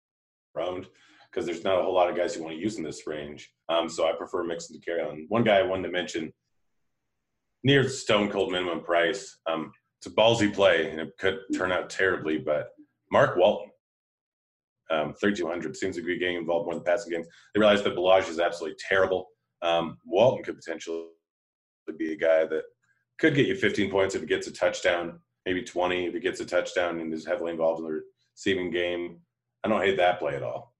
owned 0.59 0.87
because 1.31 1.47
there's 1.47 1.65
not 1.65 1.79
a 1.79 1.83
whole 1.83 1.95
lot 1.95 2.11
of 2.11 2.17
guys 2.17 2.35
who 2.35 2.43
want 2.43 2.57
to 2.57 2.61
use 2.61 2.77
in 2.77 2.83
this 2.83 3.07
range. 3.07 3.53
Um, 3.69 3.89
so 3.89 4.09
I 4.09 4.13
prefer 4.13 4.43
Mixon 4.43 4.79
to 4.79 4.85
carry 4.85 5.03
on. 5.03 5.27
One 5.29 5.45
guy 5.45 5.59
I 5.59 5.63
wanted 5.63 5.85
to 5.85 5.93
mention 5.93 6.33
near 7.63 7.89
stone 7.89 8.31
cold 8.31 8.51
minimum 8.51 8.83
price. 8.83 9.39
Um, 9.47 9.73
it's 9.99 10.07
a 10.07 10.17
ballsy 10.17 10.53
play 10.53 10.91
and 10.91 11.01
it 11.01 11.13
could 11.19 11.39
turn 11.55 11.73
out 11.73 11.91
terribly, 11.91 12.39
but 12.39 12.71
Mark 13.13 13.37
Walton, 13.37 13.71
um, 14.91 15.15
3,200 15.21 15.77
seems 15.77 15.97
to 15.97 16.03
be 16.03 16.19
getting 16.19 16.37
involved 16.37 16.67
more 16.67 16.75
in 16.75 16.79
the 16.79 16.85
passing 16.85 17.13
games. 17.13 17.29
They 17.55 17.61
realize 17.61 17.83
that 17.83 17.95
Ballage 17.95 18.29
is 18.29 18.41
absolutely 18.41 18.79
terrible. 18.89 19.29
Um, 19.63 19.99
Walton 20.05 20.43
could 20.43 20.57
potentially 20.57 21.05
be 21.99 22.13
a 22.13 22.17
guy 22.17 22.47
that 22.47 22.63
could 23.19 23.35
get 23.35 23.47
you 23.47 23.55
15 23.55 23.91
points 23.91 24.15
if 24.15 24.23
he 24.23 24.27
gets 24.27 24.47
a 24.47 24.53
touchdown, 24.53 25.21
maybe 25.51 25.65
20 25.65 26.07
if 26.07 26.15
he 26.15 26.21
gets 26.21 26.39
a 26.39 26.45
touchdown 26.45 27.01
and 27.01 27.13
is 27.13 27.27
heavily 27.27 27.51
involved 27.51 27.81
in 27.81 27.87
the 27.87 28.03
receiving 28.37 28.71
game. 28.71 29.19
I 29.65 29.69
don't 29.69 29.83
hate 29.83 29.97
that 29.97 30.21
play 30.21 30.37
at 30.37 30.45
all. 30.45 30.73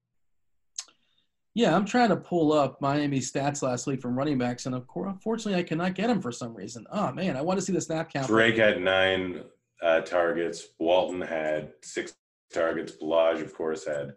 Yeah, 1.53 1.75
I'm 1.75 1.83
trying 1.83 2.07
to 2.07 2.15
pull 2.15 2.53
up 2.53 2.79
Miami's 2.79 3.29
stats 3.29 3.61
last 3.61 3.85
week 3.85 4.01
from 4.01 4.17
running 4.17 4.37
backs, 4.37 4.67
and 4.67 4.73
of 4.73 4.87
course, 4.87 5.11
unfortunately, 5.11 5.59
I 5.59 5.63
cannot 5.63 5.95
get 5.95 6.07
them 6.07 6.21
for 6.21 6.31
some 6.31 6.55
reason. 6.55 6.85
Oh 6.89 7.11
man, 7.11 7.35
I 7.35 7.41
want 7.41 7.59
to 7.59 7.65
see 7.65 7.73
the 7.73 7.81
snap 7.81 8.13
count. 8.13 8.27
Drake 8.27 8.55
had 8.55 8.81
nine 8.81 9.43
uh, 9.83 9.99
targets. 9.99 10.67
Walton 10.79 11.19
had 11.19 11.73
six 11.81 12.13
targets. 12.53 12.93
Ballage, 13.01 13.41
of 13.41 13.53
course, 13.53 13.85
had 13.85 14.13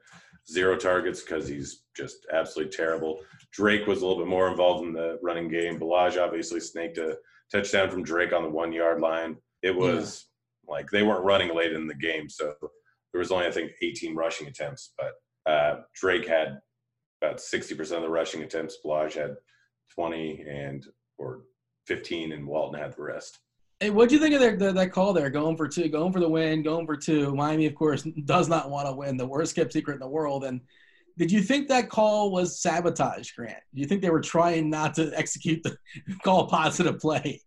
zero 0.48 0.76
targets 0.76 1.22
because 1.22 1.48
he's 1.48 1.82
just 1.96 2.24
absolutely 2.32 2.70
terrible. 2.70 3.18
Drake 3.52 3.88
was 3.88 4.02
a 4.02 4.06
little 4.06 4.22
bit 4.22 4.30
more 4.30 4.48
involved 4.48 4.86
in 4.86 4.92
the 4.92 5.18
running 5.20 5.48
game. 5.48 5.80
Ballage 5.80 6.16
obviously 6.16 6.60
snaked 6.60 6.98
a 6.98 7.18
touchdown 7.50 7.90
from 7.90 8.04
Drake 8.04 8.32
on 8.32 8.44
the 8.44 8.48
one 8.48 8.72
yard 8.72 9.00
line. 9.00 9.36
It 9.60 9.74
was. 9.74 10.26
Like 10.68 10.90
they 10.90 11.02
weren't 11.02 11.24
running 11.24 11.54
late 11.54 11.72
in 11.72 11.86
the 11.86 11.94
game, 11.94 12.28
so 12.28 12.54
there 13.12 13.18
was 13.18 13.30
only 13.30 13.46
I 13.46 13.50
think 13.50 13.72
18 13.82 14.14
rushing 14.14 14.48
attempts, 14.48 14.92
but 14.96 15.50
uh, 15.50 15.80
Drake 15.94 16.26
had 16.26 16.58
about 17.22 17.38
60% 17.38 17.80
of 17.96 18.02
the 18.02 18.08
rushing 18.08 18.42
attempts. 18.42 18.78
Ballage 18.84 19.14
had 19.14 19.36
20 19.94 20.44
and 20.48 20.86
or 21.18 21.42
15, 21.86 22.32
and 22.32 22.46
Walton 22.46 22.80
had 22.80 22.94
the 22.94 23.02
rest. 23.02 23.38
Hey, 23.80 23.90
what 23.90 24.08
do 24.08 24.14
you 24.14 24.20
think 24.20 24.34
of 24.34 24.40
that, 24.40 24.58
that, 24.58 24.74
that 24.74 24.92
call 24.92 25.12
there? 25.12 25.30
Going 25.30 25.56
for 25.56 25.68
two, 25.68 25.88
going 25.88 26.12
for 26.12 26.20
the 26.20 26.28
win, 26.28 26.62
going 26.62 26.86
for 26.86 26.96
two. 26.96 27.34
Miami, 27.34 27.66
of 27.66 27.74
course, 27.74 28.02
does 28.24 28.48
not 28.48 28.70
want 28.70 28.88
to 28.88 28.94
win. 28.94 29.16
The 29.16 29.26
worst 29.26 29.54
kept 29.54 29.72
secret 29.72 29.94
in 29.94 30.00
the 30.00 30.08
world. 30.08 30.44
And 30.44 30.60
did 31.18 31.30
you 31.30 31.42
think 31.42 31.68
that 31.68 31.90
call 31.90 32.32
was 32.32 32.60
sabotage, 32.60 33.32
Grant? 33.32 33.58
Do 33.74 33.80
you 33.80 33.86
think 33.86 34.02
they 34.02 34.10
were 34.10 34.20
trying 34.20 34.70
not 34.70 34.94
to 34.94 35.12
execute 35.16 35.62
the 35.62 35.76
call 36.22 36.46
positive 36.46 36.98
play? 36.98 37.42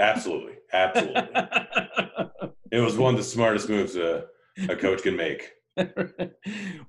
Absolutely, 0.00 0.54
absolutely. 0.72 1.22
it 2.72 2.80
was 2.80 2.96
one 2.96 3.14
of 3.14 3.18
the 3.18 3.24
smartest 3.24 3.68
moves 3.68 3.96
a, 3.96 4.24
a 4.68 4.74
coach 4.74 5.02
can 5.02 5.16
make. 5.16 5.52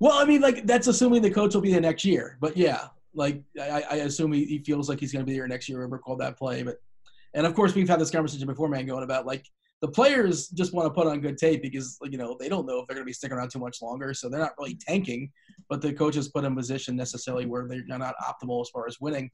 well, 0.00 0.14
I 0.14 0.24
mean, 0.24 0.40
like 0.40 0.66
that's 0.66 0.86
assuming 0.86 1.22
the 1.22 1.30
coach 1.30 1.54
will 1.54 1.60
be 1.60 1.70
there 1.70 1.80
next 1.80 2.04
year. 2.04 2.38
But 2.40 2.56
yeah, 2.56 2.88
like 3.14 3.42
I, 3.60 3.84
I 3.90 3.94
assume 3.96 4.32
he, 4.32 4.44
he, 4.44 4.58
feels 4.58 4.88
like 4.88 4.98
he's 4.98 5.12
going 5.12 5.24
to 5.24 5.30
be 5.30 5.36
there 5.36 5.46
next 5.46 5.68
year. 5.68 5.78
Whoever 5.78 5.98
called 5.98 6.20
that 6.20 6.38
play, 6.38 6.62
but 6.62 6.76
and 7.34 7.46
of 7.46 7.54
course 7.54 7.74
we've 7.74 7.88
had 7.88 8.00
this 8.00 8.10
conversation 8.10 8.46
before, 8.46 8.68
man, 8.68 8.86
going 8.86 9.04
about 9.04 9.26
like 9.26 9.46
the 9.82 9.88
players 9.88 10.48
just 10.48 10.72
want 10.72 10.86
to 10.86 10.90
put 10.90 11.06
on 11.06 11.20
good 11.20 11.36
tape 11.36 11.62
because 11.62 11.98
you 12.04 12.18
know 12.18 12.36
they 12.40 12.48
don't 12.48 12.66
know 12.66 12.80
if 12.80 12.86
they're 12.86 12.94
going 12.94 13.04
to 13.04 13.08
be 13.08 13.12
sticking 13.12 13.36
around 13.36 13.50
too 13.50 13.58
much 13.58 13.82
longer, 13.82 14.14
so 14.14 14.28
they're 14.28 14.40
not 14.40 14.52
really 14.58 14.78
tanking. 14.86 15.30
But 15.68 15.82
the 15.82 15.92
coaches 15.92 16.28
put 16.28 16.44
in 16.44 16.56
position 16.56 16.96
necessarily 16.96 17.46
where 17.46 17.66
they're 17.68 17.84
not 17.86 18.14
optimal 18.22 18.62
as 18.62 18.70
far 18.70 18.86
as 18.86 18.98
winning. 19.00 19.30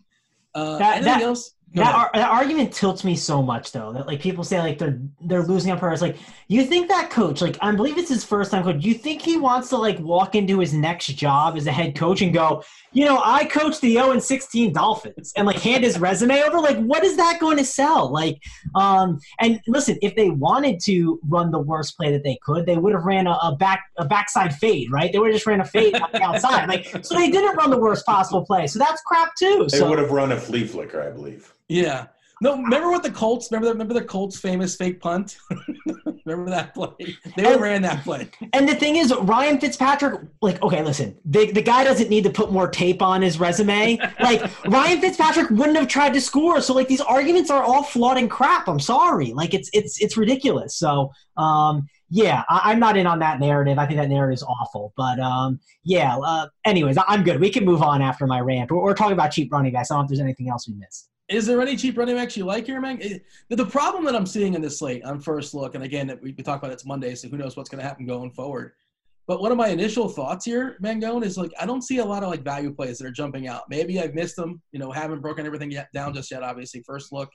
Uh, 0.54 0.78
that, 0.78 0.96
anything 0.96 1.12
that, 1.12 1.22
else? 1.22 1.54
That, 1.74 1.94
ar- 1.94 2.10
that 2.14 2.30
argument 2.30 2.72
tilts 2.72 3.04
me 3.04 3.14
so 3.14 3.42
much 3.42 3.72
though 3.72 3.92
that 3.92 4.06
like 4.06 4.20
people 4.20 4.42
say 4.42 4.58
like 4.58 4.78
they're 4.78 4.98
they're 5.20 5.42
losing 5.42 5.70
on 5.70 5.78
purpose. 5.78 6.00
Like 6.00 6.16
you 6.48 6.64
think 6.64 6.88
that 6.88 7.10
coach, 7.10 7.42
like 7.42 7.58
I 7.60 7.70
believe 7.72 7.98
it's 7.98 8.08
his 8.08 8.24
first 8.24 8.50
time 8.50 8.64
coach. 8.64 8.82
You 8.82 8.94
think 8.94 9.20
he 9.20 9.36
wants 9.36 9.68
to 9.70 9.76
like 9.76 9.98
walk 9.98 10.34
into 10.34 10.60
his 10.60 10.72
next 10.72 11.06
job 11.08 11.56
as 11.56 11.66
a 11.66 11.72
head 11.72 11.94
coach 11.94 12.22
and 12.22 12.32
go, 12.32 12.62
you 12.92 13.04
know, 13.04 13.20
I 13.22 13.44
coach 13.44 13.80
the 13.80 13.92
0 13.92 14.12
and 14.12 14.22
16 14.22 14.72
Dolphins 14.72 15.34
and 15.36 15.46
like 15.46 15.58
hand 15.58 15.84
his 15.84 15.98
resume 15.98 16.42
over? 16.42 16.58
Like 16.58 16.78
what 16.78 17.04
is 17.04 17.16
that 17.18 17.38
going 17.38 17.58
to 17.58 17.64
sell? 17.64 18.10
Like, 18.10 18.42
um, 18.74 19.20
and 19.38 19.60
listen, 19.66 19.98
if 20.00 20.16
they 20.16 20.30
wanted 20.30 20.80
to 20.84 21.20
run 21.28 21.50
the 21.50 21.58
worst 21.58 21.98
play 21.98 22.10
that 22.12 22.24
they 22.24 22.38
could, 22.42 22.64
they 22.64 22.78
would 22.78 22.94
have 22.94 23.04
ran 23.04 23.26
a, 23.26 23.38
a 23.42 23.56
back 23.56 23.84
a 23.98 24.06
backside 24.06 24.54
fade, 24.54 24.90
right? 24.90 25.12
They 25.12 25.18
would 25.18 25.28
have 25.28 25.36
just 25.36 25.46
ran 25.46 25.60
a 25.60 25.66
fade 25.66 25.94
outside. 26.14 26.66
Like 26.66 26.86
so 27.04 27.14
they 27.14 27.30
didn't 27.30 27.56
run 27.56 27.68
the 27.68 27.78
worst 27.78 28.06
possible 28.06 28.44
play. 28.46 28.68
So 28.68 28.78
that's 28.78 29.02
crap 29.02 29.34
too. 29.34 29.66
They 29.70 29.78
so. 29.78 29.88
would 29.90 29.98
have 29.98 30.10
run 30.10 30.32
a 30.32 30.40
flea 30.40 30.66
flicker, 30.66 31.02
I 31.02 31.10
believe. 31.10 31.52
Yeah. 31.68 32.06
No, 32.40 32.56
remember 32.56 32.90
what 32.90 33.02
the 33.02 33.10
Colts? 33.10 33.48
Remember 33.50 33.66
the 33.66 33.72
remember 33.72 33.94
the 33.94 34.04
Colts' 34.04 34.38
famous 34.38 34.76
fake 34.76 35.00
punt? 35.00 35.38
remember 36.24 36.50
that 36.50 36.72
play? 36.72 37.16
They 37.36 37.52
and, 37.52 37.60
ran 37.60 37.82
that 37.82 38.04
play. 38.04 38.30
And 38.52 38.68
the 38.68 38.76
thing 38.76 38.94
is, 38.94 39.12
Ryan 39.22 39.58
Fitzpatrick, 39.58 40.20
like, 40.40 40.62
okay, 40.62 40.84
listen, 40.84 41.18
the 41.24 41.50
the 41.50 41.62
guy 41.62 41.82
doesn't 41.82 42.08
need 42.08 42.22
to 42.24 42.30
put 42.30 42.52
more 42.52 42.68
tape 42.68 43.02
on 43.02 43.22
his 43.22 43.40
resume. 43.40 43.98
like 44.20 44.42
Ryan 44.66 45.00
Fitzpatrick 45.00 45.50
wouldn't 45.50 45.76
have 45.76 45.88
tried 45.88 46.14
to 46.14 46.20
score. 46.20 46.60
So 46.60 46.74
like 46.74 46.86
these 46.86 47.00
arguments 47.00 47.50
are 47.50 47.62
all 47.64 47.82
flawed 47.82 48.18
and 48.18 48.30
crap. 48.30 48.68
I'm 48.68 48.80
sorry. 48.80 49.32
Like 49.32 49.52
it's 49.52 49.68
it's 49.72 50.00
it's 50.00 50.16
ridiculous. 50.16 50.76
So 50.76 51.10
um 51.36 51.88
yeah, 52.10 52.44
I, 52.48 52.72
am 52.72 52.80
not 52.80 52.96
in 52.96 53.06
on 53.06 53.18
that 53.18 53.38
narrative. 53.38 53.78
I 53.78 53.84
think 53.84 53.98
that 53.98 54.08
narrative 54.08 54.34
is 54.34 54.42
awful. 54.42 54.94
But 54.96 55.20
um, 55.20 55.60
yeah. 55.84 56.16
Uh, 56.16 56.46
anyways, 56.64 56.96
I'm 57.06 57.22
good. 57.22 57.38
We 57.38 57.50
can 57.50 57.66
move 57.66 57.82
on 57.82 58.00
after 58.00 58.26
my 58.26 58.40
rant. 58.40 58.70
We're, 58.70 58.82
we're 58.82 58.94
talking 58.94 59.12
about 59.12 59.30
cheap 59.30 59.52
running 59.52 59.72
backs. 59.72 59.90
I 59.90 59.94
don't 59.94 60.00
know 60.00 60.04
if 60.04 60.08
there's 60.08 60.20
anything 60.20 60.48
else 60.48 60.66
we 60.66 60.74
missed. 60.74 61.10
Is 61.28 61.46
there 61.46 61.60
any 61.60 61.76
cheap 61.76 61.98
running 61.98 62.16
backs 62.16 62.36
you 62.36 62.44
like 62.44 62.66
here, 62.66 62.80
man? 62.80 63.00
The 63.50 63.66
problem 63.66 64.04
that 64.06 64.16
I'm 64.16 64.24
seeing 64.26 64.54
in 64.54 64.62
this 64.62 64.78
slate 64.78 65.04
on 65.04 65.20
first 65.20 65.52
look, 65.52 65.74
and 65.74 65.84
again, 65.84 66.18
we, 66.22 66.34
we 66.36 66.42
talk 66.42 66.58
about 66.58 66.72
it's 66.72 66.86
Monday, 66.86 67.14
so 67.14 67.28
who 67.28 67.36
knows 67.36 67.56
what's 67.56 67.68
going 67.68 67.82
to 67.82 67.86
happen 67.86 68.06
going 68.06 68.30
forward. 68.30 68.72
But 69.26 69.42
one 69.42 69.52
of 69.52 69.58
my 69.58 69.68
initial 69.68 70.08
thoughts 70.08 70.46
here, 70.46 70.78
Mangone, 70.82 71.22
is 71.22 71.36
like 71.36 71.52
I 71.60 71.66
don't 71.66 71.82
see 71.82 71.98
a 71.98 72.04
lot 72.04 72.22
of 72.22 72.30
like 72.30 72.42
value 72.42 72.72
plays 72.72 72.96
that 72.98 73.06
are 73.06 73.12
jumping 73.12 73.46
out. 73.46 73.64
Maybe 73.68 74.00
I've 74.00 74.14
missed 74.14 74.36
them. 74.36 74.62
You 74.72 74.78
know, 74.78 74.90
haven't 74.90 75.20
broken 75.20 75.44
everything 75.44 75.70
yet 75.70 75.92
down 75.92 76.14
just 76.14 76.30
yet. 76.30 76.42
Obviously, 76.42 76.82
first 76.86 77.12
look. 77.12 77.28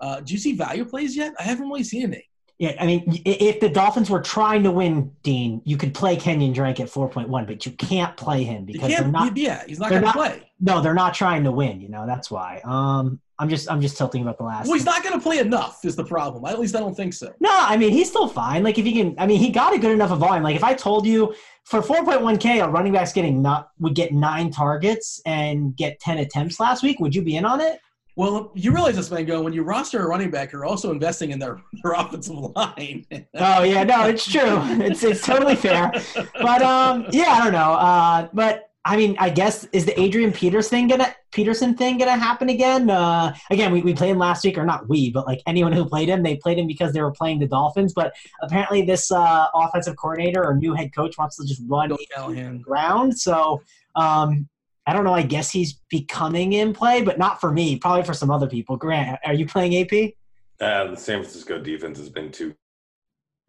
Uh, 0.00 0.20
do 0.20 0.32
you 0.32 0.38
see 0.38 0.54
value 0.54 0.86
plays 0.86 1.14
yet? 1.14 1.34
I 1.38 1.42
haven't 1.42 1.68
really 1.68 1.84
seen 1.84 2.04
any. 2.04 2.26
Yeah, 2.58 2.74
I 2.80 2.86
mean, 2.86 3.22
if 3.26 3.60
the 3.60 3.68
Dolphins 3.68 4.08
were 4.08 4.22
trying 4.22 4.62
to 4.62 4.70
win, 4.70 5.12
Dean, 5.22 5.60
you 5.66 5.76
could 5.76 5.92
play 5.92 6.16
Kenyan 6.16 6.54
Drake 6.54 6.80
at 6.80 6.88
4.1, 6.88 7.46
but 7.46 7.66
you 7.66 7.72
can't 7.72 8.16
play 8.16 8.44
him 8.44 8.64
because 8.64 8.88
they're 8.88 9.06
not. 9.06 9.36
Yeah, 9.36 9.62
he's 9.66 9.78
not 9.78 9.90
going 9.90 10.04
to 10.04 10.12
play. 10.12 10.50
No, 10.58 10.80
they're 10.80 10.94
not 10.94 11.12
trying 11.12 11.44
to 11.44 11.52
win. 11.52 11.82
You 11.82 11.90
know, 11.90 12.06
that's 12.06 12.30
why. 12.30 12.62
Um, 12.64 13.20
I'm 13.38 13.48
just, 13.48 13.70
I'm 13.70 13.80
just 13.80 13.98
tilting 13.98 14.22
about 14.22 14.38
the 14.38 14.44
last. 14.44 14.66
Well, 14.66 14.74
he's 14.74 14.84
not 14.86 15.02
going 15.02 15.14
to 15.14 15.20
play 15.20 15.38
enough. 15.38 15.84
Is 15.84 15.94
the 15.94 16.04
problem? 16.04 16.44
At 16.46 16.58
least 16.58 16.74
I 16.74 16.80
don't 16.80 16.96
think 16.96 17.12
so. 17.12 17.34
No, 17.40 17.50
I 17.52 17.76
mean, 17.76 17.92
he's 17.92 18.08
still 18.08 18.28
fine. 18.28 18.62
Like 18.62 18.78
if 18.78 18.84
he 18.84 18.92
can, 18.92 19.14
I 19.18 19.26
mean, 19.26 19.38
he 19.38 19.50
got 19.50 19.74
a 19.74 19.78
good 19.78 19.92
enough 19.92 20.10
of 20.10 20.18
volume. 20.18 20.42
Like 20.42 20.56
if 20.56 20.64
I 20.64 20.74
told 20.74 21.06
you 21.06 21.34
for 21.64 21.80
4.1k, 21.80 22.64
a 22.64 22.68
running 22.68 22.92
back's 22.92 23.12
getting 23.12 23.42
not 23.42 23.70
would 23.78 23.94
get 23.94 24.12
nine 24.12 24.50
targets 24.50 25.20
and 25.26 25.76
get 25.76 26.00
10 26.00 26.18
attempts 26.18 26.60
last 26.60 26.82
week, 26.82 26.98
would 27.00 27.14
you 27.14 27.22
be 27.22 27.36
in 27.36 27.44
on 27.44 27.60
it? 27.60 27.80
Well, 28.16 28.50
you 28.54 28.72
realize 28.72 28.96
this, 28.96 29.10
Mango, 29.10 29.42
when 29.42 29.52
you 29.52 29.62
roster 29.62 30.02
a 30.02 30.08
running 30.08 30.30
back, 30.30 30.50
you're 30.50 30.64
also 30.64 30.90
investing 30.90 31.32
in 31.32 31.38
their, 31.38 31.60
their 31.82 31.92
offensive 31.92 32.36
line. 32.56 33.04
oh 33.34 33.62
yeah, 33.62 33.84
no, 33.84 34.08
it's 34.08 34.24
true. 34.24 34.58
It's 34.82 35.04
it's 35.04 35.24
totally 35.24 35.54
fair. 35.54 35.92
But 36.40 36.62
um, 36.62 37.06
yeah, 37.10 37.32
I 37.32 37.44
don't 37.44 37.52
know. 37.52 37.72
Uh, 37.72 38.28
but 38.32 38.70
I 38.86 38.96
mean, 38.96 39.16
I 39.18 39.30
guess 39.30 39.64
is 39.72 39.84
the 39.84 40.00
Adrian 40.00 40.32
Peters 40.32 40.68
thing 40.68 40.86
gonna 40.86 41.12
Peterson 41.32 41.74
thing 41.74 41.98
gonna 41.98 42.16
happen 42.16 42.50
again? 42.50 42.88
Uh, 42.88 43.34
again, 43.50 43.72
we, 43.72 43.82
we 43.82 43.92
played 43.92 44.10
him 44.10 44.18
last 44.18 44.44
week, 44.44 44.56
or 44.56 44.64
not 44.64 44.88
we, 44.88 45.10
but 45.10 45.26
like 45.26 45.42
anyone 45.44 45.72
who 45.72 45.84
played 45.84 46.08
him, 46.08 46.22
they 46.22 46.36
played 46.36 46.56
him 46.56 46.68
because 46.68 46.92
they 46.92 47.02
were 47.02 47.10
playing 47.10 47.40
the 47.40 47.48
Dolphins. 47.48 47.92
But 47.92 48.14
apparently, 48.42 48.82
this 48.82 49.10
uh, 49.10 49.48
offensive 49.52 49.96
coordinator 49.96 50.44
or 50.44 50.54
new 50.54 50.72
head 50.72 50.94
coach 50.94 51.18
wants 51.18 51.36
to 51.38 51.44
just 51.44 51.60
run 51.66 51.88
the 51.88 52.60
ground. 52.62 53.18
So 53.18 53.60
um, 53.96 54.48
I 54.86 54.92
don't 54.92 55.02
know. 55.02 55.14
I 55.14 55.22
guess 55.22 55.50
he's 55.50 55.80
becoming 55.90 56.52
in 56.52 56.72
play, 56.72 57.02
but 57.02 57.18
not 57.18 57.40
for 57.40 57.50
me. 57.50 57.76
Probably 57.80 58.04
for 58.04 58.14
some 58.14 58.30
other 58.30 58.46
people. 58.46 58.76
Grant, 58.76 59.18
are 59.24 59.34
you 59.34 59.46
playing 59.46 59.76
AP? 59.76 60.12
Uh, 60.60 60.92
the 60.92 60.96
San 60.96 61.22
Francisco 61.22 61.58
defense 61.60 61.98
has 61.98 62.08
been 62.08 62.30
too 62.30 62.54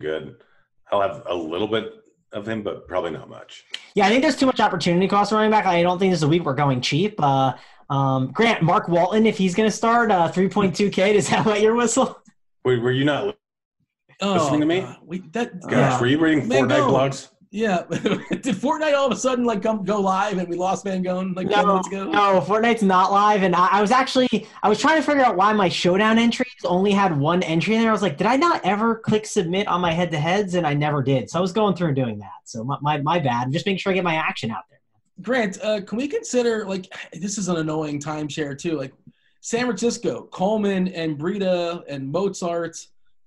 good. 0.02 0.38
I'll 0.92 1.02
have 1.02 1.22
a 1.28 1.36
little 1.36 1.68
bit 1.68 1.94
of 2.34 2.48
him, 2.48 2.64
but 2.64 2.88
probably 2.88 3.12
not 3.12 3.30
much. 3.30 3.66
Yeah, 3.96 4.06
I 4.06 4.10
think 4.10 4.22
there's 4.22 4.36
too 4.36 4.46
much 4.46 4.60
opportunity 4.60 5.08
cost 5.08 5.32
running 5.32 5.52
back. 5.52 5.66
I 5.66 5.82
don't 5.82 6.00
think 6.00 6.12
this 6.12 6.20
is 6.20 6.24
a 6.24 6.28
week 6.28 6.44
we're 6.44 6.54
going 6.54 6.82
cheap. 6.82 7.16
Uh, 7.20 7.54
um, 7.90 8.32
Grant, 8.32 8.62
Mark 8.62 8.88
Walton, 8.88 9.26
if 9.26 9.38
he's 9.38 9.56
going 9.56 9.70
to 9.70 9.76
start 9.76 10.12
uh, 10.12 10.32
3.2K, 10.32 11.14
does 11.14 11.30
that 11.30 11.46
wet 11.46 11.62
your 11.62 11.76
whistle? 11.76 12.22
Wait, 12.66 12.80
were 12.80 12.92
you 12.92 13.06
not 13.06 13.38
listening 14.22 14.58
oh, 14.58 14.60
to 14.60 14.66
me? 14.66 14.80
Uh, 14.82 14.94
we, 15.06 15.20
that, 15.32 15.62
Gosh, 15.62 16.02
were 16.02 16.08
you 16.08 16.20
reading 16.20 16.48
Fortnite 16.48 16.90
blogs? 16.90 17.30
Yeah. 17.50 17.84
Did 17.90 18.56
Fortnite 18.56 18.94
all 18.94 19.06
of 19.06 19.12
a 19.12 19.16
sudden 19.16 19.46
like 19.46 19.64
come 19.64 19.86
go 19.86 20.02
live 20.02 20.38
and 20.38 20.48
we 20.50 20.58
lost 20.58 20.86
Mangone 20.86 21.36
like 21.36 21.48
no, 21.48 21.66
minutes 21.66 21.88
ago? 21.88 22.10
No, 22.10 22.42
Fortnite's 22.42 22.84
not 22.84 23.12
live. 23.12 23.44
And 23.44 23.56
I, 23.56 23.68
I, 23.68 23.82
was 23.82 23.92
actually 23.92 24.48
I 24.64 24.70
was 24.70 24.80
trying 24.80 24.98
to 24.98 25.02
figure 25.02 25.24
out 25.24 25.38
why 25.38 25.54
my 25.54 25.70
showdown 25.70 26.20
entries 26.20 26.47
only 26.66 26.92
had 26.92 27.18
one 27.18 27.44
entry 27.44 27.76
in 27.76 27.82
there. 27.82 27.90
I 27.90 27.94
was 27.94 28.02
like, 28.02 28.18
did 28.18 28.28
I 28.28 28.36
not 28.36 28.62
ever 28.64 28.96
click 28.96 29.26
submit 29.26 29.68
on 29.68 29.82
my 29.82 29.92
head 29.92 30.12
to 30.12 30.20
heads? 30.20 30.56
And 30.56 30.66
I 30.66 30.74
never 30.74 31.04
did. 31.04 31.30
So 31.30 31.40
I 31.40 31.42
was 31.42 31.52
going 31.52 31.76
through 31.76 31.88
and 31.88 31.96
doing 31.96 32.20
that. 32.20 32.32
So 32.46 32.64
my 32.64 32.78
my, 32.82 32.98
my 33.02 33.20
bad. 33.20 33.46
I'm 33.46 33.52
just 33.52 33.66
making 33.66 33.80
sure 33.80 33.92
I 33.92 33.96
get 33.96 34.04
my 34.04 34.16
action 34.16 34.52
out 34.52 34.64
there. 34.70 34.80
Grant, 35.22 35.60
uh, 35.64 35.82
can 35.82 35.98
we 35.98 36.08
consider 36.08 36.66
like 36.66 36.92
this 37.14 37.38
is 37.38 37.48
an 37.48 37.58
annoying 37.58 38.00
timeshare 38.00 38.58
too? 38.58 38.78
Like 38.78 38.94
San 39.42 39.66
Francisco, 39.66 40.24
Coleman 40.32 40.88
and 40.90 41.18
Breida 41.18 41.84
and 41.88 42.14
Mostert. 42.14 42.86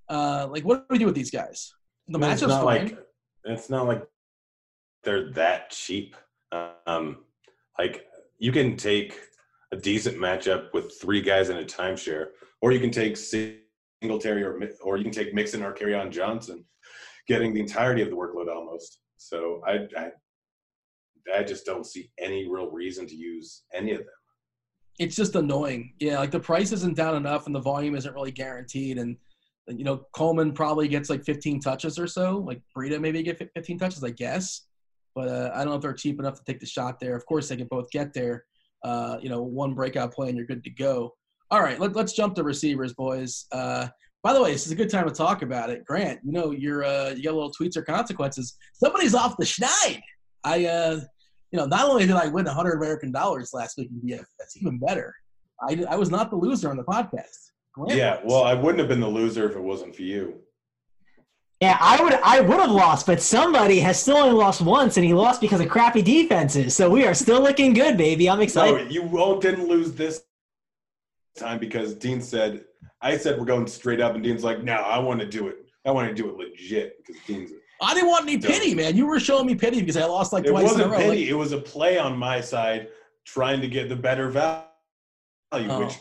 Uh, 0.09 0.49
like 0.51 0.65
what 0.65 0.89
do 0.89 0.93
we 0.93 0.99
do 0.99 1.07
with 1.07 1.15
these 1.15 1.31
guys? 1.31 1.73
The 2.09 2.19
matchup's 2.19 2.55
fine. 2.55 2.85
Like, 2.87 2.99
it's 3.45 3.71
not 3.71 3.87
like 3.87 4.07
they're 5.05 5.31
that 5.33 5.71
cheap. 5.71 6.17
Um, 6.87 7.19
like 7.79 8.07
you 8.39 8.53
can 8.53 8.77
take 8.77 9.19
a 9.73 9.77
decent 9.77 10.17
matchup 10.17 10.73
with 10.73 11.01
three 11.01 11.21
guys 11.21 11.49
in 11.49 11.59
a 11.59 11.65
timeshare, 11.65 12.29
or 12.63 12.73
you 12.73 12.81
can 12.81 12.91
take 12.91 13.17
Singletary 13.17 14.43
or 14.43 14.61
or 14.83 14.97
you 14.97 15.05
can 15.05 15.13
take 15.13 15.35
Mixon 15.35 15.63
or 15.63 15.75
on 15.97 16.11
Johnson, 16.11 16.65
getting 17.27 17.55
the 17.55 17.61
entirety 17.61 18.03
of 18.03 18.11
the 18.11 18.17
workload 18.17 18.55
almost. 18.55 19.01
So 19.17 19.63
I, 19.67 19.87
I 19.97 20.11
I 21.35 21.43
just 21.43 21.67
don't 21.67 21.87
see 21.87 22.11
any 22.19 22.49
real 22.49 22.71
reason 22.71 23.07
to 23.07 23.15
use 23.15 23.63
any 23.75 23.93
of 23.93 23.99
them. 23.99 24.07
It's 24.99 25.17
just 25.17 25.35
annoying. 25.35 25.95
Yeah, 25.99 26.19
like 26.19 26.31
the 26.31 26.41
price 26.41 26.73
isn't 26.73 26.97
down 26.97 27.17
enough 27.17 27.47
and 27.47 27.55
the 27.55 27.61
volume 27.61 27.95
isn't 27.95 28.15
really 28.15 28.33
guaranteed. 28.33 28.99
And, 28.99 29.17
you 29.67 29.85
know, 29.85 30.05
Coleman 30.13 30.53
probably 30.53 30.89
gets 30.89 31.09
like 31.09 31.25
15 31.25 31.61
touches 31.61 31.99
or 31.99 32.07
so. 32.07 32.39
Like 32.39 32.61
Breida 32.77 33.01
maybe 33.01 33.23
get 33.23 33.39
15 33.39 33.79
touches, 33.79 34.05
I 34.05 34.11
guess. 34.11 34.67
But 35.15 35.29
uh, 35.29 35.51
I 35.55 35.59
don't 35.59 35.69
know 35.69 35.77
if 35.77 35.83
they're 35.83 35.93
cheap 35.93 36.19
enough 36.19 36.35
to 36.35 36.45
take 36.45 36.61
the 36.61 36.67
shot 36.67 37.01
there. 37.01 37.17
Of 37.17 37.25
course, 37.27 37.49
they 37.49 37.57
can 37.57 37.67
both 37.67 37.91
get 37.91 38.13
there. 38.13 38.45
Uh, 38.85 39.17
you 39.21 39.29
know, 39.29 39.43
one 39.43 39.75
breakout 39.75 40.13
play 40.13 40.29
and 40.29 40.37
you're 40.37 40.47
good 40.47 40.65
to 40.65 40.71
go. 40.71 41.15
All 41.53 41.63
right, 41.63 41.81
let, 41.81 41.97
us 41.97 42.13
jump 42.13 42.37
to 42.37 42.45
receivers, 42.45 42.95
boys. 42.95 43.47
Uh, 43.51 43.89
by 44.23 44.33
the 44.33 44.41
way, 44.41 44.53
this 44.53 44.67
is 44.67 44.73
a 44.73 44.77
good 44.77 44.91
time 44.91 45.09
to 45.09 45.15
talk 45.15 45.43
about 45.43 45.69
it. 45.69 45.85
Grant, 45.85 46.21
you 46.25 46.31
know, 46.31 46.53
you're 46.53 46.85
uh, 46.85 47.11
you 47.11 47.25
got 47.25 47.35
little 47.35 47.53
tweets 47.53 47.77
or 47.77 47.83
consequences. 47.83 48.57
Somebody's 48.75 49.15
off 49.15 49.37
the 49.37 49.45
schneid. 49.45 50.01
I, 50.45 50.67
uh, 50.67 51.01
you 51.51 51.59
know, 51.59 51.67
not 51.67 51.89
only 51.89 52.07
did 52.07 52.15
I 52.15 52.29
win 52.29 52.45
100 52.45 52.75
American 52.75 53.11
dollars 53.11 53.51
last 53.53 53.79
week 53.79 53.89
in 53.91 54.09
DF, 54.09 54.25
that's 54.39 54.57
even 54.59 54.79
better. 54.79 55.15
I, 55.69 55.85
I 55.89 55.97
was 55.97 56.11
not 56.11 56.31
the 56.31 56.37
loser 56.37 56.71
on 56.71 56.77
the 56.77 56.85
podcast. 56.85 57.51
Grant 57.75 57.99
yeah, 57.99 58.23
was. 58.23 58.33
well, 58.33 58.45
I 58.45 58.55
wouldn't 58.55 58.79
have 58.79 58.89
been 58.89 59.01
the 59.01 59.09
loser 59.09 59.51
if 59.51 59.57
it 59.57 59.63
wasn't 59.63 59.97
for 59.97 60.03
you. 60.03 60.37
Yeah, 61.61 61.77
I 61.81 62.03
would 62.03 62.15
I 62.15 62.41
would 62.41 62.61
have 62.61 62.71
lost, 62.71 63.07
but 63.07 63.21
somebody 63.21 63.81
has 63.81 64.01
still 64.01 64.17
only 64.19 64.35
lost 64.35 64.61
once, 64.61 64.97
and 64.97 65.05
he 65.05 65.13
lost 65.13 65.41
because 65.41 65.61
of 65.61 65.69
crappy 65.69 66.01
defenses. 66.01 66.77
So 66.77 66.89
we 66.89 67.05
are 67.05 67.13
still 67.13 67.43
looking 67.43 67.73
good, 67.73 67.97
baby. 67.99 68.31
I'm 68.31 68.41
excited. 68.41 68.87
No, 68.87 68.91
you 68.91 69.19
all 69.19 69.39
didn't 69.39 69.69
lose 69.69 69.93
this 69.93 70.23
time 71.37 71.59
because 71.59 71.95
Dean 71.95 72.21
said 72.21 72.65
I 73.03 73.17
said 73.17 73.39
we're 73.39 73.47
going 73.47 73.67
straight 73.67 74.01
up, 74.01 74.15
and 74.15 74.23
Dean's 74.23 74.45
like, 74.45 74.63
"No, 74.63 74.75
I 74.75 74.99
want 74.99 75.21
to 75.21 75.27
do 75.27 75.49
it. 75.49 75.67
I 75.87 75.91
want 75.91 76.09
to 76.09 76.15
do 76.15 76.29
it 76.29 76.37
legit." 76.37 77.05
Because 77.05 77.23
Dean's. 77.27 77.53
I 77.83 77.95
didn't 77.95 78.11
want 78.11 78.25
any 78.25 78.37
pity, 78.37 78.75
man. 78.75 78.95
You 78.95 79.07
were 79.07 79.19
showing 79.19 79.47
me 79.47 79.55
pity 79.55 79.81
because 79.81 79.97
I 79.97 80.05
lost 80.05 80.35
like 80.35 80.45
it 80.45 80.51
twice 80.51 80.65
wasn't 80.65 80.83
in 80.83 80.89
a 80.89 80.93
row. 80.93 80.99
Pity. 80.99 81.09
Like, 81.09 81.29
it 81.29 81.35
was 81.35 81.53
a 81.53 81.59
play 81.59 81.99
on 81.99 82.17
my 82.17 82.41
side, 82.41 82.89
trying 83.25 83.63
to 83.63 83.69
get 83.69 83.89
the 83.89 83.97
better 83.97 84.29
value, 84.29 84.65
oh. 85.53 85.87
which 85.87 85.95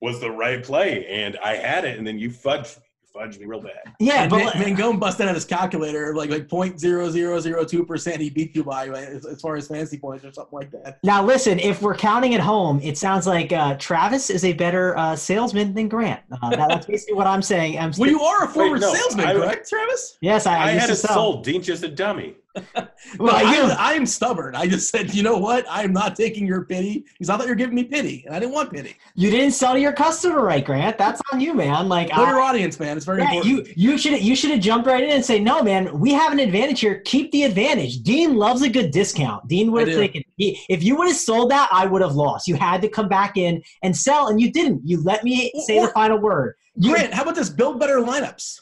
was 0.00 0.20
the 0.20 0.30
right 0.30 0.62
play, 0.62 1.06
and 1.06 1.36
I 1.42 1.56
had 1.56 1.84
it, 1.84 1.98
and 1.98 2.06
then 2.06 2.18
you 2.18 2.30
fudged 2.30 2.78
fudged 3.14 3.38
me 3.38 3.46
real 3.46 3.60
bad. 3.60 3.94
Yeah, 4.00 4.28
but 4.28 4.56
man, 4.56 4.76
Mangone 4.76 4.98
busted 4.98 5.28
out 5.28 5.34
his 5.34 5.44
calculator 5.44 6.14
like 6.14 6.30
like 6.30 6.48
point 6.48 6.80
zero 6.80 7.10
zero 7.10 7.38
zero 7.40 7.64
two 7.64 7.84
percent. 7.84 8.20
He 8.20 8.30
beat 8.30 8.54
you 8.54 8.64
by 8.64 8.88
as, 8.88 9.24
as, 9.24 9.40
far 9.40 9.56
as 9.56 9.68
fantasy 9.68 9.98
points 9.98 10.24
or 10.24 10.32
something 10.32 10.58
like 10.58 10.70
that. 10.72 10.98
Now 11.02 11.24
listen, 11.24 11.58
if 11.58 11.80
we're 11.82 11.96
counting 11.96 12.34
at 12.34 12.40
home, 12.40 12.80
it 12.82 12.98
sounds 12.98 13.26
like 13.26 13.52
uh, 13.52 13.74
Travis 13.78 14.30
is 14.30 14.44
a 14.44 14.52
better 14.52 14.96
uh, 14.96 15.16
salesman 15.16 15.74
than 15.74 15.88
Grant. 15.88 16.20
Uh, 16.30 16.50
that, 16.50 16.68
that's 16.68 16.86
basically 16.94 17.14
what 17.14 17.26
I'm 17.26 17.42
saying. 17.42 17.78
I'm 17.78 17.92
well, 17.96 18.10
you 18.10 18.20
are 18.20 18.44
a 18.44 18.48
former 18.48 18.74
Wait, 18.74 18.80
no, 18.80 18.94
salesman, 18.94 19.26
I, 19.26 19.34
correct, 19.34 19.68
Travis? 19.68 20.18
Yes, 20.20 20.46
I. 20.46 20.54
I, 20.54 20.64
I 20.64 20.70
had 20.70 20.90
it 20.90 20.96
sold. 20.96 21.44
Dean's 21.44 21.66
just 21.66 21.82
a 21.82 21.88
dummy. 21.88 22.36
well, 23.18 23.34
I, 23.34 23.94
am 23.94 24.06
stubborn. 24.06 24.54
I 24.54 24.66
just 24.68 24.90
said, 24.90 25.12
you 25.12 25.22
know 25.22 25.38
what? 25.38 25.68
I 25.68 25.82
am 25.82 25.92
not 25.92 26.14
taking 26.14 26.46
your 26.46 26.64
pity 26.64 27.04
because 27.12 27.28
I 27.28 27.36
thought 27.36 27.44
you 27.46 27.50
were 27.50 27.56
giving 27.56 27.74
me 27.74 27.84
pity, 27.84 28.22
and 28.26 28.34
I 28.34 28.38
didn't 28.38 28.52
want 28.52 28.72
pity. 28.72 28.96
You 29.14 29.30
didn't 29.30 29.52
sell 29.52 29.74
to 29.74 29.80
your 29.80 29.92
customer, 29.92 30.40
right, 30.40 30.64
Grant? 30.64 30.96
That's 30.96 31.20
on 31.32 31.40
you, 31.40 31.52
man. 31.52 31.88
Like, 31.88 32.10
know 32.10 32.26
your 32.26 32.40
audience, 32.40 32.78
man. 32.78 32.96
It's 32.96 33.06
very 33.06 33.22
yeah, 33.22 33.32
important. 33.32 33.76
You 33.76 33.90
you 33.90 33.98
should 33.98 34.20
you 34.22 34.36
should 34.36 34.50
have 34.50 34.60
jumped 34.60 34.86
right 34.86 35.02
in 35.02 35.10
and 35.10 35.24
say, 35.24 35.40
no, 35.40 35.62
man. 35.62 35.98
We 35.98 36.12
have 36.12 36.32
an 36.32 36.38
advantage 36.38 36.80
here. 36.80 37.00
Keep 37.04 37.32
the 37.32 37.42
advantage. 37.42 38.02
Dean 38.02 38.36
loves 38.36 38.62
a 38.62 38.68
good 38.68 38.92
discount. 38.92 39.48
Dean 39.48 39.72
would 39.72 39.88
have 39.88 39.96
taken. 39.96 40.22
If 40.38 40.82
you 40.82 40.96
would 40.96 41.08
have 41.08 41.16
sold 41.16 41.50
that, 41.50 41.68
I 41.72 41.86
would 41.86 42.02
have 42.02 42.14
lost. 42.14 42.46
You 42.46 42.54
had 42.54 42.82
to 42.82 42.88
come 42.88 43.08
back 43.08 43.36
in 43.36 43.62
and 43.82 43.96
sell, 43.96 44.28
and 44.28 44.40
you 44.40 44.52
didn't. 44.52 44.82
You 44.84 45.02
let 45.02 45.24
me 45.24 45.52
say 45.66 45.78
or, 45.78 45.86
the 45.86 45.92
final 45.92 46.18
word. 46.18 46.54
You, 46.76 46.92
Grant, 46.92 47.14
how 47.14 47.22
about 47.22 47.34
this? 47.34 47.50
Build 47.50 47.80
better 47.80 47.98
lineups. 47.98 48.60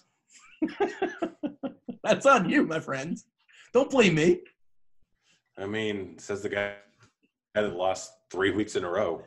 That's 2.05 2.27
on 2.27 2.49
you, 2.49 2.65
my 2.65 2.81
friend. 2.81 3.19
Don't 3.73 3.91
blame 3.91 4.15
me. 4.15 4.41
I 5.57 5.67
mean, 5.67 6.19
says 6.19 6.43
the 6.43 6.49
guy 6.49 6.75
that 7.55 7.75
lost 7.75 8.13
three 8.31 8.51
weeks 8.51 8.77
in 8.77 8.85
a 8.85 8.91
row. 8.91 9.23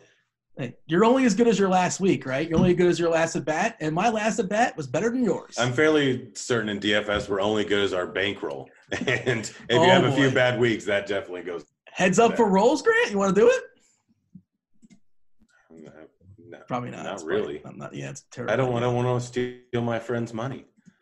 Hey, 0.58 0.76
you're 0.88 1.04
only 1.04 1.26
as 1.26 1.36
good 1.36 1.48
as 1.48 1.60
your 1.60 1.68
last 1.68 2.00
week, 2.00 2.26
right? 2.26 2.48
You're 2.48 2.58
only 2.58 2.72
as 2.72 2.78
good 2.78 2.88
as 2.88 3.00
your 3.00 3.10
last 3.10 3.36
at 3.36 3.44
bat, 3.44 3.76
and 3.82 3.94
my 3.94 4.10
last 4.10 4.40
at 4.40 4.48
bat 4.48 4.78
was 4.78 4.88
better 4.88 5.10
than 5.10 5.24
yours. 5.24 5.56
I'm 5.60 5.74
fairly 5.74 6.30
certain 6.34 6.70
in 6.70 6.80
DFS 6.80 7.28
we're 7.28 7.42
only 7.42 7.66
good 7.66 7.84
as 7.84 7.94
our 7.94 8.08
bankroll, 8.08 8.70
and 8.92 9.42
if 9.42 9.66
oh, 9.72 9.84
you 9.84 9.90
have 9.90 10.04
boy. 10.04 10.10
a 10.10 10.14
few 10.14 10.32
bad 10.32 10.60
weeks, 10.60 10.86
that 10.86 11.08
definitely 11.08 11.44
goes. 11.44 11.66
Heads 11.92 12.20
up 12.20 12.38
for 12.38 12.50
rolls, 12.50 12.82
Grant. 12.82 13.12
You 13.12 13.18
want 13.18 13.36
to 13.36 13.42
do 13.42 13.50
it? 13.50 13.64
No, 16.48 16.60
Probably 16.68 16.92
not. 16.92 17.04
Not 17.04 17.24
really. 17.26 17.62
I'm 17.66 17.78
not. 17.78 17.94
Yeah, 17.94 18.12
it's 18.12 18.24
terrible. 18.32 18.54
I 18.54 18.56
don't 18.56 18.72
want. 18.72 18.86
I 18.86 18.88
want 18.88 19.22
to 19.22 19.28
steal 19.28 19.82
my 19.82 20.00
friend's 20.00 20.34
money. 20.34 20.66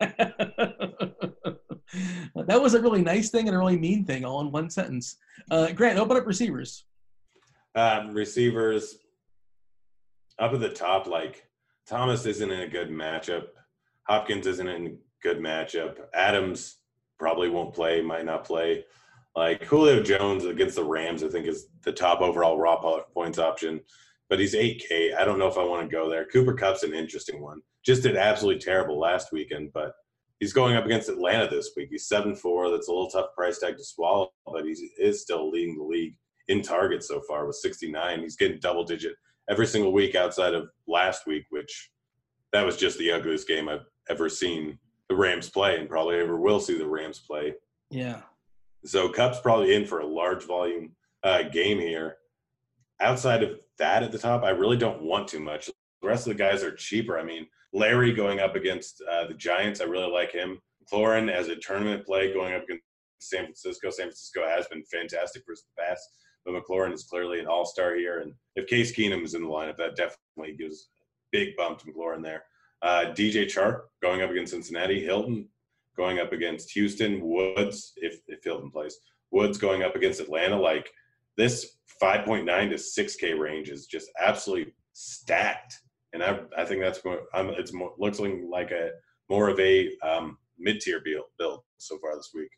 that 2.46 2.60
was 2.60 2.74
a 2.74 2.80
really 2.80 3.02
nice 3.02 3.30
thing 3.30 3.46
and 3.48 3.56
a 3.56 3.58
really 3.58 3.78
mean 3.78 4.04
thing 4.04 4.24
all 4.24 4.40
in 4.40 4.50
one 4.50 4.70
sentence. 4.70 5.16
Uh, 5.50 5.70
Grant, 5.72 5.98
open 5.98 6.16
up 6.16 6.26
receivers. 6.26 6.84
Um, 7.74 8.14
receivers 8.14 8.98
up 10.38 10.52
at 10.52 10.60
the 10.60 10.68
top, 10.68 11.06
like 11.06 11.46
Thomas 11.86 12.26
isn't 12.26 12.50
in 12.50 12.60
a 12.60 12.68
good 12.68 12.90
matchup. 12.90 13.46
Hopkins 14.08 14.46
isn't 14.46 14.68
in 14.68 14.86
a 14.86 14.92
good 15.22 15.38
matchup. 15.38 15.96
Adams 16.14 16.76
probably 17.18 17.48
won't 17.48 17.74
play, 17.74 18.00
might 18.00 18.24
not 18.24 18.44
play. 18.44 18.84
Like 19.36 19.64
Julio 19.64 20.02
Jones 20.02 20.44
against 20.44 20.76
the 20.76 20.84
Rams, 20.84 21.24
I 21.24 21.28
think 21.28 21.46
is 21.46 21.66
the 21.82 21.92
top 21.92 22.20
overall 22.20 22.58
raw 22.58 22.76
points 23.12 23.38
option, 23.38 23.80
but 24.28 24.38
he's 24.38 24.54
8K. 24.54 25.16
I 25.16 25.24
don't 25.24 25.38
know 25.38 25.48
if 25.48 25.58
I 25.58 25.64
want 25.64 25.82
to 25.82 25.94
go 25.94 26.08
there. 26.08 26.24
Cooper 26.26 26.54
Kupp's 26.54 26.84
an 26.84 26.94
interesting 26.94 27.42
one. 27.42 27.60
Just 27.84 28.02
did 28.02 28.16
absolutely 28.16 28.60
terrible 28.60 28.98
last 28.98 29.32
weekend, 29.32 29.72
but 29.72 29.92
he's 30.40 30.52
going 30.52 30.76
up 30.76 30.84
against 30.84 31.08
Atlanta 31.08 31.48
this 31.48 31.70
week. 31.76 31.88
He's 31.90 32.08
seven 32.08 32.34
four. 32.34 32.70
That's 32.70 32.88
a 32.88 32.90
little 32.90 33.10
tough 33.10 33.34
price 33.36 33.58
tag 33.58 33.76
to 33.76 33.84
swallow, 33.84 34.30
but 34.46 34.64
he 34.64 34.72
is 34.98 35.22
still 35.22 35.50
leading 35.50 35.76
the 35.76 35.84
league 35.84 36.16
in 36.48 36.62
targets 36.62 37.08
so 37.08 37.20
far 37.26 37.46
with 37.46 37.56
69. 37.56 38.20
He's 38.20 38.36
getting 38.36 38.58
double 38.60 38.84
digit 38.84 39.14
every 39.48 39.66
single 39.66 39.92
week 39.92 40.14
outside 40.14 40.54
of 40.54 40.68
last 40.86 41.26
week, 41.26 41.44
which 41.50 41.90
that 42.52 42.64
was 42.64 42.76
just 42.76 42.98
the 42.98 43.12
ugliest 43.12 43.48
game 43.48 43.68
I've 43.68 43.86
ever 44.08 44.28
seen 44.28 44.78
the 45.08 45.16
Rams 45.16 45.50
play, 45.50 45.78
and 45.78 45.88
probably 45.88 46.18
ever 46.18 46.38
will 46.38 46.60
see 46.60 46.78
the 46.78 46.86
Rams 46.86 47.18
play. 47.18 47.54
Yeah. 47.90 48.20
So 48.84 49.08
Kupp's 49.08 49.40
probably 49.40 49.74
in 49.74 49.86
for 49.86 50.00
a 50.00 50.06
large 50.06 50.44
volume 50.44 50.92
uh, 51.22 51.44
game 51.44 51.78
here. 51.78 52.16
Outside 53.00 53.42
of 53.42 53.60
that 53.78 54.02
at 54.02 54.12
the 54.12 54.18
top, 54.18 54.44
I 54.44 54.50
really 54.50 54.76
don't 54.76 55.02
want 55.02 55.28
too 55.28 55.40
much. 55.40 55.66
The 56.00 56.08
rest 56.08 56.26
of 56.26 56.36
the 56.36 56.42
guys 56.42 56.62
are 56.62 56.74
cheaper. 56.74 57.18
I 57.18 57.24
mean, 57.24 57.46
Larry 57.74 58.12
going 58.12 58.38
up 58.38 58.54
against 58.54 59.02
uh, 59.10 59.26
the 59.26 59.34
Giants, 59.34 59.80
I 59.80 59.84
really 59.84 60.10
like 60.10 60.30
him. 60.30 60.60
Cloran 60.90 61.30
as 61.30 61.48
a 61.48 61.56
tournament 61.56 62.06
play 62.06 62.32
going 62.32 62.54
up 62.54 62.62
against 62.62 62.84
San 63.18 63.44
Francisco. 63.44 63.90
San 63.90 64.06
Francisco 64.06 64.46
has 64.46 64.66
been 64.68 64.84
fantastic 64.84 65.42
for 65.44 65.54
the 65.54 65.82
past, 65.82 66.08
but 66.44 66.54
McLaurin 66.54 66.92
is 66.92 67.04
clearly 67.04 67.40
an 67.40 67.46
all 67.46 67.66
star 67.66 67.96
here. 67.96 68.20
And 68.20 68.32
if 68.54 68.68
Case 68.68 68.94
Keenum 68.94 69.24
is 69.24 69.34
in 69.34 69.42
the 69.42 69.48
lineup, 69.48 69.76
that 69.78 69.96
definitely 69.96 70.56
gives 70.56 70.88
a 70.88 71.36
big 71.36 71.56
bump 71.56 71.78
to 71.80 71.86
McLaurin 71.86 72.22
there. 72.22 72.44
Uh, 72.80 73.06
DJ 73.06 73.46
Chark 73.46 73.82
going 74.00 74.22
up 74.22 74.30
against 74.30 74.52
Cincinnati. 74.52 75.02
Hilton 75.02 75.48
going 75.96 76.20
up 76.20 76.32
against 76.32 76.70
Houston. 76.72 77.20
Woods, 77.22 77.92
if, 77.96 78.20
if 78.28 78.44
Hilton 78.44 78.70
plays. 78.70 78.96
Woods 79.32 79.58
going 79.58 79.82
up 79.82 79.96
against 79.96 80.20
Atlanta. 80.20 80.60
Like 80.60 80.88
this 81.36 81.78
5.9 82.00 82.44
to 82.70 82.76
6K 82.76 83.38
range 83.38 83.70
is 83.70 83.86
just 83.86 84.10
absolutely 84.20 84.74
stacked 84.92 85.80
and 86.14 86.22
I, 86.22 86.38
I 86.56 86.64
think 86.64 86.80
that's 86.80 87.04
more. 87.04 87.20
I'm, 87.34 87.50
it's 87.50 87.72
more 87.72 87.92
looks 87.98 88.20
like 88.20 88.70
a 88.70 88.90
more 89.28 89.48
of 89.48 89.58
a 89.58 89.90
um, 90.02 90.38
mid 90.58 90.80
tier 90.80 91.02
build, 91.04 91.24
build 91.38 91.60
so 91.76 91.98
far 91.98 92.16
this 92.16 92.30
week. 92.34 92.48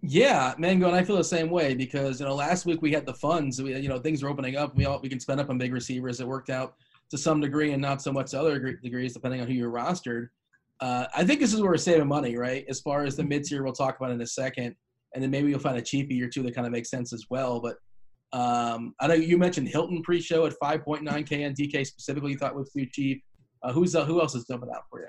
Yeah, 0.00 0.54
Mango, 0.58 0.88
and 0.88 0.96
I 0.96 1.04
feel 1.04 1.16
the 1.16 1.24
same 1.24 1.50
way 1.50 1.74
because 1.74 2.18
you 2.18 2.26
know 2.26 2.34
last 2.34 2.66
week 2.66 2.82
we 2.82 2.92
had 2.92 3.06
the 3.06 3.14
funds. 3.14 3.62
We, 3.62 3.76
you 3.76 3.88
know 3.88 3.98
things 3.98 4.22
are 4.22 4.28
opening 4.28 4.56
up. 4.56 4.74
We 4.74 4.86
all 4.86 5.00
we 5.00 5.08
can 5.08 5.20
spend 5.20 5.40
up 5.40 5.50
on 5.50 5.58
big 5.58 5.72
receivers. 5.72 6.20
It 6.20 6.26
worked 6.26 6.50
out 6.50 6.74
to 7.10 7.18
some 7.18 7.40
degree, 7.40 7.72
and 7.72 7.80
not 7.80 8.02
so 8.02 8.12
much 8.12 8.32
to 8.32 8.40
other 8.40 8.72
degrees, 8.82 9.12
depending 9.12 9.40
on 9.40 9.46
who 9.46 9.52
you're 9.52 9.70
rostered. 9.70 10.28
Uh, 10.80 11.06
I 11.14 11.24
think 11.24 11.40
this 11.40 11.54
is 11.54 11.60
where 11.60 11.70
we're 11.70 11.76
saving 11.76 12.08
money, 12.08 12.36
right? 12.36 12.64
As 12.68 12.80
far 12.80 13.04
as 13.04 13.16
the 13.16 13.22
mid 13.22 13.44
tier, 13.44 13.62
we'll 13.62 13.72
talk 13.72 13.98
about 13.98 14.10
in 14.10 14.20
a 14.20 14.26
second, 14.26 14.74
and 15.14 15.22
then 15.22 15.30
maybe 15.30 15.50
you'll 15.50 15.60
find 15.60 15.78
a 15.78 15.82
cheapie 15.82 16.22
or 16.22 16.28
two 16.28 16.42
that 16.42 16.54
kind 16.54 16.66
of 16.66 16.72
makes 16.72 16.90
sense 16.90 17.12
as 17.12 17.26
well. 17.30 17.60
But 17.60 17.76
um, 18.34 18.94
I 18.98 19.06
know 19.06 19.14
you 19.14 19.38
mentioned 19.38 19.68
Hilton 19.68 20.02
pre-show 20.02 20.44
at 20.44 20.54
5.9K 20.60 21.46
and 21.46 21.56
DK 21.56 21.86
specifically 21.86 22.32
you 22.32 22.38
thought 22.38 22.54
was 22.56 22.70
too 22.72 22.84
cheap. 22.84 23.22
Uh, 23.62 23.72
who's 23.72 23.94
uh, 23.94 24.04
who 24.04 24.20
else 24.20 24.34
is 24.34 24.44
jumping 24.44 24.70
out 24.74 24.82
for 24.90 25.00
you? 25.00 25.06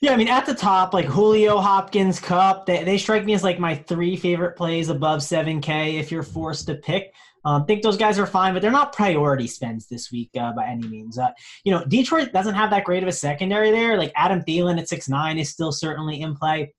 Yeah, 0.00 0.12
I 0.12 0.16
mean 0.16 0.28
at 0.28 0.44
the 0.44 0.54
top, 0.54 0.92
like 0.92 1.06
Julio, 1.06 1.58
Hopkins, 1.58 2.18
Kupp, 2.18 2.66
they, 2.66 2.82
they 2.82 2.98
strike 2.98 3.24
me 3.24 3.32
as 3.32 3.44
like 3.44 3.60
my 3.60 3.76
three 3.76 4.16
favorite 4.16 4.56
plays 4.56 4.88
above 4.88 5.20
7K 5.20 6.00
if 6.00 6.10
you're 6.10 6.24
forced 6.24 6.66
to 6.66 6.74
pick. 6.74 7.14
Um, 7.44 7.64
think 7.64 7.82
those 7.82 7.96
guys 7.96 8.18
are 8.18 8.26
fine, 8.26 8.54
but 8.54 8.60
they're 8.60 8.72
not 8.72 8.92
priority 8.92 9.46
spends 9.46 9.86
this 9.86 10.10
week 10.10 10.30
uh, 10.38 10.52
by 10.52 10.66
any 10.66 10.86
means. 10.88 11.16
Uh, 11.16 11.30
you 11.62 11.72
know, 11.72 11.84
Detroit 11.84 12.32
doesn't 12.32 12.56
have 12.56 12.70
that 12.70 12.84
great 12.84 13.04
of 13.04 13.08
a 13.08 13.12
secondary 13.12 13.70
there. 13.70 13.96
Like 13.96 14.12
Adam 14.16 14.42
Thielen 14.42 14.80
at 14.80 14.88
six 14.88 15.08
nine 15.08 15.38
is 15.38 15.48
still 15.48 15.70
certainly 15.70 16.20
in 16.20 16.34
play. 16.34 16.74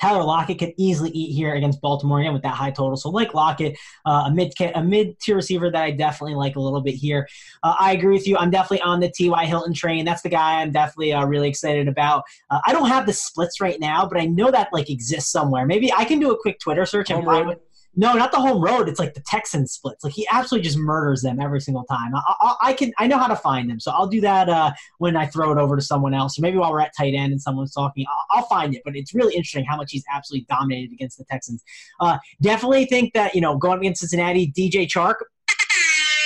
Tyler 0.00 0.24
Lockett 0.24 0.58
could 0.58 0.72
easily 0.76 1.10
eat 1.10 1.34
here 1.34 1.54
against 1.54 1.80
Baltimore 1.80 2.20
again 2.20 2.32
with 2.32 2.42
that 2.42 2.54
high 2.54 2.70
total. 2.70 2.96
So 2.96 3.10
like 3.10 3.34
Lockett, 3.34 3.76
uh, 4.04 4.24
a 4.26 4.34
mid 4.34 4.52
a 4.74 4.82
mid 4.82 5.18
tier 5.20 5.36
receiver 5.36 5.70
that 5.70 5.82
I 5.82 5.90
definitely 5.90 6.34
like 6.34 6.56
a 6.56 6.60
little 6.60 6.80
bit 6.80 6.94
here. 6.94 7.28
Uh, 7.62 7.74
I 7.78 7.92
agree 7.92 8.14
with 8.14 8.26
you. 8.26 8.36
I'm 8.36 8.50
definitely 8.50 8.82
on 8.82 9.00
the 9.00 9.10
T.Y. 9.10 9.46
Hilton 9.46 9.74
train. 9.74 10.04
That's 10.04 10.22
the 10.22 10.28
guy 10.28 10.60
I'm 10.60 10.72
definitely 10.72 11.12
uh, 11.12 11.24
really 11.24 11.48
excited 11.48 11.88
about. 11.88 12.24
Uh, 12.50 12.60
I 12.66 12.72
don't 12.72 12.88
have 12.88 13.06
the 13.06 13.12
splits 13.12 13.60
right 13.60 13.78
now, 13.80 14.06
but 14.06 14.20
I 14.20 14.26
know 14.26 14.50
that 14.50 14.68
like 14.72 14.90
exists 14.90 15.30
somewhere. 15.30 15.66
Maybe 15.66 15.92
I 15.92 16.04
can 16.04 16.18
do 16.18 16.32
a 16.32 16.38
quick 16.38 16.58
Twitter 16.58 16.86
search 16.86 17.10
and 17.10 17.24
find. 17.24 17.56
No, 17.96 18.14
not 18.14 18.32
the 18.32 18.40
home 18.40 18.62
road. 18.62 18.88
It's 18.88 18.98
like 18.98 19.14
the 19.14 19.22
Texan 19.26 19.66
splits. 19.66 20.02
Like 20.02 20.12
he 20.12 20.26
absolutely 20.30 20.64
just 20.64 20.78
murders 20.78 21.22
them 21.22 21.40
every 21.40 21.60
single 21.60 21.84
time. 21.84 22.14
I, 22.14 22.22
I, 22.40 22.54
I 22.62 22.72
can 22.72 22.92
I 22.98 23.06
know 23.06 23.18
how 23.18 23.28
to 23.28 23.36
find 23.36 23.70
them, 23.70 23.78
so 23.78 23.92
I'll 23.92 24.06
do 24.06 24.20
that 24.20 24.48
uh, 24.48 24.72
when 24.98 25.16
I 25.16 25.26
throw 25.26 25.52
it 25.52 25.58
over 25.58 25.76
to 25.76 25.82
someone 25.82 26.14
else. 26.14 26.38
Or 26.38 26.42
maybe 26.42 26.58
while 26.58 26.72
we're 26.72 26.80
at 26.80 26.92
tight 26.96 27.14
end 27.14 27.32
and 27.32 27.40
someone's 27.40 27.72
talking, 27.72 28.04
I'll, 28.08 28.38
I'll 28.38 28.46
find 28.46 28.74
it. 28.74 28.82
But 28.84 28.96
it's 28.96 29.14
really 29.14 29.34
interesting 29.34 29.64
how 29.64 29.76
much 29.76 29.92
he's 29.92 30.04
absolutely 30.12 30.46
dominated 30.48 30.92
against 30.92 31.18
the 31.18 31.24
Texans. 31.24 31.62
Uh, 32.00 32.18
definitely 32.42 32.86
think 32.86 33.12
that 33.14 33.34
you 33.34 33.40
know 33.40 33.56
going 33.56 33.78
against 33.78 34.00
Cincinnati, 34.00 34.52
DJ 34.56 34.86
Chark 34.86 35.16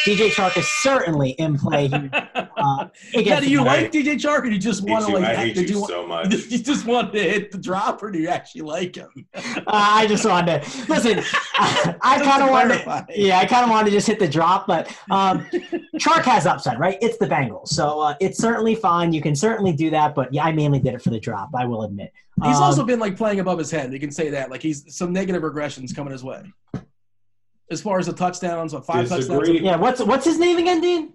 DJ 0.07 0.31
Chark 0.31 0.57
is 0.57 0.67
certainly 0.81 1.31
in 1.31 1.59
play 1.59 1.89
here. 1.89 2.11
Uh, 2.13 2.89
now, 3.15 3.41
do 3.41 3.51
you 3.51 3.65
like 3.65 3.93
DJ 3.93 4.15
Chark, 4.15 4.41
or 4.41 4.43
do 4.43 4.51
you 4.51 4.59
just 4.59 4.83
want 4.83 5.07
to 5.07 5.13
like? 5.13 5.25
I 5.25 5.35
hate 5.35 5.55
did 5.55 5.69
you, 5.69 5.81
you 5.81 5.87
so 5.87 6.07
much. 6.07 6.33
You 6.49 6.59
just 6.59 6.87
want 6.87 7.13
to 7.13 7.23
hit 7.23 7.51
the 7.51 7.59
drop, 7.59 8.03
or 8.03 8.11
do 8.11 8.19
you 8.19 8.29
actually 8.29 8.63
like 8.63 8.95
him? 8.95 9.11
uh, 9.35 9.63
I 9.67 10.07
just 10.07 10.25
wanted 10.25 10.63
to 10.63 10.87
listen. 10.89 11.19
I, 11.55 11.97
I 12.01 12.23
kind 12.23 12.43
of 12.43 12.51
wanted, 12.51 12.85
to, 12.85 13.07
yeah, 13.15 13.39
I 13.39 13.47
kind 13.47 13.65
of 13.65 13.71
wanted 13.71 13.91
to 13.91 13.97
just 13.97 14.07
hit 14.07 14.19
the 14.19 14.29
drop, 14.29 14.67
but 14.67 14.89
um, 15.11 15.47
Chark 15.97 16.23
has 16.25 16.47
upside, 16.47 16.79
right? 16.79 16.97
It's 17.01 17.19
the 17.19 17.27
Bengals, 17.27 17.69
so 17.69 18.01
uh, 18.01 18.15
it's 18.21 18.39
certainly 18.39 18.75
fine. 18.75 19.13
You 19.13 19.21
can 19.21 19.35
certainly 19.35 19.73
do 19.73 19.91
that, 19.91 20.15
but 20.15 20.33
yeah, 20.33 20.45
I 20.45 20.53
mainly 20.53 20.79
did 20.79 20.95
it 20.95 21.03
for 21.03 21.11
the 21.11 21.21
drop. 21.21 21.51
I 21.55 21.65
will 21.65 21.83
admit. 21.83 22.13
He's 22.45 22.57
um, 22.57 22.63
also 22.63 22.85
been 22.85 23.01
like 23.01 23.17
playing 23.17 23.41
above 23.41 23.59
his 23.59 23.71
head. 23.71 23.93
You 23.93 23.99
can 23.99 24.13
say 24.13 24.31
that, 24.31 24.51
like 24.51 24.63
he's 24.63 24.95
some 24.97 25.13
negative 25.13 25.43
regressions 25.43 25.95
coming 25.95 26.13
his 26.13 26.23
way 26.23 26.45
as 27.71 27.83
far 27.83 27.99
as 27.99 28.07
the 28.07 28.13
touchdowns, 28.13 28.73
what 28.73 28.87
five 28.87 29.09
Disagree. 29.09 29.37
touchdowns? 29.37 29.61
Yeah, 29.61 29.77
what's 29.77 30.01
what's 30.01 30.25
his 30.25 30.39
name 30.39 30.59
again, 30.59 30.81
Dean? 30.81 31.13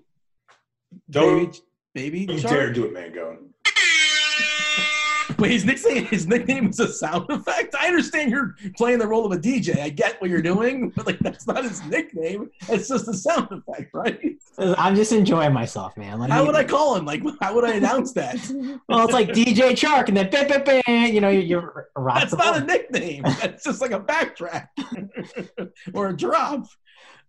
Don't 1.09 1.59
baby, 1.93 2.25
baby 2.25 2.33
you 2.33 2.41
dare 2.41 2.71
do 2.71 2.85
it, 2.85 2.93
man. 2.93 3.49
Wait, 5.39 5.51
his 5.51 5.65
nickname 5.65 6.05
his 6.05 6.27
nickname 6.27 6.69
is 6.69 6.79
a 6.79 6.91
sound 6.91 7.29
effect. 7.29 7.75
I 7.75 7.87
understand 7.87 8.31
you're 8.31 8.55
playing 8.77 8.99
the 8.99 9.07
role 9.07 9.25
of 9.25 9.31
a 9.31 9.37
DJ. 9.37 9.79
I 9.79 9.89
get 9.89 10.19
what 10.21 10.29
you're 10.29 10.41
doing, 10.41 10.89
but 10.95 11.05
like 11.05 11.19
that's 11.19 11.47
not 11.47 11.63
his 11.63 11.83
nickname. 11.85 12.49
It's 12.69 12.87
just 12.87 13.07
a 13.07 13.13
sound 13.13 13.47
effect, 13.51 13.93
right? 13.93 14.37
I'm 14.57 14.95
just 14.95 15.11
enjoying 15.11 15.53
myself, 15.53 15.97
man. 15.97 16.19
Like, 16.19 16.29
how 16.29 16.45
would 16.45 16.55
I 16.55 16.63
call 16.63 16.95
him? 16.95 17.05
Like, 17.05 17.23
how 17.41 17.55
would 17.55 17.65
I 17.65 17.73
announce 17.73 18.13
that? 18.13 18.35
well, 18.87 19.03
it's 19.03 19.13
like 19.13 19.29
DJ 19.29 19.71
Chark, 19.71 20.07
and 20.07 20.17
then 20.17 20.29
bang, 20.29 20.47
bang, 20.47 20.81
bang, 20.85 21.13
you 21.13 21.21
know, 21.21 21.29
you're. 21.29 21.89
That's 21.95 22.33
not 22.33 22.57
a 22.57 22.63
nickname. 22.63 23.23
That's 23.23 23.63
just 23.63 23.81
like 23.81 23.91
a 23.91 23.99
backtrack 23.99 24.67
or 25.93 26.09
a 26.09 26.15
drop. 26.15 26.65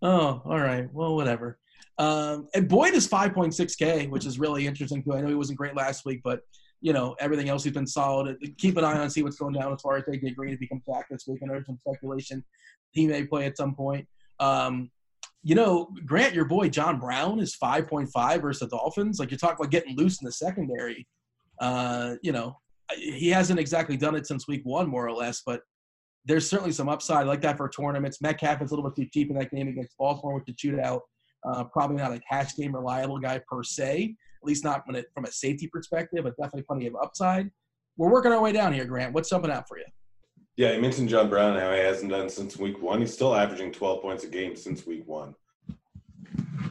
Oh, 0.03 0.43
all 0.45 0.61
right. 0.61 0.93
Well, 0.93 1.15
whatever. 1.17 1.59
Um, 1.97 2.49
and 2.55 2.69
Boyd 2.69 2.95
is 2.95 3.09
5.6K, 3.09 4.11
which 4.11 4.27
is 4.27 4.39
really 4.39 4.67
interesting 4.67 5.03
too. 5.03 5.15
I 5.15 5.21
know 5.21 5.29
he 5.29 5.35
wasn't 5.35 5.59
great 5.59 5.77
last 5.77 6.05
week, 6.05 6.21
but 6.25 6.41
you 6.85 6.93
know 6.93 7.17
everything 7.19 7.49
else 7.49 7.65
has 7.65 7.73
been 7.73 7.87
solid. 7.87 8.37
Keep 8.59 8.77
an 8.77 8.85
eye 8.85 8.99
on 8.99 9.09
see 9.09 9.23
what's 9.23 9.39
going 9.39 9.55
down 9.55 9.73
as 9.73 9.81
far 9.81 9.97
as 9.97 10.05
AJ 10.05 10.37
Green 10.37 10.53
if 10.53 10.61
he 10.61 10.69
comes 10.69 10.83
back 10.87 11.09
this 11.09 11.27
week. 11.27 11.41
I 11.43 11.47
know 11.47 11.63
some 11.65 11.79
speculation 11.79 12.45
he 12.91 13.07
may 13.07 13.25
play 13.25 13.47
at 13.47 13.57
some 13.57 13.75
point. 13.75 14.07
Um, 14.39 14.91
you 15.43 15.55
know, 15.55 15.89
Grant, 16.05 16.35
your 16.35 16.45
boy 16.45 16.69
John 16.69 17.01
Brown 17.01 17.41
is 17.41 17.57
5.5 17.57 18.43
versus 18.43 18.61
the 18.61 18.77
Dolphins. 18.77 19.19
Like 19.19 19.31
you 19.31 19.39
talk 19.39 19.59
about 19.59 19.71
getting 19.71 19.97
loose 19.97 20.21
in 20.21 20.27
the 20.27 20.33
secondary. 20.33 21.09
Uh, 21.59 22.17
you 22.23 22.33
know, 22.33 22.61
he 22.95 23.31
hasn't 23.31 23.59
exactly 23.59 23.97
done 23.97 24.15
it 24.15 24.27
since 24.27 24.47
week 24.47 24.61
one, 24.65 24.87
more 24.87 25.07
or 25.07 25.13
less, 25.13 25.43
but 25.47 25.63
there's 26.27 26.49
certainly 26.49 26.73
some 26.73 26.91
upside 26.91 27.27
like 27.27 27.41
that 27.41 27.57
for 27.57 27.67
tournaments. 27.71 28.21
Metcalf 28.21 28.61
is 28.61 28.71
a 28.71 28.75
little 28.75 28.91
bit 28.91 28.97
too 29.03 29.09
cheap 29.11 29.31
in 29.31 29.39
that 29.39 29.51
game 29.51 29.69
against 29.69 29.97
Baltimore 29.97 30.35
with 30.35 30.45
the 30.45 30.53
shootout. 30.53 31.01
Uh, 31.47 31.65
probably 31.65 31.97
not 31.97 32.13
a 32.13 32.21
cash 32.29 32.55
game 32.57 32.75
reliable 32.75 33.19
guy 33.19 33.41
per 33.51 33.63
se, 33.63 34.15
at 34.45 34.49
least 34.49 34.63
not 34.63 34.83
it, 34.95 35.07
from 35.15 35.25
a 35.25 35.33
safety 35.33 35.67
perspective, 35.69 36.23
but 36.23 36.37
definitely 36.37 36.63
plenty 36.63 36.87
of 36.87 36.95
upside. 37.03 37.51
We're 37.97 38.11
working 38.11 38.31
our 38.31 38.43
way 38.43 38.53
down 38.53 38.75
here, 38.75 38.85
Grant. 38.85 39.15
What's 39.15 39.31
jumping 39.31 39.51
out 39.51 39.67
for 39.67 39.79
you? 39.79 39.85
Yeah, 40.57 40.73
you 40.73 40.83
mentioned 40.83 41.09
John 41.09 41.31
Brown, 41.31 41.59
how 41.59 41.73
he 41.73 41.79
hasn't 41.79 42.11
done 42.11 42.29
since 42.29 42.59
week 42.59 42.81
one. 42.83 43.01
He's 43.01 43.13
still 43.13 43.35
averaging 43.35 43.73
12 43.73 44.03
points 44.03 44.25
a 44.25 44.29
game 44.29 44.55
since 44.55 44.87
week 44.87 45.09
one. 45.09 45.35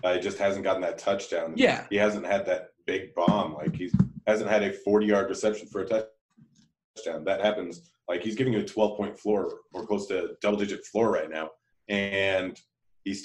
Uh, 0.03 0.13
he 0.13 0.19
just 0.19 0.38
hasn't 0.38 0.63
gotten 0.63 0.82
that 0.84 0.99
touchdown. 0.99 1.53
Yeah. 1.55 1.86
He 1.89 1.95
hasn't 1.95 2.26
had 2.26 2.45
that 2.45 2.69
big 2.86 3.15
bomb. 3.15 3.55
Like 3.55 3.76
he 3.76 3.91
hasn't 4.28 4.49
had 4.49 4.61
a 4.63 4.71
40 4.71 5.05
yard 5.05 5.30
reception 5.30 5.67
for 5.67 5.82
a 5.82 5.86
touchdown. 5.86 7.24
That 7.24 7.41
happens. 7.41 7.82
Like 8.07 8.21
he's 8.21 8.36
giving 8.36 8.53
you 8.53 8.59
a 8.59 8.65
12 8.65 8.97
point 8.97 9.17
floor 9.17 9.51
or 9.74 9.88
close 9.88 10.07
to 10.07 10.36
double 10.41 10.57
digit 10.57 10.86
floor 10.86 11.11
right 11.11 11.30
now. 11.30 11.49
And 11.88 12.59
he 13.03 13.17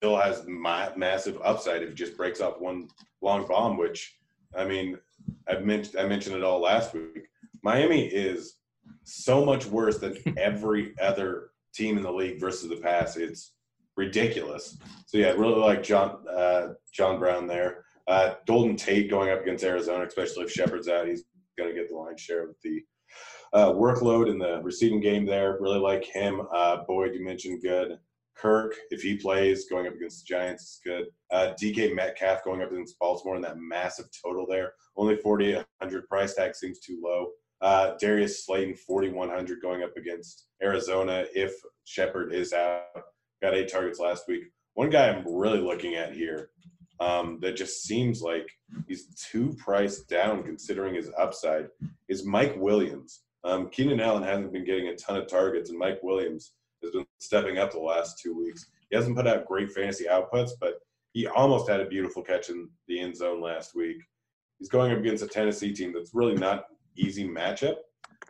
still 0.00 0.16
has 0.16 0.46
ma- 0.48 0.88
massive 0.96 1.38
upside 1.44 1.82
if 1.82 1.90
he 1.90 1.94
just 1.94 2.16
breaks 2.16 2.40
off 2.40 2.58
one 2.58 2.88
long 3.20 3.46
bomb, 3.46 3.76
which, 3.76 4.16
I 4.56 4.64
mean, 4.64 4.96
I've 5.46 5.66
mentioned, 5.66 6.00
I 6.00 6.08
mentioned 6.08 6.36
it 6.36 6.42
all 6.42 6.58
last 6.58 6.94
week. 6.94 7.28
Miami 7.62 8.06
is 8.06 8.54
so 9.04 9.44
much 9.44 9.66
worse 9.66 9.98
than 9.98 10.16
every 10.38 10.94
other 11.02 11.50
team 11.74 11.98
in 11.98 12.02
the 12.02 12.10
league 12.10 12.40
versus 12.40 12.70
the 12.70 12.76
pass. 12.76 13.18
It's 13.18 13.52
ridiculous. 13.94 14.78
So 15.04 15.18
yeah, 15.18 15.32
really 15.32 15.60
like 15.60 15.82
John 15.82 16.24
uh, 16.26 16.68
John 16.94 17.18
Brown 17.18 17.46
there. 17.46 17.84
Uh, 18.06 18.36
Golden 18.46 18.76
Tate 18.76 19.10
going 19.10 19.28
up 19.28 19.42
against 19.42 19.64
Arizona, 19.64 20.06
especially 20.06 20.44
if 20.44 20.50
Shepard's 20.50 20.88
out, 20.88 21.08
he's 21.08 21.24
going 21.58 21.68
to 21.68 21.78
get 21.78 21.90
the 21.90 21.94
line 21.94 22.16
share 22.16 22.46
with 22.46 22.60
the 22.62 22.82
uh, 23.52 23.70
workload 23.72 24.30
in 24.30 24.38
the 24.38 24.62
receiving 24.62 25.00
game 25.00 25.26
there. 25.26 25.58
Really 25.60 25.78
like 25.78 26.06
him. 26.06 26.40
Uh, 26.54 26.78
Boyd, 26.88 27.14
you 27.14 27.22
mentioned 27.22 27.60
good. 27.62 27.98
Kirk, 28.40 28.74
if 28.90 29.02
he 29.02 29.16
plays, 29.16 29.68
going 29.68 29.86
up 29.86 29.94
against 29.94 30.26
the 30.26 30.34
Giants 30.34 30.62
is 30.62 30.80
good. 30.84 31.06
Uh, 31.30 31.52
DK 31.60 31.94
Metcalf 31.94 32.42
going 32.44 32.62
up 32.62 32.72
against 32.72 32.98
Baltimore 32.98 33.36
in 33.36 33.42
that 33.42 33.58
massive 33.58 34.06
total 34.24 34.46
there. 34.46 34.72
Only 34.96 35.16
4,800 35.16 36.08
price 36.08 36.34
tag 36.34 36.54
seems 36.54 36.80
too 36.80 37.00
low. 37.02 37.28
Uh, 37.60 37.94
Darius 38.00 38.46
Slayton, 38.46 38.74
4,100 38.74 39.60
going 39.60 39.82
up 39.82 39.96
against 39.96 40.46
Arizona 40.62 41.26
if 41.34 41.52
Shepard 41.84 42.32
is 42.32 42.52
out. 42.54 42.84
Got 43.42 43.54
eight 43.54 43.70
targets 43.70 43.98
last 43.98 44.24
week. 44.26 44.44
One 44.74 44.88
guy 44.88 45.08
I'm 45.08 45.24
really 45.26 45.60
looking 45.60 45.94
at 45.94 46.14
here 46.14 46.50
um, 47.00 47.38
that 47.42 47.56
just 47.56 47.82
seems 47.82 48.22
like 48.22 48.48
he's 48.86 49.06
too 49.30 49.54
priced 49.58 50.08
down 50.08 50.42
considering 50.42 50.94
his 50.94 51.10
upside 51.18 51.68
is 52.08 52.24
Mike 52.24 52.54
Williams. 52.56 53.20
Um, 53.44 53.68
Keenan 53.70 54.00
Allen 54.00 54.22
hasn't 54.22 54.52
been 54.52 54.64
getting 54.64 54.88
a 54.88 54.96
ton 54.96 55.16
of 55.16 55.26
targets, 55.26 55.70
and 55.70 55.78
Mike 55.78 56.00
Williams 56.02 56.52
has 56.82 56.92
been 56.92 57.06
stepping 57.18 57.58
up 57.58 57.72
the 57.72 57.78
last 57.78 58.18
two 58.18 58.36
weeks. 58.36 58.66
He 58.90 58.96
hasn't 58.96 59.16
put 59.16 59.26
out 59.26 59.46
great 59.46 59.70
fantasy 59.72 60.04
outputs, 60.10 60.50
but 60.60 60.74
he 61.12 61.26
almost 61.26 61.68
had 61.68 61.80
a 61.80 61.86
beautiful 61.86 62.22
catch 62.22 62.50
in 62.50 62.68
the 62.88 63.00
end 63.00 63.16
zone 63.16 63.40
last 63.40 63.74
week. 63.74 63.98
He's 64.58 64.68
going 64.68 64.92
up 64.92 64.98
against 64.98 65.24
a 65.24 65.28
Tennessee 65.28 65.72
team 65.72 65.92
that's 65.92 66.14
really 66.14 66.34
not 66.34 66.64
easy 66.96 67.26
matchup, 67.26 67.76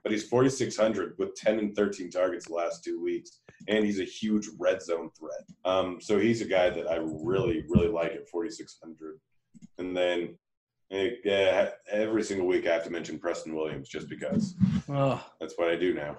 but 0.03 0.13
he's 0.13 0.29
4,600 0.29 1.15
with 1.19 1.35
10 1.35 1.59
and 1.59 1.77
13 1.77 2.11
targets 2.11 2.47
the 2.47 2.55
last 2.55 2.85
two 2.85 3.03
weeks, 3.03 3.41
and 3.69 3.85
he's 3.85 4.01
a 4.01 4.05
huge 4.05 4.49
red 4.59 4.83
zone 4.83 5.11
threat. 5.19 5.43
Um, 5.65 6.01
so 6.01 6.19
he's 6.19 6.41
a 6.41 6.47
guy 6.47 6.71
that 6.71 6.89
I 6.91 6.97
really, 6.97 7.65
really 7.69 7.89
like 7.89 8.13
at 8.13 8.29
4,600. 8.29 9.21
And 9.79 9.97
then 9.97 10.37
yeah, 10.91 11.71
every 11.91 12.23
single 12.23 12.47
week 12.47 12.67
I 12.67 12.73
have 12.73 12.85
to 12.85 12.91
mention 12.91 13.19
Preston 13.19 13.55
Williams 13.55 13.89
just 13.89 14.09
because 14.09 14.57
oh. 14.89 15.25
that's 15.41 15.55
what 15.57 15.69
I 15.69 15.77
do 15.77 15.95
now. 15.95 16.17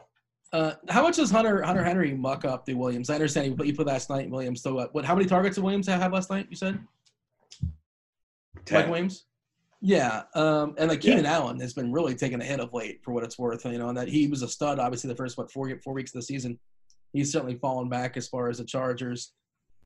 Uh, 0.53 0.73
how 0.89 1.01
much 1.01 1.15
does 1.15 1.31
Hunter 1.31 1.61
Hunter 1.61 1.83
Henry 1.83 2.13
muck 2.13 2.43
up 2.43 2.65
the 2.65 2.73
Williams? 2.73 3.09
I 3.09 3.15
understand 3.15 3.47
you 3.47 3.55
put, 3.55 3.67
you 3.67 3.73
put 3.73 3.87
last 3.87 4.09
night 4.09 4.29
Williams. 4.29 4.61
So 4.61 4.73
what, 4.73 4.93
what? 4.93 5.05
How 5.05 5.15
many 5.15 5.27
targets 5.27 5.55
did 5.55 5.63
Williams 5.63 5.87
have 5.87 6.11
last 6.11 6.29
night? 6.29 6.47
You 6.49 6.57
said. 6.57 6.79
Ten. 8.65 8.81
Mike 8.81 8.89
Williams. 8.89 9.25
Yeah, 9.83 10.23
um, 10.35 10.75
and 10.77 10.89
like 10.89 11.01
Keenan 11.01 11.23
yeah. 11.23 11.33
Allen 11.33 11.59
has 11.59 11.73
been 11.73 11.91
really 11.91 12.13
taking 12.13 12.39
a 12.39 12.43
hit 12.43 12.59
of 12.59 12.71
late 12.73 13.01
for 13.03 13.13
what 13.13 13.23
it's 13.23 13.39
worth. 13.39 13.65
You 13.65 13.79
know, 13.79 13.89
and 13.89 13.97
that 13.97 14.09
he 14.09 14.27
was 14.27 14.41
a 14.41 14.47
stud 14.47 14.77
obviously 14.77 15.07
the 15.07 15.15
first 15.15 15.37
what 15.37 15.51
four 15.51 15.71
four 15.83 15.93
weeks 15.93 16.11
of 16.11 16.19
the 16.19 16.25
season. 16.25 16.59
He's 17.13 17.31
certainly 17.31 17.55
fallen 17.55 17.89
back 17.89 18.15
as 18.15 18.27
far 18.27 18.49
as 18.49 18.59
the 18.59 18.65
Chargers. 18.65 19.33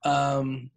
Um, 0.06 0.70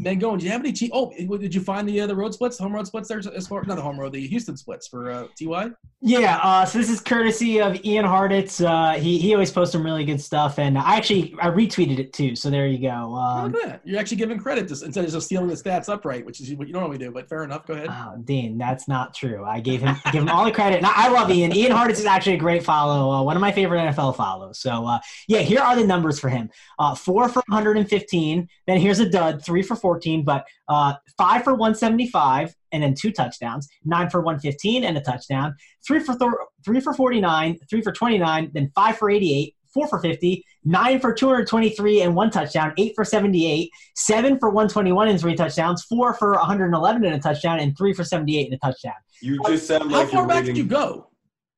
Mangone, 0.00 0.38
do 0.38 0.44
you 0.44 0.52
have 0.52 0.60
any 0.60 0.72
cheap? 0.72 0.90
Oh, 0.94 1.12
did 1.38 1.54
you 1.54 1.60
find 1.60 1.88
the 1.88 2.00
uh, 2.00 2.06
the 2.06 2.14
road 2.14 2.32
splits, 2.32 2.58
home 2.58 2.74
road 2.74 2.86
splits 2.86 3.08
there 3.08 3.20
as 3.34 3.46
far 3.46 3.64
not 3.64 3.76
the 3.76 3.82
home 3.82 3.98
road, 3.98 4.12
the 4.12 4.26
Houston 4.26 4.56
splits 4.56 4.86
for 4.86 5.10
uh, 5.10 5.26
Ty? 5.40 5.72
Yeah, 6.02 6.38
uh, 6.42 6.64
so 6.66 6.78
this 6.78 6.90
is 6.90 7.00
courtesy 7.00 7.60
of 7.60 7.82
Ian 7.84 8.04
Hartitz. 8.04 8.64
Uh, 8.64 8.98
he 8.98 9.18
he 9.18 9.32
always 9.32 9.50
posts 9.50 9.72
some 9.72 9.82
really 9.82 10.04
good 10.04 10.20
stuff, 10.20 10.58
and 10.58 10.76
I 10.78 10.96
actually 10.96 11.34
I 11.40 11.48
retweeted 11.48 11.98
it 11.98 12.12
too. 12.12 12.36
So 12.36 12.50
there 12.50 12.66
you 12.66 12.78
go. 12.78 13.14
Um, 13.14 13.52
Look 13.52 13.62
at 13.62 13.68
that. 13.68 13.80
You're 13.84 13.98
actually 13.98 14.18
giving 14.18 14.38
credit 14.38 14.68
to, 14.68 14.84
instead 14.84 15.04
of 15.04 15.10
just 15.10 15.26
stealing 15.26 15.48
the 15.48 15.54
stats 15.54 15.88
upright, 15.88 16.26
which 16.26 16.40
is 16.40 16.54
what 16.54 16.68
you 16.68 16.74
normally 16.74 16.98
do. 16.98 17.10
But 17.10 17.28
fair 17.28 17.44
enough. 17.44 17.66
Go 17.66 17.74
ahead. 17.74 17.88
Oh, 17.90 18.14
Dean, 18.22 18.58
that's 18.58 18.86
not 18.86 19.14
true. 19.14 19.44
I 19.44 19.60
gave 19.60 19.80
him 19.80 19.96
give 20.12 20.22
him 20.22 20.28
all 20.28 20.44
the 20.44 20.52
credit. 20.52 20.76
And 20.76 20.86
I 20.86 21.08
love 21.08 21.30
Ian. 21.30 21.56
Ian 21.56 21.72
Hartitz 21.72 21.98
is 21.98 22.04
actually 22.04 22.34
a 22.34 22.38
great 22.38 22.62
follow. 22.62 23.10
Uh, 23.10 23.22
one 23.22 23.36
of 23.36 23.40
my 23.40 23.50
favorite 23.50 23.80
NFL 23.80 24.16
follows. 24.16 24.60
So 24.60 24.86
uh, 24.86 24.98
yeah, 25.26 25.40
here 25.40 25.60
are 25.60 25.74
the 25.74 25.84
numbers 25.84 26.20
for 26.20 26.28
him: 26.28 26.50
uh, 26.78 26.94
four 26.94 27.28
for 27.30 27.42
115. 27.48 28.48
Then 28.66 28.80
here's 28.80 28.98
a 29.00 29.08
dud, 29.08 29.44
three 29.44 29.62
for 29.62 29.76
14, 29.76 30.24
but 30.24 30.44
uh, 30.68 30.94
five 31.16 31.44
for 31.44 31.54
175 31.54 32.54
and 32.72 32.82
then 32.82 32.94
two 32.94 33.12
touchdowns, 33.12 33.68
nine 33.84 34.10
for 34.10 34.20
115 34.20 34.84
and 34.84 34.98
a 34.98 35.00
touchdown, 35.00 35.54
three 35.86 36.00
for 36.00 36.16
th- 36.16 36.30
three 36.64 36.80
for 36.80 36.92
49, 36.92 37.58
three 37.70 37.80
for 37.80 37.92
29, 37.92 38.50
then 38.52 38.70
five 38.74 38.98
for 38.98 39.08
88, 39.08 39.54
four 39.72 39.86
for 39.88 40.00
50, 40.00 40.44
nine 40.64 40.98
for 40.98 41.12
223 41.12 42.02
and 42.02 42.14
one 42.16 42.30
touchdown, 42.30 42.72
eight 42.76 42.92
for 42.96 43.04
78, 43.04 43.70
seven 43.94 44.38
for 44.38 44.48
121 44.48 45.08
and 45.08 45.20
three 45.20 45.34
touchdowns, 45.36 45.84
four 45.84 46.14
for 46.14 46.32
111 46.32 47.04
and 47.04 47.14
a 47.14 47.18
touchdown, 47.20 47.60
and 47.60 47.76
three 47.78 47.92
for 47.92 48.02
78 48.02 48.46
and 48.46 48.54
a 48.54 48.58
touchdown. 48.58 48.94
You 49.20 49.38
just 49.46 49.68
sound 49.68 49.90
How 49.92 49.98
like 49.98 50.08
far 50.08 50.20
you're 50.20 50.28
back 50.28 50.40
reading, 50.40 50.54
did 50.54 50.60
you 50.62 50.68
go? 50.68 51.10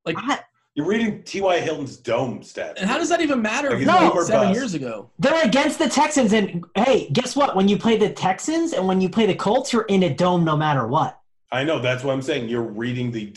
Like, 0.05 0.17
I- 0.19 0.41
You're 0.79 0.87
reading 0.87 1.25
T.Y. 1.25 1.59
Hilton's 1.59 1.97
dome 1.97 2.39
stats. 2.39 2.75
and 2.77 2.89
how 2.89 2.99
does 2.99 3.09
that 3.09 3.21
even 3.21 3.43
matter? 3.43 3.71
Like, 3.71 3.81
if 3.81 3.89
it's 3.89 3.91
it 3.91 4.01
was 4.01 4.11
over 4.13 4.25
seven 4.25 4.49
bust. 4.51 4.61
years 4.61 4.75
ago. 4.75 5.11
They're 5.19 5.45
against 5.45 5.81
the 5.81 5.89
Texans, 5.89 6.33
and 6.33 6.65
hey, 6.77 7.09
guess 7.13 7.35
what? 7.35 7.57
When 7.57 7.67
you 7.67 7.77
play 7.77 7.97
the 7.97 8.11
Texans 8.11 8.75
and 8.75 8.87
when 8.87 9.01
you 9.01 9.09
play 9.09 9.27
the 9.27 9.35
Colts, 9.35 9.73
you're 9.73 9.87
in 9.87 10.05
a 10.05 10.15
dome 10.15 10.45
no 10.45 10.57
matter 10.57 10.87
what. 10.87 11.19
I 11.51 11.65
know 11.65 11.81
that's 11.81 12.05
what 12.05 12.13
I'm 12.13 12.23
saying. 12.23 12.49
You're 12.49 12.63
reading 12.63 13.11
the 13.11 13.37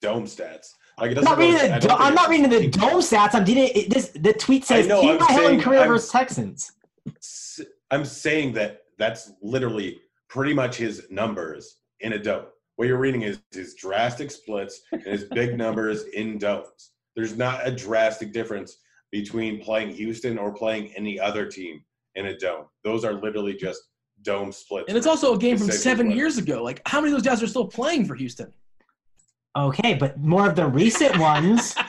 dome 0.00 0.26
stats. 0.26 0.74
Like 0.96 1.10
it 1.10 1.18
I'm 1.18 1.24
doesn't. 1.24 1.38
reading 1.40 1.54
really- 1.56 1.68
the. 1.80 1.88
do- 1.88 1.94
I'm 1.94 2.14
not 2.14 2.28
reading 2.28 2.48
the 2.50 2.68
dome 2.68 3.00
stats. 3.00 3.34
I'm 3.34 3.44
reading 3.44 3.70
it, 3.74 3.90
this. 3.90 4.10
The 4.10 4.32
tweet 4.32 4.64
says 4.64 4.86
know, 4.86 5.00
T.Y. 5.00 5.16
Hilton 5.16 5.36
saying- 5.36 5.60
career 5.60 5.80
I'm- 5.80 5.88
versus 5.88 6.08
Texans. 6.12 6.70
I'm 7.90 8.04
saying 8.04 8.52
that 8.52 8.82
that's 8.96 9.32
literally 9.42 10.02
pretty 10.28 10.54
much 10.54 10.76
his 10.76 11.04
numbers 11.10 11.78
in 11.98 12.12
a 12.12 12.18
dome. 12.20 12.44
What 12.78 12.86
you're 12.86 12.96
reading 12.98 13.22
is 13.22 13.40
his 13.50 13.74
drastic 13.74 14.30
splits 14.30 14.82
and 14.92 15.02
his 15.02 15.24
big 15.24 15.58
numbers 15.58 16.04
in 16.14 16.38
domes. 16.38 16.92
There's 17.16 17.36
not 17.36 17.66
a 17.66 17.72
drastic 17.72 18.32
difference 18.32 18.76
between 19.10 19.60
playing 19.60 19.90
Houston 19.94 20.38
or 20.38 20.54
playing 20.54 20.92
any 20.94 21.18
other 21.18 21.46
team 21.46 21.82
in 22.14 22.26
a 22.26 22.38
dome. 22.38 22.66
Those 22.84 23.04
are 23.04 23.14
literally 23.14 23.54
just 23.54 23.82
dome 24.22 24.52
splits. 24.52 24.84
And 24.86 24.96
it's 24.96 25.08
also 25.08 25.34
a 25.34 25.38
game 25.38 25.58
from 25.58 25.72
seven 25.72 26.06
what- 26.06 26.16
years 26.16 26.38
ago. 26.38 26.62
Like, 26.62 26.80
how 26.86 27.00
many 27.00 27.12
of 27.12 27.18
those 27.18 27.26
guys 27.28 27.42
are 27.42 27.48
still 27.48 27.66
playing 27.66 28.04
for 28.04 28.14
Houston? 28.14 28.52
Okay, 29.56 29.94
but 29.94 30.16
more 30.20 30.48
of 30.48 30.54
the 30.54 30.66
recent 30.68 31.18
ones 31.18 31.74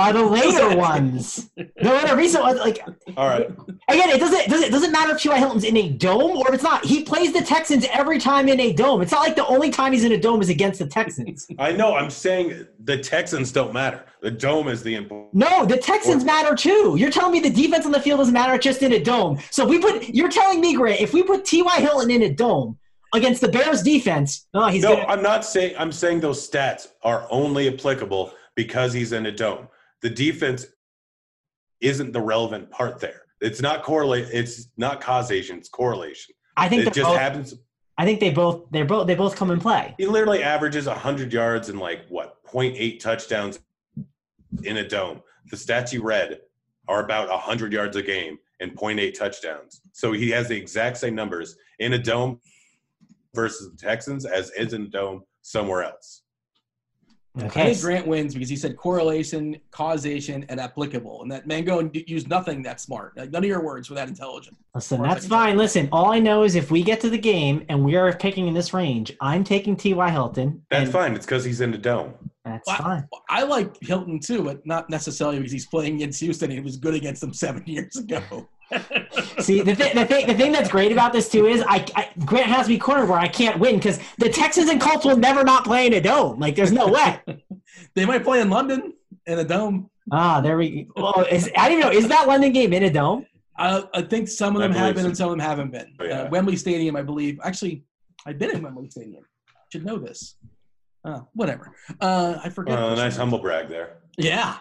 are 0.00 0.12
the 0.12 0.24
later 0.38 0.76
ones. 0.76 1.50
No, 1.82 2.06
the 2.06 2.16
recent 2.16 2.42
ones, 2.42 2.58
like 2.58 2.80
All 3.16 3.28
right. 3.28 3.48
again, 3.88 4.08
it 4.10 4.18
doesn't 4.18 4.48
does 4.48 4.62
it 4.62 4.70
doesn't 4.70 4.92
matter 4.92 5.14
if 5.14 5.20
T.Y. 5.20 5.36
Hilton's 5.38 5.64
in 5.64 5.76
a 5.76 5.90
dome 5.90 6.36
or 6.38 6.48
if 6.48 6.54
it's 6.54 6.62
not. 6.62 6.84
He 6.84 7.02
plays 7.04 7.32
the 7.32 7.42
Texans 7.42 7.86
every 7.92 8.18
time 8.18 8.48
in 8.48 8.58
a 8.60 8.72
dome. 8.72 9.02
It's 9.02 9.12
not 9.12 9.20
like 9.20 9.36
the 9.36 9.46
only 9.46 9.70
time 9.70 9.92
he's 9.92 10.04
in 10.04 10.12
a 10.12 10.18
dome 10.18 10.40
is 10.40 10.48
against 10.48 10.78
the 10.78 10.86
Texans. 10.86 11.46
I 11.58 11.72
know. 11.72 11.94
I'm 11.94 12.10
saying 12.10 12.66
the 12.84 12.96
Texans 12.98 13.52
don't 13.52 13.72
matter. 13.72 14.04
The 14.22 14.30
dome 14.30 14.68
is 14.68 14.82
the 14.82 14.94
important. 14.94 15.34
No, 15.34 15.64
the 15.66 15.76
Texans 15.76 16.24
matter 16.24 16.54
too. 16.54 16.96
You're 16.98 17.10
telling 17.10 17.32
me 17.32 17.40
the 17.40 17.50
defense 17.50 17.84
on 17.86 17.92
the 17.92 18.00
field 18.00 18.18
doesn't 18.18 18.34
matter 18.34 18.56
just 18.58 18.82
in 18.82 18.92
a 18.94 19.02
dome. 19.02 19.38
So 19.50 19.66
we 19.66 19.78
put 19.78 20.08
you're 20.08 20.30
telling 20.30 20.60
me, 20.60 20.74
Grant, 20.74 21.00
if 21.00 21.12
we 21.12 21.22
put 21.22 21.44
T.Y. 21.44 21.76
Hilton 21.80 22.10
in 22.10 22.22
a 22.22 22.32
dome 22.32 22.78
against 23.14 23.40
the 23.40 23.48
Bears 23.48 23.82
defense, 23.82 24.46
oh, 24.54 24.68
he's 24.68 24.82
No, 24.82 24.94
gonna, 24.96 25.06
I'm 25.08 25.22
not 25.22 25.44
saying. 25.44 25.74
I'm 25.78 25.92
saying 25.92 26.20
those 26.20 26.48
stats 26.48 26.88
are 27.02 27.26
only 27.30 27.68
applicable 27.72 28.32
because 28.54 28.92
he's 28.92 29.12
in 29.12 29.26
a 29.26 29.32
dome. 29.32 29.66
The 30.02 30.10
defense 30.10 30.66
isn't 31.80 32.12
the 32.12 32.20
relevant 32.20 32.70
part 32.70 33.00
there. 33.00 33.22
It's 33.40 33.60
not 33.60 33.82
correlate. 33.82 34.28
It's 34.32 34.68
not 34.76 35.00
causation. 35.00 35.58
It's 35.58 35.68
correlation. 35.68 36.34
I 36.56 36.68
think 36.68 36.86
It 36.86 36.92
just 36.92 37.08
both, 37.08 37.18
happens. 37.18 37.54
I 37.96 38.04
think 38.04 38.20
they 38.20 38.30
both 38.30 38.66
they're 38.70 38.84
both 38.84 39.06
they 39.06 39.14
both 39.14 39.36
come 39.36 39.50
in 39.50 39.60
play. 39.60 39.94
He 39.98 40.06
literally 40.06 40.42
averages 40.42 40.86
100 40.86 41.32
yards 41.32 41.68
and 41.68 41.78
like 41.78 42.06
what 42.08 42.42
0.8 42.44 43.00
touchdowns 43.00 43.60
in 44.62 44.76
a 44.78 44.86
dome. 44.86 45.22
The 45.50 45.56
stats 45.56 45.92
you 45.92 46.02
read 46.02 46.40
are 46.88 47.04
about 47.04 47.28
100 47.28 47.72
yards 47.72 47.96
a 47.96 48.02
game 48.02 48.38
and 48.60 48.76
0.8 48.76 49.14
touchdowns. 49.14 49.80
So 49.92 50.12
he 50.12 50.30
has 50.30 50.48
the 50.48 50.56
exact 50.56 50.98
same 50.98 51.14
numbers 51.14 51.56
in 51.78 51.94
a 51.94 51.98
dome 51.98 52.40
versus 53.34 53.70
the 53.70 53.76
Texans 53.76 54.26
as 54.26 54.50
is 54.50 54.72
in 54.72 54.82
a 54.82 54.88
dome 54.88 55.22
somewhere 55.42 55.82
else. 55.84 56.22
I 57.44 57.48
think 57.48 57.80
Grant 57.80 58.06
wins 58.06 58.34
because 58.34 58.48
he 58.48 58.56
said 58.56 58.76
correlation, 58.76 59.58
causation, 59.70 60.44
and 60.48 60.60
applicable. 60.60 61.22
And 61.22 61.30
that 61.30 61.46
Mango 61.46 61.82
d- 61.82 62.04
used 62.06 62.28
nothing 62.28 62.62
that 62.62 62.80
smart. 62.80 63.16
Like, 63.16 63.30
none 63.30 63.42
of 63.44 63.48
your 63.48 63.62
words 63.62 63.88
were 63.88 63.96
that 63.96 64.08
intelligent. 64.08 64.56
Listen, 64.74 65.02
that's 65.02 65.26
fine. 65.26 65.56
Listen, 65.56 65.88
all 65.92 66.12
I 66.12 66.18
know 66.18 66.44
is 66.44 66.54
if 66.54 66.70
we 66.70 66.82
get 66.82 67.00
to 67.00 67.10
the 67.10 67.18
game 67.18 67.64
and 67.68 67.84
we 67.84 67.96
are 67.96 68.12
picking 68.16 68.46
in 68.46 68.54
this 68.54 68.72
range, 68.72 69.12
I'm 69.20 69.44
taking 69.44 69.76
T.Y. 69.76 70.10
Hilton. 70.10 70.62
That's 70.70 70.84
and 70.84 70.92
fine. 70.92 71.14
It's 71.14 71.26
because 71.26 71.44
he's 71.44 71.60
in 71.60 71.70
the 71.70 71.78
dome. 71.78 72.14
That's 72.44 72.66
Well, 72.66 72.76
fine. 72.76 73.08
I 73.28 73.42
like 73.42 73.80
Hilton 73.82 74.18
too, 74.18 74.42
but 74.42 74.64
not 74.66 74.88
necessarily 74.88 75.38
because 75.38 75.52
he's 75.52 75.66
playing 75.66 75.96
against 75.96 76.20
Houston 76.20 76.50
and 76.50 76.58
he 76.58 76.64
was 76.64 76.76
good 76.76 76.94
against 76.94 77.20
them 77.20 77.34
seven 77.34 77.62
years 77.66 77.96
ago. 77.96 78.48
See, 79.40 79.62
the, 79.62 79.74
th- 79.74 79.94
the 79.94 80.04
thing 80.06 80.26
the 80.26 80.34
thing 80.34 80.52
that's 80.52 80.68
great 80.68 80.92
about 80.92 81.12
this 81.12 81.28
too 81.28 81.46
is 81.46 81.62
I, 81.66 81.84
I 81.96 82.10
Grant 82.24 82.46
has 82.46 82.68
me 82.68 82.78
cornered 82.78 83.08
where 83.08 83.18
I 83.18 83.28
can't 83.28 83.58
win 83.58 83.76
because 83.76 83.98
the 84.18 84.28
Texans 84.28 84.70
and 84.70 84.80
Colts 84.80 85.04
will 85.04 85.16
never 85.16 85.42
not 85.42 85.64
play 85.64 85.86
in 85.86 85.94
a 85.94 86.00
dome. 86.00 86.38
Like, 86.38 86.54
there's 86.54 86.72
no 86.72 86.88
way. 86.88 87.20
they 87.94 88.04
might 88.04 88.22
play 88.22 88.40
in 88.40 88.50
London 88.50 88.94
in 89.26 89.38
a 89.38 89.44
dome. 89.44 89.90
ah, 90.12 90.40
there 90.40 90.56
we. 90.56 90.88
Well, 90.96 91.26
is, 91.30 91.50
I 91.56 91.68
don't 91.68 91.78
even 91.78 91.90
know. 91.92 91.98
Is 91.98 92.08
that 92.08 92.28
London 92.28 92.52
game 92.52 92.72
in 92.72 92.84
a 92.84 92.90
dome? 92.90 93.26
I, 93.56 93.84
I 93.92 94.02
think 94.02 94.28
some 94.28 94.56
of 94.56 94.62
them 94.62 94.72
have 94.72 94.94
been 94.94 95.02
so. 95.02 95.08
and 95.08 95.16
some 95.16 95.30
of 95.30 95.32
them 95.32 95.40
haven't 95.40 95.70
been. 95.72 95.94
Oh, 96.00 96.04
yeah. 96.04 96.22
uh, 96.22 96.28
Wembley 96.30 96.56
Stadium, 96.56 96.96
I 96.96 97.02
believe. 97.02 97.38
Actually, 97.42 97.84
I've 98.26 98.38
been 98.38 98.50
in 98.50 98.62
Wembley 98.62 98.88
Stadium. 98.88 99.24
Should 99.70 99.84
know 99.84 99.98
this. 99.98 100.36
Uh, 101.04 101.20
whatever. 101.34 101.72
Uh, 102.00 102.38
I 102.42 102.48
forget. 102.48 102.78
Uh, 102.78 102.94
nice 102.94 103.16
humble 103.16 103.38
brag 103.38 103.68
there. 103.68 103.98
Yeah, 104.22 104.56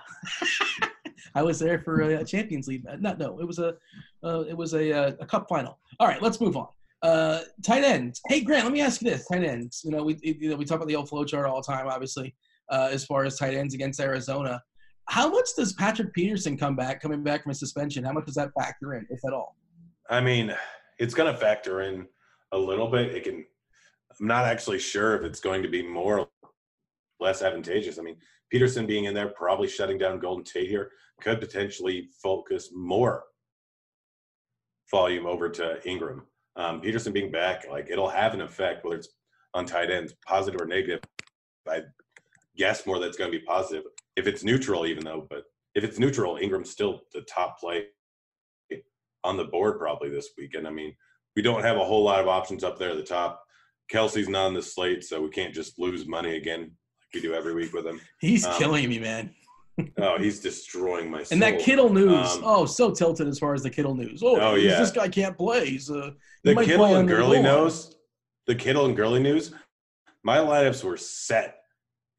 I 1.35 1.43
was 1.43 1.59
there 1.59 1.79
for 1.79 2.01
a 2.01 2.23
Champions 2.23 2.67
League. 2.67 2.85
uh, 2.87 2.95
No, 2.99 3.39
it 3.39 3.45
was 3.45 3.59
a, 3.59 3.75
uh, 4.23 4.41
it 4.47 4.55
was 4.55 4.73
a, 4.73 4.91
uh, 4.91 5.11
a 5.19 5.25
cup 5.25 5.47
final. 5.49 5.79
All 5.99 6.07
right, 6.07 6.21
let's 6.21 6.39
move 6.41 6.57
on. 6.57 6.67
Uh, 7.01 7.41
tight 7.65 7.83
ends. 7.83 8.21
Hey, 8.27 8.41
Grant, 8.41 8.65
let 8.65 8.73
me 8.73 8.81
ask 8.81 9.01
you 9.01 9.09
this: 9.09 9.27
tight 9.27 9.43
ends. 9.43 9.81
You 9.85 9.91
know, 9.91 10.03
we 10.03 10.17
you 10.21 10.49
know 10.49 10.55
we 10.55 10.65
talk 10.65 10.77
about 10.77 10.87
the 10.87 10.95
old 10.95 11.09
flow 11.09 11.23
chart 11.23 11.45
all 11.45 11.61
the 11.61 11.67
time, 11.67 11.87
obviously, 11.87 12.35
uh, 12.69 12.89
as 12.91 13.05
far 13.05 13.23
as 13.23 13.37
tight 13.37 13.53
ends 13.53 13.73
against 13.73 13.99
Arizona. 13.99 14.61
How 15.07 15.29
much 15.29 15.47
does 15.57 15.73
Patrick 15.73 16.13
Peterson 16.13 16.55
come 16.57 16.75
back, 16.75 17.01
coming 17.01 17.23
back 17.23 17.43
from 17.43 17.51
a 17.51 17.55
suspension? 17.55 18.03
How 18.03 18.13
much 18.13 18.25
does 18.25 18.35
that 18.35 18.51
factor 18.59 18.93
in, 18.95 19.07
if 19.09 19.19
at 19.25 19.33
all? 19.33 19.55
I 20.09 20.21
mean, 20.21 20.53
it's 20.99 21.13
going 21.13 21.33
to 21.33 21.39
factor 21.39 21.81
in 21.81 22.05
a 22.51 22.57
little 22.57 22.87
bit. 22.91 23.15
It 23.15 23.23
can. 23.23 23.45
I'm 24.19 24.27
not 24.27 24.45
actually 24.45 24.79
sure 24.79 25.15
if 25.15 25.23
it's 25.23 25.39
going 25.39 25.63
to 25.63 25.69
be 25.69 25.81
more 25.87 26.19
or 26.19 26.27
less 27.21 27.41
advantageous. 27.41 27.97
I 27.97 28.01
mean, 28.01 28.17
Peterson 28.49 28.85
being 28.85 29.05
in 29.05 29.13
there, 29.13 29.29
probably 29.29 29.67
shutting 29.67 29.97
down 29.97 30.19
Golden 30.19 30.43
Tate 30.43 30.69
here, 30.69 30.91
could 31.21 31.39
potentially 31.39 32.09
focus 32.21 32.69
more 32.73 33.23
volume 34.89 35.25
over 35.25 35.49
to 35.49 35.87
Ingram. 35.87 36.23
Um, 36.55 36.81
Peterson 36.81 37.13
being 37.13 37.31
back, 37.31 37.65
like 37.69 37.89
it'll 37.89 38.09
have 38.09 38.33
an 38.33 38.41
effect, 38.41 38.83
whether 38.83 38.97
it's 38.97 39.09
on 39.53 39.65
tight 39.65 39.91
ends, 39.91 40.13
positive 40.25 40.61
or 40.61 40.65
negative. 40.65 41.01
I 41.67 41.81
guess 42.57 42.85
more 42.85 42.99
that's 42.99 43.17
going 43.17 43.31
to 43.31 43.37
be 43.37 43.45
positive. 43.45 43.83
If 44.15 44.27
it's 44.27 44.43
neutral, 44.43 44.85
even 44.85 45.05
though, 45.05 45.27
but 45.29 45.43
if 45.75 45.83
it's 45.83 45.99
neutral, 45.99 46.37
Ingram's 46.37 46.71
still 46.71 47.01
the 47.13 47.21
top 47.21 47.59
play 47.59 47.85
on 49.23 49.37
the 49.37 49.45
board 49.45 49.77
probably 49.77 50.09
this 50.09 50.29
weekend. 50.37 50.67
I 50.67 50.71
mean, 50.71 50.95
we 51.35 51.41
don't 51.41 51.63
have 51.63 51.77
a 51.77 51.85
whole 51.85 52.03
lot 52.03 52.19
of 52.19 52.27
options 52.27 52.63
up 52.63 52.79
there 52.79 52.91
at 52.91 52.97
the 52.97 53.03
top. 53.03 53.43
Kelce's 53.91 54.29
not 54.29 54.47
on 54.47 54.53
the 54.53 54.61
slate, 54.61 55.03
so 55.03 55.21
we 55.21 55.29
can't 55.29 55.53
just 55.53 55.79
lose 55.79 56.07
money 56.07 56.37
again 56.37 56.71
we 57.13 57.21
do 57.21 57.33
every 57.33 57.53
week 57.53 57.73
with 57.73 57.85
him. 57.85 57.99
He's 58.19 58.45
Um, 58.45 58.57
killing 58.57 58.89
me, 58.89 58.99
man. 58.99 59.33
Oh, 59.97 60.17
he's 60.17 60.39
destroying 60.41 61.09
my 61.09 61.23
soul. 61.23 61.35
And 61.35 61.41
that 61.41 61.59
Kittle 61.59 61.91
news, 61.91 62.27
Um, 62.35 62.41
oh, 62.43 62.65
so 62.65 62.91
tilted 62.91 63.27
as 63.27 63.39
far 63.39 63.53
as 63.53 63.63
the 63.63 63.69
Kittle 63.69 63.95
news. 63.95 64.21
Oh, 64.21 64.37
Oh, 64.39 64.55
yeah. 64.55 64.77
this 64.79 64.91
guy 64.91 65.07
can't 65.07 65.37
play. 65.37 65.67
He's 65.69 65.89
uh, 65.89 66.11
the 66.43 66.53
might 66.53 66.65
Kittle 66.65 66.95
and 66.97 67.07
Gurley 67.07 67.41
knows, 67.41 67.95
the 68.45 68.55
Kittle 68.55 68.85
and 68.85 68.95
Gurley 68.95 69.21
news, 69.21 69.53
my 70.23 70.37
lineups 70.37 70.83
were 70.83 70.97
set 70.97 71.61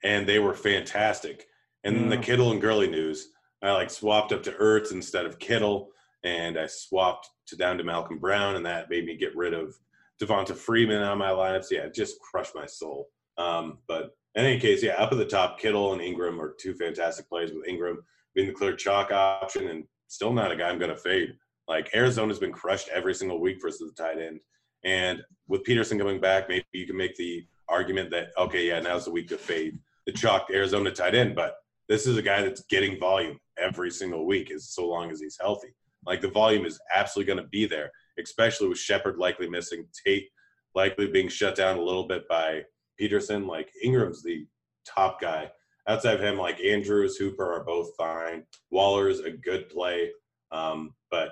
and 0.02 0.26
they 0.26 0.38
were 0.38 0.54
fantastic. 0.54 1.46
And 1.84 1.94
then 1.96 2.08
the 2.08 2.16
Yeah. 2.16 2.22
Kittle 2.22 2.50
and 2.52 2.60
Gurley 2.60 2.88
news, 2.88 3.28
I 3.62 3.72
like 3.72 3.90
swapped 3.90 4.32
up 4.32 4.42
to 4.44 4.52
Ertz 4.52 4.92
instead 4.92 5.26
of 5.26 5.38
Kittle, 5.38 5.90
and 6.24 6.58
I 6.58 6.66
swapped 6.66 7.28
to 7.48 7.56
down 7.56 7.76
to 7.76 7.84
Malcolm 7.84 8.18
Brown, 8.18 8.56
and 8.56 8.64
that 8.64 8.88
made 8.88 9.04
me 9.04 9.16
get 9.18 9.36
rid 9.36 9.52
of 9.52 9.78
Devonta 10.18 10.54
Freeman 10.56 11.02
on 11.02 11.18
my 11.18 11.28
lineups. 11.28 11.70
Yeah, 11.70 11.80
it 11.80 11.94
just 11.94 12.18
crushed 12.20 12.54
my 12.54 12.64
soul. 12.64 13.10
Um, 13.36 13.78
but 13.86 14.16
in 14.34 14.44
any 14.44 14.60
case, 14.60 14.82
yeah, 14.82 14.94
up 14.94 15.12
at 15.12 15.18
the 15.18 15.24
top, 15.24 15.58
Kittle 15.58 15.92
and 15.92 16.02
Ingram 16.02 16.40
are 16.40 16.54
two 16.58 16.74
fantastic 16.74 17.28
plays 17.28 17.52
with 17.52 17.66
Ingram 17.66 18.02
being 18.34 18.46
the 18.46 18.52
clear 18.52 18.76
chalk 18.76 19.10
option 19.10 19.68
and 19.68 19.84
still 20.06 20.32
not 20.32 20.52
a 20.52 20.56
guy 20.56 20.68
I'm 20.68 20.78
going 20.78 20.90
to 20.90 20.96
fade. 20.96 21.34
Like 21.66 21.90
Arizona's 21.94 22.38
been 22.38 22.52
crushed 22.52 22.88
every 22.88 23.14
single 23.14 23.40
week 23.40 23.58
versus 23.60 23.92
the 23.94 24.02
tight 24.02 24.18
end. 24.18 24.40
And 24.84 25.20
with 25.48 25.64
Peterson 25.64 25.98
coming 25.98 26.20
back, 26.20 26.48
maybe 26.48 26.64
you 26.72 26.86
can 26.86 26.96
make 26.96 27.16
the 27.16 27.44
argument 27.68 28.10
that, 28.10 28.28
okay, 28.38 28.66
yeah, 28.68 28.80
now's 28.80 29.04
the 29.04 29.10
week 29.10 29.28
to 29.28 29.38
fade 29.38 29.78
the 30.06 30.12
chalk 30.12 30.48
Arizona 30.52 30.90
tight 30.90 31.14
end. 31.14 31.34
But 31.34 31.56
this 31.88 32.06
is 32.06 32.16
a 32.16 32.22
guy 32.22 32.42
that's 32.42 32.62
getting 32.62 32.98
volume 32.98 33.38
every 33.58 33.90
single 33.90 34.26
week, 34.26 34.50
as 34.50 34.70
so 34.70 34.88
long 34.88 35.10
as 35.10 35.20
he's 35.20 35.38
healthy. 35.40 35.74
Like 36.06 36.20
the 36.20 36.28
volume 36.28 36.64
is 36.64 36.80
absolutely 36.94 37.34
going 37.34 37.44
to 37.44 37.50
be 37.50 37.66
there, 37.66 37.90
especially 38.18 38.68
with 38.68 38.78
Shepard 38.78 39.18
likely 39.18 39.48
missing, 39.48 39.86
Tate 40.04 40.28
likely 40.74 41.08
being 41.08 41.28
shut 41.28 41.56
down 41.56 41.76
a 41.76 41.82
little 41.82 42.06
bit 42.06 42.28
by 42.28 42.62
Peterson. 43.00 43.46
Like 43.46 43.70
Ingram's 43.82 44.22
the 44.22 44.46
top 44.86 45.20
guy. 45.20 45.50
Outside 45.88 46.14
of 46.14 46.22
him, 46.22 46.36
like 46.36 46.60
Andrews, 46.60 47.16
Hooper 47.16 47.52
are 47.52 47.64
both 47.64 47.96
fine. 47.96 48.44
Waller's 48.70 49.20
a 49.20 49.30
good 49.30 49.70
play. 49.70 50.10
Um, 50.52 50.94
but 51.10 51.30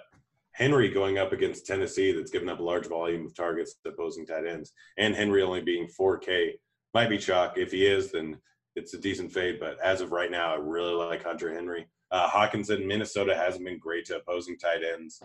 Henry 0.52 0.88
going 0.88 1.18
up 1.18 1.32
against 1.32 1.66
Tennessee, 1.66 2.10
that's 2.12 2.30
given 2.30 2.48
up 2.48 2.58
a 2.58 2.62
large 2.62 2.86
volume 2.86 3.26
of 3.26 3.36
targets 3.36 3.74
to 3.84 3.90
opposing 3.90 4.26
tight 4.26 4.46
ends, 4.46 4.72
and 4.96 5.14
Henry 5.14 5.42
only 5.42 5.60
being 5.60 5.86
4K 5.86 6.54
might 6.94 7.10
be 7.10 7.18
chalk. 7.18 7.58
If 7.58 7.70
he 7.70 7.86
is, 7.86 8.10
then 8.10 8.38
it's 8.74 8.94
a 8.94 8.98
decent 8.98 9.30
fade. 9.30 9.60
But 9.60 9.78
as 9.80 10.00
of 10.00 10.10
right 10.10 10.30
now, 10.30 10.52
I 10.52 10.56
really 10.56 10.94
like 10.94 11.22
Hunter 11.22 11.54
Henry. 11.54 11.86
Uh, 12.10 12.28
Hockenson, 12.28 12.86
Minnesota 12.86 13.34
hasn't 13.36 13.64
been 13.64 13.78
great 13.78 14.06
to 14.06 14.16
opposing 14.16 14.56
tight 14.56 14.82
ends. 14.82 15.22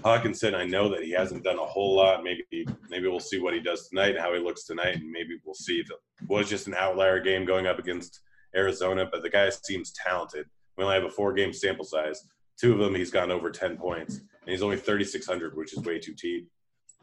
Hockenson, 0.00 0.54
I 0.54 0.66
know 0.66 0.88
that 0.90 1.02
he 1.02 1.10
hasn't 1.12 1.44
done 1.44 1.58
a 1.58 1.64
whole 1.64 1.96
lot. 1.96 2.22
Maybe 2.22 2.66
maybe 2.90 3.08
we'll 3.08 3.20
see 3.20 3.40
what 3.40 3.54
he 3.54 3.60
does 3.60 3.88
tonight 3.88 4.10
and 4.10 4.18
how 4.18 4.34
he 4.34 4.40
looks 4.40 4.64
tonight, 4.64 4.96
and 4.96 5.10
maybe 5.10 5.38
we'll 5.44 5.54
see 5.54 5.80
if 5.80 5.90
it 5.90 5.96
was 6.28 6.48
just 6.48 6.66
an 6.66 6.74
outlier 6.74 7.20
game 7.20 7.46
going 7.46 7.66
up 7.66 7.78
against 7.78 8.20
Arizona. 8.54 9.08
But 9.10 9.22
the 9.22 9.30
guy 9.30 9.48
seems 9.50 9.92
talented. 9.92 10.46
We 10.76 10.84
only 10.84 10.96
have 10.96 11.04
a 11.04 11.10
four-game 11.10 11.54
sample 11.54 11.86
size. 11.86 12.22
Two 12.58 12.72
of 12.72 12.78
them, 12.78 12.94
he's 12.94 13.10
gone 13.10 13.30
over 13.30 13.50
10 13.50 13.76
points, 13.76 14.16
and 14.16 14.26
he's 14.46 14.62
only 14.62 14.76
3,600, 14.76 15.56
which 15.56 15.72
is 15.72 15.84
way 15.84 15.98
too 15.98 16.14
cheap. 16.14 16.48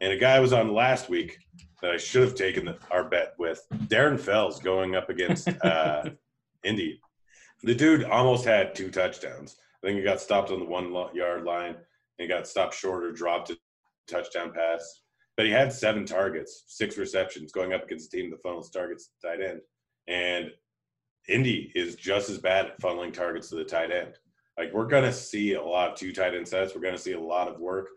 And 0.00 0.12
a 0.12 0.16
guy 0.16 0.36
I 0.36 0.40
was 0.40 0.52
on 0.52 0.74
last 0.74 1.08
week 1.08 1.38
that 1.80 1.92
I 1.92 1.96
should 1.96 2.22
have 2.22 2.34
taken 2.34 2.64
the, 2.64 2.76
our 2.90 3.04
bet 3.04 3.34
with, 3.38 3.64
Darren 3.72 4.18
Fells, 4.18 4.60
going 4.60 4.96
up 4.96 5.10
against 5.10 5.48
uh, 5.64 6.10
Indy. 6.64 7.00
The 7.64 7.74
dude 7.74 8.04
almost 8.04 8.44
had 8.44 8.74
two 8.74 8.90
touchdowns. 8.90 9.56
I 9.82 9.86
think 9.86 9.98
he 9.98 10.04
got 10.04 10.20
stopped 10.20 10.50
on 10.50 10.58
the 10.58 10.66
one 10.66 10.92
yard 11.14 11.44
line 11.44 11.76
and 12.18 12.28
got 12.28 12.46
stopped 12.46 12.74
short 12.74 13.04
or 13.04 13.12
dropped 13.12 13.50
a 13.50 13.56
touchdown 14.06 14.52
pass. 14.52 15.00
But 15.36 15.46
he 15.46 15.52
had 15.52 15.72
seven 15.72 16.04
targets, 16.04 16.64
six 16.68 16.98
receptions 16.98 17.52
going 17.52 17.72
up 17.72 17.84
against 17.84 18.12
a 18.12 18.16
team 18.16 18.30
that 18.30 18.42
funnels 18.42 18.70
targets 18.70 19.08
to 19.08 19.28
tight 19.28 19.40
end. 19.42 19.60
And 20.06 20.50
Indy 21.26 21.72
is 21.74 21.96
just 21.96 22.28
as 22.28 22.38
bad 22.38 22.66
at 22.66 22.80
funneling 22.80 23.14
targets 23.14 23.48
to 23.48 23.56
the 23.56 23.64
tight 23.64 23.90
end. 23.90 24.18
Like 24.58 24.72
we're 24.74 24.86
gonna 24.86 25.12
see 25.12 25.54
a 25.54 25.62
lot 25.62 25.92
of 25.92 25.98
two 25.98 26.12
tight 26.12 26.34
end 26.34 26.46
sets. 26.46 26.74
We're 26.74 26.82
gonna 26.82 26.98
see 26.98 27.12
a 27.12 27.20
lot 27.20 27.48
of 27.48 27.58
work 27.60 27.88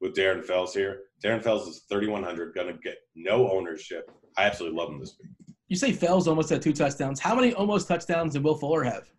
with 0.00 0.16
Darren 0.16 0.44
Fells 0.44 0.74
here. 0.74 1.02
Darren 1.24 1.42
Fells 1.42 1.68
is 1.68 1.84
3,100, 1.88 2.52
gonna 2.52 2.76
get 2.82 2.98
no 3.14 3.50
ownership. 3.50 4.10
I 4.36 4.46
absolutely 4.46 4.76
love 4.76 4.90
him 4.90 4.98
this 4.98 5.16
week. 5.22 5.56
You 5.68 5.76
say 5.76 5.92
Fells 5.92 6.26
almost 6.26 6.48
had 6.50 6.62
two 6.62 6.72
touchdowns. 6.72 7.20
How 7.20 7.34
many 7.34 7.52
almost 7.52 7.88
touchdowns 7.88 8.32
did 8.32 8.42
Will 8.42 8.54
Fuller 8.54 8.82
have? 8.84 9.10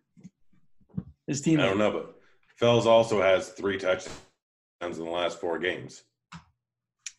His 1.26 1.40
team. 1.40 1.60
I 1.60 1.66
don't 1.66 1.78
know, 1.78 1.92
but 1.92 2.16
Fells 2.56 2.86
also 2.86 3.22
has 3.22 3.50
three 3.50 3.78
touchdowns 3.78 4.18
in 4.82 5.04
the 5.04 5.10
last 5.10 5.40
four 5.40 5.58
games. 5.58 6.02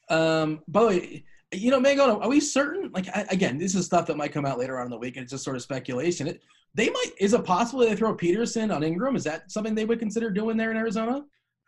Um, 0.10 0.62
by 0.68 0.82
the 0.82 0.88
way, 0.88 1.24
you 1.54 1.72
know, 1.72 1.80
Mango, 1.80 2.20
are 2.20 2.28
we 2.28 2.42
certain? 2.42 2.92
Like, 2.94 3.08
I, 3.16 3.26
again, 3.30 3.58
this 3.58 3.74
is 3.74 3.86
stuff 3.86 4.06
that 4.08 4.18
might 4.18 4.34
come 4.34 4.46
out 4.46 4.60
later 4.60 4.80
on 4.80 4.86
in 4.86 4.92
the 4.92 4.98
week, 4.98 5.16
and 5.16 5.24
it's 5.24 5.32
just 5.32 5.46
sort 5.46 5.56
of 5.56 5.62
speculation. 5.62 6.28
It, 6.28 6.42
they 6.74 6.90
might. 6.90 7.12
Is 7.18 7.34
it 7.34 7.46
possible 7.46 7.82
they 7.82 7.96
throw 7.96 8.14
Peterson 8.14 8.70
on 8.72 8.84
Ingram? 8.84 9.16
Is 9.16 9.24
that 9.24 9.50
something 9.50 9.74
they 9.74 9.86
would 9.86 10.00
consider 10.00 10.30
doing 10.30 10.58
there 10.58 10.72
in 10.72 10.78
Arizona? 10.78 11.24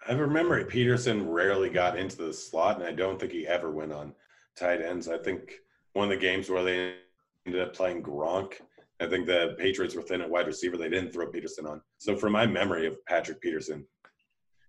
I 0.07 0.13
remember 0.13 0.63
Peterson 0.65 1.29
rarely 1.29 1.69
got 1.69 1.97
into 1.97 2.17
the 2.17 2.33
slot, 2.33 2.77
and 2.77 2.85
I 2.85 2.91
don't 2.91 3.17
think 3.17 3.31
he 3.31 3.47
ever 3.47 3.71
went 3.71 3.93
on 3.93 4.13
tight 4.57 4.81
ends. 4.81 5.07
I 5.07 5.17
think 5.17 5.53
one 5.93 6.05
of 6.05 6.09
the 6.09 6.17
games 6.17 6.49
where 6.49 6.63
they 6.63 6.95
ended 7.45 7.61
up 7.61 7.73
playing 7.73 8.03
Gronk, 8.03 8.53
I 8.99 9.07
think 9.07 9.25
the 9.25 9.55
Patriots 9.57 9.95
were 9.95 10.01
thin 10.01 10.21
at 10.21 10.29
wide 10.29 10.47
receiver. 10.47 10.77
They 10.77 10.89
didn't 10.89 11.11
throw 11.11 11.27
Peterson 11.27 11.65
on. 11.65 11.81
So, 11.97 12.15
from 12.15 12.33
my 12.33 12.45
memory 12.45 12.87
of 12.87 13.03
Patrick 13.05 13.41
Peterson, 13.41 13.85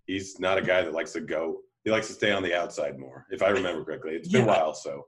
he's 0.06 0.38
not 0.40 0.58
a 0.58 0.62
guy 0.62 0.82
that 0.82 0.92
likes 0.92 1.12
to 1.12 1.20
go. 1.20 1.58
He 1.84 1.90
likes 1.90 2.08
to 2.08 2.14
stay 2.14 2.32
on 2.32 2.42
the 2.42 2.54
outside 2.54 2.98
more, 2.98 3.26
if 3.30 3.42
I 3.42 3.48
remember 3.48 3.84
correctly. 3.84 4.12
It's 4.12 4.28
been 4.28 4.46
yeah. 4.46 4.52
a 4.52 4.58
while, 4.58 4.74
so. 4.74 5.06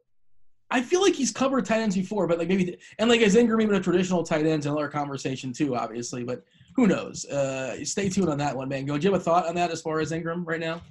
I 0.71 0.83
feel 0.83 1.01
like 1.01 1.15
he's 1.15 1.31
covered 1.31 1.65
tight 1.65 1.81
ends 1.81 1.95
before, 1.95 2.27
but 2.27 2.39
like 2.39 2.49
maybe 2.49 2.77
and 2.99 3.09
like 3.09 3.21
is 3.21 3.37
Ingram 3.37 3.61
even 3.61 3.77
a 3.77 3.81
traditional 3.81 4.25
tight 4.25 4.47
end? 4.47 4.67
Another 4.67 4.89
conversation 4.89 5.53
too, 5.53 5.77
obviously. 5.77 6.25
But 6.25 6.43
who 6.75 6.89
knows? 6.89 7.25
Uh, 7.25 7.85
stay 7.85 8.09
tuned 8.09 8.29
on 8.29 8.39
that 8.39 8.57
one, 8.57 8.69
man. 8.69 8.85
Go. 8.85 8.99
Do 8.99 9.07
you 9.07 9.13
have 9.13 9.21
a 9.21 9.25
thought 9.25 9.47
on 9.47 9.55
that 9.55 9.71
as 9.71 9.81
far 9.81 10.01
as 10.01 10.11
Ingram 10.11 10.45
right 10.45 10.61
now? 10.61 10.83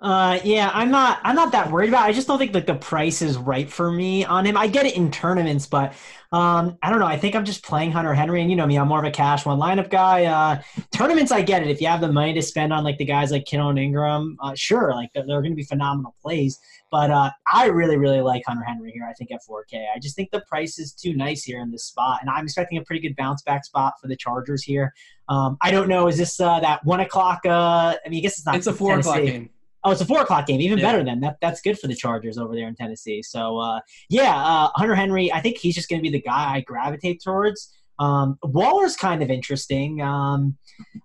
Uh, 0.00 0.38
yeah, 0.44 0.70
I'm 0.74 0.90
not. 0.90 1.20
I'm 1.22 1.34
not 1.34 1.52
that 1.52 1.70
worried 1.70 1.88
about. 1.88 2.06
It. 2.06 2.10
I 2.10 2.12
just 2.12 2.26
don't 2.26 2.38
think 2.38 2.52
like 2.52 2.66
the 2.66 2.74
price 2.74 3.22
is 3.22 3.38
right 3.38 3.70
for 3.70 3.90
me 3.90 4.24
on 4.24 4.44
him. 4.44 4.56
I 4.56 4.66
get 4.66 4.84
it 4.86 4.96
in 4.96 5.10
tournaments, 5.10 5.66
but 5.66 5.94
um, 6.30 6.76
I 6.82 6.90
don't 6.90 6.98
know. 6.98 7.06
I 7.06 7.16
think 7.16 7.36
I'm 7.36 7.44
just 7.44 7.62
playing 7.62 7.92
Hunter 7.92 8.12
Henry, 8.12 8.40
and 8.40 8.50
you 8.50 8.56
know 8.56 8.66
me, 8.66 8.76
I'm 8.76 8.88
more 8.88 8.98
of 8.98 9.04
a 9.04 9.10
cash 9.10 9.46
one 9.46 9.58
lineup 9.58 9.88
guy. 9.88 10.24
Uh, 10.24 10.60
tournaments, 10.90 11.30
I 11.30 11.42
get 11.42 11.62
it. 11.62 11.68
If 11.68 11.80
you 11.80 11.86
have 11.86 12.00
the 12.00 12.12
money 12.12 12.34
to 12.34 12.42
spend 12.42 12.72
on 12.72 12.82
like 12.82 12.98
the 12.98 13.04
guys 13.04 13.30
like 13.30 13.44
Kittle 13.44 13.70
and 13.70 13.78
Ingram, 13.78 14.36
uh, 14.42 14.52
sure, 14.54 14.92
like 14.94 15.10
they're, 15.14 15.24
they're 15.26 15.40
going 15.40 15.52
to 15.52 15.56
be 15.56 15.64
phenomenal 15.64 16.14
plays. 16.20 16.58
But 16.90 17.10
uh, 17.10 17.30
I 17.50 17.66
really, 17.66 17.96
really 17.96 18.20
like 18.20 18.42
Hunter 18.46 18.64
Henry 18.64 18.90
here. 18.90 19.06
I 19.08 19.12
think 19.14 19.30
at 19.30 19.40
4K. 19.48 19.86
I 19.94 19.98
just 20.00 20.16
think 20.16 20.30
the 20.32 20.42
price 20.48 20.78
is 20.78 20.92
too 20.92 21.14
nice 21.14 21.44
here 21.44 21.60
in 21.60 21.70
this 21.70 21.84
spot, 21.84 22.18
and 22.20 22.28
I'm 22.28 22.44
expecting 22.44 22.78
a 22.78 22.82
pretty 22.82 23.00
good 23.00 23.16
bounce 23.16 23.42
back 23.42 23.64
spot 23.64 23.94
for 24.02 24.08
the 24.08 24.16
Chargers 24.16 24.64
here. 24.64 24.92
Um, 25.28 25.56
I 25.62 25.70
don't 25.70 25.88
know. 25.88 26.08
Is 26.08 26.18
this 26.18 26.40
uh, 26.40 26.60
that 26.60 26.84
one 26.84 27.00
o'clock? 27.00 27.40
Uh, 27.46 27.94
I 28.04 28.08
mean, 28.08 28.18
I 28.18 28.22
guess 28.22 28.38
it's 28.38 28.46
not. 28.46 28.56
It's 28.56 28.66
a 28.66 28.72
four 28.72 28.90
Tennessee. 28.90 29.08
o'clock 29.08 29.24
game. 29.24 29.50
Oh, 29.84 29.90
it's 29.90 30.00
a 30.00 30.06
four 30.06 30.22
o'clock 30.22 30.46
game. 30.46 30.60
Even 30.60 30.78
yeah. 30.78 30.90
better 30.90 31.04
then. 31.04 31.20
That 31.20 31.36
that's 31.40 31.60
good 31.60 31.78
for 31.78 31.86
the 31.86 31.94
Chargers 31.94 32.38
over 32.38 32.54
there 32.54 32.68
in 32.68 32.74
Tennessee. 32.74 33.22
So 33.22 33.58
uh, 33.58 33.80
yeah, 34.08 34.34
uh, 34.34 34.70
Hunter 34.74 34.94
Henry. 34.94 35.32
I 35.32 35.40
think 35.40 35.58
he's 35.58 35.74
just 35.74 35.88
going 35.88 36.00
to 36.00 36.02
be 36.02 36.10
the 36.10 36.22
guy 36.22 36.54
I 36.54 36.60
gravitate 36.60 37.22
towards. 37.22 37.72
Um, 37.98 38.38
Waller's 38.42 38.96
kind 38.96 39.22
of 39.22 39.30
interesting. 39.30 40.00
Um, 40.02 40.56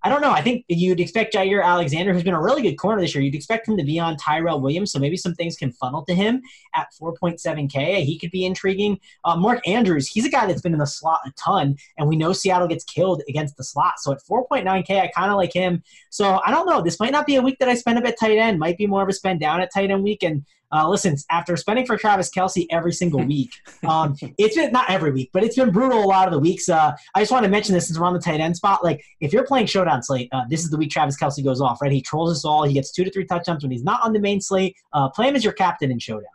I 0.04 0.10
don't 0.10 0.22
know. 0.22 0.32
I 0.32 0.42
think 0.42 0.66
you'd 0.68 1.00
expect 1.00 1.34
Jaire 1.34 1.64
Alexander, 1.64 2.14
who's 2.14 2.24
been 2.24 2.34
a 2.34 2.42
really 2.42 2.62
good 2.62 2.76
corner 2.76 3.02
this 3.02 3.14
year, 3.14 3.24
you'd 3.24 3.36
expect 3.36 3.68
him 3.68 3.78
to 3.78 3.84
be 3.84 4.00
on 4.00 4.18
Tyrell 4.18 4.62
Williams, 4.62 4.92
so 4.92 5.00
maybe 5.00 5.18
some 5.18 5.36
things 5.36 5.56
can 5.56 5.72
funnel 5.72 6.04
to 6.06 6.16
him 6.16 6.42
at 6.74 6.88
4.7K. 7.00 8.04
He 8.04 8.18
could 8.18 8.32
be 8.32 8.46
intriguing. 8.46 9.00
Uh, 9.26 9.36
Mark 9.36 9.68
Andrews, 9.68 10.08
he's 10.08 10.26
a 10.26 10.30
guy 10.30 10.48
that's 10.48 10.62
been 10.62 10.74
in 10.74 10.80
the 10.80 10.88
slot 10.88 11.20
a 11.26 11.32
ton, 11.32 11.76
and 11.98 12.08
we 12.08 12.16
know 12.16 12.34
Seattle 12.34 12.68
gets 12.68 12.84
killed 12.84 13.22
against 13.30 13.58
the 13.58 13.64
slot. 13.64 14.00
So 14.00 14.12
at 14.12 14.24
4.9K, 14.24 15.02
I 15.02 15.08
kind 15.08 15.32
of 15.32 15.38
like 15.38 15.54
him. 15.54 15.84
So 16.10 16.40
I 16.46 16.52
don't 16.52 16.66
know. 16.66 16.82
This 16.82 17.00
might 17.00 17.12
not 17.12 17.28
be 17.28 17.36
a 17.36 17.42
week 17.42 17.60
that 17.60 17.70
I 17.70 17.76
spend 17.76 18.00
up 18.00 18.06
at 18.06 18.20
tight 18.20 18.38
end. 18.38 18.60
Might 18.60 18.78
be 18.78 18.88
more 18.88 19.04
of 19.04 19.10
a 19.10 19.14
spend 19.14 19.40
down 19.40 19.62
at 19.62 19.72
tight 19.74 19.92
end 19.92 20.04
week, 20.04 20.24
and 20.24 20.46
uh, 20.72 20.88
listen, 20.88 21.16
after 21.30 21.58
spending 21.58 21.86
for 21.86 21.98
Travis 21.98 22.30
Kelce 22.30 22.66
every 22.70 22.92
single 22.92 23.24
week, 23.26 23.52
um, 23.88 24.16
it's 24.38 24.56
been 24.56 24.72
not 24.72 24.90
every 24.90 25.12
week, 25.12 25.30
but 25.34 25.44
it's 25.44 25.56
been 25.56 25.72
brutal 25.72 26.04
a 26.04 26.06
lot 26.06 26.28
of 26.28 26.34
the 26.34 26.40
weeks. 26.40 26.70
Uh, 26.70 26.94
I 27.16 27.20
just 27.20 27.32
want 27.32 27.44
to 27.44 27.50
mention 27.50 27.74
this 27.74 27.88
since 27.88 28.00
we're 28.00 28.06
on 28.06 28.14
the 28.14 28.20
tight 28.20 28.40
end 28.40 28.56
spot. 28.56 28.84
Like, 28.84 29.04
if 29.20 29.34
you're 29.34 29.46
playing 29.46 29.68
showdown 29.68 30.04
slate, 30.04 30.30
uh, 30.32 30.44
this 30.50 30.64
is 30.64 30.70
the 30.70 30.78
week 30.78 30.92
Travis 30.92 31.18
Kelce 31.18 31.44
goes 31.44 31.62
off, 31.62 31.82
right? 31.82 31.92
He 31.92 32.02
trolls 32.02 32.32
us 32.32 32.46
all. 32.46 32.64
He 32.64 32.74
gets 32.74 32.92
two 32.92 33.04
to 33.04 33.12
three 33.12 33.26
touchdowns 33.26 33.64
when 33.64 33.72
he's 33.72 33.84
not 33.84 34.02
on 34.04 34.14
the 34.14 34.20
main 34.20 34.42
slate. 34.42 34.76
Uh, 34.94 35.10
play 35.10 35.28
him 35.28 35.36
as 35.36 35.44
your 35.44 35.54
captain 35.54 35.92
in 35.92 36.00
showdown. 36.00 36.28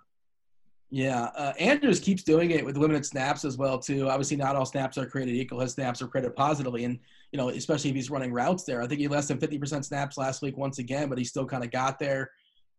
Yeah, 0.91 1.24
uh, 1.37 1.53
Andrews 1.59 1.99
keeps 1.99 2.22
doing 2.22 2.53
it 2.53 2.64
with 2.64 2.76
limited 2.76 3.05
snaps 3.05 3.45
as 3.45 3.57
well 3.57 3.80
too. 3.80 4.09
Obviously, 4.09 4.37
not 4.37 4.55
all 4.55 4.64
snaps 4.64 4.97
are 4.97 5.07
created 5.07 5.35
equal. 5.35 5.59
His 5.59 5.72
snaps 5.72 6.01
are 6.01 6.07
created 6.07 6.37
positively, 6.37 6.85
and 6.85 7.01
you 7.32 7.37
know, 7.37 7.49
especially 7.49 7.91
if 7.91 7.97
he's 7.97 8.11
running 8.11 8.32
routes 8.32 8.62
there. 8.62 8.80
I 8.80 8.87
think 8.87 9.01
he 9.01 9.09
less 9.09 9.26
than 9.26 9.41
fifty 9.41 9.59
percent 9.59 9.85
snaps 9.85 10.16
last 10.16 10.41
week 10.41 10.57
once 10.57 10.78
again, 10.78 11.09
but 11.09 11.18
he 11.18 11.24
still 11.24 11.47
kind 11.47 11.64
of 11.64 11.72
got 11.72 11.99
there. 11.99 12.30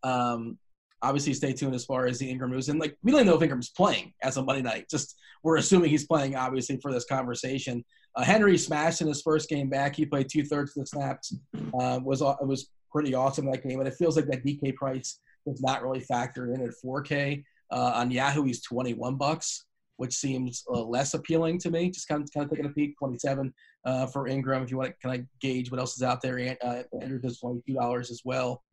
Um, 0.04 0.58
obviously 1.02 1.34
stay 1.34 1.54
tuned 1.54 1.76
as 1.76 1.86
far 1.86 2.08
as 2.08 2.20
the 2.20 2.30
Ingram 2.30 2.52
news. 2.52 2.70
And 2.70 2.80
like 2.80 2.98
we 3.04 3.12
don't 3.12 3.26
know 3.26 3.36
if 3.36 3.42
Ingram's 3.42 3.70
playing 3.70 4.14
as 4.22 4.38
a 4.38 4.44
Monday 4.44 4.62
night. 4.62 4.88
Just 4.90 5.18
we're 5.44 5.58
assuming 5.58 5.90
he's 5.90 6.08
playing 6.08 6.36
obviously 6.36 6.78
for 6.82 6.92
this 6.92 7.06
conversation. 7.06 7.84
Uh, 8.16 8.24
Henry 8.24 8.58
smashed 8.58 9.02
in 9.02 9.08
his 9.08 9.22
first 9.22 9.50
game 9.50 9.70
back. 9.70 9.96
He 9.96 10.06
played 10.06 10.28
two 10.30 10.44
thirds 10.44 10.76
of 10.76 10.84
the 10.84 10.88
snaps. 10.88 11.36
Uh, 11.80 12.00
was 12.04 12.22
it 12.22 12.48
was 12.48 12.70
pretty 12.92 13.14
awesome 13.14 13.46
that 13.52 13.68
game, 13.68 13.80
and 13.80 13.88
it 13.88 13.96
feels 13.96 14.16
like 14.16 14.28
that 14.28 14.46
DK 14.46 14.74
price 14.76 15.20
does 15.46 15.62
not 15.62 15.84
really 15.84 16.00
factor 16.00 16.54
in 16.54 16.62
at 16.62 16.72
4K. 16.84 17.44
Uh, 17.72 17.92
on 17.96 18.10
Yahoo, 18.12 18.44
he's 18.44 18.64
21 18.64 19.16
bucks, 19.16 19.66
which 19.98 20.14
seems 20.14 20.64
uh, 20.74 20.82
less 20.82 21.14
appealing 21.14 21.60
to 21.60 21.70
me. 21.70 21.90
Just 21.90 22.08
kind 22.08 22.24
of 22.24 22.32
kind 22.34 22.46
of 22.46 22.52
taking 22.52 22.66
a 22.66 22.70
peek. 22.70 22.98
27 22.98 23.54
uh, 23.86 24.06
for 24.08 24.28
Ingram. 24.28 24.64
If 24.64 24.72
you 24.72 24.78
want 24.78 24.92
to 24.92 25.08
kind 25.08 25.20
of 25.20 25.28
gauge 25.42 25.70
what 25.70 25.80
else 25.80 25.96
is 25.96 26.04
out 26.04 26.22
there, 26.22 26.58
uh, 26.64 26.84
Andrew 27.02 27.20
does 27.20 27.40
22 27.40 27.74
dollars 27.74 28.12
as 28.12 28.22
well. 28.24 28.64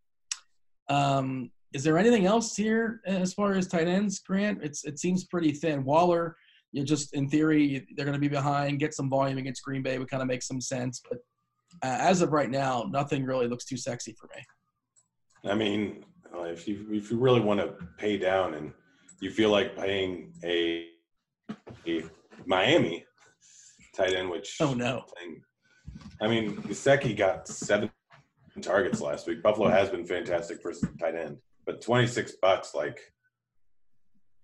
Um, 0.89 1.51
is 1.73 1.83
there 1.85 1.99
anything 1.99 2.27
else 2.27 2.55
here 2.57 3.01
as 3.07 3.33
far 3.33 3.55
as 3.55 3.67
tight 3.67 3.89
ends, 3.89 4.19
Grant? 4.21 4.63
It's 4.63 4.85
it 4.85 4.99
seems 4.99 5.25
pretty 5.25 5.53
thin. 5.53 5.85
Waller, 5.85 6.37
you 6.73 6.85
just 6.85 7.15
in 7.15 7.29
theory 7.29 7.87
they're 7.97 8.05
going 8.05 8.15
to 8.15 8.21
be 8.21 8.29
behind, 8.29 8.79
get 8.79 8.95
some 8.95 9.09
volume 9.09 9.39
against 9.39 9.63
Green 9.63 9.83
Bay 9.83 9.99
would 9.99 10.11
kind 10.11 10.23
of 10.23 10.29
make 10.29 10.43
some 10.43 10.61
sense, 10.61 11.01
but 11.09 11.19
uh, 11.83 11.97
as 12.01 12.21
of 12.21 12.33
right 12.33 12.51
now, 12.51 12.85
nothing 12.91 13.25
really 13.25 13.49
looks 13.49 13.65
too 13.65 13.77
sexy 13.77 14.15
for 14.19 14.29
me. 14.37 15.51
I 15.51 15.55
mean, 15.55 16.05
uh, 16.35 16.43
if 16.43 16.69
you 16.69 16.87
if 16.91 17.11
you 17.11 17.19
really 17.19 17.41
want 17.41 17.61
to 17.61 17.75
pay 17.97 18.19
down 18.19 18.55
and 18.55 18.73
you 19.21 19.31
feel 19.31 19.51
like 19.51 19.77
paying 19.77 20.33
a, 20.45 20.87
a 21.87 22.05
Miami 22.45 23.05
tight 23.95 24.13
end, 24.13 24.29
which 24.29 24.57
oh 24.61 24.75
no, 24.75 25.05
thing, 25.19 25.43
I 26.21 26.29
mean, 26.29 26.57
Gesicki 26.63 27.17
got 27.17 27.49
seven 27.49 27.91
targets 28.61 29.01
last 29.01 29.27
week. 29.27 29.43
Buffalo 29.43 29.69
has 29.69 29.89
been 29.89 30.05
fantastic 30.05 30.61
for 30.61 30.73
tight 31.01 31.15
end 31.15 31.39
but 31.67 31.81
26 31.81 32.33
bucks 32.43 32.75
like 32.75 33.01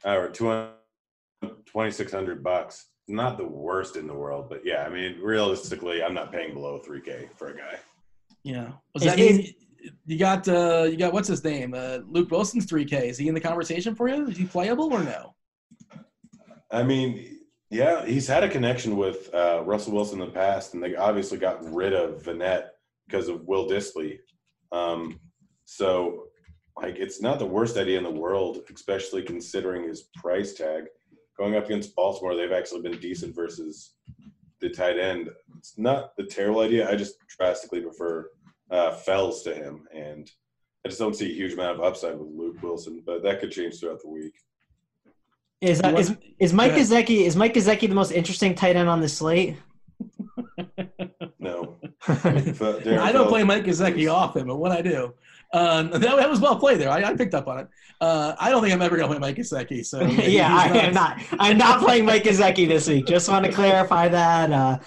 or 0.05 0.31
2600 0.31 2.43
bucks 2.43 2.87
not 3.09 3.39
the 3.39 3.47
worst 3.47 3.97
in 3.97 4.07
the 4.07 4.15
world 4.15 4.49
but 4.49 4.65
yeah 4.65 4.85
i 4.85 4.89
mean 4.89 5.19
realistically 5.21 6.03
i'm 6.03 6.15
not 6.15 6.33
paying 6.33 6.55
below 6.55 6.81
3k 6.87 7.29
for 7.37 7.49
a 7.49 7.57
guy. 7.57 7.79
Yeah. 8.45 8.69
Was 8.95 9.03
that 9.05 9.19
mean 9.19 9.53
you 10.07 10.19
got 10.19 10.49
uh 10.49 10.87
you 10.91 10.97
got 10.97 11.13
what's 11.13 11.29
his 11.29 11.45
name? 11.45 11.75
Uh 11.75 11.99
luke 12.07 12.31
wilson's 12.31 12.67
3k 12.67 13.05
is 13.05 13.19
he 13.19 13.29
in 13.29 13.35
the 13.35 13.41
conversation 13.41 13.95
for 13.95 14.09
you? 14.09 14.27
Is 14.29 14.37
he 14.37 14.45
playable 14.45 14.93
or 14.93 15.03
no? 15.03 15.35
I 16.71 16.83
mean 16.83 17.39
yeah 17.71 18.05
he's 18.07 18.27
had 18.27 18.45
a 18.45 18.49
connection 18.49 18.97
with 18.97 19.33
uh 19.35 19.63
russell 19.65 19.93
wilson 19.93 20.21
in 20.21 20.29
the 20.29 20.33
past 20.33 20.75
and 20.75 20.83
they 20.83 20.97
obviously 20.97 21.39
got 21.39 21.65
rid 21.73 21.93
of 21.93 22.23
Vannett 22.23 22.69
because 23.07 23.29
of 23.29 23.47
will 23.47 23.69
Dissly. 23.69 24.19
um 24.73 25.21
so 25.65 26.28
like 26.83 26.97
it's 26.97 27.21
not 27.21 27.39
the 27.39 27.47
worst 27.47 27.77
idea 27.77 27.99
in 27.99 28.05
the 28.05 28.11
world, 28.11 28.61
especially 28.75 29.23
considering 29.23 29.89
his 29.89 30.03
price 30.15 30.55
tag. 30.55 30.85
Going 31.37 31.55
up 31.55 31.67
against 31.67 31.95
Baltimore, 31.95 32.35
they've 32.35 32.53
actually 32.53 32.83
been 32.83 32.99
decent 32.99 33.35
versus 33.35 33.95
the 34.61 34.69
tight 34.69 34.99
end. 34.99 35.31
It's 35.57 35.79
not 35.79 36.17
the 36.17 36.25
terrible 36.25 36.61
idea. 36.61 36.91
I 36.91 36.97
just 36.97 37.17
drastically 37.29 37.81
prefer 37.81 38.31
uh, 38.71 38.93
Fells 38.93 39.43
to 39.45 39.55
him, 39.55 39.87
and 39.95 40.31
I 40.85 40.89
just 40.89 41.01
don't 41.01 41.15
see 41.15 41.31
a 41.31 41.35
huge 41.35 41.53
amount 41.53 41.79
of 41.79 41.85
upside 41.85 42.19
with 42.19 42.29
Luke 42.29 42.63
Wilson, 42.63 43.03
but 43.05 43.23
that 43.23 43.41
could 43.41 43.53
change 43.53 43.79
throughout 43.79 44.01
the 44.03 44.09
week. 44.09 44.35
Is 45.61 45.81
uh, 45.83 45.95
is 45.99 46.17
is 46.39 46.53
Mike 46.53 46.73
Gesicki 46.73 47.27
is 47.27 47.35
Mike 47.35 47.55
Gesicki 47.55 47.89
the 47.89 47.95
most 47.95 48.13
interesting 48.13 48.55
tight 48.55 48.77
end 48.77 48.89
on 48.89 49.01
the 49.01 49.09
slate? 49.09 49.57
no. 51.41 51.77
I 52.09 53.11
don't 53.13 53.29
play 53.29 53.43
Mike 53.43 53.65
Gesicki 53.65 54.13
often, 54.13 54.47
but 54.47 54.57
what 54.57 54.71
I 54.71 54.83
do, 54.83 55.15
um, 55.53 55.91
that, 55.93 56.01
that, 56.01 56.31
was 56.31 56.41
well 56.41 56.57
played 56.57 56.81
there. 56.81 56.91
I, 56.91 57.03
I 57.03 57.15
picked 57.15 57.35
up 57.35 57.49
on 57.49 57.61
it. 57.61 57.69
Uh, 58.01 58.35
I 58.39 58.51
don't 58.51 58.63
think 58.63 58.73
I'm 58.73 58.83
ever 58.83 58.97
going 58.97 59.09
to 59.09 59.19
play 59.19 59.29
Mike 59.31 59.37
Gesicki. 59.37 59.85
So 59.85 60.01
yeah, 60.07 60.55
I 60.55 60.67
am 60.79 60.95
not. 60.95 61.21
I'm 61.39 61.59
not 61.59 61.81
playing 61.81 62.05
Mike 62.05 62.25
Gesicki 62.25 62.69
this 62.69 62.89
week. 62.89 63.07
Just 63.07 63.29
want 63.29 63.45
to 63.45 63.53
clarify 63.53 64.09
that. 64.09 64.53
Uh, 64.53 64.79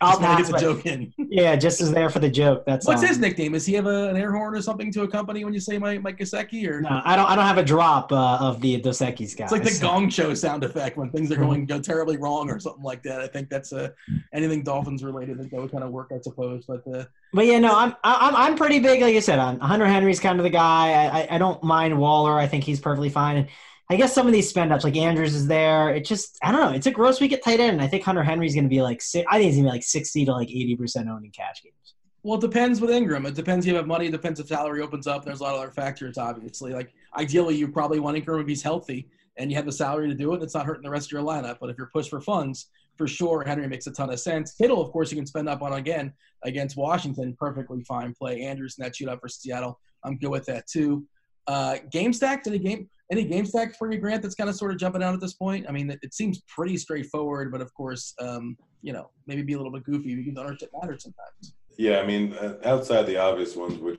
I'll 0.00 0.18
pass, 0.18 0.48
get 0.48 0.52
the 0.52 0.58
joke 0.58 0.86
in. 0.86 1.12
yeah, 1.30 1.56
just 1.56 1.80
as 1.80 1.90
there 1.90 2.08
for 2.08 2.20
the 2.20 2.30
joke. 2.30 2.64
That's 2.64 2.86
what's 2.86 3.02
his 3.02 3.18
nickname? 3.18 3.52
Does 3.52 3.66
he 3.66 3.74
have 3.74 3.86
a, 3.86 4.10
an 4.10 4.16
air 4.16 4.32
horn 4.32 4.54
or 4.54 4.62
something 4.62 4.92
to 4.92 5.02
accompany 5.02 5.44
when 5.44 5.52
you 5.52 5.58
say 5.58 5.76
Mike, 5.76 6.02
Mike 6.02 6.18
Gesicki? 6.18 6.68
Or 6.68 6.80
no, 6.80 7.02
I 7.04 7.16
don't. 7.16 7.26
I 7.26 7.34
don't 7.34 7.44
have 7.44 7.58
a 7.58 7.64
drop 7.64 8.12
uh, 8.12 8.38
of 8.40 8.60
the 8.60 8.80
Dos 8.80 9.00
Equis 9.00 9.36
guy. 9.36 9.44
It's 9.44 9.52
like 9.52 9.64
the 9.64 9.70
so. 9.70 9.86
Gong 9.86 10.08
Show 10.08 10.34
sound 10.34 10.62
effect 10.62 10.96
when 10.96 11.10
things 11.10 11.32
are 11.32 11.36
going 11.36 11.66
go 11.66 11.80
terribly 11.80 12.16
wrong 12.16 12.48
or 12.48 12.60
something 12.60 12.84
like 12.84 13.02
that. 13.02 13.20
I 13.20 13.26
think 13.26 13.48
that's 13.48 13.72
uh, 13.72 13.88
anything 14.32 14.62
Dolphins 14.62 15.02
related 15.02 15.38
that 15.38 15.52
would 15.52 15.72
kind 15.72 15.82
of 15.82 15.90
work, 15.90 16.12
I 16.14 16.20
suppose. 16.20 16.64
But 16.66 16.86
uh, 16.86 17.04
but 17.32 17.46
yeah, 17.46 17.58
no, 17.58 17.76
I'm 17.76 17.96
I'm 18.04 18.36
I'm 18.36 18.56
pretty 18.56 18.78
big. 18.78 19.00
Like 19.00 19.16
I 19.16 19.20
said, 19.20 19.40
on 19.40 19.58
Hunter 19.58 19.86
Henry's 19.86 20.20
kind 20.20 20.38
of 20.38 20.44
the 20.44 20.50
guy. 20.50 20.92
I, 20.92 21.20
I 21.20 21.28
I 21.32 21.38
don't 21.38 21.62
mind 21.64 21.98
Waller. 21.98 22.38
I 22.38 22.46
think 22.46 22.62
he's 22.62 22.78
perfectly 22.78 23.10
fine. 23.10 23.48
I 23.90 23.96
guess 23.96 24.14
some 24.14 24.26
of 24.26 24.32
these 24.34 24.48
spend 24.48 24.72
ups, 24.72 24.84
like 24.84 24.96
Andrews 24.96 25.34
is 25.34 25.46
there. 25.46 25.94
It 25.94 26.04
just, 26.04 26.38
I 26.42 26.52
don't 26.52 26.60
know. 26.60 26.76
It's 26.76 26.86
a 26.86 26.90
gross 26.90 27.20
week 27.20 27.32
at 27.32 27.42
tight 27.42 27.58
end. 27.58 27.80
I 27.80 27.86
think 27.86 28.04
Hunter 28.04 28.22
Henry's 28.22 28.54
going 28.54 28.64
to 28.64 28.70
be 28.70 28.82
like, 28.82 29.02
I 29.30 29.38
think 29.38 29.44
he's 29.44 29.54
going 29.54 29.64
to 29.64 29.70
be 29.70 29.76
like 29.76 29.82
60 29.82 30.26
to 30.26 30.32
like 30.32 30.48
80% 30.48 31.08
owning 31.08 31.30
cash 31.30 31.62
games. 31.62 31.74
Well, 32.22 32.36
it 32.36 32.42
depends 32.42 32.80
with 32.82 32.90
Ingram. 32.90 33.24
It 33.24 33.34
depends 33.34 33.64
if 33.64 33.70
you 33.70 33.76
have 33.76 33.86
money. 33.86 34.06
It 34.06 34.10
depends 34.10 34.40
if 34.40 34.48
salary 34.48 34.82
opens 34.82 35.06
up. 35.06 35.24
There's 35.24 35.40
a 35.40 35.42
lot 35.42 35.54
of 35.54 35.60
other 35.60 35.70
factors, 35.70 36.18
obviously. 36.18 36.74
Like, 36.74 36.92
ideally, 37.16 37.56
you 37.56 37.68
probably 37.68 38.00
want 38.00 38.16
Ingram 38.18 38.40
if 38.40 38.46
he's 38.48 38.62
healthy 38.62 39.08
and 39.38 39.50
you 39.50 39.56
have 39.56 39.64
the 39.64 39.72
salary 39.72 40.08
to 40.08 40.14
do 40.14 40.34
it. 40.34 40.42
It's 40.42 40.54
not 40.54 40.66
hurting 40.66 40.82
the 40.82 40.90
rest 40.90 41.06
of 41.06 41.12
your 41.12 41.22
lineup. 41.22 41.58
But 41.58 41.70
if 41.70 41.78
you're 41.78 41.90
pushed 41.90 42.10
for 42.10 42.20
funds, 42.20 42.66
for 42.96 43.06
sure, 43.06 43.44
Henry 43.46 43.68
makes 43.68 43.86
a 43.86 43.92
ton 43.92 44.10
of 44.10 44.20
sense. 44.20 44.52
Kittle, 44.52 44.82
of 44.82 44.90
course, 44.90 45.10
you 45.10 45.16
can 45.16 45.26
spend 45.26 45.48
up 45.48 45.62
on 45.62 45.72
again 45.72 46.12
against 46.42 46.76
Washington. 46.76 47.34
Perfectly 47.38 47.82
fine 47.84 48.12
play. 48.12 48.42
Andrews 48.42 48.76
in 48.76 48.84
that 48.84 48.94
shootout 48.94 49.20
for 49.20 49.28
Seattle. 49.28 49.78
I'm 50.04 50.18
good 50.18 50.30
with 50.30 50.44
that, 50.46 50.66
too. 50.66 51.06
Uh, 51.46 51.78
game 51.90 52.12
stack? 52.12 52.42
Did 52.42 52.52
he 52.54 52.58
game? 52.58 52.90
Any 53.10 53.24
game 53.24 53.46
stack 53.46 53.76
for 53.76 53.90
you, 53.90 53.98
Grant? 53.98 54.22
That's 54.22 54.34
kind 54.34 54.50
of 54.50 54.56
sort 54.56 54.70
of 54.70 54.78
jumping 54.78 55.02
out 55.02 55.14
at 55.14 55.20
this 55.20 55.32
point. 55.32 55.66
I 55.68 55.72
mean, 55.72 55.90
it, 55.90 55.98
it 56.02 56.12
seems 56.12 56.42
pretty 56.42 56.76
straightforward, 56.76 57.50
but 57.50 57.62
of 57.62 57.72
course, 57.72 58.14
um, 58.20 58.56
you 58.82 58.92
know, 58.92 59.10
maybe 59.26 59.42
be 59.42 59.54
a 59.54 59.56
little 59.56 59.72
bit 59.72 59.84
goofy 59.84 60.14
because 60.14 60.36
ownership 60.36 60.70
matters 60.78 61.04
sometimes. 61.04 61.54
Yeah, 61.78 62.00
I 62.00 62.06
mean, 62.06 62.34
uh, 62.34 62.56
outside 62.64 63.06
the 63.06 63.16
obvious 63.16 63.56
ones, 63.56 63.78
which 63.78 63.98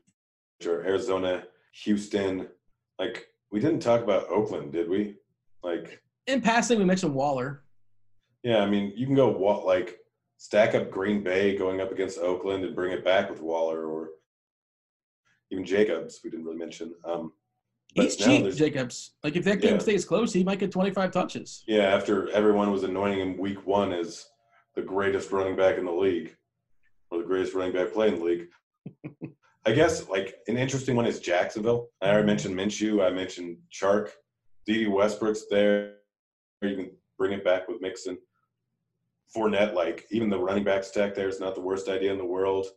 are 0.68 0.86
Arizona, 0.86 1.43
Houston, 1.84 2.47
like 2.99 3.28
we 3.51 3.60
didn't 3.60 3.80
talk 3.80 4.03
about 4.03 4.30
Oakland, 4.30 4.74
did 4.74 4.89
we? 4.89 5.16
Like 5.64 6.01
in 6.28 6.41
passing, 6.41 6.78
we 6.78 6.86
mentioned 6.86 7.16
Waller. 7.16 7.64
Yeah, 8.43 8.60
I 8.60 8.68
mean, 8.68 8.93
you 8.95 9.05
can 9.05 9.16
go 9.16 9.32
like 9.66 9.97
stack 10.38 10.76
up 10.76 10.91
Green 10.91 11.24
Bay 11.24 11.57
going 11.57 11.82
up 11.82 11.91
against 11.91 12.20
Oakland 12.20 12.64
and 12.64 12.76
bring 12.76 12.91
it 12.91 13.03
back 13.03 13.30
with 13.30 13.41
Waller 13.41 13.86
or 13.86 14.10
even 15.51 15.66
Jacobs. 15.66 16.20
We 16.24 16.30
didn't 16.30 16.45
really 16.45 16.57
mention. 16.57 16.93
Um, 17.03 17.34
He's 18.02 18.16
cheap, 18.16 18.54
Jacobs. 18.56 19.12
Like 19.24 19.36
if 19.36 19.43
that 19.45 19.62
game 19.62 19.76
yeah. 19.76 19.80
stays 19.80 20.06
close, 20.06 20.34
he 20.34 20.43
might 20.43 20.60
get 20.60 20.72
25 20.72 21.12
touches. 21.12 21.64
Yeah, 21.68 21.95
after 21.95 22.30
everyone 22.32 22.72
was 22.72 22.84
anointing 22.84 23.20
him 23.20 23.38
week 23.38 23.66
one 23.66 23.93
as 23.93 24.26
the 24.76 24.82
greatest 24.82 25.32
running 25.32 25.56
back 25.56 25.78
in 25.78 25.86
the 25.86 25.91
league, 25.91 26.36
or 27.12 27.20
the 27.20 27.26
greatest 27.26 27.54
running 27.54 27.74
back 27.74 27.93
play 27.93 28.10
in 28.10 28.20
the 28.20 28.24
league. 28.24 28.47
I 29.66 29.72
guess 29.72 30.08
like 30.10 30.36
an 30.47 30.58
interesting 30.58 30.95
one 30.95 31.06
is 31.06 31.20
Jacksonville. 31.20 31.89
I 32.02 32.10
already 32.10 32.28
mentioned 32.28 32.56
Minshew. 32.56 33.06
I 33.06 33.10
mentioned 33.10 33.58
Chark. 33.72 34.10
Dede 34.66 34.88
Westbrook's 34.88 35.45
there. 35.50 35.95
You 36.62 36.76
can 36.76 36.91
bring 37.18 37.34
it 37.34 37.43
back 37.43 37.68
with 37.68 37.82
Mixon. 37.82 38.18
Fournette, 39.36 39.74
like 39.74 40.06
even 40.12 40.30
the 40.30 40.39
running 40.39 40.64
back 40.64 40.84
stack 40.84 41.14
there 41.14 41.28
is 41.28 41.39
not 41.39 41.56
the 41.56 41.62
worst 41.62 41.88
idea 41.88 42.12
in 42.12 42.18
the 42.18 42.26
world. 42.26 42.68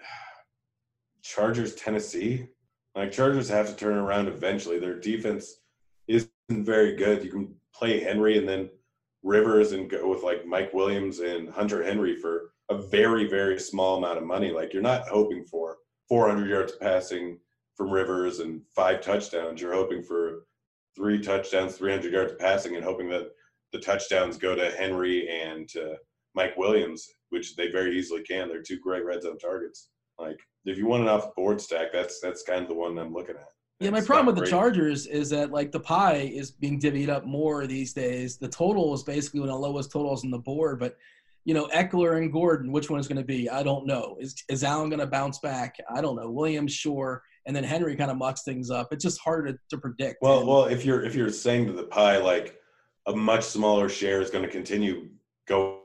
Chargers, 1.22 1.74
Tennessee. 1.74 2.48
Like 2.94 3.12
Chargers 3.12 3.48
have 3.48 3.68
to 3.68 3.76
turn 3.76 3.96
around 3.96 4.28
eventually. 4.28 4.78
Their 4.78 4.98
defense 4.98 5.60
isn't 6.06 6.30
very 6.50 6.94
good. 6.94 7.24
You 7.24 7.30
can 7.30 7.54
play 7.74 8.00
Henry 8.00 8.38
and 8.38 8.48
then 8.48 8.70
Rivers 9.22 9.72
and 9.72 9.88
go 9.88 10.08
with 10.08 10.22
like 10.22 10.46
Mike 10.46 10.72
Williams 10.74 11.20
and 11.20 11.48
Hunter 11.48 11.82
Henry 11.82 12.14
for 12.16 12.50
a 12.68 12.76
very 12.76 13.28
very 13.28 13.58
small 13.58 13.96
amount 13.96 14.18
of 14.18 14.24
money. 14.24 14.50
Like 14.50 14.72
you're 14.72 14.82
not 14.82 15.08
hoping 15.08 15.44
for 15.44 15.78
400 16.08 16.48
yards 16.48 16.72
passing 16.80 17.38
from 17.74 17.90
Rivers 17.90 18.40
and 18.40 18.60
five 18.76 19.00
touchdowns. 19.00 19.60
You're 19.60 19.74
hoping 19.74 20.02
for 20.02 20.44
three 20.94 21.20
touchdowns, 21.20 21.76
300 21.76 22.12
yards 22.12 22.34
passing, 22.38 22.76
and 22.76 22.84
hoping 22.84 23.08
that 23.08 23.30
the 23.72 23.80
touchdowns 23.80 24.36
go 24.36 24.54
to 24.54 24.70
Henry 24.70 25.28
and 25.28 25.68
to 25.70 25.96
Mike 26.34 26.56
Williams, 26.56 27.08
which 27.30 27.56
they 27.56 27.70
very 27.70 27.98
easily 27.98 28.22
can. 28.22 28.48
They're 28.48 28.62
two 28.62 28.78
great 28.78 29.04
red 29.04 29.22
zone 29.22 29.38
targets. 29.38 29.88
Like 30.18 30.38
if 30.64 30.78
you 30.78 30.86
want 30.86 31.02
an 31.02 31.08
off 31.08 31.34
board 31.34 31.60
stack, 31.60 31.92
that's 31.92 32.20
that's 32.20 32.42
kind 32.42 32.62
of 32.62 32.68
the 32.68 32.74
one 32.74 32.98
I'm 32.98 33.12
looking 33.12 33.36
at. 33.36 33.48
Yeah, 33.80 33.90
my 33.90 34.00
problem 34.00 34.26
with 34.26 34.36
great. 34.36 34.46
the 34.46 34.50
Chargers 34.50 35.06
is 35.06 35.30
that 35.30 35.50
like 35.50 35.72
the 35.72 35.80
pie 35.80 36.30
is 36.32 36.52
being 36.52 36.80
divvied 36.80 37.08
up 37.08 37.24
more 37.24 37.66
these 37.66 37.92
days. 37.92 38.38
The 38.38 38.48
total 38.48 38.94
is 38.94 39.02
basically 39.02 39.40
one 39.40 39.48
of 39.48 39.54
the 39.56 39.60
lowest 39.60 39.90
totals 39.90 40.24
on 40.24 40.30
the 40.30 40.38
board, 40.38 40.78
but 40.78 40.96
you 41.44 41.52
know, 41.52 41.66
Ekeler 41.74 42.16
and 42.16 42.32
Gordon, 42.32 42.72
which 42.72 42.88
one 42.88 42.98
is 42.98 43.06
going 43.06 43.18
to 43.18 43.24
be? 43.24 43.50
I 43.50 43.62
don't 43.62 43.86
know. 43.86 44.16
Is 44.18 44.34
is 44.48 44.64
Allen 44.64 44.88
going 44.88 45.00
to 45.00 45.06
bounce 45.06 45.38
back? 45.40 45.76
I 45.94 46.00
don't 46.00 46.16
know. 46.16 46.30
Williams, 46.30 46.72
sure, 46.72 47.22
and 47.46 47.54
then 47.54 47.64
Henry 47.64 47.96
kind 47.96 48.10
of 48.10 48.16
mucks 48.16 48.42
things 48.42 48.70
up. 48.70 48.92
It's 48.92 49.04
just 49.04 49.20
hard 49.20 49.48
to, 49.48 49.58
to 49.70 49.78
predict. 49.78 50.18
Well, 50.22 50.38
and, 50.38 50.48
well, 50.48 50.64
if 50.64 50.84
you're 50.84 51.04
if 51.04 51.14
you're 51.14 51.30
saying 51.30 51.66
to 51.66 51.72
the 51.72 51.84
pie 51.84 52.18
like 52.18 52.58
a 53.06 53.14
much 53.14 53.44
smaller 53.44 53.88
share 53.88 54.22
is 54.22 54.30
going 54.30 54.44
to 54.44 54.50
continue 54.50 55.08
going 55.46 55.80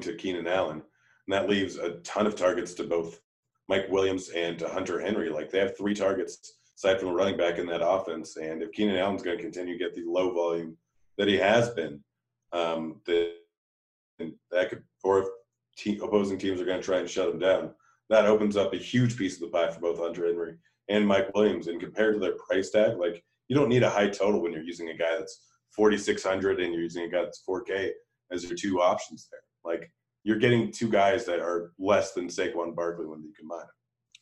to 0.00 0.14
Keenan 0.16 0.46
Allen, 0.46 0.82
and 1.26 1.32
that 1.32 1.48
leaves 1.48 1.76
a 1.76 1.92
ton 2.00 2.26
of 2.26 2.36
targets 2.36 2.74
to 2.74 2.84
both 2.84 3.20
Mike 3.68 3.86
Williams 3.90 4.30
and 4.30 4.60
Hunter 4.60 5.00
Henry. 5.00 5.28
Like 5.28 5.50
they 5.50 5.58
have 5.58 5.76
three 5.76 5.94
targets 5.94 6.58
aside 6.76 7.00
from 7.00 7.10
a 7.10 7.12
running 7.14 7.36
back 7.36 7.58
in 7.58 7.66
that 7.66 7.86
offense. 7.86 8.36
And 8.36 8.62
if 8.62 8.72
Keenan 8.72 8.96
Allen's 8.96 9.22
going 9.22 9.36
to 9.36 9.42
continue 9.42 9.76
to 9.76 9.84
get 9.84 9.94
the 9.94 10.04
low 10.06 10.32
volume 10.32 10.76
that 11.18 11.28
he 11.28 11.36
has 11.36 11.70
been, 11.70 12.00
um, 12.52 13.00
then 13.06 13.32
that 14.50 14.70
could, 14.70 14.82
or 15.04 15.20
if 15.20 15.28
te- 15.76 16.00
opposing 16.02 16.38
teams 16.38 16.60
are 16.60 16.64
going 16.64 16.80
to 16.80 16.84
try 16.84 16.98
and 16.98 17.10
shut 17.10 17.28
him 17.28 17.38
down, 17.38 17.70
that 18.10 18.26
opens 18.26 18.56
up 18.56 18.72
a 18.72 18.78
huge 18.78 19.16
piece 19.18 19.34
of 19.34 19.40
the 19.40 19.48
pie 19.48 19.70
for 19.70 19.80
both 19.80 19.98
Hunter 19.98 20.26
Henry 20.26 20.54
and 20.88 21.06
Mike 21.06 21.34
Williams. 21.34 21.66
And 21.66 21.80
compared 21.80 22.14
to 22.14 22.20
their 22.20 22.36
price 22.36 22.70
tag, 22.70 22.96
like 22.96 23.22
you 23.48 23.56
don't 23.56 23.68
need 23.68 23.82
a 23.82 23.90
high 23.90 24.08
total 24.08 24.40
when 24.40 24.52
you're 24.52 24.62
using 24.62 24.88
a 24.88 24.96
guy 24.96 25.16
that's 25.18 25.46
4,600 25.76 26.60
and 26.60 26.72
you're 26.72 26.82
using 26.82 27.04
a 27.04 27.08
guy 27.08 27.22
that's 27.22 27.42
4K 27.48 27.90
as 28.32 28.44
your 28.44 28.56
two 28.56 28.80
options 28.80 29.28
there. 29.30 29.40
Like 29.64 29.90
you're 30.28 30.36
getting 30.38 30.70
two 30.70 30.90
guys 30.90 31.24
that 31.24 31.40
are 31.40 31.72
less 31.78 32.12
than 32.12 32.28
Saquon 32.28 32.76
Barkley 32.76 33.06
when 33.06 33.22
you 33.22 33.32
combine 33.34 33.60
them. 33.60 33.68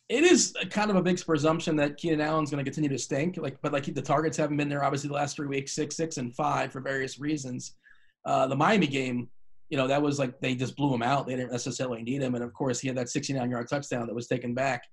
It 0.07 0.23
is 0.23 0.55
kind 0.69 0.89
of 0.89 0.95
a 0.95 1.01
big 1.01 1.23
presumption 1.25 1.75
that 1.75 1.97
Keenan 1.97 2.21
Allen's 2.21 2.49
going 2.49 2.63
to 2.63 2.71
continue 2.71 2.89
to 2.89 2.97
stink. 2.97 3.35
Like, 3.35 3.57
but 3.61 3.73
like 3.73 3.93
the 3.93 4.01
targets 4.01 4.37
haven't 4.37 4.55
been 4.55 4.69
there 4.69 4.85
obviously 4.85 5.09
the 5.09 5.15
last 5.15 5.35
three 5.35 5.47
weeks, 5.47 5.75
six, 5.75 5.97
six, 5.97 6.15
and 6.15 6.33
five 6.33 6.71
for 6.71 6.79
various 6.79 7.19
reasons. 7.19 7.75
Uh, 8.23 8.47
the 8.47 8.55
Miami 8.55 8.87
game, 8.87 9.27
you 9.69 9.75
know, 9.75 9.85
that 9.85 10.01
was 10.01 10.17
like 10.17 10.39
they 10.39 10.55
just 10.55 10.77
blew 10.77 10.93
him 10.95 11.03
out. 11.03 11.27
They 11.27 11.35
didn't 11.35 11.51
necessarily 11.51 12.01
need 12.03 12.21
him, 12.21 12.35
and 12.35 12.43
of 12.43 12.53
course 12.53 12.79
he 12.79 12.87
had 12.87 12.95
that 12.95 13.07
69-yard 13.07 13.67
touchdown 13.69 14.07
that 14.07 14.15
was 14.15 14.27
taken 14.27 14.53
back. 14.53 14.83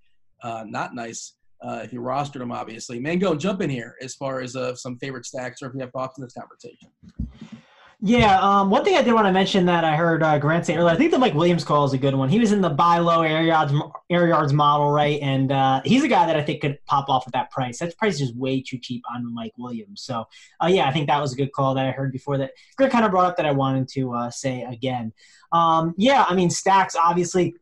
Uh, 0.42 0.64
not 0.66 0.96
nice 0.96 1.34
uh, 1.62 1.80
if 1.84 1.92
you 1.92 2.00
rostered 2.00 2.40
him, 2.40 2.50
obviously. 2.50 2.98
Mango, 2.98 3.36
jump 3.36 3.62
in 3.62 3.70
here 3.70 3.94
as 4.02 4.16
far 4.16 4.40
as 4.40 4.56
uh, 4.56 4.74
some 4.74 4.98
favorite 4.98 5.26
stacks, 5.26 5.62
or 5.62 5.68
if 5.68 5.74
you 5.74 5.80
have 5.80 5.92
thoughts 5.92 6.18
on 6.18 6.24
this 6.24 6.34
conversation. 6.34 6.88
Yeah, 8.06 8.38
um, 8.38 8.68
one 8.68 8.84
thing 8.84 8.96
I 8.96 9.02
did 9.02 9.14
want 9.14 9.26
to 9.26 9.32
mention 9.32 9.64
that 9.64 9.82
I 9.82 9.96
heard 9.96 10.22
uh, 10.22 10.38
Grant 10.38 10.66
say 10.66 10.76
earlier, 10.76 10.92
I 10.92 10.96
think 10.96 11.10
the 11.10 11.18
Mike 11.18 11.32
Williams 11.32 11.64
call 11.64 11.86
is 11.86 11.94
a 11.94 11.98
good 11.98 12.14
one. 12.14 12.28
He 12.28 12.38
was 12.38 12.52
in 12.52 12.60
the 12.60 12.68
buy 12.68 12.98
low 12.98 13.22
air 13.22 13.42
yards 13.42 13.72
air 14.10 14.28
yards 14.28 14.52
model, 14.52 14.90
right? 14.90 15.18
And 15.22 15.50
uh, 15.50 15.80
he's 15.86 16.04
a 16.04 16.08
guy 16.08 16.26
that 16.26 16.36
I 16.36 16.42
think 16.42 16.60
could 16.60 16.76
pop 16.84 17.08
off 17.08 17.26
at 17.26 17.32
that 17.32 17.50
price. 17.50 17.78
That 17.78 17.96
price 17.96 18.20
is 18.20 18.34
way 18.34 18.60
too 18.60 18.76
cheap 18.76 19.02
on 19.14 19.32
Mike 19.32 19.54
Williams. 19.56 20.02
So 20.02 20.26
uh, 20.62 20.66
yeah, 20.66 20.86
I 20.86 20.92
think 20.92 21.06
that 21.06 21.18
was 21.18 21.32
a 21.32 21.36
good 21.36 21.50
call 21.52 21.74
that 21.76 21.86
I 21.86 21.92
heard 21.92 22.12
before 22.12 22.36
that 22.36 22.50
Grant 22.76 22.92
kind 22.92 23.06
of 23.06 23.10
brought 23.10 23.24
up 23.24 23.38
that 23.38 23.46
I 23.46 23.52
wanted 23.52 23.88
to 23.94 24.12
uh, 24.12 24.30
say 24.30 24.64
again. 24.64 25.14
Um, 25.50 25.94
yeah, 25.96 26.26
I 26.28 26.34
mean 26.34 26.50
stacks 26.50 26.94
obviously. 27.02 27.54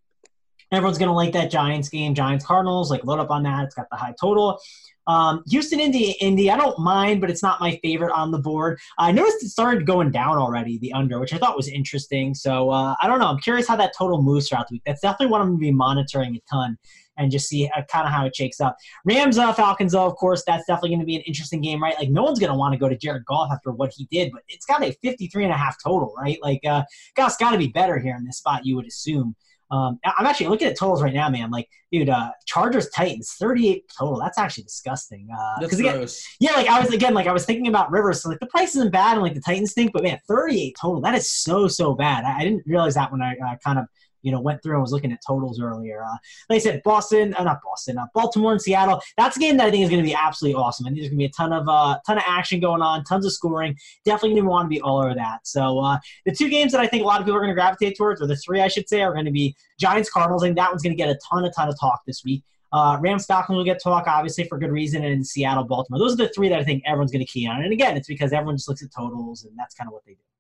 Everyone's 0.73 0.99
gonna 0.99 1.15
like 1.15 1.35
that 1.35 1.53
Giants 1.53 1.89
game, 1.89 2.17
Giants 2.17 2.45
Cardinals. 2.45 2.91
Like 2.91 3.05
load 3.05 3.21
up 3.21 3.31
on 3.31 3.45
that. 3.45 3.67
It's 3.67 3.77
got 3.77 3.87
the 3.93 3.97
high 3.97 4.15
total. 4.21 4.59
Um, 5.07 5.43
Houston, 5.49 5.81
Indy, 5.81 6.17
Indy. 6.21 6.51
I 6.51 6.57
don't 6.57 6.79
mind, 6.79 7.21
but 7.21 7.31
it's 7.31 7.43
not 7.43 7.61
my 7.61 7.79
favorite 7.83 8.13
on 8.13 8.31
the 8.31 8.39
board. 8.39 8.79
I 8.99 9.13
noticed 9.13 9.43
it 9.43 9.49
started 9.49 9.87
going 9.87 10.11
down 10.11 10.39
already, 10.39 10.79
the 10.79 10.93
under, 10.93 11.19
which 11.19 11.33
I 11.33 11.39
thought 11.39 11.57
was 11.57 11.69
interesting. 11.69 12.35
So 12.35 12.71
uh, 12.71 12.95
I 13.01 13.07
don't 13.07 13.19
know. 13.19 13.27
I'm 13.27 13.39
curious 13.39 13.67
how 13.67 13.77
that 13.77 13.93
total 13.97 14.23
moves 14.23 14.49
throughout 14.49 14.69
the 14.69 14.75
week. 14.75 14.83
That's 14.87 15.01
definitely 15.01 15.33
what 15.33 15.41
I'm 15.41 15.49
going 15.49 15.59
to 15.59 15.63
be 15.63 15.73
monitoring 15.73 16.37
a 16.37 16.41
ton 16.51 16.79
and 17.19 17.31
just 17.31 17.49
see 17.49 17.71
uh, 17.77 17.83
kind 17.91 18.07
of 18.07 18.13
how 18.13 18.25
it 18.27 18.35
shakes 18.35 18.61
up. 18.61 18.77
Rams, 19.05 19.39
uh, 19.39 19.53
Falcons, 19.53 19.93
though, 19.93 20.07
of 20.07 20.17
course, 20.17 20.43
that's 20.47 20.65
definitely 20.67 20.91
going 20.91 21.01
to 21.01 21.07
be 21.07 21.17
an 21.17 21.23
interesting 21.23 21.61
game, 21.61 21.83
right? 21.83 21.97
Like, 21.99 22.11
no 22.11 22.23
one's 22.23 22.39
going 22.39 22.53
to 22.53 22.59
want 22.59 22.73
to 22.73 22.79
go 22.79 22.89
to 22.89 22.97
Jared 22.97 23.25
Goff 23.27 23.51
after 23.53 23.73
what 23.73 23.93
he 23.95 24.07
did, 24.11 24.33
but 24.33 24.43
it's 24.49 24.67
got 24.67 24.83
a 24.83 24.93
53 25.03 25.45
and 25.45 25.53
a 25.53 25.57
half 25.57 25.77
total, 25.83 26.15
right? 26.17 26.39
Like, 26.43 26.61
uh, 26.67 26.83
Goff's 27.15 27.37
got 27.37 27.51
to 27.53 27.59
be 27.59 27.69
better 27.69 27.99
here 27.99 28.17
in 28.17 28.25
this 28.25 28.39
spot, 28.39 28.65
you 28.65 28.77
would 28.77 28.87
assume. 28.87 29.37
Um, 29.73 29.99
I'm 30.05 30.27
actually 30.27 30.49
looking 30.49 30.69
at 30.69 30.79
totals 30.79 31.03
right 31.03 31.15
now, 31.15 31.31
man. 31.31 31.51
Like, 31.51 31.67
dude, 31.91 32.11
uh, 32.11 32.31
Chargers 32.45 32.91
Titans 32.91 33.33
38 33.41 33.91
total. 33.99 34.21
That's 34.21 34.37
actually 34.37 34.65
disgusting. 34.65 35.27
Uh, 35.35 35.61
That's 35.61 35.79
again, 35.79 35.97
gross. 35.97 36.27
yeah, 36.41 36.53
like 36.53 36.69
I 36.69 36.79
was 36.79 36.93
again, 36.93 37.15
like 37.15 37.27
I 37.27 37.33
was 37.33 37.47
thinking 37.47 37.69
about 37.69 37.91
Rivers. 37.91 38.23
So 38.23 38.29
like 38.29 38.39
the 38.39 38.47
price 38.47 38.77
isn't 38.77 38.93
bad, 38.93 39.15
and 39.15 39.23
like 39.23 39.35
the 39.35 39.41
Titans 39.41 39.71
stink, 39.71 39.93
but 39.95 40.03
man, 40.03 40.19
38 40.29 40.77
total. 40.79 41.01
That 41.01 41.15
is 41.15 41.31
so 41.31 41.69
so 41.69 41.95
bad. 41.95 42.25
I, 42.25 42.41
I 42.41 42.45
didn't 42.45 42.65
realize 42.67 42.95
that 42.95 43.11
when 43.11 43.23
I 43.23 43.33
uh, 43.33 43.57
kind 43.65 43.79
of 43.79 43.87
you 44.23 44.33
know 44.33 44.41
went 44.41 44.63
through 44.63 44.75
and 44.75 44.83
was 44.83 44.93
looking 44.93 45.13
at 45.13 45.21
totals 45.27 45.61
earlier. 45.61 46.03
Uh, 46.03 46.17
like 46.49 46.57
I 46.57 46.59
said, 46.59 46.83
Boston, 46.83 47.35
uh, 47.35 47.45
not 47.45 47.61
Boston, 47.63 47.99
uh, 47.99 48.07
Baltimore 48.15 48.53
and 48.53 48.63
Seattle. 48.63 49.01
That's 49.17 49.37
a 49.37 49.41
game 49.41 49.57
that 49.59 49.67
I 49.67 49.71
think 49.71 49.85
is 49.85 49.91
going 49.91 50.03
to 50.03 50.07
be 50.07 50.15
absolutely 50.15 50.61
awesome. 50.61 50.87
I 50.87 50.91
think 50.91 51.01
there's 51.01 51.11
going 51.11 51.19
to 51.19 51.23
be 51.23 51.27
a 51.27 51.31
ton 51.31 51.53
of 51.53 51.69
uh, 51.69 51.99
ton 52.07 52.19
of 52.19 52.25
action 52.27 52.61
going 52.61 52.83
on, 52.83 53.05
tons 53.05 53.27
of 53.27 53.33
scoring. 53.33 53.77
Definitely 54.05 54.31
going 54.31 54.45
to 54.45 54.51
want 54.51 54.67
to 54.67 54.71
be 54.71 54.81
all 54.81 54.99
over 54.99 55.15
that. 55.15 55.47
So 55.47 55.79
uh, 55.81 55.99
the 56.25 56.33
two 56.33 56.49
games 56.49 56.73
that 56.73 56.81
I 56.81 56.87
think 56.87 57.03
a 57.03 57.07
lot 57.07 57.21
of 57.21 57.27
people 57.27 57.37
are 57.37 57.41
going 57.41 57.51
to 57.51 57.55
gravitate 57.55 57.97
towards, 57.97 58.21
or 58.23 58.27
the 58.27 58.37
three 58.37 58.61
I 58.61 58.69
should 58.69 58.89
say, 58.89 59.03
are 59.03 59.13
going 59.13 59.27
to 59.27 59.33
be 59.33 59.55
Giants 59.79 60.11
Cardinals. 60.11 60.43
Think 60.43 60.57
that 60.57 60.71
one's 60.71 60.83
going 60.83 60.97
to 60.97 60.97
get 60.97 61.09
a 61.09 61.19
ton, 61.29 61.45
a 61.45 61.51
ton 61.51 61.69
of 61.69 61.79
talk 61.79 62.03
this 62.07 62.23
week. 62.25 62.43
Uh, 62.73 62.97
Rams 63.01 63.27
Falcons 63.27 63.57
will 63.57 63.65
get 63.65 63.83
talk, 63.83 64.07
obviously, 64.07 64.45
for 64.45 64.59
good 64.59 64.71
reason, 64.71 65.05
and 65.05 65.27
Seattle 65.27 65.65
Baltimore. 65.65 65.99
Those 65.99 66.15
are 66.15 66.25
the 66.25 66.29
three 66.29 66.49
that 66.49 66.59
I 66.59 66.65
think 66.65 66.83
everyone's 66.87 67.13
going 67.13 67.25
to 67.25 67.31
key 67.31 67.47
on. 67.47 67.63
And 67.63 67.73
again, 67.73 67.97
it's 67.99 68.09
because 68.09 68.33
everyone 68.33 68.57
just 68.57 68.69
looks 68.69 68.83
at 68.83 68.91
totals, 68.97 69.45
and 69.45 69.57
that's 69.59 69.75
kind 69.75 69.89
of 69.89 69.93
what 69.93 70.05
they 70.07 70.13
do. 70.13 70.32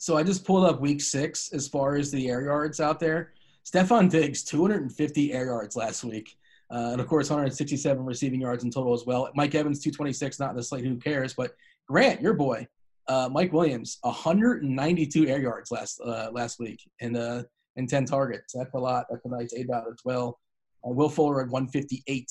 So 0.00 0.16
I 0.16 0.22
just 0.22 0.46
pulled 0.46 0.64
up 0.64 0.80
week 0.80 1.02
six 1.02 1.52
as 1.52 1.68
far 1.68 1.96
as 1.96 2.10
the 2.10 2.30
air 2.30 2.42
yards 2.42 2.80
out 2.80 2.98
there. 2.98 3.34
Stefon 3.66 4.10
Diggs, 4.10 4.42
250 4.44 5.34
air 5.34 5.44
yards 5.44 5.76
last 5.76 6.04
week. 6.04 6.38
Uh, 6.72 6.92
and 6.92 7.00
of 7.02 7.06
course, 7.06 7.28
167 7.28 8.02
receiving 8.02 8.40
yards 8.40 8.64
in 8.64 8.70
total 8.70 8.94
as 8.94 9.04
well. 9.04 9.30
Mike 9.34 9.54
Evans, 9.54 9.80
226, 9.80 10.40
not 10.40 10.50
in 10.50 10.56
the 10.56 10.62
slate, 10.62 10.86
who 10.86 10.96
cares? 10.96 11.34
But 11.34 11.52
Grant, 11.86 12.22
your 12.22 12.32
boy, 12.32 12.66
uh, 13.08 13.28
Mike 13.30 13.52
Williams, 13.52 13.98
192 14.00 15.26
air 15.26 15.40
yards 15.40 15.70
last 15.70 16.00
uh, 16.00 16.30
last 16.32 16.58
week 16.58 16.80
and 17.02 17.18
uh, 17.18 17.42
and 17.76 17.86
10 17.86 18.06
targets. 18.06 18.54
That's 18.56 18.72
a 18.72 18.78
lot. 18.78 19.04
That's 19.10 19.24
a 19.26 19.28
nice 19.28 19.52
aDOT 19.52 19.86
as 19.86 20.00
well. 20.02 20.38
Uh, 20.82 20.92
Will 20.92 21.10
Fuller 21.10 21.42
at 21.42 21.48
158. 21.48 22.26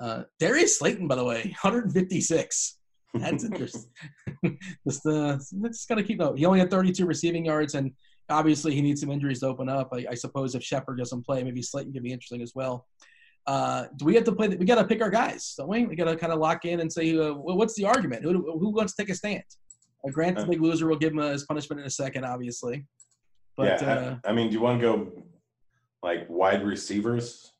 Uh, 0.00 0.22
Darius 0.38 0.78
Slayton, 0.78 1.08
by 1.08 1.16
the 1.16 1.24
way, 1.24 1.42
156. 1.62 2.78
That's 3.14 3.44
interesting. 3.44 3.90
just 4.88 5.06
uh, 5.06 5.36
just 5.36 5.88
gotta 5.88 6.02
keep 6.02 6.18
note. 6.18 6.38
He 6.38 6.46
only 6.46 6.58
had 6.58 6.70
32 6.70 7.04
receiving 7.04 7.44
yards, 7.44 7.74
and 7.74 7.92
obviously 8.30 8.74
he 8.74 8.80
needs 8.80 9.00
some 9.00 9.10
injuries 9.10 9.40
to 9.40 9.46
open 9.46 9.68
up. 9.68 9.90
I, 9.92 10.06
I 10.10 10.14
suppose 10.14 10.54
if 10.54 10.62
Shepard 10.62 10.98
doesn't 10.98 11.24
play, 11.24 11.42
maybe 11.42 11.62
Slayton 11.62 11.92
could 11.92 12.02
be 12.02 12.12
interesting 12.12 12.42
as 12.42 12.52
well. 12.54 12.86
Uh, 13.46 13.86
do 13.96 14.04
we 14.04 14.14
have 14.14 14.24
to 14.24 14.32
play? 14.32 14.48
We 14.48 14.64
got 14.64 14.76
to 14.76 14.84
pick 14.84 15.02
our 15.02 15.10
guys, 15.10 15.54
don't 15.58 15.68
we? 15.68 15.84
We 15.84 15.96
got 15.96 16.04
to 16.04 16.16
kind 16.16 16.32
of 16.32 16.38
lock 16.38 16.64
in 16.64 16.80
and 16.80 16.90
say, 16.90 17.16
uh, 17.16 17.34
well, 17.34 17.56
what's 17.56 17.74
the 17.74 17.84
argument? 17.84 18.22
Who, 18.22 18.58
who 18.58 18.70
wants 18.70 18.94
to 18.94 19.02
take 19.02 19.10
a 19.10 19.14
stand? 19.14 19.42
Uh, 20.06 20.10
Grant, 20.10 20.38
the 20.38 20.46
big 20.46 20.60
loser, 20.60 20.86
will 20.86 20.96
give 20.96 21.12
him 21.12 21.18
uh, 21.18 21.30
his 21.30 21.44
punishment 21.44 21.80
in 21.80 21.86
a 21.86 21.90
second, 21.90 22.24
obviously. 22.24 22.84
But 23.56 23.82
yeah, 23.82 23.90
uh, 23.90 24.16
I, 24.24 24.30
I 24.30 24.32
mean, 24.32 24.48
do 24.48 24.54
you 24.54 24.60
want 24.60 24.80
to 24.80 24.86
go 24.86 25.24
like 26.02 26.26
wide 26.28 26.64
receivers? 26.64 27.52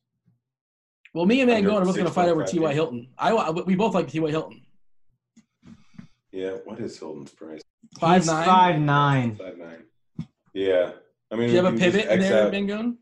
well, 1.15 1.27
me 1.27 1.41
and 1.41 1.51
Gogh 1.65 1.77
are 1.77 1.85
both 1.85 1.95
going 1.95 2.07
to 2.07 2.13
fight 2.13 2.29
over 2.29 2.45
T.Y. 2.45 2.73
Hilton. 2.73 3.09
I 3.19 3.51
we 3.51 3.75
both 3.75 3.95
like 3.95 4.09
T.Y. 4.09 4.31
Hilton. 4.31 4.62
Yeah, 6.33 6.53
what 6.65 6.81
is 6.81 6.99
Hilton's 6.99 7.31
price? 7.31 7.61
Five 8.01 8.23
He's 8.23 8.27
nine. 8.31 8.45
Five 8.47 8.81
nine. 8.81 9.37
Five 9.37 9.59
nine. 9.59 9.85
Yeah, 10.55 10.93
I 11.31 11.37
mean, 11.37 11.49
Do 11.49 11.55
you 11.55 11.63
have 11.63 11.75
a 11.75 11.77
pivot 11.79 12.07
in 12.11 12.21
there, 12.21 12.45
out- 12.47 12.51
Van 12.51 12.67
Gogh? 12.67 12.95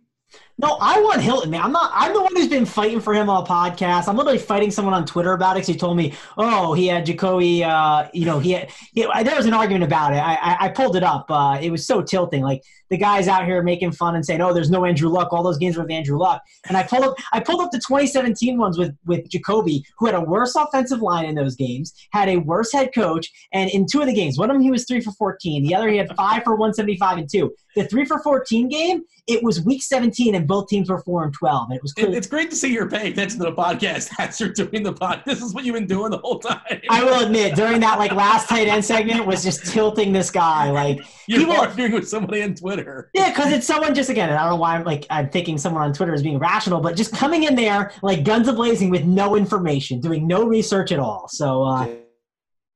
No, 0.62 0.76
I 0.78 1.00
want 1.00 1.22
Hilton, 1.22 1.48
man. 1.50 1.62
I'm 1.62 1.72
not. 1.72 1.90
I'm 1.94 2.12
the 2.12 2.20
one 2.20 2.36
who's 2.36 2.48
been 2.48 2.66
fighting 2.66 3.00
for 3.00 3.14
him 3.14 3.30
on 3.30 3.46
podcast. 3.46 4.08
I'm 4.08 4.16
literally 4.16 4.36
fighting 4.38 4.70
someone 4.70 4.92
on 4.92 5.06
Twitter 5.06 5.32
about 5.32 5.56
it. 5.56 5.60
'cause 5.60 5.68
he 5.68 5.74
told 5.76 5.96
me, 5.96 6.12
"Oh, 6.36 6.74
he 6.74 6.86
had 6.86 7.06
Jacoby. 7.06 7.64
Uh, 7.64 8.08
you 8.12 8.26
know, 8.26 8.38
he, 8.40 8.52
had, 8.52 8.70
he 8.92 9.06
there 9.22 9.36
was 9.36 9.46
an 9.46 9.54
argument 9.54 9.84
about 9.84 10.12
it. 10.12 10.16
I, 10.18 10.34
I, 10.34 10.56
I 10.66 10.68
pulled 10.68 10.96
it 10.96 11.02
up. 11.02 11.26
Uh, 11.30 11.58
it 11.62 11.70
was 11.70 11.86
so 11.86 12.02
tilting. 12.02 12.42
Like 12.42 12.62
the 12.90 12.98
guys 12.98 13.26
out 13.26 13.46
here 13.46 13.62
making 13.62 13.92
fun 13.92 14.16
and 14.16 14.26
saying, 14.26 14.42
"Oh, 14.42 14.52
there's 14.52 14.70
no 14.70 14.84
Andrew 14.84 15.08
Luck. 15.08 15.32
All 15.32 15.42
those 15.42 15.56
games 15.56 15.76
were 15.78 15.82
with 15.84 15.92
Andrew 15.92 16.18
Luck." 16.18 16.42
And 16.68 16.76
I 16.76 16.82
pulled 16.82 17.04
up. 17.04 17.14
I 17.32 17.40
pulled 17.40 17.62
up 17.62 17.70
the 17.70 17.78
2017 17.78 18.58
ones 18.58 18.76
with 18.76 18.94
with 19.06 19.30
Jacoby, 19.30 19.82
who 19.98 20.04
had 20.06 20.14
a 20.14 20.20
worse 20.20 20.56
offensive 20.56 21.00
line 21.00 21.24
in 21.24 21.34
those 21.36 21.56
games, 21.56 21.94
had 22.12 22.28
a 22.28 22.36
worse 22.36 22.70
head 22.70 22.90
coach, 22.94 23.30
and 23.54 23.70
in 23.70 23.86
two 23.90 24.02
of 24.02 24.08
the 24.08 24.14
games, 24.14 24.36
one 24.38 24.50
of 24.50 24.54
them 24.56 24.62
he 24.62 24.70
was 24.70 24.84
three 24.84 25.00
for 25.00 25.12
14. 25.12 25.62
The 25.62 25.74
other 25.74 25.88
he 25.88 25.96
had 25.96 26.14
five 26.16 26.42
for 26.44 26.54
175 26.54 27.16
and 27.18 27.30
two. 27.30 27.54
The 27.76 27.84
three 27.84 28.04
for 28.04 28.18
14 28.18 28.68
game, 28.68 29.04
it 29.28 29.44
was 29.44 29.62
week 29.62 29.80
17, 29.82 30.34
and 30.34 30.46
both 30.50 30.68
teams 30.68 30.90
were 30.90 30.98
four 30.98 31.24
and 31.24 31.32
12. 31.32 31.68
And 31.70 31.76
it 31.76 31.82
was 31.82 31.92
It, 31.96 32.04
clear. 32.04 32.16
it's 32.18 32.26
great 32.26 32.50
to 32.50 32.56
see 32.56 32.72
you're 32.72 32.90
paying 32.90 33.12
attention 33.12 33.38
to 33.38 33.44
the 33.46 33.52
podcast 33.52 34.10
as 34.18 34.38
you're 34.38 34.50
doing 34.52 34.82
the 34.82 34.92
pod. 34.92 35.22
This 35.24 35.40
is 35.40 35.54
what 35.54 35.64
you've 35.64 35.74
been 35.76 35.86
doing 35.86 36.10
the 36.10 36.18
whole 36.18 36.38
time. 36.40 36.60
I 36.90 37.02
will 37.04 37.24
admit, 37.24 37.54
during 37.54 37.80
that 37.80 37.98
like 37.98 38.12
last 38.12 38.48
tight 38.48 38.68
end 38.68 38.84
segment, 38.84 39.24
was 39.26 39.42
just 39.42 39.64
tilting 39.66 40.12
this 40.12 40.30
guy. 40.30 40.70
Like, 40.70 41.00
You're 41.26 41.40
people- 41.40 41.56
arguing 41.56 41.92
with 41.92 42.08
somebody 42.08 42.42
on 42.42 42.54
Twitter. 42.54 43.10
yeah, 43.14 43.30
because 43.30 43.52
it's 43.52 43.66
someone 43.66 43.94
just 43.94 44.10
again. 44.10 44.30
I 44.30 44.40
don't 44.42 44.50
know 44.50 44.56
why 44.56 44.74
I'm 44.76 44.84
like 44.84 45.06
I'm 45.08 45.30
thinking 45.30 45.56
someone 45.58 45.82
on 45.84 45.92
Twitter 45.92 46.12
is 46.12 46.22
being 46.22 46.38
rational, 46.38 46.80
but 46.80 46.96
just 46.96 47.12
coming 47.14 47.44
in 47.44 47.54
there 47.54 47.92
like 48.02 48.24
guns 48.24 48.48
a 48.48 48.52
blazing 48.52 48.90
with 48.90 49.04
no 49.04 49.36
information, 49.36 50.00
doing 50.00 50.26
no 50.26 50.44
research 50.44 50.90
at 50.90 50.98
all. 50.98 51.28
So 51.28 51.62
uh, 51.62 51.86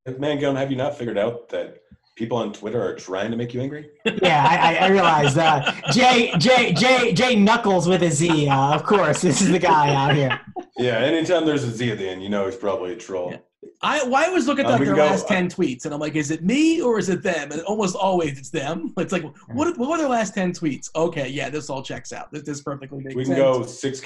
Mangone, 0.08 0.56
have 0.56 0.70
you 0.70 0.76
not 0.76 0.96
figured 0.98 1.18
out 1.18 1.48
that 1.48 1.78
people 2.16 2.36
on 2.36 2.52
Twitter 2.52 2.82
are 2.82 2.94
trying 2.94 3.30
to 3.30 3.36
make 3.36 3.52
you 3.54 3.60
angry? 3.60 3.90
yeah, 4.22 4.46
I, 4.48 4.74
I, 4.76 4.86
I 4.86 4.88
realized 4.88 5.38
uh, 5.38 5.72
Jay 5.92 6.32
Jay 6.38 6.72
Jay 6.72 7.12
Jay 7.12 7.34
Knuckles 7.36 7.88
with 7.88 8.02
a 8.02 8.10
Z. 8.10 8.48
Uh, 8.48 8.74
of 8.74 8.84
course, 8.84 9.22
this 9.22 9.40
is 9.40 9.50
the 9.50 9.58
guy 9.58 9.94
out 9.94 10.14
here. 10.14 10.40
Yeah, 10.78 10.98
anytime 10.98 11.46
there's 11.46 11.64
a 11.64 11.70
Z 11.70 11.90
at 11.92 11.98
the 11.98 12.08
end, 12.08 12.22
you 12.22 12.28
know 12.28 12.46
he's 12.46 12.56
probably 12.56 12.92
a 12.92 12.96
troll. 12.96 13.30
Yeah. 13.32 13.38
I, 13.82 14.02
well, 14.04 14.16
I 14.16 14.26
always 14.26 14.46
look 14.46 14.58
at 14.58 14.66
Um, 14.66 14.82
their 14.82 14.94
go- 14.94 15.04
last 15.04 15.26
10 15.28 15.48
tweets 15.48 15.84
and 15.84 15.92
I'm 15.92 16.00
like, 16.00 16.14
is 16.16 16.30
it 16.30 16.42
me 16.44 16.80
or 16.80 16.98
is 16.98 17.08
it 17.08 17.22
them? 17.22 17.50
And 17.52 17.60
almost 17.62 17.96
always 17.96 18.38
it's 18.38 18.50
them. 18.50 18.92
It's 18.98 19.12
like, 19.12 19.24
what, 19.52 19.76
what 19.78 19.88
were 19.90 19.98
their 19.98 20.08
last 20.08 20.34
10 20.34 20.52
tweets? 20.52 20.90
Okay, 20.94 21.28
yeah, 21.28 21.50
this 21.50 21.68
all 21.70 21.82
checks 21.82 22.12
out. 22.12 22.30
This, 22.32 22.42
this 22.42 22.62
perfectly 22.62 23.02
makes 23.02 23.14
We 23.14 23.24
can 23.24 23.34
sense. 23.34 23.40
go 23.42 23.60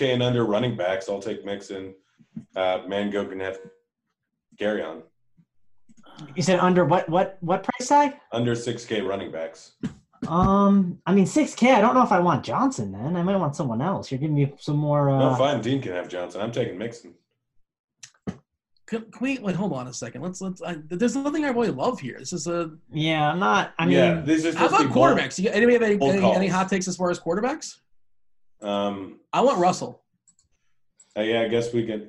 6K 0.05 0.15
and 0.15 0.23
under 0.23 0.45
running 0.45 0.77
backs. 0.77 1.09
I'll 1.09 1.21
take 1.21 1.45
Mixon. 1.45 1.95
Uh, 2.57 2.81
Mango 2.89 3.25
can 3.25 3.39
have 3.41 3.59
carry 4.59 4.83
on. 4.83 5.03
You 6.35 6.43
said 6.43 6.59
under 6.61 6.85
what 6.85 7.09
what 7.09 7.39
what 7.41 7.62
price 7.62 7.89
tag? 7.89 8.14
Under 8.33 8.55
6K 8.55 9.07
running 9.07 9.31
backs. 9.31 9.73
Um, 10.27 10.99
I 11.07 11.14
mean 11.14 11.27
six 11.27 11.55
K. 11.55 11.73
I 11.73 11.81
don't 11.81 11.95
know 11.95 12.03
if 12.03 12.11
I 12.12 12.19
want 12.19 12.45
Johnson. 12.45 12.91
Then 12.93 13.16
I 13.16 13.23
might 13.23 13.37
want 13.37 13.55
someone 13.55 13.81
else. 13.81 14.11
You're 14.11 14.19
giving 14.19 14.35
me 14.35 14.53
some 14.59 14.77
more. 14.77 15.11
Uh, 15.11 15.19
No, 15.19 15.35
fine. 15.37 15.61
Dean 15.61 15.81
can 15.81 15.93
have 15.93 16.09
Johnson. 16.09 16.41
I'm 16.41 16.51
taking 16.53 16.77
Mixon. 16.77 17.14
Can, 18.87 19.03
can 19.03 19.11
we, 19.21 19.39
wait, 19.39 19.55
hold 19.55 19.75
on 19.75 19.87
a 19.87 19.93
second. 19.93 20.23
Let's, 20.23 20.41
let's, 20.41 20.62
I, 20.62 20.77
there's 20.89 21.14
nothing 21.14 21.45
I 21.45 21.49
really 21.51 21.71
love 21.71 22.01
here. 22.01 22.16
This 22.19 22.33
is 22.33 22.47
a, 22.47 22.71
Yeah, 22.91 23.31
I'm 23.31 23.39
not. 23.39 23.75
I 23.79 23.85
mean, 23.85 23.95
yeah, 23.97 24.21
this 24.23 24.47
is 24.47 24.55
how 24.55 24.66
supposed 24.66 24.73
about 24.73 24.83
to 24.83 24.89
be 24.89 24.95
bold. 24.95 25.19
quarterbacks? 25.19 25.39
You, 25.39 25.51
anybody 25.51 25.75
have 25.75 25.83
any, 25.83 26.19
any, 26.19 26.35
any 26.35 26.47
hot 26.49 26.71
takes 26.71 26.89
as 26.89 26.97
far 26.97 27.11
as 27.11 27.21
quarterbacks? 27.21 27.77
Um, 28.62 29.21
I 29.31 29.43
want 29.43 29.59
Russell. 29.59 30.03
uh, 31.19 31.21
yeah, 31.21 31.43
I 31.43 31.49
guess 31.49 31.73
we 31.75 31.85
can. 31.85 32.09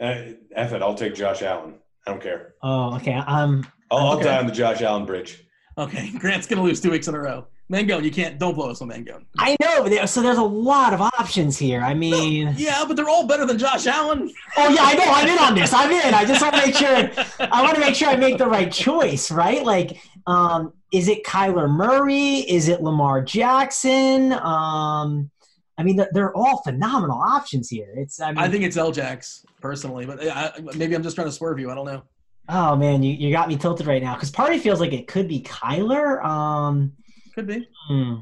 Uh, 0.00 0.32
F 0.56 0.72
it. 0.72 0.80
I'll 0.80 0.94
take 0.94 1.14
Josh 1.14 1.42
Allen. 1.42 1.74
I 2.06 2.10
don't 2.10 2.22
care. 2.22 2.54
oh, 2.62 2.96
okay. 2.96 3.14
Um, 3.14 3.66
I'll, 3.90 3.98
I'll 3.98 4.12
Okay. 4.16 4.24
die 4.24 4.38
on 4.38 4.46
the 4.46 4.52
Josh 4.52 4.82
Allen 4.82 5.04
bridge. 5.06 5.44
Okay, 5.78 6.10
Grant's 6.18 6.46
going 6.46 6.58
to 6.58 6.62
lose 6.62 6.80
two 6.80 6.90
weeks 6.90 7.08
in 7.08 7.14
a 7.14 7.20
row. 7.20 7.46
Mangone, 7.72 8.02
you 8.04 8.10
can't, 8.10 8.38
don't 8.38 8.54
blow 8.54 8.70
us 8.70 8.82
on 8.82 8.88
Mangone. 8.88 9.24
I 9.38 9.56
know, 9.62 9.82
but 9.82 9.88
there, 9.90 10.06
so 10.06 10.20
there's 10.20 10.36
a 10.36 10.42
lot 10.42 10.92
of 10.92 11.00
options 11.00 11.56
here. 11.56 11.80
I 11.80 11.94
mean, 11.94 12.52
Yeah, 12.58 12.84
but 12.86 12.96
they're 12.96 13.08
all 13.08 13.26
better 13.26 13.46
than 13.46 13.56
Josh 13.56 13.86
Allen. 13.86 14.30
oh 14.58 14.68
yeah, 14.68 14.82
I 14.82 14.94
know. 14.94 15.04
I'm 15.06 15.28
in 15.28 15.38
on 15.38 15.54
this. 15.54 15.72
I'm 15.72 15.90
in. 15.90 16.12
I 16.12 16.24
just 16.26 16.42
want 16.42 16.54
to 16.56 16.66
make 16.66 16.74
sure. 16.74 17.10
I 17.50 17.62
want 17.62 17.74
to 17.76 17.80
make 17.80 17.94
sure 17.94 18.08
I 18.08 18.16
make 18.16 18.36
the 18.36 18.46
right 18.46 18.70
choice, 18.70 19.30
right? 19.30 19.64
Like, 19.64 20.02
um, 20.26 20.74
is 20.92 21.08
it 21.08 21.24
Kyler 21.24 21.70
Murray? 21.70 22.40
Is 22.40 22.68
it 22.68 22.82
Lamar 22.82 23.22
Jackson? 23.22 24.32
Um, 24.34 25.30
I 25.78 25.82
mean, 25.82 25.96
they're, 25.96 26.10
they're 26.12 26.36
all 26.36 26.60
phenomenal 26.62 27.18
options 27.18 27.70
here. 27.70 27.88
It's. 27.96 28.20
I 28.20 28.32
mean, 28.32 28.38
I 28.38 28.48
think 28.50 28.64
it's 28.64 28.76
L-Jax, 28.76 29.46
personally, 29.62 30.04
but 30.04 30.18
I, 30.26 30.52
maybe 30.74 30.94
I'm 30.94 31.02
just 31.02 31.14
trying 31.14 31.28
to 31.28 31.32
swerve 31.32 31.58
you. 31.58 31.70
I 31.70 31.74
don't 31.74 31.86
know. 31.86 32.02
Oh 32.48 32.76
man, 32.76 33.02
you, 33.02 33.14
you 33.14 33.32
got 33.32 33.48
me 33.48 33.56
tilted 33.56 33.86
right 33.86 34.02
now 34.02 34.14
because 34.14 34.30
part 34.30 34.52
of 34.52 34.60
feels 34.60 34.80
like 34.80 34.92
it 34.92 35.06
could 35.06 35.28
be 35.28 35.42
Kyler. 35.42 36.22
Um, 36.24 36.92
Could 37.34 37.46
be. 37.46 37.68
hmm. 37.88 38.14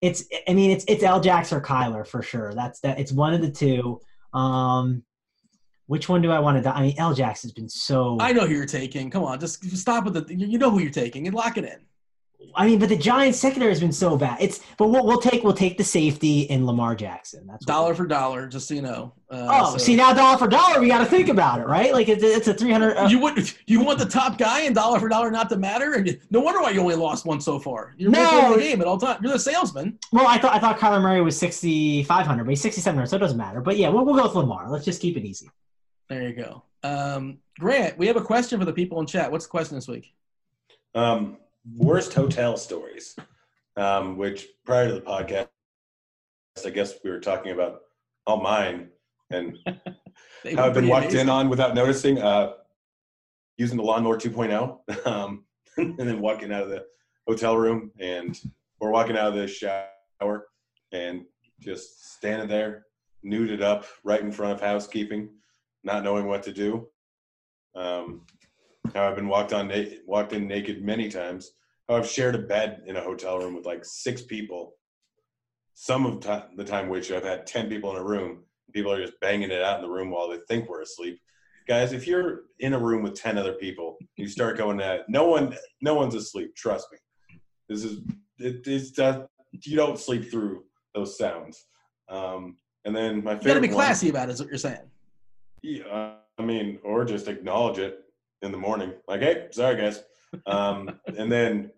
It's. 0.00 0.24
I 0.48 0.54
mean, 0.54 0.70
it's 0.70 0.84
it's 0.88 1.02
L-Jax 1.02 1.52
or 1.52 1.60
Kyler 1.60 2.06
for 2.06 2.22
sure. 2.22 2.54
That's 2.54 2.80
that. 2.80 2.98
It's 2.98 3.12
one 3.12 3.34
of 3.34 3.42
the 3.42 3.50
two. 3.50 4.00
Um, 4.32 5.04
which 5.86 6.08
one 6.08 6.22
do 6.22 6.30
I 6.30 6.38
want 6.38 6.56
to? 6.56 6.62
do? 6.62 6.70
I 6.70 6.82
mean, 6.82 6.94
L-Jax 6.96 7.42
has 7.42 7.52
been 7.52 7.68
so. 7.68 8.16
I 8.18 8.32
know 8.32 8.46
who 8.46 8.54
you're 8.54 8.64
taking. 8.64 9.10
Come 9.10 9.24
on, 9.24 9.38
just 9.38 9.62
just 9.62 9.82
stop 9.82 10.04
with 10.04 10.14
the. 10.14 10.34
You 10.34 10.46
you 10.46 10.58
know 10.58 10.70
who 10.70 10.80
you're 10.80 10.90
taking 10.90 11.26
and 11.26 11.36
lock 11.36 11.58
it 11.58 11.64
in. 11.64 11.80
I 12.54 12.66
mean, 12.66 12.78
but 12.78 12.88
the 12.88 12.96
Giants 12.96 13.38
secondary 13.38 13.70
has 13.70 13.80
been 13.80 13.92
so 13.92 14.16
bad. 14.16 14.38
It's 14.40 14.60
but 14.78 14.88
we'll, 14.88 15.04
we'll 15.04 15.20
take 15.20 15.44
we'll 15.44 15.52
take 15.52 15.76
the 15.76 15.84
safety 15.84 16.42
in 16.42 16.66
Lamar 16.66 16.94
Jackson. 16.94 17.46
That's 17.46 17.66
Dollar 17.66 17.94
for 17.94 18.06
dollar, 18.06 18.46
just 18.46 18.68
so 18.68 18.74
you 18.74 18.82
know. 18.82 19.12
Uh, 19.30 19.46
Oh, 19.48 19.70
so- 19.72 19.78
see 19.78 19.94
now 19.94 20.12
dollar 20.12 20.36
for 20.36 20.48
dollar, 20.48 20.80
we 20.80 20.88
got 20.88 20.98
to 20.98 21.04
think 21.06 21.28
about 21.28 21.60
it, 21.60 21.66
right? 21.66 21.92
Like 21.92 22.08
it's, 22.08 22.22
it's 22.24 22.48
a 22.48 22.54
three 22.54 22.72
hundred. 22.72 22.96
Uh, 22.96 23.06
you 23.08 23.20
would 23.20 23.52
you 23.66 23.80
want 23.80 24.00
the 24.00 24.04
top 24.04 24.38
guy 24.38 24.62
and 24.62 24.74
dollar 24.74 24.98
for 24.98 25.08
dollar 25.08 25.30
not 25.30 25.48
to 25.50 25.56
matter? 25.56 25.92
And 25.94 26.06
you, 26.06 26.18
no 26.30 26.40
wonder 26.40 26.60
why 26.60 26.70
you 26.70 26.80
only 26.80 26.96
lost 26.96 27.24
one 27.24 27.40
so 27.40 27.58
far. 27.60 27.94
You're 27.96 28.10
No. 28.10 28.28
no. 28.40 28.54
the 28.56 28.60
game 28.60 28.80
at 28.80 28.88
all 28.88 28.98
times. 28.98 29.20
You're 29.22 29.32
the 29.32 29.38
salesman. 29.38 29.98
well, 30.12 30.26
I 30.26 30.36
thought 30.38 30.52
I 30.54 30.58
thought 30.58 30.78
Kyler 30.80 31.00
Murray 31.00 31.20
was 31.22 31.38
sixty 31.38 32.02
five 32.02 32.26
hundred, 32.26 32.42
but 32.44 32.50
he's 32.50 32.60
sixty 32.60 32.80
seven 32.80 32.96
hundred, 32.98 33.06
so 33.10 33.16
it 33.16 33.20
doesn't 33.20 33.38
matter. 33.38 33.60
But 33.60 33.76
yeah, 33.76 33.88
we'll, 33.88 34.04
we'll 34.04 34.16
go 34.16 34.24
with 34.24 34.34
Lamar. 34.34 34.68
Let's 34.68 34.84
just 34.84 35.00
keep 35.00 35.16
it 35.16 35.24
easy. 35.24 35.48
There 36.08 36.26
you 36.28 36.34
go. 36.34 36.64
Um, 36.82 37.38
Grant, 37.60 37.98
we 37.98 38.08
have 38.08 38.16
a 38.16 38.22
question 38.22 38.58
for 38.58 38.64
the 38.64 38.72
people 38.72 38.98
in 39.00 39.06
chat. 39.06 39.30
What's 39.30 39.44
the 39.44 39.50
question 39.50 39.76
this 39.76 39.86
week? 39.86 40.12
Um, 40.96 41.36
worst 41.76 42.14
hotel 42.14 42.56
stories, 42.56 43.14
um, 43.76 44.16
which 44.16 44.48
prior 44.64 44.88
to 44.88 44.94
the 44.94 45.00
podcast, 45.02 45.46
I 46.66 46.70
guess 46.70 46.94
we 47.04 47.10
were 47.10 47.20
talking 47.20 47.52
about 47.52 47.82
all 48.26 48.40
mine 48.40 48.88
and 49.30 49.56
how 49.66 50.66
I've 50.66 50.74
been 50.74 50.88
walked 50.88 51.06
amazing. 51.06 51.20
in 51.20 51.28
on 51.28 51.48
without 51.48 51.74
noticing, 51.74 52.18
uh, 52.18 52.52
using 53.56 53.76
the 53.76 53.82
lawnmower 53.82 54.18
2.0, 54.18 55.06
um, 55.06 55.44
and 55.76 55.98
then 55.98 56.20
walking 56.20 56.52
out 56.52 56.64
of 56.64 56.70
the 56.70 56.84
hotel 57.26 57.56
room 57.56 57.92
and 58.00 58.38
or 58.80 58.90
walking 58.90 59.16
out 59.16 59.28
of 59.28 59.34
the 59.34 59.46
shower 59.46 60.46
and 60.92 61.24
just 61.60 62.14
standing 62.14 62.48
there, 62.48 62.86
nuded 63.24 63.62
up 63.62 63.84
right 64.04 64.22
in 64.22 64.32
front 64.32 64.52
of 64.54 64.60
housekeeping, 64.60 65.28
not 65.84 66.02
knowing 66.02 66.26
what 66.26 66.42
to 66.42 66.52
do. 66.52 66.88
Um, 67.74 68.22
how 68.94 69.08
I've 69.08 69.16
been 69.16 69.28
walked 69.28 69.52
on 69.52 69.68
na- 69.68 69.96
walked 70.06 70.32
in 70.32 70.48
naked 70.48 70.82
many 70.82 71.08
times. 71.08 71.52
How 71.88 71.96
I've 71.96 72.08
shared 72.08 72.34
a 72.34 72.38
bed 72.38 72.82
in 72.86 72.96
a 72.96 73.02
hotel 73.02 73.38
room 73.38 73.54
with 73.54 73.66
like 73.66 73.84
six 73.84 74.22
people. 74.22 74.74
Some 75.74 76.06
of 76.06 76.20
the 76.56 76.64
time, 76.64 76.88
which 76.88 77.10
I've 77.12 77.24
had 77.24 77.46
ten 77.46 77.68
people 77.68 77.90
in 77.90 77.96
a 77.96 78.04
room, 78.04 78.44
people 78.72 78.92
are 78.92 79.00
just 79.04 79.18
banging 79.20 79.50
it 79.50 79.62
out 79.62 79.76
in 79.76 79.82
the 79.82 79.90
room 79.90 80.10
while 80.10 80.28
they 80.28 80.38
think 80.48 80.68
we're 80.68 80.82
asleep. 80.82 81.20
Guys, 81.68 81.92
if 81.92 82.06
you're 82.06 82.42
in 82.58 82.72
a 82.72 82.78
room 82.78 83.02
with 83.02 83.14
ten 83.14 83.38
other 83.38 83.52
people, 83.52 83.96
you 84.16 84.26
start 84.26 84.56
going 84.56 84.80
at 84.80 85.08
no 85.08 85.26
one, 85.28 85.56
no 85.80 85.94
one's 85.94 86.14
asleep. 86.14 86.54
Trust 86.56 86.86
me. 86.92 86.98
This 87.68 87.84
is 87.84 88.00
it 88.38 88.66
is 88.66 88.98
uh, 88.98 89.26
you 89.52 89.76
don't 89.76 89.98
sleep 89.98 90.30
through 90.30 90.64
those 90.94 91.16
sounds. 91.18 91.66
Um, 92.08 92.56
and 92.84 92.96
then 92.96 93.22
my 93.22 93.32
You 93.32 93.36
got 93.36 93.42
to 93.42 93.48
favorite 93.48 93.60
be 93.62 93.68
one- 93.68 93.76
classy 93.76 94.08
about 94.08 94.28
it. 94.28 94.32
Is 94.32 94.40
what 94.40 94.48
you're 94.48 94.58
saying. 94.58 94.80
yeah, 95.62 96.14
I 96.38 96.42
mean, 96.42 96.78
or 96.82 97.04
just 97.04 97.28
acknowledge 97.28 97.78
it 97.78 98.00
in 98.42 98.50
the 98.52 98.58
morning, 98.58 98.92
like, 99.06 99.20
"Hey, 99.20 99.46
sorry, 99.52 99.76
guys." 99.76 100.02
Um, 100.46 100.98
and 101.18 101.30
then 101.30 101.70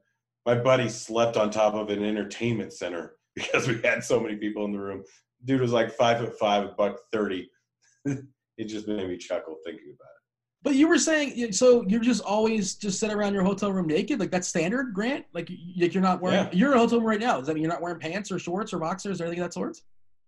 my 0.46 0.54
buddy 0.54 0.88
slept 0.88 1.36
on 1.36 1.50
top 1.50 1.74
of 1.74 1.88
an 1.90 2.04
entertainment 2.04 2.72
center 2.72 3.16
because 3.34 3.66
we 3.68 3.80
had 3.82 4.04
so 4.04 4.20
many 4.20 4.36
people 4.36 4.64
in 4.64 4.72
the 4.72 4.78
room. 4.78 5.02
Dude 5.44 5.60
was 5.60 5.72
like 5.72 5.92
five 5.92 6.18
foot 6.18 6.38
five, 6.38 6.64
a 6.64 6.68
buck 6.68 6.98
thirty. 7.12 7.50
it 8.04 8.64
just 8.64 8.86
made 8.88 9.08
me 9.08 9.16
chuckle 9.16 9.56
thinking 9.64 9.86
about 9.88 10.06
it. 10.06 10.22
But 10.64 10.76
you 10.76 10.86
were 10.86 10.98
saying, 10.98 11.52
so 11.52 11.84
you're 11.88 12.00
just 12.00 12.22
always 12.22 12.76
just 12.76 13.00
sit 13.00 13.10
around 13.10 13.34
your 13.34 13.42
hotel 13.42 13.72
room 13.72 13.88
naked, 13.88 14.20
like 14.20 14.30
that's 14.30 14.46
standard, 14.46 14.94
Grant. 14.94 15.24
Like 15.34 15.50
like 15.80 15.92
you're 15.92 16.02
not 16.02 16.20
wearing. 16.20 16.38
Yeah. 16.38 16.50
You're 16.52 16.72
in 16.72 16.78
a 16.78 16.80
hotel 16.80 16.98
room 16.98 17.08
right 17.08 17.20
now. 17.20 17.38
Does 17.38 17.48
that 17.48 17.54
mean 17.54 17.64
you're 17.64 17.72
not 17.72 17.82
wearing 17.82 17.98
pants 17.98 18.30
or 18.30 18.38
shorts 18.38 18.72
or 18.72 18.78
boxers 18.78 19.20
or 19.20 19.24
anything 19.24 19.40
of 19.40 19.46
that 19.46 19.54
sort? 19.54 19.76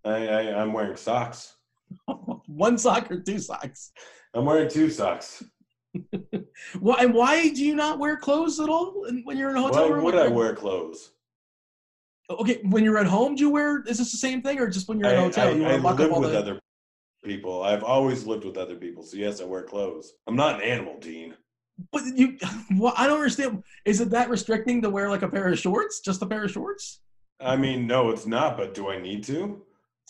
I, 0.04 0.26
I, 0.26 0.60
I'm 0.60 0.72
wearing 0.72 0.96
socks. 0.96 1.54
One 2.46 2.76
sock 2.76 3.10
or 3.10 3.20
two 3.20 3.38
socks? 3.38 3.92
I'm 4.34 4.44
wearing 4.44 4.68
two 4.68 4.90
socks. 4.90 5.44
Why? 6.80 6.96
And 6.98 7.14
why 7.14 7.48
do 7.50 7.64
you 7.64 7.76
not 7.76 8.00
wear 8.00 8.16
clothes 8.16 8.58
at 8.58 8.68
all 8.68 9.06
when 9.22 9.36
you're 9.36 9.50
in 9.50 9.56
a 9.56 9.60
hotel 9.62 9.84
Why 9.88 9.94
room? 9.94 10.04
would 10.04 10.14
Like, 10.16 10.24
I 10.24 10.28
wear 10.28 10.54
clothes? 10.54 11.12
Okay, 12.30 12.60
when 12.62 12.84
you're 12.84 12.98
at 12.98 13.06
home, 13.06 13.34
do 13.34 13.42
you 13.42 13.50
wear? 13.50 13.82
Is 13.82 13.98
this 13.98 14.10
the 14.10 14.18
same 14.18 14.40
thing, 14.40 14.58
or 14.58 14.68
just 14.68 14.88
when 14.88 14.98
you're 14.98 15.10
in 15.10 15.16
a 15.16 15.20
I, 15.20 15.24
hotel, 15.24 15.48
I, 15.48 15.50
you 15.52 15.64
I 15.66 15.76
live 15.76 16.10
with 16.10 16.32
the... 16.32 16.38
other 16.38 16.60
people. 17.24 17.62
I've 17.62 17.82
always 17.82 18.26
lived 18.26 18.44
with 18.44 18.56
other 18.56 18.76
people, 18.76 19.02
so 19.02 19.16
yes, 19.16 19.40
I 19.40 19.44
wear 19.44 19.62
clothes. 19.62 20.14
I'm 20.26 20.36
not 20.36 20.56
an 20.56 20.62
animal, 20.62 20.98
Dean. 21.00 21.34
But 21.92 22.02
you, 22.14 22.38
well, 22.76 22.94
I 22.96 23.06
don't 23.06 23.16
understand. 23.16 23.62
Is 23.84 24.00
it 24.00 24.10
that 24.10 24.30
restricting 24.30 24.80
to 24.82 24.90
wear 24.90 25.10
like 25.10 25.22
a 25.22 25.28
pair 25.28 25.48
of 25.48 25.58
shorts? 25.58 26.00
Just 26.00 26.22
a 26.22 26.26
pair 26.26 26.44
of 26.44 26.50
shorts? 26.50 27.00
I 27.40 27.56
mean, 27.56 27.86
no, 27.86 28.10
it's 28.10 28.26
not. 28.26 28.56
But 28.56 28.74
do 28.74 28.90
I 28.90 29.00
need 29.00 29.24
to? 29.24 29.62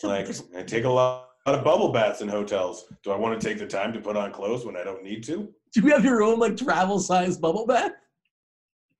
Like, 0.03 0.27
I 0.55 0.63
take 0.63 0.83
a 0.83 0.89
lot, 0.89 1.29
lot 1.45 1.57
of 1.57 1.63
bubble 1.63 1.91
baths 1.91 2.21
in 2.21 2.27
hotels. 2.27 2.85
Do 3.03 3.11
I 3.11 3.15
want 3.15 3.39
to 3.39 3.47
take 3.47 3.57
the 3.57 3.65
time 3.65 3.93
to 3.93 3.99
put 3.99 4.17
on 4.17 4.31
clothes 4.31 4.65
when 4.65 4.75
I 4.75 4.83
don't 4.83 5.03
need 5.03 5.23
to? 5.23 5.49
Do 5.73 5.81
you 5.81 5.91
have 5.91 6.03
your 6.03 6.21
own 6.21 6.37
like 6.37 6.57
travel 6.57 6.99
size 6.99 7.37
bubble 7.37 7.65
bath? 7.65 7.93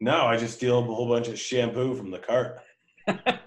No, 0.01 0.26
I 0.26 0.38
just 0.38 0.55
steal 0.55 0.80
a 0.80 0.82
whole 0.82 1.07
bunch 1.07 1.28
of 1.28 1.39
shampoo 1.39 1.95
from 1.95 2.11
the 2.11 2.20
cart. 2.20 2.59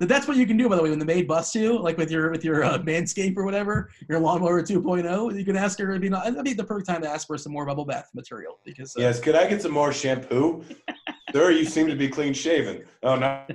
That's 0.00 0.26
what 0.26 0.38
you 0.38 0.46
can 0.46 0.56
do, 0.56 0.68
by 0.68 0.76
the 0.76 0.82
way, 0.82 0.90
when 0.90 0.98
the 0.98 1.04
maid 1.04 1.28
busts 1.28 1.54
you, 1.54 1.78
like 1.78 1.98
with 1.98 2.10
your 2.10 2.30
with 2.30 2.44
your 2.44 2.64
uh, 2.64 2.78
Manscape 2.78 3.36
or 3.36 3.44
whatever, 3.44 3.90
your 4.08 4.18
lawnmower 4.18 4.62
2.0. 4.62 5.38
You 5.38 5.44
can 5.44 5.56
ask 5.56 5.78
her 5.78 5.92
to 5.92 6.00
be 6.00 6.08
not. 6.08 6.24
That'd 6.24 6.42
be 6.42 6.54
the 6.54 6.64
perfect 6.64 6.88
time 6.88 7.02
to 7.02 7.08
ask 7.08 7.26
for 7.26 7.36
some 7.36 7.52
more 7.52 7.66
bubble 7.66 7.84
bath 7.84 8.08
material 8.14 8.58
because 8.64 8.96
uh, 8.96 9.00
Yes, 9.00 9.20
could 9.20 9.34
I 9.34 9.46
get 9.46 9.62
some 9.62 9.72
more 9.72 9.92
shampoo? 9.92 10.64
Sir, 11.32 11.50
you 11.50 11.64
seem 11.64 11.86
to 11.86 11.96
be 11.96 12.08
clean 12.08 12.32
shaven. 12.32 12.82
Oh, 13.02 13.16
not, 13.16 13.50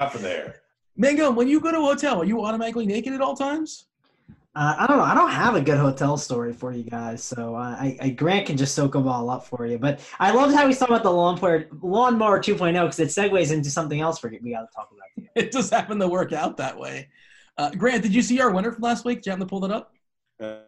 not 0.00 0.12
for 0.12 0.18
there. 0.18 0.62
Mango, 0.96 1.30
when 1.30 1.46
you 1.46 1.60
go 1.60 1.70
to 1.70 1.78
a 1.78 1.82
hotel, 1.82 2.22
are 2.22 2.24
you 2.24 2.42
automatically 2.42 2.86
naked 2.86 3.12
at 3.12 3.20
all 3.20 3.36
times? 3.36 3.86
Uh, 4.56 4.74
I 4.78 4.86
don't 4.86 4.96
know. 4.96 5.04
I 5.04 5.12
don't 5.12 5.30
have 5.30 5.54
a 5.54 5.60
good 5.60 5.76
hotel 5.76 6.16
story 6.16 6.54
for 6.54 6.72
you 6.72 6.82
guys, 6.82 7.22
so 7.22 7.54
uh, 7.54 7.76
I, 7.78 7.98
I 8.00 8.08
Grant 8.08 8.46
can 8.46 8.56
just 8.56 8.74
soak 8.74 8.92
them 8.94 9.06
all 9.06 9.28
up 9.28 9.44
for 9.44 9.66
you. 9.66 9.78
But 9.78 10.00
I 10.18 10.30
loved 10.30 10.54
how 10.54 10.66
we 10.66 10.72
talking 10.72 10.94
about 10.94 11.02
the 11.02 11.12
lawnmower 11.12 11.66
lawnmower 11.82 12.40
2.0 12.40 12.72
because 12.72 12.98
it 12.98 13.08
segues 13.08 13.52
into 13.52 13.68
something 13.68 14.00
else 14.00 14.22
we 14.22 14.30
we 14.42 14.52
got 14.52 14.62
to 14.62 14.74
talk 14.74 14.88
about. 14.90 15.08
Here. 15.14 15.28
It 15.34 15.52
just 15.52 15.70
happened 15.70 16.00
to 16.00 16.08
work 16.08 16.32
out 16.32 16.56
that 16.56 16.78
way. 16.78 17.08
Uh, 17.58 17.68
Grant, 17.72 18.02
did 18.02 18.14
you 18.14 18.22
see 18.22 18.40
our 18.40 18.50
winner 18.50 18.72
from 18.72 18.80
last 18.80 19.04
week? 19.04 19.18
Did 19.18 19.26
you 19.26 19.30
happen 19.32 19.46
to 19.46 19.50
pull 19.50 19.60
that 19.60 19.70
up? 19.70 19.94
Uh, 20.40 20.60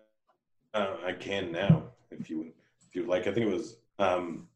uh, 0.74 0.97
I 1.07 1.12
can 1.12 1.51
now, 1.51 1.84
if 2.11 2.28
you 2.28 2.53
if 2.86 2.95
you 2.95 3.03
would 3.03 3.11
like. 3.11 3.22
I 3.26 3.32
think 3.32 3.47
it 3.47 3.53
was, 3.53 3.76
um, 3.99 4.49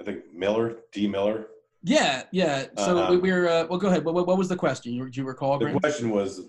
I 0.00 0.04
think 0.04 0.32
Miller, 0.32 0.76
D. 0.90 1.06
Miller. 1.06 1.48
Yeah, 1.84 2.22
yeah. 2.32 2.64
So 2.78 2.96
Uh-huh. 2.96 3.12
we, 3.12 3.18
we're 3.18 3.46
uh, 3.46 3.66
well. 3.68 3.78
Go 3.78 3.88
ahead. 3.88 4.06
What, 4.06 4.26
what 4.26 4.38
was 4.38 4.48
the 4.48 4.56
question? 4.56 4.94
You, 4.94 5.10
do 5.10 5.20
you 5.20 5.26
recall, 5.26 5.58
The 5.58 5.66
Grant? 5.66 5.82
question 5.82 6.08
was 6.08 6.48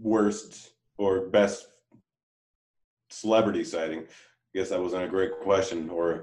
worst 0.00 0.70
or 0.98 1.28
best 1.28 1.66
celebrity 3.10 3.64
sighting. 3.64 4.00
I 4.00 4.58
guess 4.58 4.70
that 4.70 4.80
wasn't 4.82 5.04
a 5.04 5.08
great 5.08 5.40
question 5.40 5.88
or 5.88 6.12
a 6.12 6.20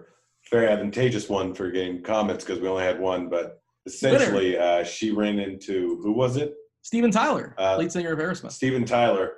very 0.52 0.68
advantageous 0.68 1.30
one 1.30 1.54
for 1.54 1.72
getting 1.72 2.02
comments 2.04 2.44
because 2.44 2.60
we 2.60 2.68
only 2.68 2.84
had 2.84 3.00
one. 3.00 3.30
But 3.30 3.62
essentially, 3.86 4.58
uh, 4.58 4.84
she 4.84 5.12
ran 5.12 5.40
into 5.40 6.00
who 6.04 6.12
was 6.12 6.38
it? 6.38 6.54
Steven 6.82 7.10
Tyler, 7.12 7.56
Uh, 7.58 7.78
lead 7.78 7.92
singer 7.92 8.12
of 8.14 8.20
Aerosmith. 8.20 8.52
Steven 8.52 8.86
Tyler, 8.86 9.34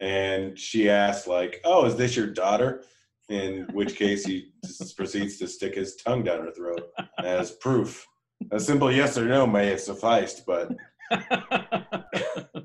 and 0.00 0.56
she 0.58 0.88
asked 0.88 1.26
like, 1.26 1.60
"Oh, 1.64 1.86
is 1.86 1.96
this 1.96 2.16
your 2.16 2.28
daughter?" 2.28 2.84
In 3.30 3.66
which 3.72 3.96
case, 3.96 4.24
he 4.24 4.52
just 4.64 4.96
proceeds 4.96 5.38
to 5.38 5.48
stick 5.48 5.74
his 5.74 5.96
tongue 5.96 6.22
down 6.22 6.42
her 6.44 6.52
throat 6.52 6.82
as 7.22 7.50
proof. 7.52 8.06
A 8.52 8.60
simple 8.60 8.92
yes 8.92 9.16
or 9.16 9.24
no 9.24 9.46
may 9.46 9.68
have 9.68 9.80
sufficed, 9.80 10.44
but 10.46 10.70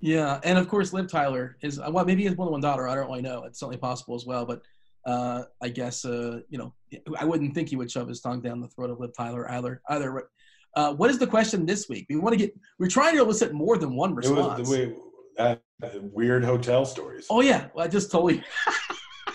yeah, 0.00 0.40
and 0.44 0.58
of 0.58 0.68
course, 0.68 0.92
Liv 0.92 1.08
Tyler 1.08 1.56
is 1.62 1.78
well, 1.78 2.04
maybe 2.04 2.24
has 2.24 2.36
more 2.36 2.46
than 2.46 2.52
one 2.52 2.60
daughter. 2.60 2.88
I 2.88 2.94
don't 2.94 3.08
really 3.08 3.22
know. 3.22 3.44
It's 3.44 3.58
certainly 3.58 3.78
possible 3.78 4.14
as 4.14 4.26
well, 4.26 4.44
but 4.44 4.62
uh, 5.06 5.44
I 5.62 5.68
guess 5.68 6.04
uh, 6.04 6.40
you 6.48 6.58
know, 6.58 6.74
I 7.18 7.24
wouldn't 7.24 7.54
think 7.54 7.68
he 7.68 7.76
would 7.76 7.90
shove 7.90 8.08
his 8.08 8.20
tongue 8.20 8.40
down 8.40 8.60
the 8.60 8.68
throat 8.68 8.90
of 8.90 9.00
Liv 9.00 9.10
Tyler 9.16 9.50
either. 9.50 9.82
Either. 9.88 10.28
Uh, 10.74 10.94
what 10.94 11.10
is 11.10 11.18
the 11.18 11.26
question 11.26 11.66
this 11.66 11.86
week? 11.88 12.06
We 12.08 12.16
want 12.16 12.32
to 12.32 12.38
get. 12.38 12.54
We're 12.78 12.88
trying 12.88 13.14
to 13.16 13.22
elicit 13.22 13.52
more 13.52 13.76
than 13.76 13.94
one 13.94 14.12
it 14.12 14.16
response. 14.16 14.60
was 14.60 14.70
the 14.70 14.74
way 14.74 14.96
uh, 15.38 15.56
weird 16.00 16.44
hotel 16.44 16.86
stories. 16.86 17.26
oh 17.28 17.42
yeah, 17.42 17.66
well, 17.74 17.84
I 17.84 17.88
just 17.88 18.10
totally. 18.10 18.42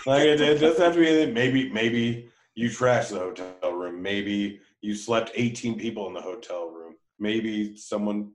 Like 0.06 0.22
it, 0.22 0.40
it 0.40 0.58
doesn't 0.58 0.82
have 0.82 0.94
to 0.94 1.00
be 1.00 1.06
anything. 1.06 1.34
Maybe 1.34 1.70
maybe 1.70 2.30
you 2.54 2.70
trashed 2.70 3.10
the 3.10 3.18
hotel 3.18 3.72
room. 3.72 4.00
Maybe 4.00 4.60
you 4.80 4.94
slept 4.94 5.32
18 5.34 5.78
people 5.78 6.06
in 6.06 6.14
the 6.14 6.20
hotel 6.22 6.70
room. 6.70 6.94
Maybe 7.18 7.76
someone 7.76 8.32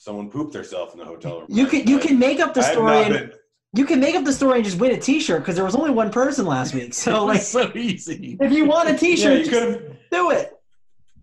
someone 0.00 0.30
pooped 0.30 0.54
themselves 0.54 0.94
in 0.94 0.98
the 0.98 1.04
hotel 1.04 1.40
room. 1.40 1.46
You 1.50 1.66
can 1.66 1.86
you 1.86 1.98
I- 1.98 2.02
can 2.02 2.18
make 2.18 2.40
up 2.40 2.54
the 2.54 2.60
I 2.62 2.64
have 2.64 2.72
story 2.72 2.90
not 2.90 3.04
and 3.04 3.30
been- 3.30 3.32
you 3.72 3.84
can 3.84 4.00
make 4.00 4.16
up 4.16 4.24
the 4.24 4.32
story 4.32 4.56
and 4.56 4.64
just 4.64 4.80
win 4.80 4.90
a 4.90 4.98
T-shirt 4.98 5.42
because 5.42 5.54
there 5.54 5.64
was 5.64 5.76
only 5.76 5.90
one 5.90 6.10
person 6.10 6.44
last 6.44 6.74
week. 6.74 6.92
So 6.92 7.24
like, 7.26 7.40
so 7.40 7.70
easy. 7.76 8.36
if 8.40 8.50
you 8.50 8.64
want 8.64 8.88
a 8.88 8.92
yeah, 8.92 8.98
T-shirt, 8.98 9.38
you 9.38 9.44
just 9.44 9.50
could 9.50 9.96
do 10.10 10.30
it. 10.30 10.52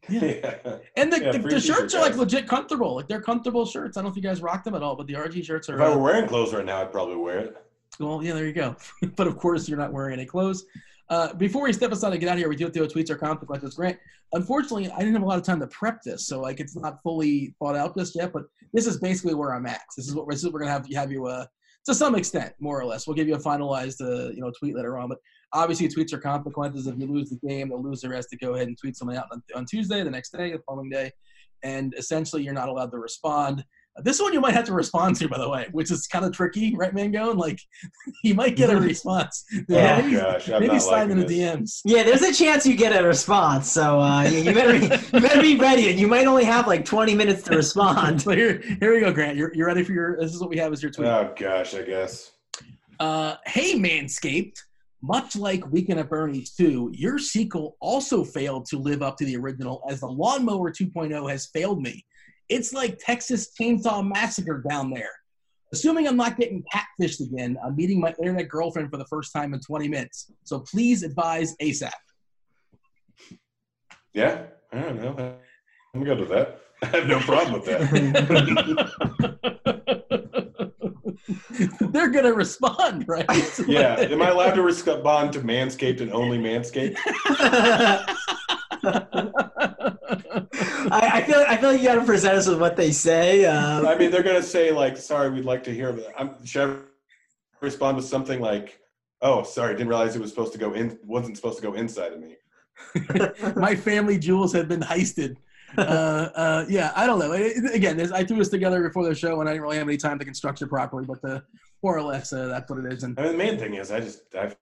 Yeah. 0.07 0.77
And 0.95 1.11
the, 1.11 1.21
Yeah, 1.21 1.31
the, 1.33 1.39
the 1.39 1.59
shirts 1.59 1.93
are 1.93 2.01
like 2.01 2.15
legit 2.15 2.47
comfortable. 2.47 2.95
Like 2.95 3.09
they're 3.09 3.21
comfortable 3.21 3.65
shirts. 3.65 3.97
I 3.97 3.99
don't 4.01 4.05
know 4.05 4.11
if 4.11 4.15
you 4.15 4.21
guys 4.23 4.41
rock 4.41 4.63
them 4.63 4.75
at 4.75 4.81
all, 4.81 4.95
but 4.95 5.07
the 5.07 5.13
RG 5.13 5.43
shirts 5.43 5.67
are. 5.69 5.75
If 5.75 5.81
I 5.81 5.87
uh, 5.87 5.95
were 5.95 6.01
wearing 6.01 6.27
clothes 6.27 6.53
right 6.53 6.63
now, 6.65 6.81
I'd 6.81 6.91
probably 6.91 7.17
wear 7.17 7.39
it. 7.39 7.57
Well, 7.99 8.23
yeah, 8.23 8.33
there 8.33 8.45
you 8.45 8.53
go. 8.53 8.77
but 9.17 9.27
of 9.27 9.37
course, 9.37 9.67
you're 9.67 9.77
not 9.77 9.91
wearing 9.91 10.13
any 10.13 10.25
clothes. 10.25 10.65
Uh, 11.09 11.34
before 11.34 11.63
we 11.63 11.73
step 11.73 11.91
aside 11.91 12.11
and 12.11 12.19
get 12.19 12.29
out 12.29 12.34
of 12.34 12.39
here, 12.39 12.49
we 12.49 12.55
do 12.55 12.65
have 12.65 12.73
to 12.73 12.85
do 12.85 12.88
tweets 12.88 13.09
or 13.09 13.15
conflict. 13.15 13.75
Grant, 13.75 13.97
unfortunately, 14.34 14.91
I 14.91 14.99
didn't 14.99 15.13
have 15.13 15.23
a 15.23 15.25
lot 15.25 15.38
of 15.38 15.45
time 15.45 15.59
to 15.61 15.67
prep 15.67 16.01
this, 16.03 16.27
so 16.27 16.41
like 16.41 16.59
it's 16.59 16.75
not 16.75 17.01
fully 17.01 17.55
thought 17.59 17.75
out 17.77 17.95
just 17.97 18.15
yet. 18.15 18.34
But 18.34 18.43
this 18.73 18.85
is 18.85 18.99
basically 18.99 19.34
where 19.34 19.53
I'm 19.53 19.65
at. 19.65 19.81
This 19.95 20.07
is 20.07 20.15
what 20.15 20.29
this 20.29 20.43
is 20.43 20.51
we're 20.51 20.59
gonna 20.59 20.71
have 20.71 20.85
have 20.93 21.11
you 21.11 21.27
uh, 21.27 21.45
to 21.85 21.95
some 21.95 22.15
extent, 22.15 22.53
more 22.59 22.79
or 22.79 22.85
less. 22.85 23.07
We'll 23.07 23.15
give 23.15 23.27
you 23.27 23.35
a 23.35 23.39
finalized 23.39 24.01
uh, 24.01 24.31
you 24.31 24.41
know 24.41 24.51
tweet 24.59 24.75
later 24.75 24.97
on. 24.97 25.07
But 25.07 25.19
Obviously, 25.53 25.88
tweets 25.88 26.11
are 26.13 26.19
consequences. 26.19 26.88
If 26.88 26.99
you 26.99 27.07
lose 27.07 27.29
the 27.29 27.47
game, 27.47 27.69
they'll 27.69 27.81
lose 27.81 28.01
the 28.01 28.09
rest 28.09 28.29
to 28.31 28.38
go 28.38 28.55
ahead 28.55 28.67
and 28.67 28.77
tweet 28.77 28.97
someone 28.97 29.17
out 29.17 29.27
on, 29.31 29.41
on 29.55 29.65
Tuesday, 29.65 30.03
the 30.03 30.11
next 30.11 30.31
day, 30.31 30.51
the 30.51 30.59
following 30.67 30.89
day, 30.89 31.11
and 31.63 31.93
essentially 31.97 32.43
you're 32.43 32.53
not 32.53 32.69
allowed 32.69 32.91
to 32.91 32.99
respond. 32.99 33.63
This 34.03 34.22
one 34.22 34.34
you 34.34 34.40
might 34.40 34.53
have 34.53 34.65
to 34.65 34.74
respond 34.74 35.15
to, 35.18 35.28
by 35.28 35.38
the 35.38 35.49
way, 35.49 35.68
which 35.72 35.90
is 35.91 36.07
kind 36.07 36.24
of 36.24 36.32
tricky, 36.32 36.76
right, 36.76 36.94
Mangone? 36.94 37.38
Like, 37.38 37.60
you 38.24 38.36
might 38.36 38.56
get 38.56 38.69
a 38.69 38.80
response. 38.80 39.44
Yeah. 39.68 40.02
maybe, 40.02 40.18
Oh, 40.18 40.22
gosh, 40.22 40.49
I'm 40.49 40.61
maybe 40.61 40.74
not 40.74 40.82
slide 40.82 41.10
in 41.10 41.19
the. 41.19 41.26
DMs. 41.26 41.82
Yeah, 41.86 42.03
there's 42.03 42.22
a 42.22 42.34
chance 42.34 42.65
you 42.65 42.76
get 42.76 42.91
a 42.91 43.06
response, 43.06 43.72
so 43.72 43.99
uh, 43.99 44.24
you, 44.24 44.40
you 44.40 44.53
better 44.53 44.80
be, 44.80 44.86
you 45.14 45.22
better 45.22 45.41
be 45.41 45.56
ready, 45.57 45.90
and 45.90 45.99
you 45.99 46.07
might 46.07 46.28
only 46.28 46.44
have 46.44 46.68
like 46.68 46.86
20 46.86 47.15
minutes 47.15 47.44
to 47.44 47.56
respond. 47.56 48.22
So 48.28 48.32
here, 48.32 48.61
here 48.80 48.94
we 48.94 48.99
go, 48.99 49.11
Grant. 49.14 49.38
You're, 49.38 49.53
you're 49.53 49.68
ready 49.68 49.84
for 49.84 49.94
your. 49.94 50.18
This 50.19 50.34
is 50.34 50.41
what 50.41 50.49
we 50.49 50.57
have 50.57 50.74
as 50.74 50.82
your 50.84 50.91
tweet. 50.91 51.07
Oh 51.07 51.34
gosh, 51.38 51.74
I 51.74 51.84
guess. 51.84 52.32
Uh, 52.99 53.36
hey, 53.45 53.76
Manscaped. 53.80 54.57
Much 55.02 55.36
like 55.36 55.65
Weekend 55.72 55.99
at 55.99 56.10
Bernie's 56.10 56.56
2, 56.56 56.91
your 56.94 57.19
sequel 57.19 57.78
also 57.80 58.24
failed 58.24 58.65
to 58.65 58.80
live 58.80 59.03
up 59.03 59.15
to 59.18 59.26
the 59.26 59.38
original 59.38 59.84
as 59.88 59.99
the 59.99 60.07
Lawnmower 60.07 60.72
2.0 60.72 61.30
has 61.30 61.45
failed 61.53 61.82
me. 61.82 62.03
It's 62.49 62.74
like 62.74 62.99
Texas 62.99 63.49
Chainsaw 63.60 64.07
Massacre 64.07 64.64
down 64.68 64.91
there. 64.91 65.11
Assuming 65.74 66.07
I'm 66.07 66.15
not 66.15 66.38
getting 66.38 66.64
catfished 66.74 67.19
again, 67.19 67.57
I'm 67.64 67.76
meeting 67.76 67.99
my 67.99 68.14
internet 68.19 68.48
girlfriend 68.48 68.90
for 68.90 68.98
the 68.98 69.06
first 69.06 69.34
time 69.34 69.53
in 69.53 69.60
20 69.60 69.90
minutes. 69.90 70.32
So 70.44 70.60
please 70.60 71.03
advise 71.03 71.56
ASAP. 71.61 71.91
Yeah, 74.14 74.44
I 74.72 74.80
don't 74.80 75.02
know. 75.02 75.36
I'm 75.94 76.03
good 76.03 76.19
with 76.19 76.30
that. 76.30 76.61
I 76.84 76.86
have 76.88 77.07
no 77.07 77.19
problem 77.19 77.53
with 77.53 77.65
that. 77.65 77.90
They're 81.91 82.10
going 82.10 82.26
to 82.26 82.34
respond, 82.34 83.06
right? 83.07 83.26
yeah, 83.68 83.95
am 83.99 84.22
I 84.22 84.30
allowed 84.30 84.53
to 84.53 84.61
respond 84.61 85.34
to 85.34 85.41
Manscaped 85.41 86.02
and 86.02 86.14
only 86.14 86.38
Manscaped? 86.38 86.98
I, 90.91 91.09
I 91.14 91.23
feel 91.23 91.43
I 91.47 91.57
feel 91.57 91.72
like 91.72 91.81
you 91.81 91.88
got 91.88 91.95
to 91.95 92.05
present 92.05 92.35
us 92.35 92.47
with 92.47 92.59
what 92.59 92.76
they 92.76 92.91
say. 92.91 93.45
Uh, 93.45 93.88
I 93.88 93.97
mean, 93.97 94.11
they're 94.11 94.23
gonna 94.23 94.41
say 94.43 94.72
like, 94.72 94.97
"Sorry, 94.97 95.30
we'd 95.30 95.45
like 95.45 95.64
to 95.65 95.73
hear." 95.73 95.91
That. 95.91 96.14
I'm, 96.19 96.45
should 96.45 96.69
I 96.69 96.76
respond 97.61 97.97
with 97.97 98.05
something 98.05 98.39
like, 98.39 98.80
"Oh, 99.22 99.43
sorry, 99.43 99.73
didn't 99.73 99.89
realize 99.89 100.15
it 100.15 100.22
was 100.22 100.30
supposed 100.30 100.53
to 100.53 100.59
go 100.59 100.73
in. 100.73 100.97
Wasn't 101.03 101.35
supposed 101.35 101.57
to 101.57 101.64
go 101.64 101.73
inside 101.73 102.14
of 102.14 102.19
me." 102.19 102.35
my 103.55 103.76
family 103.76 104.18
jewels 104.18 104.53
have 104.53 104.68
been 104.68 104.81
heisted. 104.81 105.35
Uh, 105.77 105.81
uh, 106.35 106.65
yeah, 106.69 106.93
I 106.95 107.05
don't 107.05 107.19
know. 107.19 107.34
It- 107.34 107.57
it- 107.57 107.76
again, 107.76 107.99
I 108.14 108.23
threw 108.23 108.38
this 108.38 108.49
together 108.49 108.81
before 108.81 109.03
the 109.03 109.14
show, 109.15 109.39
and 109.41 109.49
I 109.49 109.53
didn't 109.53 109.64
really 109.64 109.77
have 109.77 109.88
any 109.88 109.97
time 109.97 110.18
to 110.19 110.26
construct 110.26 110.61
it 110.61 110.68
properly. 110.68 111.05
But 111.05 111.23
uh, 111.30 111.41
more 111.84 111.97
or 111.97 112.03
less, 112.03 112.31
uh, 112.31 112.47
that's 112.47 112.69
what 112.69 112.80
it 112.85 112.93
is. 112.93 113.03
And 113.03 113.19
I 113.19 113.23
mean, 113.23 113.31
the 113.34 113.38
main 113.38 113.59
thing 113.59 113.73
is, 113.76 113.91
I 113.91 113.99
just 113.99 114.22
I 114.35 114.55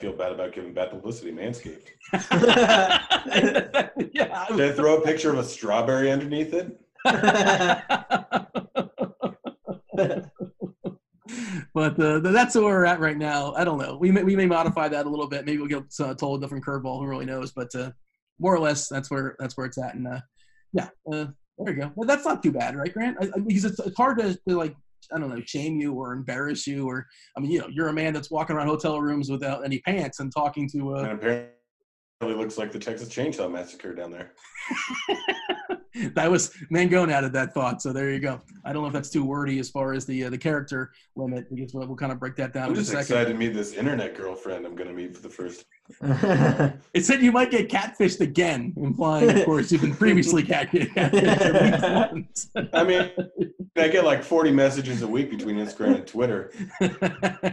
feel 0.00 0.12
bad 0.12 0.32
about 0.32 0.52
giving 0.52 0.72
bad 0.72 0.90
publicity. 0.90 1.30
to 1.30 1.36
Manscaped. 1.36 1.88
yeah, 4.12 4.46
Did 4.48 4.72
I 4.72 4.74
throw 4.74 4.96
a 4.96 5.00
picture 5.02 5.30
of 5.30 5.38
a 5.38 5.44
strawberry 5.44 6.10
underneath 6.10 6.54
it? 6.54 6.80
but 11.74 12.00
uh, 12.00 12.18
that's 12.20 12.54
where 12.54 12.64
we're 12.64 12.86
at 12.86 13.00
right 13.00 13.16
now. 13.16 13.52
I 13.54 13.64
don't 13.64 13.78
know. 13.78 13.96
We 13.96 14.10
may, 14.10 14.22
we 14.22 14.34
may 14.36 14.46
modify 14.46 14.88
that 14.88 15.06
a 15.06 15.08
little 15.08 15.28
bit. 15.28 15.44
Maybe 15.44 15.58
we'll 15.58 15.68
get 15.68 15.84
uh, 16.00 16.14
told 16.14 16.40
a 16.40 16.44
different 16.44 16.64
curveball. 16.64 16.98
Who 17.00 17.06
really 17.06 17.26
knows? 17.26 17.52
But 17.52 17.74
uh, 17.74 17.90
more 18.38 18.54
or 18.54 18.60
less, 18.60 18.88
that's 18.88 19.10
where 19.10 19.36
that's 19.38 19.56
where 19.56 19.66
it's 19.66 19.78
at. 19.78 19.94
And 19.94 20.08
uh, 20.08 20.20
yeah, 20.72 20.88
uh, 21.12 21.26
there 21.58 21.74
you 21.74 21.82
go. 21.82 21.92
Well, 21.94 22.06
that's 22.06 22.24
not 22.24 22.42
too 22.42 22.52
bad, 22.52 22.74
right, 22.74 22.92
Grant? 22.92 23.18
I, 23.20 23.26
I, 23.26 23.40
because 23.40 23.66
it's, 23.66 23.78
it's 23.80 23.96
hard 23.96 24.18
to, 24.18 24.38
to 24.48 24.56
like 24.56 24.74
I 25.12 25.18
don't 25.18 25.30
know, 25.30 25.40
shame 25.44 25.80
you 25.80 25.92
or 25.94 26.12
embarrass 26.12 26.66
you, 26.66 26.88
or 26.88 27.06
I 27.36 27.40
mean, 27.40 27.50
you 27.50 27.60
know, 27.60 27.68
you're 27.70 27.88
a 27.88 27.92
man 27.92 28.12
that's 28.12 28.30
walking 28.30 28.56
around 28.56 28.68
hotel 28.68 29.00
rooms 29.00 29.30
without 29.30 29.64
any 29.64 29.80
pants 29.80 30.20
and 30.20 30.32
talking 30.32 30.68
to. 30.70 30.96
Uh, 30.96 31.02
and 31.20 31.48
Apparently, 32.20 32.38
it 32.38 32.44
looks 32.44 32.58
like 32.58 32.70
the 32.70 32.78
Texas 32.78 33.08
Chainsaw 33.08 33.50
Massacre 33.50 33.94
down 33.94 34.10
there. 34.10 34.32
that 36.14 36.30
was 36.30 36.50
Mangone 36.70 37.10
added 37.10 37.32
that 37.32 37.54
thought, 37.54 37.80
so 37.80 37.94
there 37.94 38.10
you 38.10 38.20
go. 38.20 38.42
I 38.62 38.74
don't 38.74 38.82
know 38.82 38.88
if 38.88 38.92
that's 38.92 39.08
too 39.08 39.24
wordy 39.24 39.58
as 39.58 39.70
far 39.70 39.94
as 39.94 40.04
the 40.04 40.24
uh, 40.24 40.28
the 40.28 40.36
character 40.36 40.92
limit, 41.16 41.46
because 41.48 41.72
we'll, 41.72 41.86
we'll 41.86 41.96
kind 41.96 42.12
of 42.12 42.20
break 42.20 42.36
that 42.36 42.52
down 42.52 42.64
I'm 42.64 42.72
in 42.72 42.76
a 42.76 42.80
just 42.80 42.90
second. 42.90 43.00
excited 43.04 43.32
to 43.32 43.38
meet 43.38 43.54
this 43.54 43.72
internet 43.72 44.14
girlfriend 44.14 44.66
I'm 44.66 44.76
gonna 44.76 44.92
meet 44.92 45.16
for 45.16 45.22
the 45.22 45.30
first. 45.30 45.64
It 46.92 47.06
said 47.06 47.22
you 47.22 47.32
might 47.32 47.50
get 47.50 47.70
catfished 47.70 48.20
again, 48.20 48.74
implying, 48.76 49.30
of 49.30 49.44
course, 49.46 49.72
you've 49.72 49.80
been 49.80 49.94
previously 49.96 50.42
cat- 50.42 50.70
catfished 50.72 51.40
at 51.40 52.12
least 52.12 52.52
once. 52.54 52.70
I 52.74 52.84
mean, 52.84 53.10
I 53.76 53.88
get 53.88 54.04
like 54.04 54.22
40 54.22 54.52
messages 54.52 55.00
a 55.00 55.08
week 55.08 55.30
between 55.30 55.56
Instagram 55.56 55.94
and 55.94 56.06
Twitter 56.06 56.52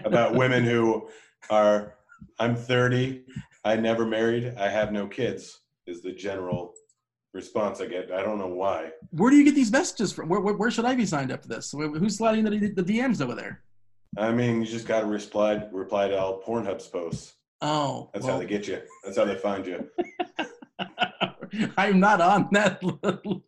about 0.03 0.35
women 0.35 0.65
who 0.65 1.07
are, 1.49 1.93
I'm 2.37 2.55
30, 2.55 3.23
I 3.63 3.75
never 3.75 4.05
married, 4.05 4.53
I 4.57 4.69
have 4.69 4.91
no 4.91 5.07
kids, 5.07 5.59
is 5.85 6.01
the 6.01 6.11
general 6.11 6.73
response 7.33 7.81
I 7.81 7.87
get. 7.87 8.11
I 8.11 8.21
don't 8.21 8.37
know 8.37 8.47
why. 8.47 8.91
Where 9.11 9.29
do 9.29 9.37
you 9.37 9.43
get 9.43 9.55
these 9.55 9.71
messages 9.71 10.11
from? 10.11 10.29
Where, 10.29 10.39
where, 10.39 10.55
where 10.55 10.71
should 10.71 10.85
I 10.85 10.95
be 10.95 11.05
signed 11.05 11.31
up 11.31 11.41
for 11.41 11.47
this? 11.49 11.71
Who's 11.71 12.17
sliding 12.17 12.45
the, 12.45 12.49
the 12.71 12.83
DMs 12.83 13.21
over 13.21 13.35
there? 13.35 13.63
I 14.17 14.31
mean, 14.31 14.61
you 14.61 14.65
just 14.65 14.87
got 14.87 15.01
to 15.01 15.05
reply, 15.05 15.63
reply 15.71 16.07
to 16.07 16.17
all 16.17 16.41
Pornhub's 16.41 16.87
posts. 16.87 17.33
Oh, 17.61 18.09
That's 18.13 18.25
well, 18.25 18.35
how 18.35 18.39
they 18.39 18.45
get 18.47 18.67
you. 18.67 18.81
That's 19.03 19.17
how 19.17 19.25
they 19.25 19.35
find 19.35 19.65
you. 19.65 19.87
I'm 21.77 21.99
not 21.99 22.21
on 22.21 22.49
that, 22.51 22.81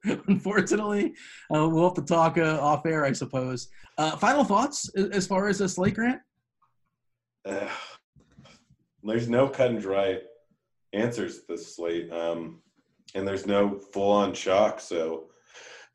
unfortunately. 0.27 1.13
Uh, 1.53 1.67
we'll 1.69 1.83
have 1.83 1.93
to 1.95 2.01
talk 2.01 2.37
uh, 2.37 2.59
off 2.61 2.85
air, 2.85 3.05
I 3.05 3.11
suppose. 3.11 3.69
Uh, 3.97 4.15
final 4.17 4.43
thoughts 4.43 4.89
a- 4.95 5.09
as 5.13 5.27
far 5.27 5.47
as 5.47 5.59
this 5.59 5.75
Slate 5.75 5.95
Grant? 5.95 6.19
Ugh. 9.03 9.09
there's 9.09 9.29
no 9.29 9.47
cut 9.47 9.71
and 9.71 9.81
dry 9.81 10.19
answers 10.93 11.39
to 11.39 11.43
this 11.49 11.75
slate, 11.75 12.11
um, 12.11 12.61
and 13.15 13.27
there's 13.27 13.45
no 13.45 13.79
full 13.93 14.11
on 14.11 14.33
shock. 14.33 14.79
So 14.79 15.25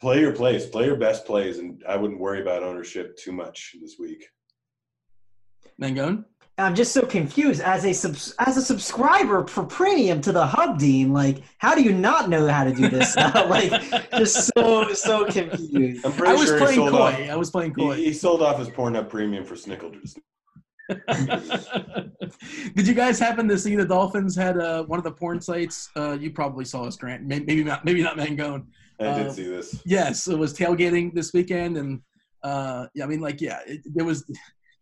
play 0.00 0.20
your 0.20 0.32
plays, 0.32 0.66
play 0.66 0.84
your 0.86 0.96
best 0.96 1.24
plays, 1.26 1.58
and 1.58 1.82
I 1.88 1.96
wouldn't 1.96 2.20
worry 2.20 2.42
about 2.42 2.62
ownership 2.62 3.16
too 3.16 3.32
much 3.32 3.74
this 3.80 3.96
week. 3.98 4.24
Mangone? 5.80 6.24
I'm 6.56 6.76
just 6.76 6.92
so 6.92 7.04
confused 7.04 7.60
as 7.60 7.84
a 7.84 7.92
subs- 7.92 8.32
as 8.38 8.56
a 8.56 8.62
subscriber 8.62 9.44
for 9.44 9.64
premium 9.64 10.20
to 10.20 10.30
the 10.30 10.46
Hub 10.46 10.78
Dean. 10.78 11.12
Like, 11.12 11.42
how 11.58 11.74
do 11.74 11.82
you 11.82 11.92
not 11.92 12.28
know 12.28 12.46
how 12.46 12.62
to 12.62 12.72
do 12.72 12.88
this? 12.88 13.16
like, 13.16 13.72
just 14.12 14.52
so 14.56 14.92
so 14.92 15.24
confused. 15.24 16.06
I'm 16.06 16.12
pretty 16.12 16.30
I 16.32 16.34
was 16.36 16.46
sure 16.46 16.58
playing 16.58 16.76
sold 16.76 16.90
coy. 16.92 16.98
off. 17.00 17.18
I 17.30 17.34
was 17.34 17.50
playing 17.50 17.70
He, 17.76 17.82
coy. 17.82 17.96
he 17.96 18.12
sold 18.12 18.40
off 18.40 18.60
his 18.60 18.68
Pornhub 18.68 19.08
premium 19.08 19.44
for 19.44 19.56
Snickles. 19.56 20.16
Did 22.74 22.86
you 22.86 22.94
guys 22.94 23.18
happen 23.18 23.48
to 23.48 23.58
see 23.58 23.74
the 23.76 23.86
Dolphins 23.86 24.36
had 24.36 24.58
uh, 24.58 24.84
one 24.84 24.98
of 24.98 25.04
the 25.04 25.12
porn 25.12 25.40
sites? 25.40 25.88
Uh, 25.96 26.16
you 26.20 26.30
probably 26.30 26.64
saw 26.64 26.84
this, 26.84 26.96
Grant. 26.96 27.24
Maybe 27.24 27.64
not. 27.64 27.84
Maybe 27.84 28.02
not 28.02 28.16
Mangone. 28.16 28.66
I 29.00 29.04
did 29.18 29.26
Uh, 29.26 29.32
see 29.32 29.48
this. 29.48 29.82
Yes, 29.86 30.28
it 30.28 30.38
was 30.38 30.52
tailgating 30.54 31.14
this 31.14 31.32
weekend, 31.32 31.76
and 31.76 32.00
uh, 32.42 32.86
yeah, 32.94 33.04
I 33.04 33.06
mean, 33.06 33.20
like, 33.20 33.40
yeah, 33.40 33.60
it, 33.66 33.80
there 33.94 34.04
was 34.04 34.24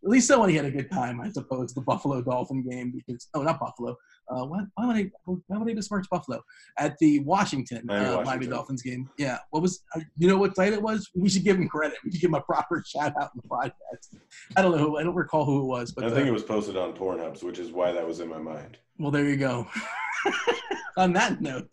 at 0.05 0.11
least 0.11 0.27
somebody 0.27 0.55
had 0.55 0.65
a 0.65 0.71
good 0.71 0.91
time, 0.91 1.21
I 1.21 1.31
suppose. 1.31 1.73
The 1.73 1.83
Buffalo 1.83 2.21
Dolphin 2.23 2.69
game 2.69 2.93
because 2.93 3.29
oh, 3.35 3.43
not 3.43 3.61
Buffalo. 3.61 3.97
Uh, 4.33 4.45
why, 4.47 4.61
why 4.75 4.87
would 4.87 4.97
I? 4.97 5.11
Why 5.25 5.59
would 5.59 5.71
I 5.71 5.75
besmirch 5.75 6.07
Buffalo 6.11 6.41
at 6.79 6.97
the 6.99 7.21
Washington, 7.21 7.83
Miami, 7.85 8.07
uh, 8.07 8.23
Miami 8.23 8.47
Dolphins 8.47 8.83
game? 8.83 9.09
Yeah, 9.19 9.39
what 9.51 9.63
was? 9.63 9.83
Uh, 9.95 10.01
you 10.17 10.29
know 10.29 10.39
what 10.39 10.57
site 10.57 10.73
it 10.73 10.83
was? 10.83 11.11
We 11.15 11.29
should 11.29 11.45
give 11.45 11.57
him 11.57 11.69
credit. 11.69 11.99
We 12.05 12.13
should 12.13 12.21
give 12.21 12.31
him 12.31 12.35
a 12.35 12.41
proper 12.41 12.83
shout 12.87 13.13
out 13.21 13.31
in 13.35 13.43
the 13.43 13.49
podcast. 13.49 14.19
I 14.57 14.63
don't 14.63 14.73
know. 14.73 14.79
Who, 14.79 14.99
I 14.99 15.03
don't 15.03 15.15
recall 15.15 15.45
who 15.45 15.61
it 15.61 15.65
was, 15.65 15.93
but 15.93 16.05
I 16.05 16.11
think 16.11 16.27
it 16.27 16.33
was 16.33 16.43
posted 16.43 16.77
on 16.77 16.95
Pornhubs, 16.95 17.43
which 17.43 17.59
is 17.59 17.71
why 17.71 17.93
that 17.93 18.07
was 18.07 18.21
in 18.21 18.29
my 18.29 18.39
mind. 18.39 18.79
well, 18.99 19.11
there 19.11 19.29
you 19.29 19.37
go. 19.37 19.67
On 20.99 21.13
that 21.15 21.41
note, 21.41 21.73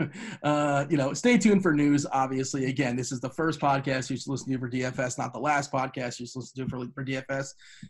uh, 0.42 0.86
you 0.88 0.96
know, 0.96 1.12
stay 1.12 1.38
tuned 1.38 1.62
for 1.62 1.72
news. 1.72 2.06
Obviously, 2.12 2.66
again, 2.66 2.96
this 2.96 3.12
is 3.12 3.20
the 3.20 3.30
first 3.30 3.60
podcast 3.60 4.10
you 4.10 4.16
should 4.16 4.28
listen 4.30 4.52
to 4.52 4.58
for 4.58 4.70
DFS, 4.70 5.18
not 5.18 5.32
the 5.32 5.38
last 5.38 5.72
podcast 5.72 6.20
you 6.20 6.26
should 6.26 6.40
listen 6.40 6.64
to 6.64 6.68
for, 6.68 6.86
for 6.94 7.04
DFS, 7.04 7.48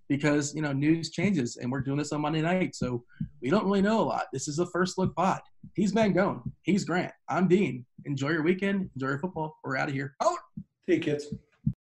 because 0.09 0.55
you 0.55 0.63
know 0.63 0.73
news 0.73 1.11
changes, 1.11 1.57
and 1.57 1.71
we're 1.71 1.81
doing 1.81 1.99
this 1.99 2.13
on 2.13 2.21
Monday 2.21 2.43
night, 2.43 2.75
so 2.75 3.05
we 3.41 3.51
don't 3.51 3.65
really 3.65 3.83
know 3.83 4.01
a 4.01 4.03
lot. 4.03 4.27
This 4.33 4.49
is 4.49 4.57
the 4.57 4.67
first 4.67 4.99
look 4.99 5.15
pod. 5.15 5.41
He's 5.75 5.93
Mangone. 5.93 6.43
He's 6.63 6.85
Grant. 6.85 7.13
I'm 7.29 7.49
Dean. 7.49 7.85
Enjoy 8.05 8.31
your 8.31 8.43
weekend. 8.43 8.91
Enjoy 8.95 9.09
your 9.09 9.19
football. 9.19 9.59
We're 9.65 9.77
out 9.77 9.89
of 9.89 9.95
here. 9.95 10.15
Oh. 10.21 10.37
Hey, 10.87 10.99
kids. 10.99 11.27